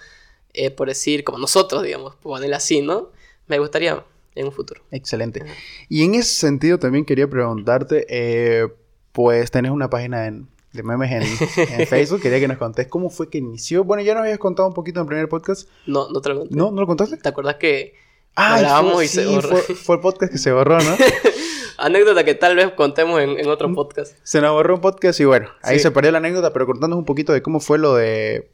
eh, 0.56 0.72
por 0.72 0.88
decir, 0.88 1.24
como 1.24 1.38
nosotros, 1.38 1.84
digamos, 1.84 2.16
por 2.16 2.34
ponerlo 2.34 2.56
así, 2.56 2.82
¿no? 2.82 3.10
Me 3.48 3.60
gustaría 3.60 4.04
en 4.36 4.46
un 4.46 4.52
futuro. 4.52 4.82
Excelente. 4.92 5.42
Ajá. 5.44 5.54
Y 5.90 6.04
en 6.04 6.16
ese 6.16 6.34
sentido 6.36 6.78
también 6.80 7.06
quería 7.06 7.28
preguntarte, 7.30 8.06
eh, 8.10 8.68
pues 9.12 9.50
tenés 9.52 9.72
una 9.72 9.90
página 9.90 10.28
en- 10.28 10.48
de 10.74 10.84
memes 10.84 11.10
en, 11.10 11.24
en 11.80 11.88
Facebook, 11.88 12.22
quería 12.22 12.40
que 12.40 12.50
nos 12.50 12.58
contés 12.58 12.88
cómo 12.88 13.10
fue 13.10 13.30
que 13.30 13.38
inició. 13.38 13.86
Bueno, 13.86 14.04
ya 14.04 14.14
nos 14.14 14.24
habías 14.24 14.40
contado 14.40 14.68
un 14.68 14.74
poquito 14.74 15.00
en 15.00 15.04
el 15.06 15.08
primer 15.08 15.30
podcast. 15.30 15.70
No, 15.86 16.10
no 16.10 16.20
te 16.20 16.30
lo 16.30 16.40
conté. 16.40 16.56
¿No? 16.56 16.70
¿No 16.72 16.82
lo 16.82 16.88
contaste? 16.88 17.16
¿Te 17.18 17.30
acuerdas 17.30 17.56
que 17.56 17.94
Ah, 18.38 18.60
grabamos 18.60 19.02
y 19.02 19.08
se 19.08 19.26
borró. 19.26 19.56
Fue, 19.56 19.74
fue 19.76 19.96
el 19.96 20.02
podcast 20.02 20.30
que 20.34 20.38
se 20.38 20.52
borró, 20.52 20.78
¿no? 20.82 20.96
anécdota 21.78 22.24
que 22.26 22.36
tal 22.36 22.56
vez 22.58 22.72
contemos 22.74 23.22
en, 23.22 23.40
en 23.40 23.48
otro 23.48 23.74
podcast? 23.74 24.18
se 24.24 24.42
nos 24.42 24.52
borró 24.52 24.76
un 24.76 24.82
podcast 24.82 25.20
y 25.22 25.26
bueno, 25.26 25.48
ahí 25.62 25.78
Sí. 25.78 25.84
se 25.84 25.92
perdió 25.92 26.12
la 26.12 26.18
anécdota, 26.18 26.52
pero 26.52 26.66
contándonos 26.66 27.00
un 27.00 27.06
poquito 27.06 27.32
de 27.34 27.42
cómo 27.42 27.60
fue 27.62 27.78
lo 27.78 27.96
de, 27.96 28.50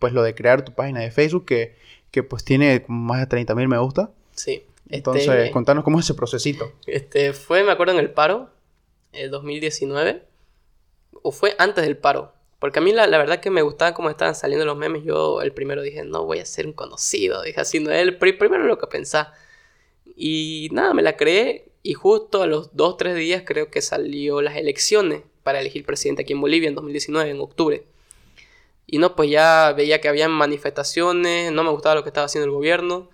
pues 0.00 0.12
lo 0.12 0.24
de 0.24 0.34
crear 0.34 0.64
tu 0.64 0.72
página 0.74 0.98
de 1.00 1.12
Facebook, 1.12 1.46
que, 1.46 1.76
que 2.10 2.24
pues 2.24 2.42
tiene 2.44 2.84
más 2.88 3.20
de 3.20 3.26
30 3.28 3.54
mil 3.54 3.68
me 3.68 3.78
gusta. 3.78 4.10
Sí. 4.34 4.64
Entonces, 4.88 5.28
Este, 5.28 5.50
contanos 5.52 5.84
cómo 5.84 6.00
es 6.00 6.06
ese 6.06 6.14
procesito. 6.14 6.72
este, 6.86 7.32
fue, 7.32 7.62
me 7.62 7.70
acuerdo, 7.70 7.92
en 7.92 8.00
el 8.00 8.10
paro, 8.10 8.50
el 9.12 9.30
2019, 9.30 10.24
o 11.22 11.30
fue 11.30 11.54
antes 11.58 11.84
del 11.84 11.96
paro. 11.96 12.32
Porque 12.58 12.78
a 12.80 12.82
mí 12.82 12.92
la, 12.92 13.06
la 13.06 13.16
verdad 13.18 13.40
que 13.40 13.50
me 13.50 13.62
gustaba 13.62 13.94
cómo 13.94 14.10
estaban 14.10 14.34
saliendo 14.34 14.66
los 14.66 14.76
memes. 14.76 15.02
Yo 15.04 15.40
el 15.42 15.52
primero 15.52 15.80
dije, 15.82 16.04
no, 16.04 16.24
voy 16.26 16.40
a 16.40 16.44
ser 16.44 16.66
un 16.66 16.72
conocido. 16.74 17.42
Dije 17.42 17.60
así, 17.60 17.78
no 17.80 17.90
es 17.90 18.02
el 18.02 18.18
pri- 18.18 18.34
primero 18.34 18.64
lo 18.64 18.78
que 18.78 18.86
pensaba. 18.86 19.32
Y 20.16 20.68
nada, 20.72 20.92
me 20.94 21.02
la 21.02 21.16
creé. 21.16 21.66
Y 21.82 21.94
justo 21.94 22.42
a 22.42 22.46
los 22.46 22.76
dos, 22.76 22.96
tres 22.98 23.16
días 23.16 23.42
creo 23.46 23.70
que 23.70 23.80
salió 23.80 24.42
las 24.42 24.56
elecciones 24.56 25.22
para 25.42 25.60
elegir 25.60 25.86
presidente 25.86 26.22
aquí 26.22 26.34
en 26.34 26.40
Bolivia 26.42 26.68
en 26.68 26.74
2019, 26.74 27.30
en 27.30 27.40
octubre. 27.40 27.84
Y 28.92 28.98
no, 28.98 29.14
pues 29.14 29.30
ya 29.30 29.72
veía 29.76 30.00
que 30.00 30.08
habían 30.08 30.32
manifestaciones, 30.32 31.52
no 31.52 31.62
me 31.62 31.70
gustaba 31.70 31.94
lo 31.94 32.02
que 32.02 32.08
estaba 32.08 32.24
haciendo 32.26 32.46
el 32.46 32.50
gobierno. 32.52 33.08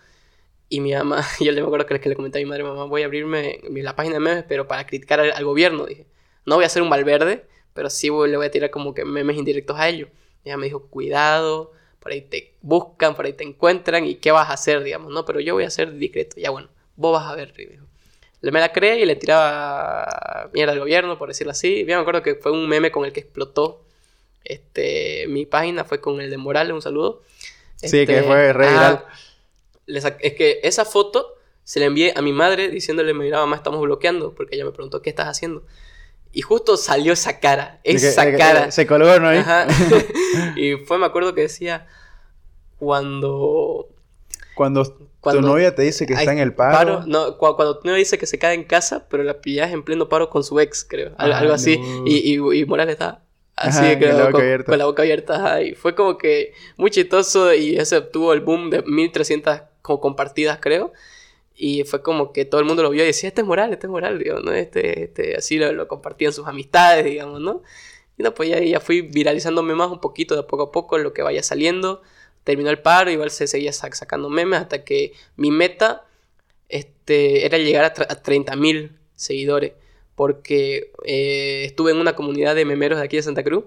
Y 0.68 0.80
mi 0.80 0.94
mamá, 0.94 1.24
yo 1.40 1.52
le 1.52 1.60
me 1.62 1.66
acuerdo 1.66 1.86
que, 1.86 2.08
le 2.08 2.16
comenté 2.16 2.38
a 2.38 2.42
mi 2.42 2.46
madre, 2.46 2.64
mamá, 2.64 2.84
voy 2.84 3.02
a 3.02 3.06
abrirme 3.06 3.60
la 3.70 3.96
página 3.96 4.14
de 4.14 4.20
memes, 4.20 4.44
pero 4.48 4.68
para 4.68 4.86
criticar 4.86 5.20
al, 5.20 5.32
al 5.32 5.44
gobierno, 5.44 5.86
dije. 5.86 6.06
No 6.46 6.56
voy 6.56 6.64
a 6.64 6.68
hacer 6.68 6.82
un 6.82 6.90
Valverde, 6.90 7.46
pero 7.74 7.90
sí 7.90 8.08
voy- 8.10 8.30
le 8.30 8.36
voy 8.38 8.46
a 8.46 8.50
tirar 8.50 8.70
como 8.70 8.94
que 8.94 9.04
memes 9.04 9.36
indirectos 9.36 9.78
a 9.78 9.88
ellos. 9.88 10.08
Y 10.44 10.48
ella 10.50 10.56
me 10.58 10.66
dijo, 10.66 10.86
cuidado, 10.88 11.72
por 12.00 12.12
ahí 12.12 12.22
te 12.22 12.54
buscan, 12.62 13.14
por 13.16 13.26
ahí 13.26 13.34
te 13.34 13.44
encuentran, 13.44 14.04
y 14.06 14.16
qué 14.16 14.32
vas 14.32 14.50
a 14.50 14.54
hacer, 14.54 14.82
digamos, 14.82 15.12
¿no? 15.12 15.24
Pero 15.26 15.40
yo 15.40 15.54
voy 15.54 15.64
a 15.64 15.70
ser 15.70 15.92
discreto, 15.94 16.36
ya 16.40 16.50
bueno, 16.50 16.68
vos 16.96 17.12
vas 17.20 17.30
a 17.30 17.36
ver, 17.36 17.52
dijo. 17.54 17.84
Le 18.42 18.52
me 18.52 18.60
la 18.60 18.72
creé 18.72 19.00
y 19.00 19.06
le 19.06 19.16
tiraba 19.16 20.50
mierda 20.54 20.72
al 20.72 20.78
gobierno, 20.80 21.18
por 21.18 21.28
decirlo 21.28 21.52
así. 21.52 21.84
Bien 21.84 21.98
me 21.98 22.02
acuerdo 22.02 22.22
que 22.22 22.36
fue 22.36 22.52
un 22.52 22.68
meme 22.68 22.90
con 22.92 23.04
el 23.04 23.12
que 23.12 23.20
explotó 23.20 23.85
este, 24.46 25.26
mi 25.28 25.46
página, 25.46 25.84
fue 25.84 26.00
con 26.00 26.20
el 26.20 26.30
de 26.30 26.36
Morales, 26.38 26.72
un 26.72 26.82
saludo. 26.82 27.22
Sí, 27.76 27.90
que 28.06 28.18
Este, 28.18 28.22
fue 28.22 28.52
re 28.52 28.68
viral. 28.70 29.04
sa- 30.00 30.16
es 30.20 30.34
que 30.34 30.60
esa 30.62 30.84
foto 30.84 31.34
se 31.64 31.80
la 31.80 31.86
envié 31.86 32.12
a 32.16 32.22
mi 32.22 32.32
madre 32.32 32.68
diciéndole, 32.68 33.12
mira 33.12 33.38
mamá, 33.38 33.56
estamos 33.56 33.80
bloqueando, 33.80 34.34
porque 34.34 34.54
ella 34.56 34.64
me 34.64 34.72
preguntó, 34.72 35.02
¿qué 35.02 35.10
estás 35.10 35.26
haciendo? 35.28 35.64
Y 36.32 36.42
justo 36.42 36.76
salió 36.76 37.12
esa 37.12 37.40
cara, 37.40 37.80
De 37.84 37.90
que- 37.92 37.96
esa 37.96 38.30
que- 38.30 38.36
cara. 38.36 38.70
Se 38.70 38.86
colgó, 38.86 39.18
¿no? 39.20 39.28
Ajá. 39.28 39.66
y 40.56 40.76
fue, 40.76 40.98
me 40.98 41.06
acuerdo 41.06 41.34
que 41.34 41.42
decía, 41.42 41.86
cuando... 42.78 43.88
Cuando, 44.54 44.84
Cuando 45.20 45.42
tu 45.42 45.46
novia 45.48 45.74
te 45.74 45.82
dice 45.82 46.06
que 46.06 46.14
está 46.14 46.32
en 46.32 46.38
el 46.38 46.54
paro. 46.54 47.02
no, 47.06 47.36
cu- 47.36 47.56
cuando 47.56 47.78
tu 47.78 47.86
novia 47.88 47.98
dice 47.98 48.16
que 48.16 48.26
se 48.26 48.38
queda 48.38 48.54
en 48.54 48.64
casa, 48.64 49.06
pero 49.10 49.22
la 49.22 49.40
pillas 49.42 49.70
en 49.70 49.82
pleno 49.82 50.08
paro 50.08 50.30
con 50.30 50.42
su 50.44 50.58
ex, 50.60 50.82
creo. 50.88 51.12
Al- 51.18 51.32
Ah, 51.32 51.38
algo 51.40 51.52
así. 51.52 51.76
no. 51.78 52.06
Y, 52.06 52.18
y, 52.34 52.60
y 52.60 52.64
Morales 52.64 52.94
está 52.94 53.22
así, 53.56 53.94
Ajá, 53.94 53.98
creo, 53.98 54.10
con 54.10 54.16
la 54.16 54.24
boca 54.24 54.42
abierta. 54.42 54.66
con 54.68 54.78
la 54.78 54.84
boca 54.86 55.02
abierta. 55.02 55.34
ajá, 55.36 55.62
Y 55.62 55.74
fue 55.74 55.94
como 55.94 56.18
que 56.18 56.54
muy 56.76 56.90
chistoso 56.90 57.52
y 57.54 57.76
ese 57.76 57.96
obtuvo 57.98 58.32
el 58.32 58.40
boom 58.40 58.70
de 58.70 58.82
1300 58.82 59.62
como 59.82 60.00
compartidas, 60.00 60.58
creo. 60.60 60.92
Y 61.56 61.84
fue 61.84 62.02
como 62.02 62.32
que 62.32 62.44
todo 62.44 62.60
el 62.60 62.66
mundo 62.66 62.82
lo 62.82 62.90
vio 62.90 63.02
y 63.04 63.06
decía, 63.08 63.28
este 63.28 63.40
es 63.42 63.46
Morales, 63.46 63.74
este 63.74 63.86
es 63.86 63.90
Morales, 63.90 64.18
digamos, 64.18 64.44
¿no? 64.44 64.52
Este, 64.52 65.04
este, 65.04 65.36
así 65.36 65.58
lo, 65.58 65.72
lo 65.72 65.88
compartían 65.88 66.32
sus 66.32 66.46
amistades, 66.46 67.04
digamos, 67.06 67.40
¿no? 67.40 67.62
Y 68.18 68.22
no, 68.24 68.34
pues 68.34 68.48
ya, 68.50 68.60
ya 68.60 68.80
fui 68.80 69.02
viralizándome 69.02 69.74
más 69.74 69.90
un 69.90 70.00
poquito 70.00 70.36
de 70.36 70.42
poco 70.44 70.64
a 70.64 70.72
poco 70.72 70.98
lo 70.98 71.12
que 71.14 71.22
vaya 71.22 71.42
saliendo. 71.42 72.02
Terminó 72.44 72.70
el 72.70 72.80
paro, 72.80 73.10
igual 73.10 73.30
se 73.30 73.46
seguía 73.46 73.72
sac- 73.72 73.94
sacando 73.94 74.28
memes 74.30 74.60
hasta 74.60 74.84
que 74.84 75.14
mi 75.36 75.50
meta 75.50 76.04
este, 76.68 77.46
era 77.46 77.58
llegar 77.58 77.84
a, 77.84 78.12
a 78.12 78.22
30.000 78.22 78.92
seguidores. 79.14 79.72
Porque 80.16 80.90
eh, 81.04 81.62
estuve 81.66 81.92
en 81.92 81.98
una 81.98 82.16
comunidad 82.16 82.54
de 82.56 82.64
memeros 82.64 82.98
de 82.98 83.04
aquí 83.04 83.16
de 83.16 83.22
Santa 83.22 83.44
Cruz. 83.44 83.64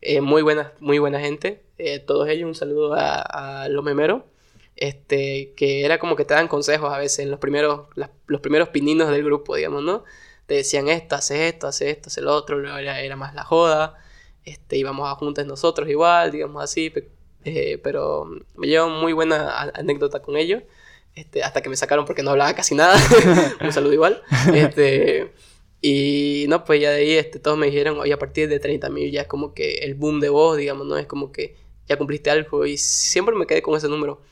eh, 0.00 0.20
muy, 0.20 0.42
buena, 0.42 0.72
muy 0.80 0.98
buena 0.98 1.20
gente. 1.20 1.62
eh, 1.78 2.00
todos 2.00 2.28
ellos, 2.28 2.48
un 2.48 2.54
saludo 2.56 2.94
a, 2.94 3.20
a 3.64 3.68
los 3.68 3.84
memeros. 3.84 4.22
Este, 4.76 5.52
que 5.56 5.84
era 5.84 5.98
como 5.98 6.16
que 6.16 6.24
te 6.24 6.34
dan 6.34 6.48
consejos 6.48 6.92
a 6.92 6.98
veces 6.98 7.20
en 7.20 7.30
los 7.30 7.38
primeros, 7.38 7.86
las- 7.94 8.10
los 8.26 8.40
primeros 8.40 8.70
pininos 8.70 9.10
del 9.10 9.22
grupo, 9.24 9.54
digamos, 9.54 9.82
¿no? 9.84 10.02
Te 10.46 10.54
decían 10.54 10.88
esto, 10.88 11.14
hace 11.14 11.46
esto, 11.48 11.66
hace 11.68 11.90
esto, 11.90 12.08
hace 12.08 12.20
lo 12.22 12.32
otro, 12.34 12.58
luego 12.58 12.78
era, 12.78 13.00
era 13.00 13.14
más 13.16 13.34
la 13.34 13.44
joda, 13.44 13.96
este, 14.44 14.76
íbamos 14.78 15.08
a 15.08 15.14
juntas 15.14 15.46
nosotros 15.46 15.88
igual, 15.88 16.30
digamos 16.32 16.62
así, 16.64 16.90
pe- 16.90 17.08
Eh, 17.44 17.78
pero 17.82 18.24
me 18.56 18.66
llevo 18.68 18.88
muy 18.88 19.12
buena 19.12 19.60
anécdota 19.74 20.20
con 20.22 20.36
ellos. 20.36 20.62
Este, 21.14 21.42
hasta 21.42 21.60
que 21.60 21.68
me 21.68 21.76
sacaron 21.76 22.04
porque 22.06 22.22
no 22.22 22.30
hablaba 22.30 22.54
casi 22.54 22.74
nada. 22.74 22.96
Un 23.60 23.72
saludo 23.72 23.92
igual. 23.92 24.22
Este, 24.54 25.32
y 25.84 26.46
no, 26.48 26.64
pues 26.64 26.80
ya 26.80 26.92
de 26.92 26.98
ahí 26.98 27.12
este, 27.14 27.40
todos 27.40 27.58
me 27.58 27.66
dijeron, 27.66 27.98
oye, 27.98 28.12
a 28.12 28.18
partir 28.18 28.48
de 28.48 28.60
30 28.60 28.88
mil 28.88 29.10
ya 29.10 29.22
es 29.22 29.26
como 29.26 29.52
que 29.52 29.78
el 29.78 29.96
boom 29.96 30.20
de 30.20 30.28
voz, 30.28 30.56
digamos, 30.56 30.86
¿no? 30.86 30.96
Es 30.96 31.08
como 31.08 31.32
que 31.32 31.56
ya 31.88 31.98
cumpliste 31.98 32.30
algo. 32.30 32.64
Y 32.64 32.78
siempre 32.78 33.34
me 33.34 33.48
quedé 33.48 33.62
con 33.62 33.76
ese 33.76 33.88
número. 33.88 34.22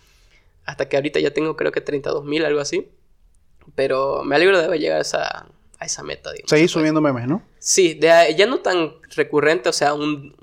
Hasta 0.64 0.88
que 0.88 0.96
ahorita 0.96 1.18
ya 1.18 1.32
tengo 1.32 1.57
creo 1.57 1.72
que 1.72 1.80
32 1.80 2.24
mil, 2.24 2.44
algo 2.44 2.61
así. 2.61 2.88
Pero 3.74 4.22
me 4.22 4.36
alegro 4.36 4.59
de 4.61 4.64
haber 4.66 4.78
llegado 4.78 5.01
a 5.01 5.03
esa, 5.03 5.46
a 5.80 5.84
esa 5.84 6.05
meta, 6.05 6.30
digamos. 6.30 6.51
Seguís 6.51 6.70
subiendo 6.70 7.01
memes, 7.01 7.26
¿no? 7.26 7.42
Sí, 7.59 7.94
de, 7.94 8.32
ya 8.38 8.46
no 8.46 8.61
tan 8.61 8.92
recurrente, 9.16 9.68
o 9.68 9.72
sea, 9.72 9.92
un, 9.92 10.36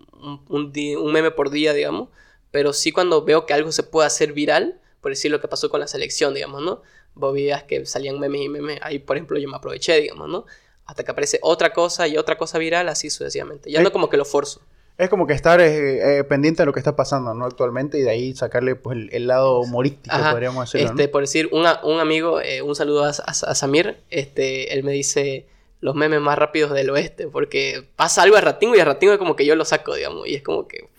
un, 0.49 0.73
un, 0.75 1.11
meme 1.13 1.31
por 1.31 1.51
día, 1.51 1.71
digamos. 1.73 2.09
Pero 2.51 2.73
sí 2.73 2.91
cuando 2.91 3.23
veo 3.23 3.45
que 3.45 3.53
algo 3.53 3.71
se 3.71 3.83
puede 3.83 4.07
hacer 4.07 4.33
viral, 4.33 4.81
por 4.99 5.13
decir 5.13 5.31
lo 5.31 5.39
que 5.39 5.47
pasó 5.47 5.69
con 5.69 5.79
la 5.79 5.87
selección, 5.87 6.33
digamos, 6.33 6.61
¿no? 6.63 6.81
Vos 7.15 7.33
veías 7.33 7.63
que 7.63 7.85
salían 7.85 8.19
memes 8.19 8.41
y 8.41 8.49
memes, 8.49 8.79
ahí 8.81 8.99
por 8.99 9.15
ejemplo 9.15 9.39
yo 9.39 9.47
me 9.47 9.55
aproveché, 9.55 10.01
digamos, 10.01 10.27
¿no? 10.27 10.45
Hasta 10.87 11.03
que 11.03 11.11
aparece 11.11 11.39
otra 11.41 11.73
cosa 11.73 12.07
y 12.07 12.17
otra 12.17 12.37
cosa 12.37 12.57
viral, 12.57 12.89
así 12.89 13.09
sucesivamente. 13.09 13.69
Ya 13.69 13.81
no 13.81 13.91
como 13.91 14.09
que 14.09 14.17
lo 14.17 14.25
forzo. 14.25 14.61
Es 14.97 15.09
como 15.09 15.27
que 15.27 15.33
estar 15.33 15.61
eh, 15.61 16.19
eh, 16.19 16.23
pendiente 16.23 16.63
de 16.63 16.65
lo 16.65 16.73
que 16.73 16.79
está 16.79 16.95
pasando, 16.95 17.33
¿no? 17.35 17.45
Actualmente 17.45 17.99
y 17.99 18.01
de 18.01 18.09
ahí 18.09 18.35
sacarle 18.35 18.75
pues, 18.75 18.97
el, 19.11 19.27
lado 19.27 19.59
humorístico, 19.59 20.15
podríamos 20.31 20.65
decirlo. 20.71 20.89
Este, 20.89 21.07
Por 21.07 21.21
decir, 21.21 21.49
un 21.51 21.67
amigo, 21.99 22.41
eh, 22.41 22.63
un 22.63 22.75
saludo 22.75 23.03
a, 23.03 23.09
a, 23.09 23.55
Samir, 23.55 23.97
este, 24.09 24.73
él 24.73 24.83
me 24.83 24.93
dice 24.93 25.45
los 25.81 25.93
memes 25.93 26.19
más 26.19 26.39
rápidos 26.39 26.73
del 26.73 26.89
oeste, 26.89 27.27
porque 27.27 27.85
pasa 27.95 28.23
algo 28.23 28.37
a 28.37 28.41
Ratingo 28.41 28.75
y 28.75 28.79
a 28.79 28.85
Ratingo 28.85 29.13
es 29.13 29.19
como 29.19 29.35
que 29.35 29.45
yo 29.45 29.55
lo 29.55 29.65
saco, 29.65 29.93
digamos, 29.93 30.27
y 30.27 30.33
es 30.33 30.41
como 30.41 30.67
que... 30.67 30.89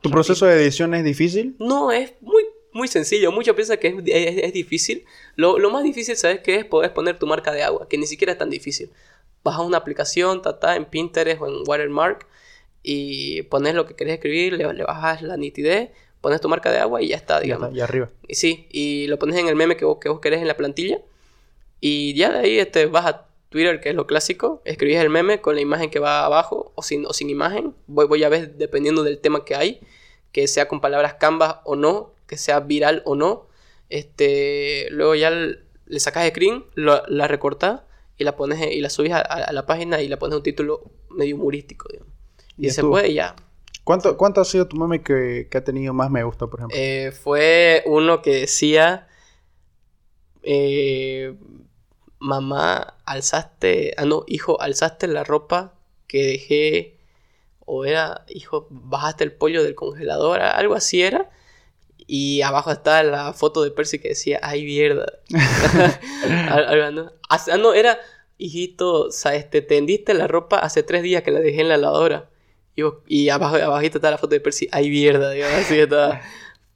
¿Tu 0.00 0.10
proceso 0.10 0.46
de 0.46 0.62
edición 0.62 0.94
es 0.94 1.02
difícil? 1.02 1.56
No, 1.58 1.90
es 1.90 2.12
muy, 2.20 2.44
muy 2.72 2.86
sencillo. 2.86 3.32
Muchos 3.32 3.56
piensan 3.56 3.78
que 3.78 3.88
es, 3.88 4.52
difícil. 4.52 5.04
Lo, 5.34 5.58
lo, 5.58 5.70
más 5.70 5.82
difícil, 5.82 6.16
¿sabes 6.16 6.40
qué 6.40 6.56
es? 6.56 6.64
Poder 6.64 6.94
poner 6.94 7.18
tu 7.18 7.26
marca 7.26 7.50
de 7.50 7.64
agua, 7.64 7.88
que 7.88 7.98
ni 7.98 8.06
siquiera 8.06 8.32
es 8.32 8.38
tan 8.38 8.50
difícil. 8.50 8.90
Bajas 9.44 9.64
una 9.64 9.78
aplicación, 9.78 10.42
tata, 10.42 10.76
en 10.76 10.84
Pinterest 10.84 11.40
o 11.40 11.46
en 11.46 11.62
Watermark 11.66 12.26
y 12.82 13.42
pones 13.42 13.74
lo 13.74 13.86
que 13.86 13.94
querés 13.94 14.14
escribir, 14.14 14.54
le, 14.54 14.84
bajas 14.84 15.22
la 15.22 15.36
nitidez, 15.36 15.90
pones 16.20 16.40
tu 16.40 16.48
marca 16.48 16.70
de 16.70 16.78
agua 16.78 17.02
y 17.02 17.08
ya 17.08 17.16
está, 17.16 17.40
digamos. 17.40 17.74
Y 17.74 17.80
arriba. 17.80 18.10
Y 18.26 18.34
sí, 18.34 18.66
y 18.70 19.06
lo 19.08 19.18
pones 19.18 19.36
en 19.36 19.48
el 19.48 19.56
meme 19.56 19.76
que 19.76 19.84
vos, 19.84 19.98
que 20.00 20.08
vos 20.08 20.20
querés 20.20 20.40
en 20.40 20.48
la 20.48 20.56
plantilla. 20.56 21.00
Y 21.80 22.14
ya 22.14 22.32
de 22.32 22.38
ahí 22.38 22.58
este, 22.58 22.86
vas 22.86 23.06
a 23.06 23.26
Twitter, 23.50 23.80
que 23.80 23.90
es 23.90 23.94
lo 23.94 24.06
clásico, 24.06 24.62
escribís 24.64 24.98
el 24.98 25.10
meme 25.10 25.40
con 25.40 25.54
la 25.54 25.60
imagen 25.60 25.90
que 25.90 25.98
va 25.98 26.24
abajo 26.24 26.72
o 26.74 26.82
sin, 26.82 27.06
o 27.06 27.12
sin 27.12 27.30
imagen. 27.30 27.74
Voy, 27.86 28.06
voy 28.06 28.24
a 28.24 28.28
ver 28.28 28.54
dependiendo 28.54 29.02
del 29.02 29.18
tema 29.18 29.44
que 29.44 29.54
hay, 29.54 29.80
que 30.32 30.46
sea 30.48 30.68
con 30.68 30.80
palabras 30.80 31.14
canvas 31.14 31.56
o 31.64 31.76
no, 31.76 32.12
que 32.26 32.36
sea 32.36 32.60
viral 32.60 33.02
o 33.04 33.14
no. 33.16 33.46
Este, 33.88 34.88
luego 34.90 35.14
ya 35.14 35.30
le 35.30 36.00
sacas 36.00 36.28
screen, 36.28 36.64
la 36.74 37.28
recortas 37.28 37.82
y 38.18 38.24
la 38.24 38.36
pones 38.36 38.60
y 38.70 38.80
la 38.80 38.90
subes 38.90 39.12
a, 39.12 39.52
la 39.52 39.64
página 39.64 40.02
y 40.02 40.08
la 40.08 40.18
pones 40.18 40.36
un 40.36 40.42
título 40.42 40.82
medio 41.10 41.36
humorístico, 41.36 41.88
digamos. 41.90 42.12
Y, 42.56 42.70
se 42.70 42.82
puede 42.82 43.14
ya. 43.14 43.36
¿Cuánto, 43.84 44.16
¿Cuánto 44.16 44.40
ha 44.40 44.44
sido 44.44 44.66
tu 44.66 44.76
meme 44.76 45.02
que, 45.02 45.48
ha 45.54 45.60
tenido 45.62 45.94
más 45.94 46.10
me 46.10 46.24
gusta, 46.24 46.48
por 46.48 46.58
ejemplo? 46.60 46.76
Eh, 46.76 47.12
fue 47.12 47.82
uno 47.86 48.20
que 48.20 48.34
decía... 48.34 49.06
Eh, 50.42 51.34
mamá, 52.18 52.96
alzaste... 53.04 53.94
Ah, 53.96 54.04
no, 54.04 54.24
hijo, 54.26 54.60
alzaste 54.60 55.06
la 55.06 55.22
ropa 55.22 55.74
que 56.08 56.24
dejé... 56.24 56.98
O 57.64 57.84
era, 57.84 58.24
hijo, 58.28 58.66
bajaste 58.70 59.24
el 59.24 59.32
pollo 59.32 59.62
del 59.62 59.74
congelador, 59.74 60.40
algo 60.40 60.74
así 60.74 61.02
era. 61.02 61.30
Y 62.10 62.40
abajo 62.40 62.72
está 62.72 63.02
la 63.02 63.34
foto 63.34 63.62
de 63.62 63.70
Percy 63.70 63.98
que 63.98 64.08
decía, 64.08 64.40
ay, 64.42 64.64
mierda. 64.64 65.06
Ah, 67.30 67.58
no, 67.58 67.74
era, 67.74 67.98
hijito, 68.38 69.10
¿sabes? 69.10 69.50
Te 69.50 69.60
tendiste 69.60 70.14
la 70.14 70.26
ropa 70.26 70.58
hace 70.58 70.82
tres 70.82 71.02
días 71.02 71.22
que 71.22 71.30
la 71.30 71.40
dejé 71.40 71.60
en 71.60 71.68
la 71.68 71.76
lavadora. 71.76 72.30
Y, 73.06 73.28
abajo, 73.28 73.56
abajito 73.56 73.98
está 73.98 74.10
la 74.10 74.16
foto 74.16 74.34
de 74.34 74.40
Percy, 74.40 74.66
ay, 74.72 74.88
mierda, 74.88 75.30
digamos, 75.32 75.58
así 75.58 75.78
está. 75.78 76.22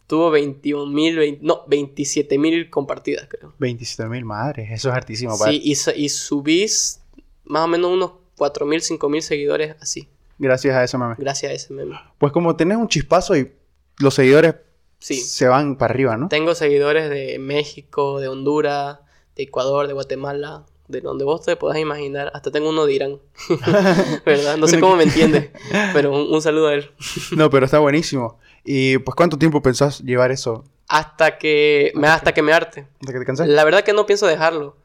Tuvo 0.07 0.31
21 0.31 0.93
mil, 0.93 1.39
no, 1.41 1.63
27 1.69 2.39
mil 2.39 2.69
compartidas, 2.69 3.27
creo. 3.29 3.55
27 3.59 4.11
mil, 4.11 4.27
madre, 4.27 4.69
eso 4.71 4.91
es 4.91 4.95
hartísimo. 4.95 5.35
Sí, 5.37 5.63
y, 5.65 5.73
y 5.73 6.09
subís 6.11 7.01
más 7.45 7.65
o 7.65 7.69
menos 7.69 7.91
unos 7.91 8.13
4 8.37 8.67
mil, 8.67 8.83
5 8.83 9.09
mil 9.09 9.23
seguidores 9.23 9.77
así. 9.81 10.09
Gracias 10.39 10.75
a 10.75 10.85
ese 10.85 10.99
meme. 10.99 11.15
Gracias 11.17 11.51
a 11.53 11.55
ese 11.55 11.73
meme. 11.73 11.99
Pues 12.19 12.33
como 12.33 12.55
tenés 12.57 12.77
un 12.77 12.89
chispazo 12.89 13.37
y 13.37 13.53
los 13.99 14.15
seguidores 14.15 14.57
sí. 15.03 15.17
se 15.17 15.49
van 15.49 15.77
para 15.77 15.93
arriba, 15.93 16.17
¿no? 16.17 16.29
Tengo 16.29 16.55
seguidores 16.55 17.11
de 17.11 17.39
México, 17.39 18.21
de 18.21 18.29
Honduras, 18.29 18.99
de 19.37 19.43
Ecuador, 19.43 19.87
de 19.87 19.93
Guatemala, 19.93 20.65
de 20.89 21.01
donde 21.01 21.25
vos 21.25 21.43
te 21.43 21.57
puedas 21.57 21.79
imaginar. 21.79 22.31
Hasta 22.35 22.51
tengo 22.51 22.71
uno 22.71 22.87
de 22.87 22.93
Irán. 22.93 23.19
¿Verdad? 24.25 24.57
No 24.57 24.69
sé 24.69 24.79
cómo 24.79 24.97
me 24.97 25.05
entiende, 25.05 25.51
pero 25.93 26.13
un, 26.13 26.43
saludo 26.43 26.69
a 26.69 26.75
él. 26.75 26.91
no, 27.37 27.51
pero 27.51 27.67
está 27.67 27.79
buenísimo. 27.79 28.39
¿Y 28.65 28.99
pues 28.99 29.15
cuánto 29.15 29.39
tiempo 29.39 29.63
pensás 29.63 30.01
llevar 30.01 30.31
eso? 30.31 30.65
Hasta 30.89 31.39
que 31.39 31.93
me, 31.95 32.07
hasta 32.07 32.33
que 32.33 32.43
me 32.43 32.53
arte. 32.53 32.87
Hasta 33.01 33.13
que 33.13 33.19
te 33.19 33.25
canses. 33.25 33.49
La 33.49 33.65
verdad 33.65 33.83
que 33.83 33.93
no 33.93 34.07
pienso 34.07 34.27
dejarlo. 34.27 34.77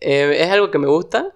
Eh, 0.00 0.36
es 0.40 0.50
algo 0.50 0.70
que 0.70 0.78
me 0.78 0.86
gusta, 0.86 1.32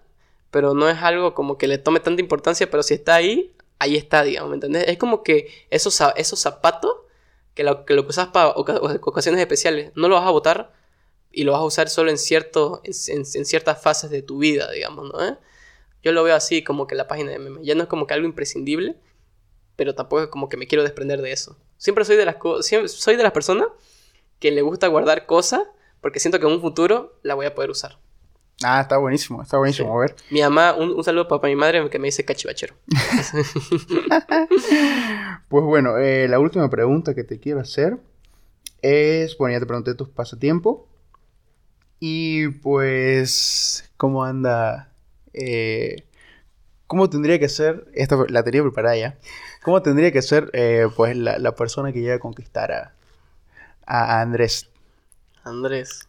pero 0.51 0.75
no 0.75 0.89
es 0.89 0.99
algo 0.99 1.35
como 1.35 1.59
que 1.59 1.67
le 1.67 1.79
tome 1.79 2.01
tanta 2.01 2.21
importancia, 2.21 2.71
pero 2.71 2.83
si 2.83 2.95
está 2.95 3.15
ahí, 3.15 3.53
ahí 3.79 3.97
está, 3.97 4.23
digamos, 4.23 4.51
¿me 4.51 4.57
entendés? 4.57 4.85
Es 4.87 4.99
como 4.99 5.23
que 5.23 5.49
esos, 5.71 5.99
esos 6.17 6.39
zapatos 6.39 6.93
que 7.59 7.65
lo 7.65 7.85
que, 7.85 7.95
lo 7.95 8.07
usas 8.07 8.29
para 8.29 8.51
ocasiones 8.51 9.41
especiales, 9.41 9.91
no 9.97 10.07
lo 10.07 10.15
vas 10.15 10.25
a 10.25 10.31
botar 10.31 10.73
y 11.33 11.43
lo 11.43 11.51
vas 11.51 11.61
a 11.61 11.65
usar 11.65 11.89
solo 11.89 12.09
en, 12.09 12.17
en, 12.17 13.25
ciertas 13.25 13.83
fases 13.83 14.11
de 14.11 14.23
tu 14.23 14.39
vida, 14.39 14.71
digamos, 14.71 15.13
¿no? 15.13 15.27
¿Eh? 15.27 15.37
Yo 16.05 16.13
lo 16.13 16.23
veo 16.23 16.37
así, 16.37 16.63
como 16.63 16.87
que 16.87 16.95
la 16.95 17.09
página 17.09 17.33
de 17.33 17.41
meme. 17.41 17.59
Ya 17.65 17.75
no 17.75 17.83
es 17.83 17.89
como 17.89 18.07
que 18.07 18.15
algo 18.15 18.29
imprescindible, 18.29 18.95
pero 19.75 19.97
tampoco 19.97 20.23
es 20.23 20.29
como 20.29 20.49
que 20.49 20.57
me 20.57 20.69
quiero 20.69 20.85
desprender 20.85 21.21
de 21.21 21.33
eso. 21.33 21.59
Siempre 21.79 22.05
soy 22.05 22.15
de 22.15 22.27
las, 22.27 22.37
soy 22.63 23.17
de 23.17 23.23
las 23.25 23.33
personas 23.33 23.67
que 24.39 24.53
le 24.53 24.63
gusta 24.63 24.87
guardar 24.87 25.27
cosas 25.27 25.65
porque 26.01 26.21
siento 26.21 26.39
que 26.39 26.47
en 26.47 26.53
un 26.53 26.61
futuro 26.61 27.19
la 27.25 27.35
voy 27.35 27.47
a 27.47 27.57
poder 27.57 27.71
usar. 27.71 27.99
Ah, 28.65 28.81
está 28.81 28.97
buenísimo, 28.97 29.43
está 29.43 29.57
buenísimo, 29.57 29.97
a 29.97 30.01
ver. 30.01 30.17
Mi 30.31 30.41
mamá, 30.41 30.75
un, 30.75 31.05
saludo 31.05 31.29
para 31.29 31.49
mi 31.49 31.55
madre 31.55 31.89
que 31.91 31.99
me 32.01 32.09
dice 32.09 32.25
cachivachero. 32.25 32.75
pues 35.49 35.65
bueno, 35.65 35.97
eh, 35.99 36.27
la 36.27 36.41
última 36.41 36.69
pregunta 36.69 37.15
que 37.15 37.23
te 37.23 37.39
quiero 37.39 37.61
hacer 37.61 37.99
es, 38.83 39.39
bueno, 39.39 39.55
ya 39.55 39.61
te 39.61 39.67
pregunté 39.67 39.95
tus 39.95 40.09
pasatiempos. 40.09 40.81
Y 42.01 42.49
pues, 42.49 43.89
¿cómo 43.97 44.25
anda? 44.25 44.93
Eh, 45.33 46.05
¿Cómo 46.89 47.09
tendría 47.11 47.39
que 47.39 47.49
ser, 47.49 47.87
esta 47.95 48.17
la 48.29 48.43
tenía 48.43 48.63
preparada 48.63 48.97
ya, 48.97 49.19
cómo 49.63 49.83
tendría 49.83 50.11
que 50.11 50.23
ser 50.23 50.51
eh, 50.53 50.89
pues 50.97 51.17
la, 51.17 51.55
persona 51.55 51.93
que 51.93 52.01
llega 52.01 52.15
a 52.15 52.19
conquistar 52.19 52.73
a, 52.73 52.95
a 53.87 54.21
Andrés? 54.21 54.69
Andrés. 55.45 56.08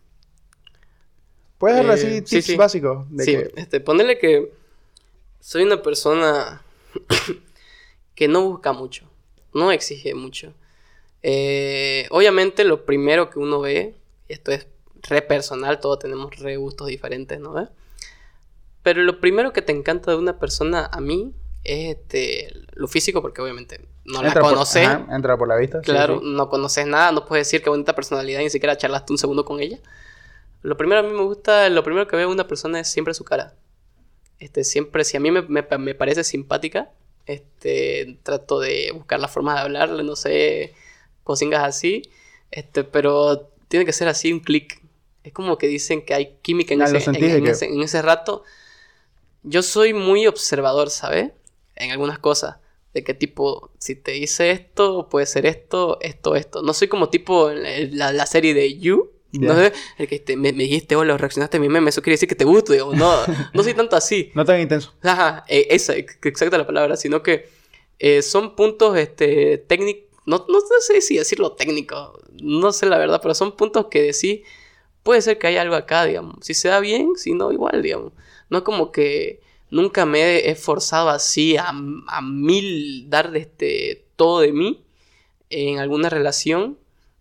Puedes 1.60 1.78
darle 1.78 1.94
así 1.94 2.08
eh, 2.08 2.22
tips 2.22 2.58
básicos. 2.58 3.06
sí, 3.20 3.38
este, 3.56 3.82
ponerle 3.82 4.18
que 4.18 4.52
soy 5.42 5.64
una 5.64 5.82
persona 5.82 6.64
que 8.16 8.28
no 8.28 8.50
busca 8.50 8.72
mucho, 8.72 9.06
no 9.54 9.72
exige 9.72 10.16
mucho. 10.16 10.54
Eh, 11.22 12.08
obviamente 12.12 12.64
lo 12.64 12.86
primero 12.86 13.30
que 13.30 13.40
uno 13.40 13.60
ve, 13.60 13.94
esto 14.30 14.52
es 14.52 14.68
re 15.04 15.22
personal, 15.22 15.82
todos 15.82 16.00
tenemos 16.00 16.34
re 16.38 16.56
gustos 16.56 16.88
diferentes, 16.88 17.40
¿no? 17.42 17.70
Pero 18.82 19.04
lo 19.04 19.20
primero 19.20 19.52
que 19.52 19.62
te 19.62 19.74
encanta 19.74 20.12
de 20.12 20.18
una 20.18 20.40
persona 20.40 20.90
a 20.90 21.02
mí 21.02 21.34
es 21.66 21.98
este, 21.98 22.54
lo 22.72 22.88
físico, 22.88 23.22
porque 23.22 23.42
obviamente 23.42 23.82
no 24.06 24.24
la 24.24 24.34
conoces. 24.34 24.88
entra 25.12 25.38
por 25.38 25.50
la 25.50 25.58
vista. 25.58 25.82
Claro, 25.82 26.22
no 26.24 26.50
conoces 26.50 26.88
nada, 26.88 27.12
no 27.12 27.26
puedes 27.26 27.48
decir 27.48 27.62
que 27.62 27.70
bonita 27.70 27.94
personalidad, 27.94 28.40
ni 28.40 28.50
siquiera 28.50 28.78
charlaste 28.78 29.12
un 29.12 29.18
segundo 29.18 29.44
con 29.44 29.60
ella. 29.60 29.80
Lo 30.62 30.78
primero 30.78 31.02
a 31.02 31.04
mí 31.04 31.14
me 31.14 31.24
gusta, 31.24 31.70
lo 31.70 31.84
primero 31.84 32.08
que 32.08 32.16
veo 32.16 32.26
en 32.28 32.34
una 32.34 32.48
persona 32.48 32.80
es 32.80 32.90
siempre 32.90 33.14
su 33.14 33.24
cara. 33.24 33.56
Este, 34.40 34.64
siempre, 34.64 35.04
si 35.04 35.18
a 35.18 35.20
mí 35.20 35.32
me, 35.32 35.42
me, 35.42 35.96
parece 35.96 36.24
simpática, 36.24 36.92
este, 37.26 38.18
trato 38.24 38.60
de 38.60 38.92
buscar 38.94 39.20
la 39.20 39.28
forma 39.28 39.54
de 39.56 39.62
hablarle, 39.62 40.04
no 40.04 40.16
sé, 40.16 40.74
cosingas 41.24 41.64
así. 41.64 42.04
Este, 42.52 42.84
pero 42.84 43.52
tiene 43.68 43.86
que 43.86 43.94
ser 43.94 44.08
así 44.08 44.34
un 44.34 44.40
clic. 44.40 44.82
Es 45.24 45.34
como 45.34 45.58
que 45.58 45.68
dicen 45.68 46.04
que 46.04 46.14
hay 46.14 46.38
química 46.42 46.74
en, 46.74 46.82
ah, 46.82 46.86
ese, 46.86 47.12
en, 47.12 47.82
ese, 47.82 48.02
rato. 48.02 48.44
Yo 49.44 49.62
soy 49.62 49.94
muy 49.94 50.28
observador, 50.28 50.90
¿sabes? 50.90 51.32
En 51.76 51.92
algunas 51.92 52.20
cosas. 52.20 52.58
De 52.94 53.04
qué 53.04 53.14
tipo, 53.14 53.70
si 53.78 53.96
te 53.96 54.12
dice 54.12 54.52
esto, 54.52 55.10
puede 55.10 55.26
ser 55.26 55.46
esto, 55.46 56.00
esto, 56.02 56.36
esto. 56.36 56.64
No 56.64 56.74
soy 56.74 56.88
como 56.88 57.10
tipo 57.10 57.52
la, 57.52 58.12
la 58.12 58.26
serie 58.26 58.54
de 58.54 58.80
You, 58.80 59.12
no 59.40 59.56
sé, 59.56 59.74
el 59.98 60.08
que 60.08 60.20
te, 60.20 60.36
me, 60.36 60.52
dijiste 60.52 60.96
hola, 60.96 61.18
reaccionaste 61.18 61.58
a 61.58 61.60
mi 61.60 61.70
meme, 61.70 61.90
eso 61.90 62.02
quiere 62.02 62.16
decir 62.16 62.30
que 62.30 62.36
te 62.36 62.46
gusto. 62.46 62.74
No, 62.96 63.16
no 63.54 63.64
soy 63.64 63.74
tanto 63.74 63.96
así. 63.96 64.32
No 64.34 64.46
tan 64.46 64.60
intenso. 64.60 64.94
Ajá, 65.02 65.46
eh, 65.48 65.68
esa, 65.70 65.96
exacta 65.96 66.58
la 66.58 66.66
palabra, 66.66 66.98
sino 66.98 67.22
que 67.22 67.50
eh, 68.00 68.22
son 68.22 68.56
puntos 68.56 68.98
este, 68.98 69.58
técnicos, 69.58 70.10
no, 70.26 70.46
no, 70.48 70.60
sé 70.82 71.02
si 71.02 71.18
decirlo 71.18 71.54
técnico, 71.54 72.20
no 72.42 72.72
sé 72.72 72.86
la 72.86 72.98
verdad, 72.98 73.20
pero 73.22 73.34
son 73.34 73.56
puntos 73.56 73.88
que 73.88 74.04
decís, 74.04 74.42
puede 75.02 75.22
ser 75.22 75.40
que 75.40 75.48
haya 75.48 75.62
algo 75.62 75.76
acá, 75.76 76.06
digamos. 76.06 76.36
Si 76.42 76.54
se 76.54 76.70
da 76.70 76.80
bien, 76.80 77.16
si 77.16 77.34
no, 77.34 77.52
igual, 77.52 77.82
digamos. 77.82 78.14
No 78.50 78.60
es 78.60 78.64
como 78.64 78.92
que 78.92 79.42
nunca 79.72 80.06
me 80.06 80.22
he 80.22 80.52
esforzado 80.52 81.10
así 81.10 81.58
a, 81.58 81.70
a 81.70 82.22
mil 82.22 83.10
dar 83.10 83.36
este, 83.36 84.06
todo 84.16 84.42
de 84.42 84.54
mí 84.54 84.86
en 85.50 85.80
alguna 85.80 86.10
relación, 86.10 86.78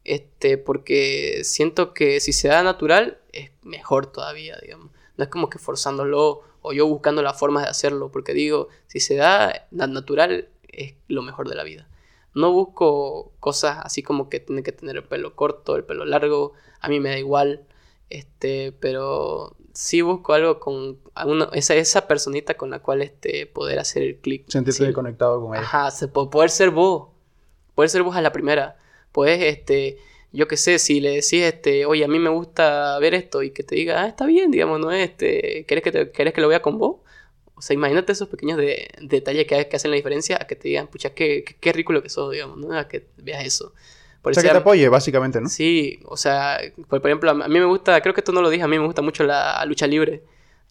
este, 0.08 0.58
porque 0.58 1.42
siento 1.44 1.92
que 1.92 2.20
si 2.20 2.32
se 2.32 2.48
da 2.48 2.62
natural 2.62 3.18
es 3.32 3.50
mejor 3.62 4.06
todavía, 4.06 4.56
digamos. 4.62 4.90
No 5.16 5.24
es 5.24 5.30
como 5.30 5.50
que 5.50 5.58
forzándolo 5.58 6.42
o 6.62 6.72
yo 6.72 6.86
buscando 6.86 7.22
la 7.22 7.34
forma 7.34 7.62
de 7.62 7.68
hacerlo, 7.68 8.10
porque 8.10 8.32
digo, 8.32 8.68
si 8.86 9.00
se 9.00 9.16
da 9.16 9.66
natural 9.70 10.48
es 10.68 10.94
lo 11.08 11.22
mejor 11.22 11.48
de 11.48 11.54
la 11.54 11.64
vida. 11.64 11.88
No 12.34 12.52
busco 12.52 13.32
cosas 13.40 13.78
así 13.82 14.02
como 14.02 14.28
que 14.28 14.40
tiene 14.40 14.62
que 14.62 14.72
tener 14.72 14.96
el 14.96 15.04
pelo 15.04 15.34
corto, 15.34 15.76
el 15.76 15.84
pelo 15.84 16.04
largo, 16.04 16.52
a 16.80 16.88
mí 16.88 17.00
me 17.00 17.10
da 17.10 17.18
igual, 17.18 17.64
este, 18.10 18.72
pero 18.72 19.56
sí 19.72 20.02
busco 20.02 20.32
algo 20.32 20.58
con 20.58 20.98
esa, 21.52 21.74
esa 21.74 22.06
personita 22.06 22.54
con 22.54 22.70
la 22.70 22.80
cual 22.80 23.02
este, 23.02 23.46
poder 23.46 23.78
hacer 23.78 24.02
el 24.02 24.16
clic. 24.16 24.44
Sentirte 24.48 24.92
conectado 24.92 25.40
con 25.40 25.54
ella. 25.54 25.62
Ajá, 25.62 25.90
se, 25.90 26.08
poder 26.08 26.50
ser 26.50 26.70
vos, 26.70 27.08
poder 27.74 27.90
ser 27.90 28.02
vos 28.02 28.16
a 28.16 28.20
la 28.22 28.32
primera. 28.32 28.78
Puedes, 29.12 29.42
este, 29.42 29.98
yo 30.32 30.46
qué 30.48 30.56
sé, 30.56 30.78
si 30.78 31.00
le 31.00 31.10
decís, 31.10 31.42
este, 31.42 31.86
oye, 31.86 32.04
a 32.04 32.08
mí 32.08 32.18
me 32.18 32.30
gusta 32.30 32.98
ver 32.98 33.14
esto 33.14 33.42
y 33.42 33.50
que 33.50 33.62
te 33.62 33.74
diga, 33.74 34.02
ah, 34.02 34.08
está 34.08 34.26
bien, 34.26 34.50
digamos, 34.50 34.80
¿no? 34.80 34.92
Este, 34.92 35.64
¿querés 35.66 35.82
que, 35.82 35.92
te, 35.92 36.10
que 36.10 36.40
lo 36.40 36.48
vea 36.48 36.60
con 36.60 36.78
vos? 36.78 36.96
O 37.54 37.62
sea, 37.62 37.74
imagínate 37.74 38.12
esos 38.12 38.28
pequeños 38.28 38.56
de, 38.56 38.88
detalles 39.00 39.46
que, 39.46 39.68
que, 39.68 39.76
hacen 39.76 39.90
la 39.90 39.96
diferencia 39.96 40.38
a 40.40 40.46
que 40.46 40.54
te 40.54 40.68
digan, 40.68 40.86
pucha, 40.86 41.10
qué, 41.10 41.44
qué, 41.60 41.72
ridículo 41.72 42.02
que 42.02 42.08
sos, 42.08 42.32
digamos, 42.32 42.56
¿no? 42.58 42.78
A 42.78 42.86
que 42.86 43.06
veas 43.16 43.44
eso. 43.44 43.72
Por 44.22 44.30
o 44.30 44.34
sea, 44.34 44.44
que 44.44 44.50
te 44.50 44.56
apoye, 44.58 44.88
básicamente, 44.88 45.40
¿no? 45.40 45.48
Sí, 45.48 45.98
o 46.04 46.16
sea, 46.16 46.60
por, 46.88 47.04
ejemplo, 47.04 47.30
a 47.30 47.34
mí 47.48 47.58
me 47.58 47.64
gusta, 47.64 48.00
creo 48.00 48.14
que 48.14 48.20
esto 48.20 48.32
no 48.32 48.42
lo 48.42 48.50
dije, 48.50 48.62
a 48.62 48.68
mí 48.68 48.78
me 48.78 48.86
gusta 48.86 49.02
mucho 49.02 49.24
la 49.24 49.64
lucha 49.64 49.86
libre. 49.88 50.22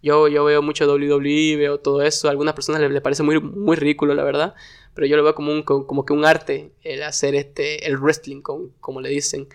Yo, 0.02 0.28
yo 0.28 0.46
veo 0.46 0.62
mucho 0.62 0.86
WWE, 0.86 1.56
veo 1.58 1.80
todo 1.80 2.02
eso. 2.02 2.28
A 2.28 2.32
algunas 2.32 2.54
personas 2.54 2.82
les, 2.82 3.02
parece 3.02 3.24
muy, 3.24 3.40
muy 3.40 3.76
ridículo, 3.76 4.14
la 4.14 4.24
verdad. 4.24 4.56
Pero 4.94 5.08
yo 5.08 5.18
lo 5.18 5.24
veo 5.24 5.36
como, 5.36 5.52
un, 5.52 5.64
como 5.64 6.06
que 6.06 6.14
un 6.14 6.26
arte 6.26 6.72
el 6.84 7.04
hacer 7.04 7.36
este, 7.36 7.88
el 7.88 7.98
wrestling, 7.98 8.42
como, 8.42 8.70
como 8.80 9.02
le 9.02 9.10
dicen. 9.10 9.48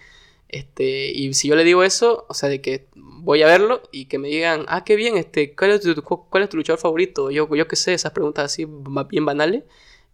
Este, 0.49 1.11
y 1.11 1.33
si 1.33 1.49
yo 1.49 1.57
le 1.57 1.65
digo 1.65 1.83
eso, 1.83 2.27
o 2.29 2.35
sea, 2.35 2.49
de 2.51 2.61
que 2.61 2.87
voy 2.95 3.43
a 3.43 3.47
verlo 3.47 3.83
y 3.91 4.05
que 4.05 4.19
me 4.19 4.29
digan, 4.29 4.67
ah, 4.69 4.85
qué 4.85 4.97
bien, 4.97 5.17
este, 5.17 5.57
¿cuál 5.57 5.71
es 5.71 5.81
tu, 5.81 6.03
cuál 6.03 6.43
es 6.43 6.51
tu 6.51 6.59
luchador 6.59 6.79
favorito? 6.79 7.31
Yo, 7.31 7.53
yo 7.55 7.67
qué 7.67 7.77
sé, 7.77 7.95
esas 7.95 8.13
preguntas 8.13 8.45
así 8.45 8.67
bien 9.09 9.25
banales. 9.25 9.65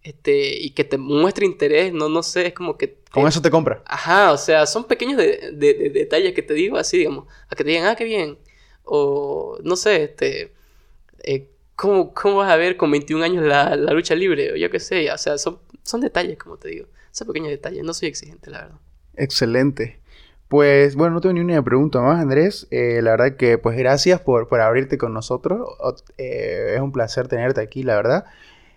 Este, 0.02 0.56
y 0.56 0.70
que 0.70 0.84
te 0.84 0.96
muestre 0.96 1.44
interés, 1.44 1.92
no, 1.92 2.08
no 2.08 2.22
sé, 2.22 2.46
es 2.46 2.54
como 2.54 2.78
que... 2.78 2.98
Con 3.10 3.26
eso 3.26 3.42
te 3.42 3.50
compra. 3.50 3.82
Ajá, 3.84 4.32
o 4.32 4.38
sea, 4.38 4.64
son 4.64 4.84
pequeños 4.84 5.18
de, 5.18 5.50
de, 5.52 5.90
detalles 5.90 6.34
que 6.34 6.42
te 6.42 6.54
digo 6.54 6.76
así, 6.76 6.98
digamos, 6.98 7.26
a 7.48 7.56
que 7.56 7.64
te 7.64 7.70
digan, 7.70 7.88
ah, 7.88 7.96
qué 7.96 8.04
bien, 8.04 8.38
o 8.88 9.58
no 9.62 9.76
sé, 9.76 10.04
este, 10.04 10.52
eh, 11.22 11.48
¿cómo, 11.76 12.12
vas 12.36 12.50
a 12.50 12.56
ver 12.56 12.76
con 12.76 12.90
21 12.90 13.24
años 13.24 13.44
la, 13.44 13.76
lucha 13.76 14.14
libre? 14.14 14.52
O 14.52 14.56
yo 14.56 14.70
qué 14.70 14.80
sé, 14.80 15.10
o 15.10 15.18
sea, 15.18 15.38
son, 15.38 15.58
son 15.82 16.00
detalles, 16.00 16.38
como 16.38 16.56
te 16.56 16.68
digo, 16.68 16.86
son 17.12 17.28
pequeños 17.28 17.50
detalles, 17.50 17.84
no 17.84 17.94
soy 17.94 18.08
exigente, 18.08 18.50
la 18.50 18.62
verdad. 18.62 18.78
Excelente. 19.14 20.00
Pues 20.48 20.96
bueno, 20.96 21.14
no 21.14 21.20
tengo 21.20 21.34
ni 21.34 21.40
una 21.40 21.62
pregunta 21.62 22.00
más, 22.00 22.20
Andrés. 22.20 22.66
Eh, 22.70 23.00
la 23.02 23.10
verdad 23.10 23.36
que 23.36 23.58
pues 23.58 23.76
gracias 23.76 24.20
por, 24.20 24.48
por 24.48 24.60
abrirte 24.62 24.96
con 24.96 25.12
nosotros. 25.12 25.68
Eh, 26.16 26.72
es 26.74 26.80
un 26.80 26.92
placer 26.92 27.28
tenerte 27.28 27.60
aquí, 27.60 27.82
la 27.82 27.96
verdad. 27.96 28.24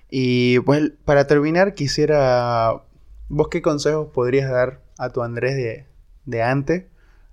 Y 0.10 0.60
pues 0.60 0.92
para 1.06 1.28
terminar 1.28 1.74
quisiera, 1.74 2.84
¿vos 3.30 3.48
qué 3.48 3.62
consejos 3.62 4.10
podrías 4.14 4.52
dar 4.52 4.82
a 4.98 5.12
tu 5.12 5.22
Andrés 5.24 5.56
de, 5.56 5.86
de 6.26 6.44
antes, 6.44 6.86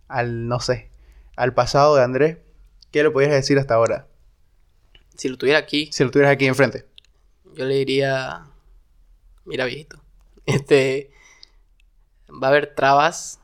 al, 0.06 0.46
no 0.46 0.60
sé, 0.60 0.90
al 1.36 1.52
pasado 1.54 1.96
de 1.96 2.04
Andrés? 2.04 2.36
¿Qué 2.90 3.02
le 3.02 3.10
podrías 3.10 3.32
decir 3.32 3.58
hasta 3.58 3.74
ahora? 3.74 4.06
Si 5.16 5.28
lo 5.28 5.36
tuviera 5.36 5.58
aquí. 5.58 5.90
Si 5.92 6.04
lo 6.04 6.10
tuvieras 6.10 6.32
aquí 6.32 6.46
enfrente. 6.46 6.86
Yo 7.54 7.64
le 7.64 7.74
diría, 7.74 8.46
mira 9.44 9.64
viejito, 9.64 10.00
este, 10.46 11.10
va 12.30 12.48
a 12.48 12.50
haber 12.50 12.74
trabas 12.74 13.40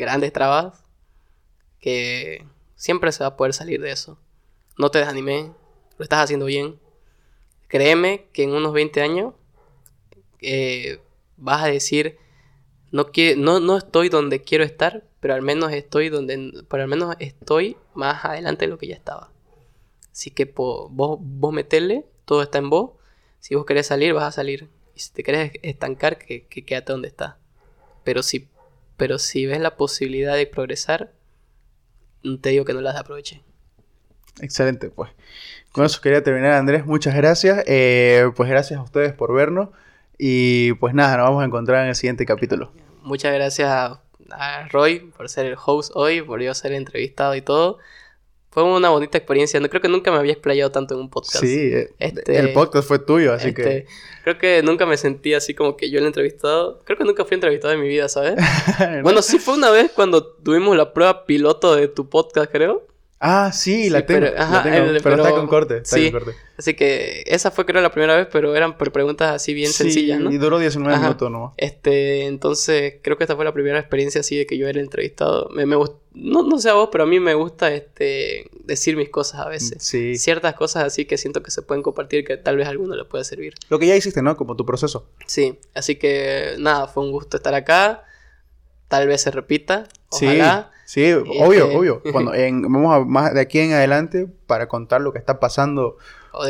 grandes 0.00 0.32
trabas, 0.32 0.82
que 1.78 2.46
siempre 2.74 3.12
se 3.12 3.22
va 3.22 3.28
a 3.28 3.36
poder 3.36 3.52
salir 3.52 3.80
de 3.80 3.92
eso. 3.92 4.18
No 4.78 4.90
te 4.90 4.98
desanimé, 4.98 5.52
lo 5.98 6.02
estás 6.02 6.24
haciendo 6.24 6.46
bien. 6.46 6.80
Créeme 7.68 8.26
que 8.32 8.42
en 8.42 8.52
unos 8.52 8.72
20 8.72 9.02
años 9.02 9.34
eh, 10.40 11.00
vas 11.36 11.62
a 11.62 11.66
decir, 11.66 12.18
no, 12.90 13.10
no, 13.36 13.60
no 13.60 13.76
estoy 13.76 14.08
donde 14.08 14.42
quiero 14.42 14.64
estar, 14.64 15.04
pero 15.20 15.34
al 15.34 15.42
menos 15.42 15.72
estoy 15.72 16.08
donde, 16.08 16.64
pero 16.68 16.82
al 16.82 16.88
menos 16.88 17.14
estoy 17.18 17.76
más 17.94 18.24
adelante 18.24 18.66
de 18.66 18.70
lo 18.70 18.78
que 18.78 18.88
ya 18.88 18.94
estaba. 18.94 19.30
Así 20.10 20.30
que 20.30 20.44
vos, 20.44 20.88
vos 20.90 21.52
meterle, 21.52 22.06
todo 22.24 22.42
está 22.42 22.58
en 22.58 22.70
vos. 22.70 22.92
Si 23.38 23.54
vos 23.54 23.64
querés 23.64 23.86
salir, 23.86 24.12
vas 24.12 24.24
a 24.24 24.32
salir. 24.32 24.68
Y 24.94 25.00
si 25.00 25.12
te 25.12 25.22
querés 25.22 25.52
estancar, 25.62 26.18
que, 26.18 26.46
que 26.46 26.64
quédate 26.64 26.92
donde 26.92 27.08
está. 27.08 27.38
Pero 28.04 28.22
si 28.22 28.48
pero 29.00 29.18
si 29.18 29.46
ves 29.46 29.60
la 29.60 29.76
posibilidad 29.76 30.36
de 30.36 30.46
progresar, 30.46 31.10
te 32.42 32.50
digo 32.50 32.66
que 32.66 32.74
no 32.74 32.82
las 32.82 32.96
aproveche. 32.96 33.42
Excelente, 34.42 34.90
pues. 34.90 35.10
Con 35.72 35.86
eso 35.86 36.02
quería 36.02 36.22
terminar, 36.22 36.52
Andrés. 36.52 36.84
Muchas 36.84 37.14
gracias. 37.14 37.64
Eh, 37.66 38.30
pues 38.36 38.50
gracias 38.50 38.78
a 38.78 38.82
ustedes 38.82 39.14
por 39.14 39.32
vernos. 39.32 39.70
Y 40.18 40.74
pues 40.74 40.92
nada, 40.92 41.16
nos 41.16 41.28
vamos 41.28 41.42
a 41.42 41.46
encontrar 41.46 41.84
en 41.84 41.88
el 41.88 41.94
siguiente 41.94 42.26
capítulo. 42.26 42.72
Muchas 43.00 43.32
gracias 43.32 43.70
a 43.70 44.02
Roy 44.70 45.00
por 45.16 45.28
ser 45.28 45.46
el 45.46 45.56
host 45.64 45.92
hoy, 45.94 46.22
por 46.22 46.40
yo 46.42 46.54
ser 46.54 46.72
entrevistado 46.72 47.34
y 47.34 47.42
todo 47.42 47.78
fue 48.50 48.64
una 48.64 48.88
bonita 48.90 49.16
experiencia. 49.16 49.60
No 49.60 49.68
creo 49.68 49.80
que 49.80 49.88
nunca 49.88 50.10
me 50.10 50.18
había 50.18 50.32
explayado 50.32 50.70
tanto 50.72 50.94
en 50.94 51.00
un 51.00 51.10
podcast. 51.10 51.44
Sí, 51.44 51.72
eh, 51.72 51.90
este, 51.98 52.36
el 52.36 52.52
podcast 52.52 52.86
fue 52.86 52.98
tuyo, 52.98 53.32
así 53.32 53.54
que. 53.54 53.62
Este, 53.62 53.86
creo 54.24 54.38
que 54.38 54.62
nunca 54.62 54.86
me 54.86 54.96
sentí 54.96 55.34
así 55.34 55.54
como 55.54 55.76
que 55.76 55.88
yo 55.88 56.00
el 56.00 56.06
entrevistado. 56.06 56.80
Creo 56.84 56.98
que 56.98 57.04
nunca 57.04 57.24
fui 57.24 57.36
entrevistado 57.36 57.72
en 57.74 57.80
mi 57.80 57.88
vida, 57.88 58.08
¿sabes? 58.08 58.34
bueno, 59.02 59.22
sí 59.22 59.38
fue 59.38 59.54
una 59.54 59.70
vez 59.70 59.92
cuando 59.94 60.26
tuvimos 60.26 60.76
la 60.76 60.92
prueba 60.92 61.24
piloto 61.26 61.76
de 61.76 61.86
tu 61.86 62.08
podcast, 62.08 62.50
creo. 62.50 62.86
Ah, 63.22 63.52
sí, 63.52 63.90
la, 63.90 64.06
tengo, 64.06 64.20
pero, 65.02 65.16
está 65.16 65.30
con 65.32 65.46
corte. 65.46 65.76
Está 65.76 65.96
sí, 65.96 66.10
con 66.10 66.20
corte. 66.20 66.38
Así 66.56 66.72
que 66.72 67.22
esa 67.26 67.50
fue 67.50 67.66
creo 67.66 67.82
la 67.82 67.92
primera 67.92 68.16
vez, 68.16 68.28
pero 68.32 68.56
eran 68.56 68.78
preguntas 68.78 69.30
así 69.34 69.52
bien 69.52 69.70
sencillas, 69.70 70.18
¿no? 70.18 70.32
Y 70.32 70.38
duró 70.38 70.58
19 70.58 70.98
minutos 70.98 71.30
nomás. 71.30 71.52
Este, 71.58 72.24
entonces 72.24 72.94
creo 73.02 73.18
que 73.18 73.24
esta 73.24 73.36
fue 73.36 73.44
la 73.44 73.52
primera 73.52 73.78
experiencia 73.78 74.22
así 74.22 74.38
de 74.38 74.46
que 74.46 74.56
yo 74.56 74.66
era 74.68 74.80
entrevistado. 74.80 75.50
Me, 75.50 75.66
me 75.66 75.76
no, 76.14 76.42
no 76.42 76.58
sé 76.58 76.70
a 76.70 76.72
vos, 76.72 76.88
pero 76.90 77.04
a 77.04 77.06
mí 77.06 77.20
me 77.20 77.34
gusta 77.34 77.70
este 77.74 78.48
decir 78.64 78.96
mis 78.96 79.10
cosas 79.10 79.40
a 79.40 79.48
veces. 79.50 79.82
Sí. 79.82 80.16
Ciertas 80.16 80.54
cosas 80.54 80.84
así 80.84 81.04
que 81.04 81.18
siento 81.18 81.42
que 81.42 81.50
se 81.50 81.60
pueden 81.60 81.82
compartir 81.82 82.24
que 82.24 82.38
tal 82.38 82.56
vez 82.56 82.68
a 82.68 82.70
alguno 82.70 82.96
le 82.96 83.04
pueda 83.04 83.22
servir. 83.22 83.52
Lo 83.68 83.78
que 83.78 83.86
ya 83.86 83.96
hiciste, 83.96 84.22
¿no? 84.22 84.34
Como 84.34 84.56
tu 84.56 84.64
proceso. 84.64 85.06
Sí, 85.26 85.58
así 85.74 85.96
que 85.96 86.54
nada, 86.58 86.88
fue 86.88 87.02
un 87.02 87.12
gusto 87.12 87.36
estar 87.36 87.52
acá. 87.54 88.04
Tal 88.90 89.06
vez 89.06 89.22
se 89.22 89.30
repita. 89.30 89.84
Ojalá. 90.08 90.72
Sí, 90.84 91.04
sí 91.04 91.12
obvio, 91.12 91.64
este, 91.64 91.76
obvio. 91.76 92.02
Cuando 92.12 92.32
vamos 92.32 92.92
a, 92.92 93.04
más 93.04 93.32
de 93.32 93.40
aquí 93.40 93.60
en 93.60 93.72
adelante 93.72 94.26
para 94.48 94.66
contar 94.66 95.00
lo 95.00 95.12
que 95.12 95.20
está 95.20 95.38
pasando, 95.38 95.96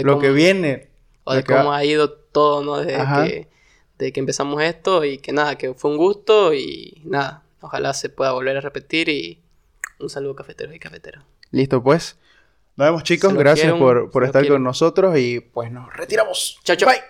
lo 0.03 0.19
que 0.19 0.31
viene. 0.31 0.89
O 1.25 1.35
de 1.35 1.45
cómo 1.45 1.75
ha 1.75 1.85
ido 1.85 2.11
todo, 2.11 2.65
¿no? 2.65 2.79
Desde 2.79 2.97
que, 2.97 3.49
desde 3.99 4.13
que 4.15 4.21
empezamos 4.21 4.63
esto 4.63 5.05
y 5.05 5.19
que 5.19 5.33
nada, 5.33 5.59
que 5.59 5.75
fue 5.75 5.91
un 5.91 5.99
gusto 5.99 6.55
y 6.55 7.03
nada, 7.05 7.43
ojalá 7.61 7.93
se 7.93 8.09
pueda 8.09 8.33
volver 8.33 8.57
a 8.57 8.63
repetir 8.63 9.11
y 9.11 9.43
un 9.99 10.09
saludo 10.09 10.35
cafetero 10.35 10.75
y 10.75 10.79
cafetero. 10.79 11.23
Listo, 11.51 11.83
pues. 11.83 12.17
Nos 12.77 12.87
vemos 12.87 13.03
chicos, 13.03 13.35
gracias 13.35 13.75
por, 13.75 14.11
por 14.11 14.25
estar 14.25 14.49
con 14.49 14.65
nosotros 14.65 15.19
y 15.19 15.41
pues 15.41 15.71
nos 15.71 15.95
retiramos. 15.95 16.59
Chao, 16.65 16.77
chao. 16.77 16.89
Bye. 16.89 17.10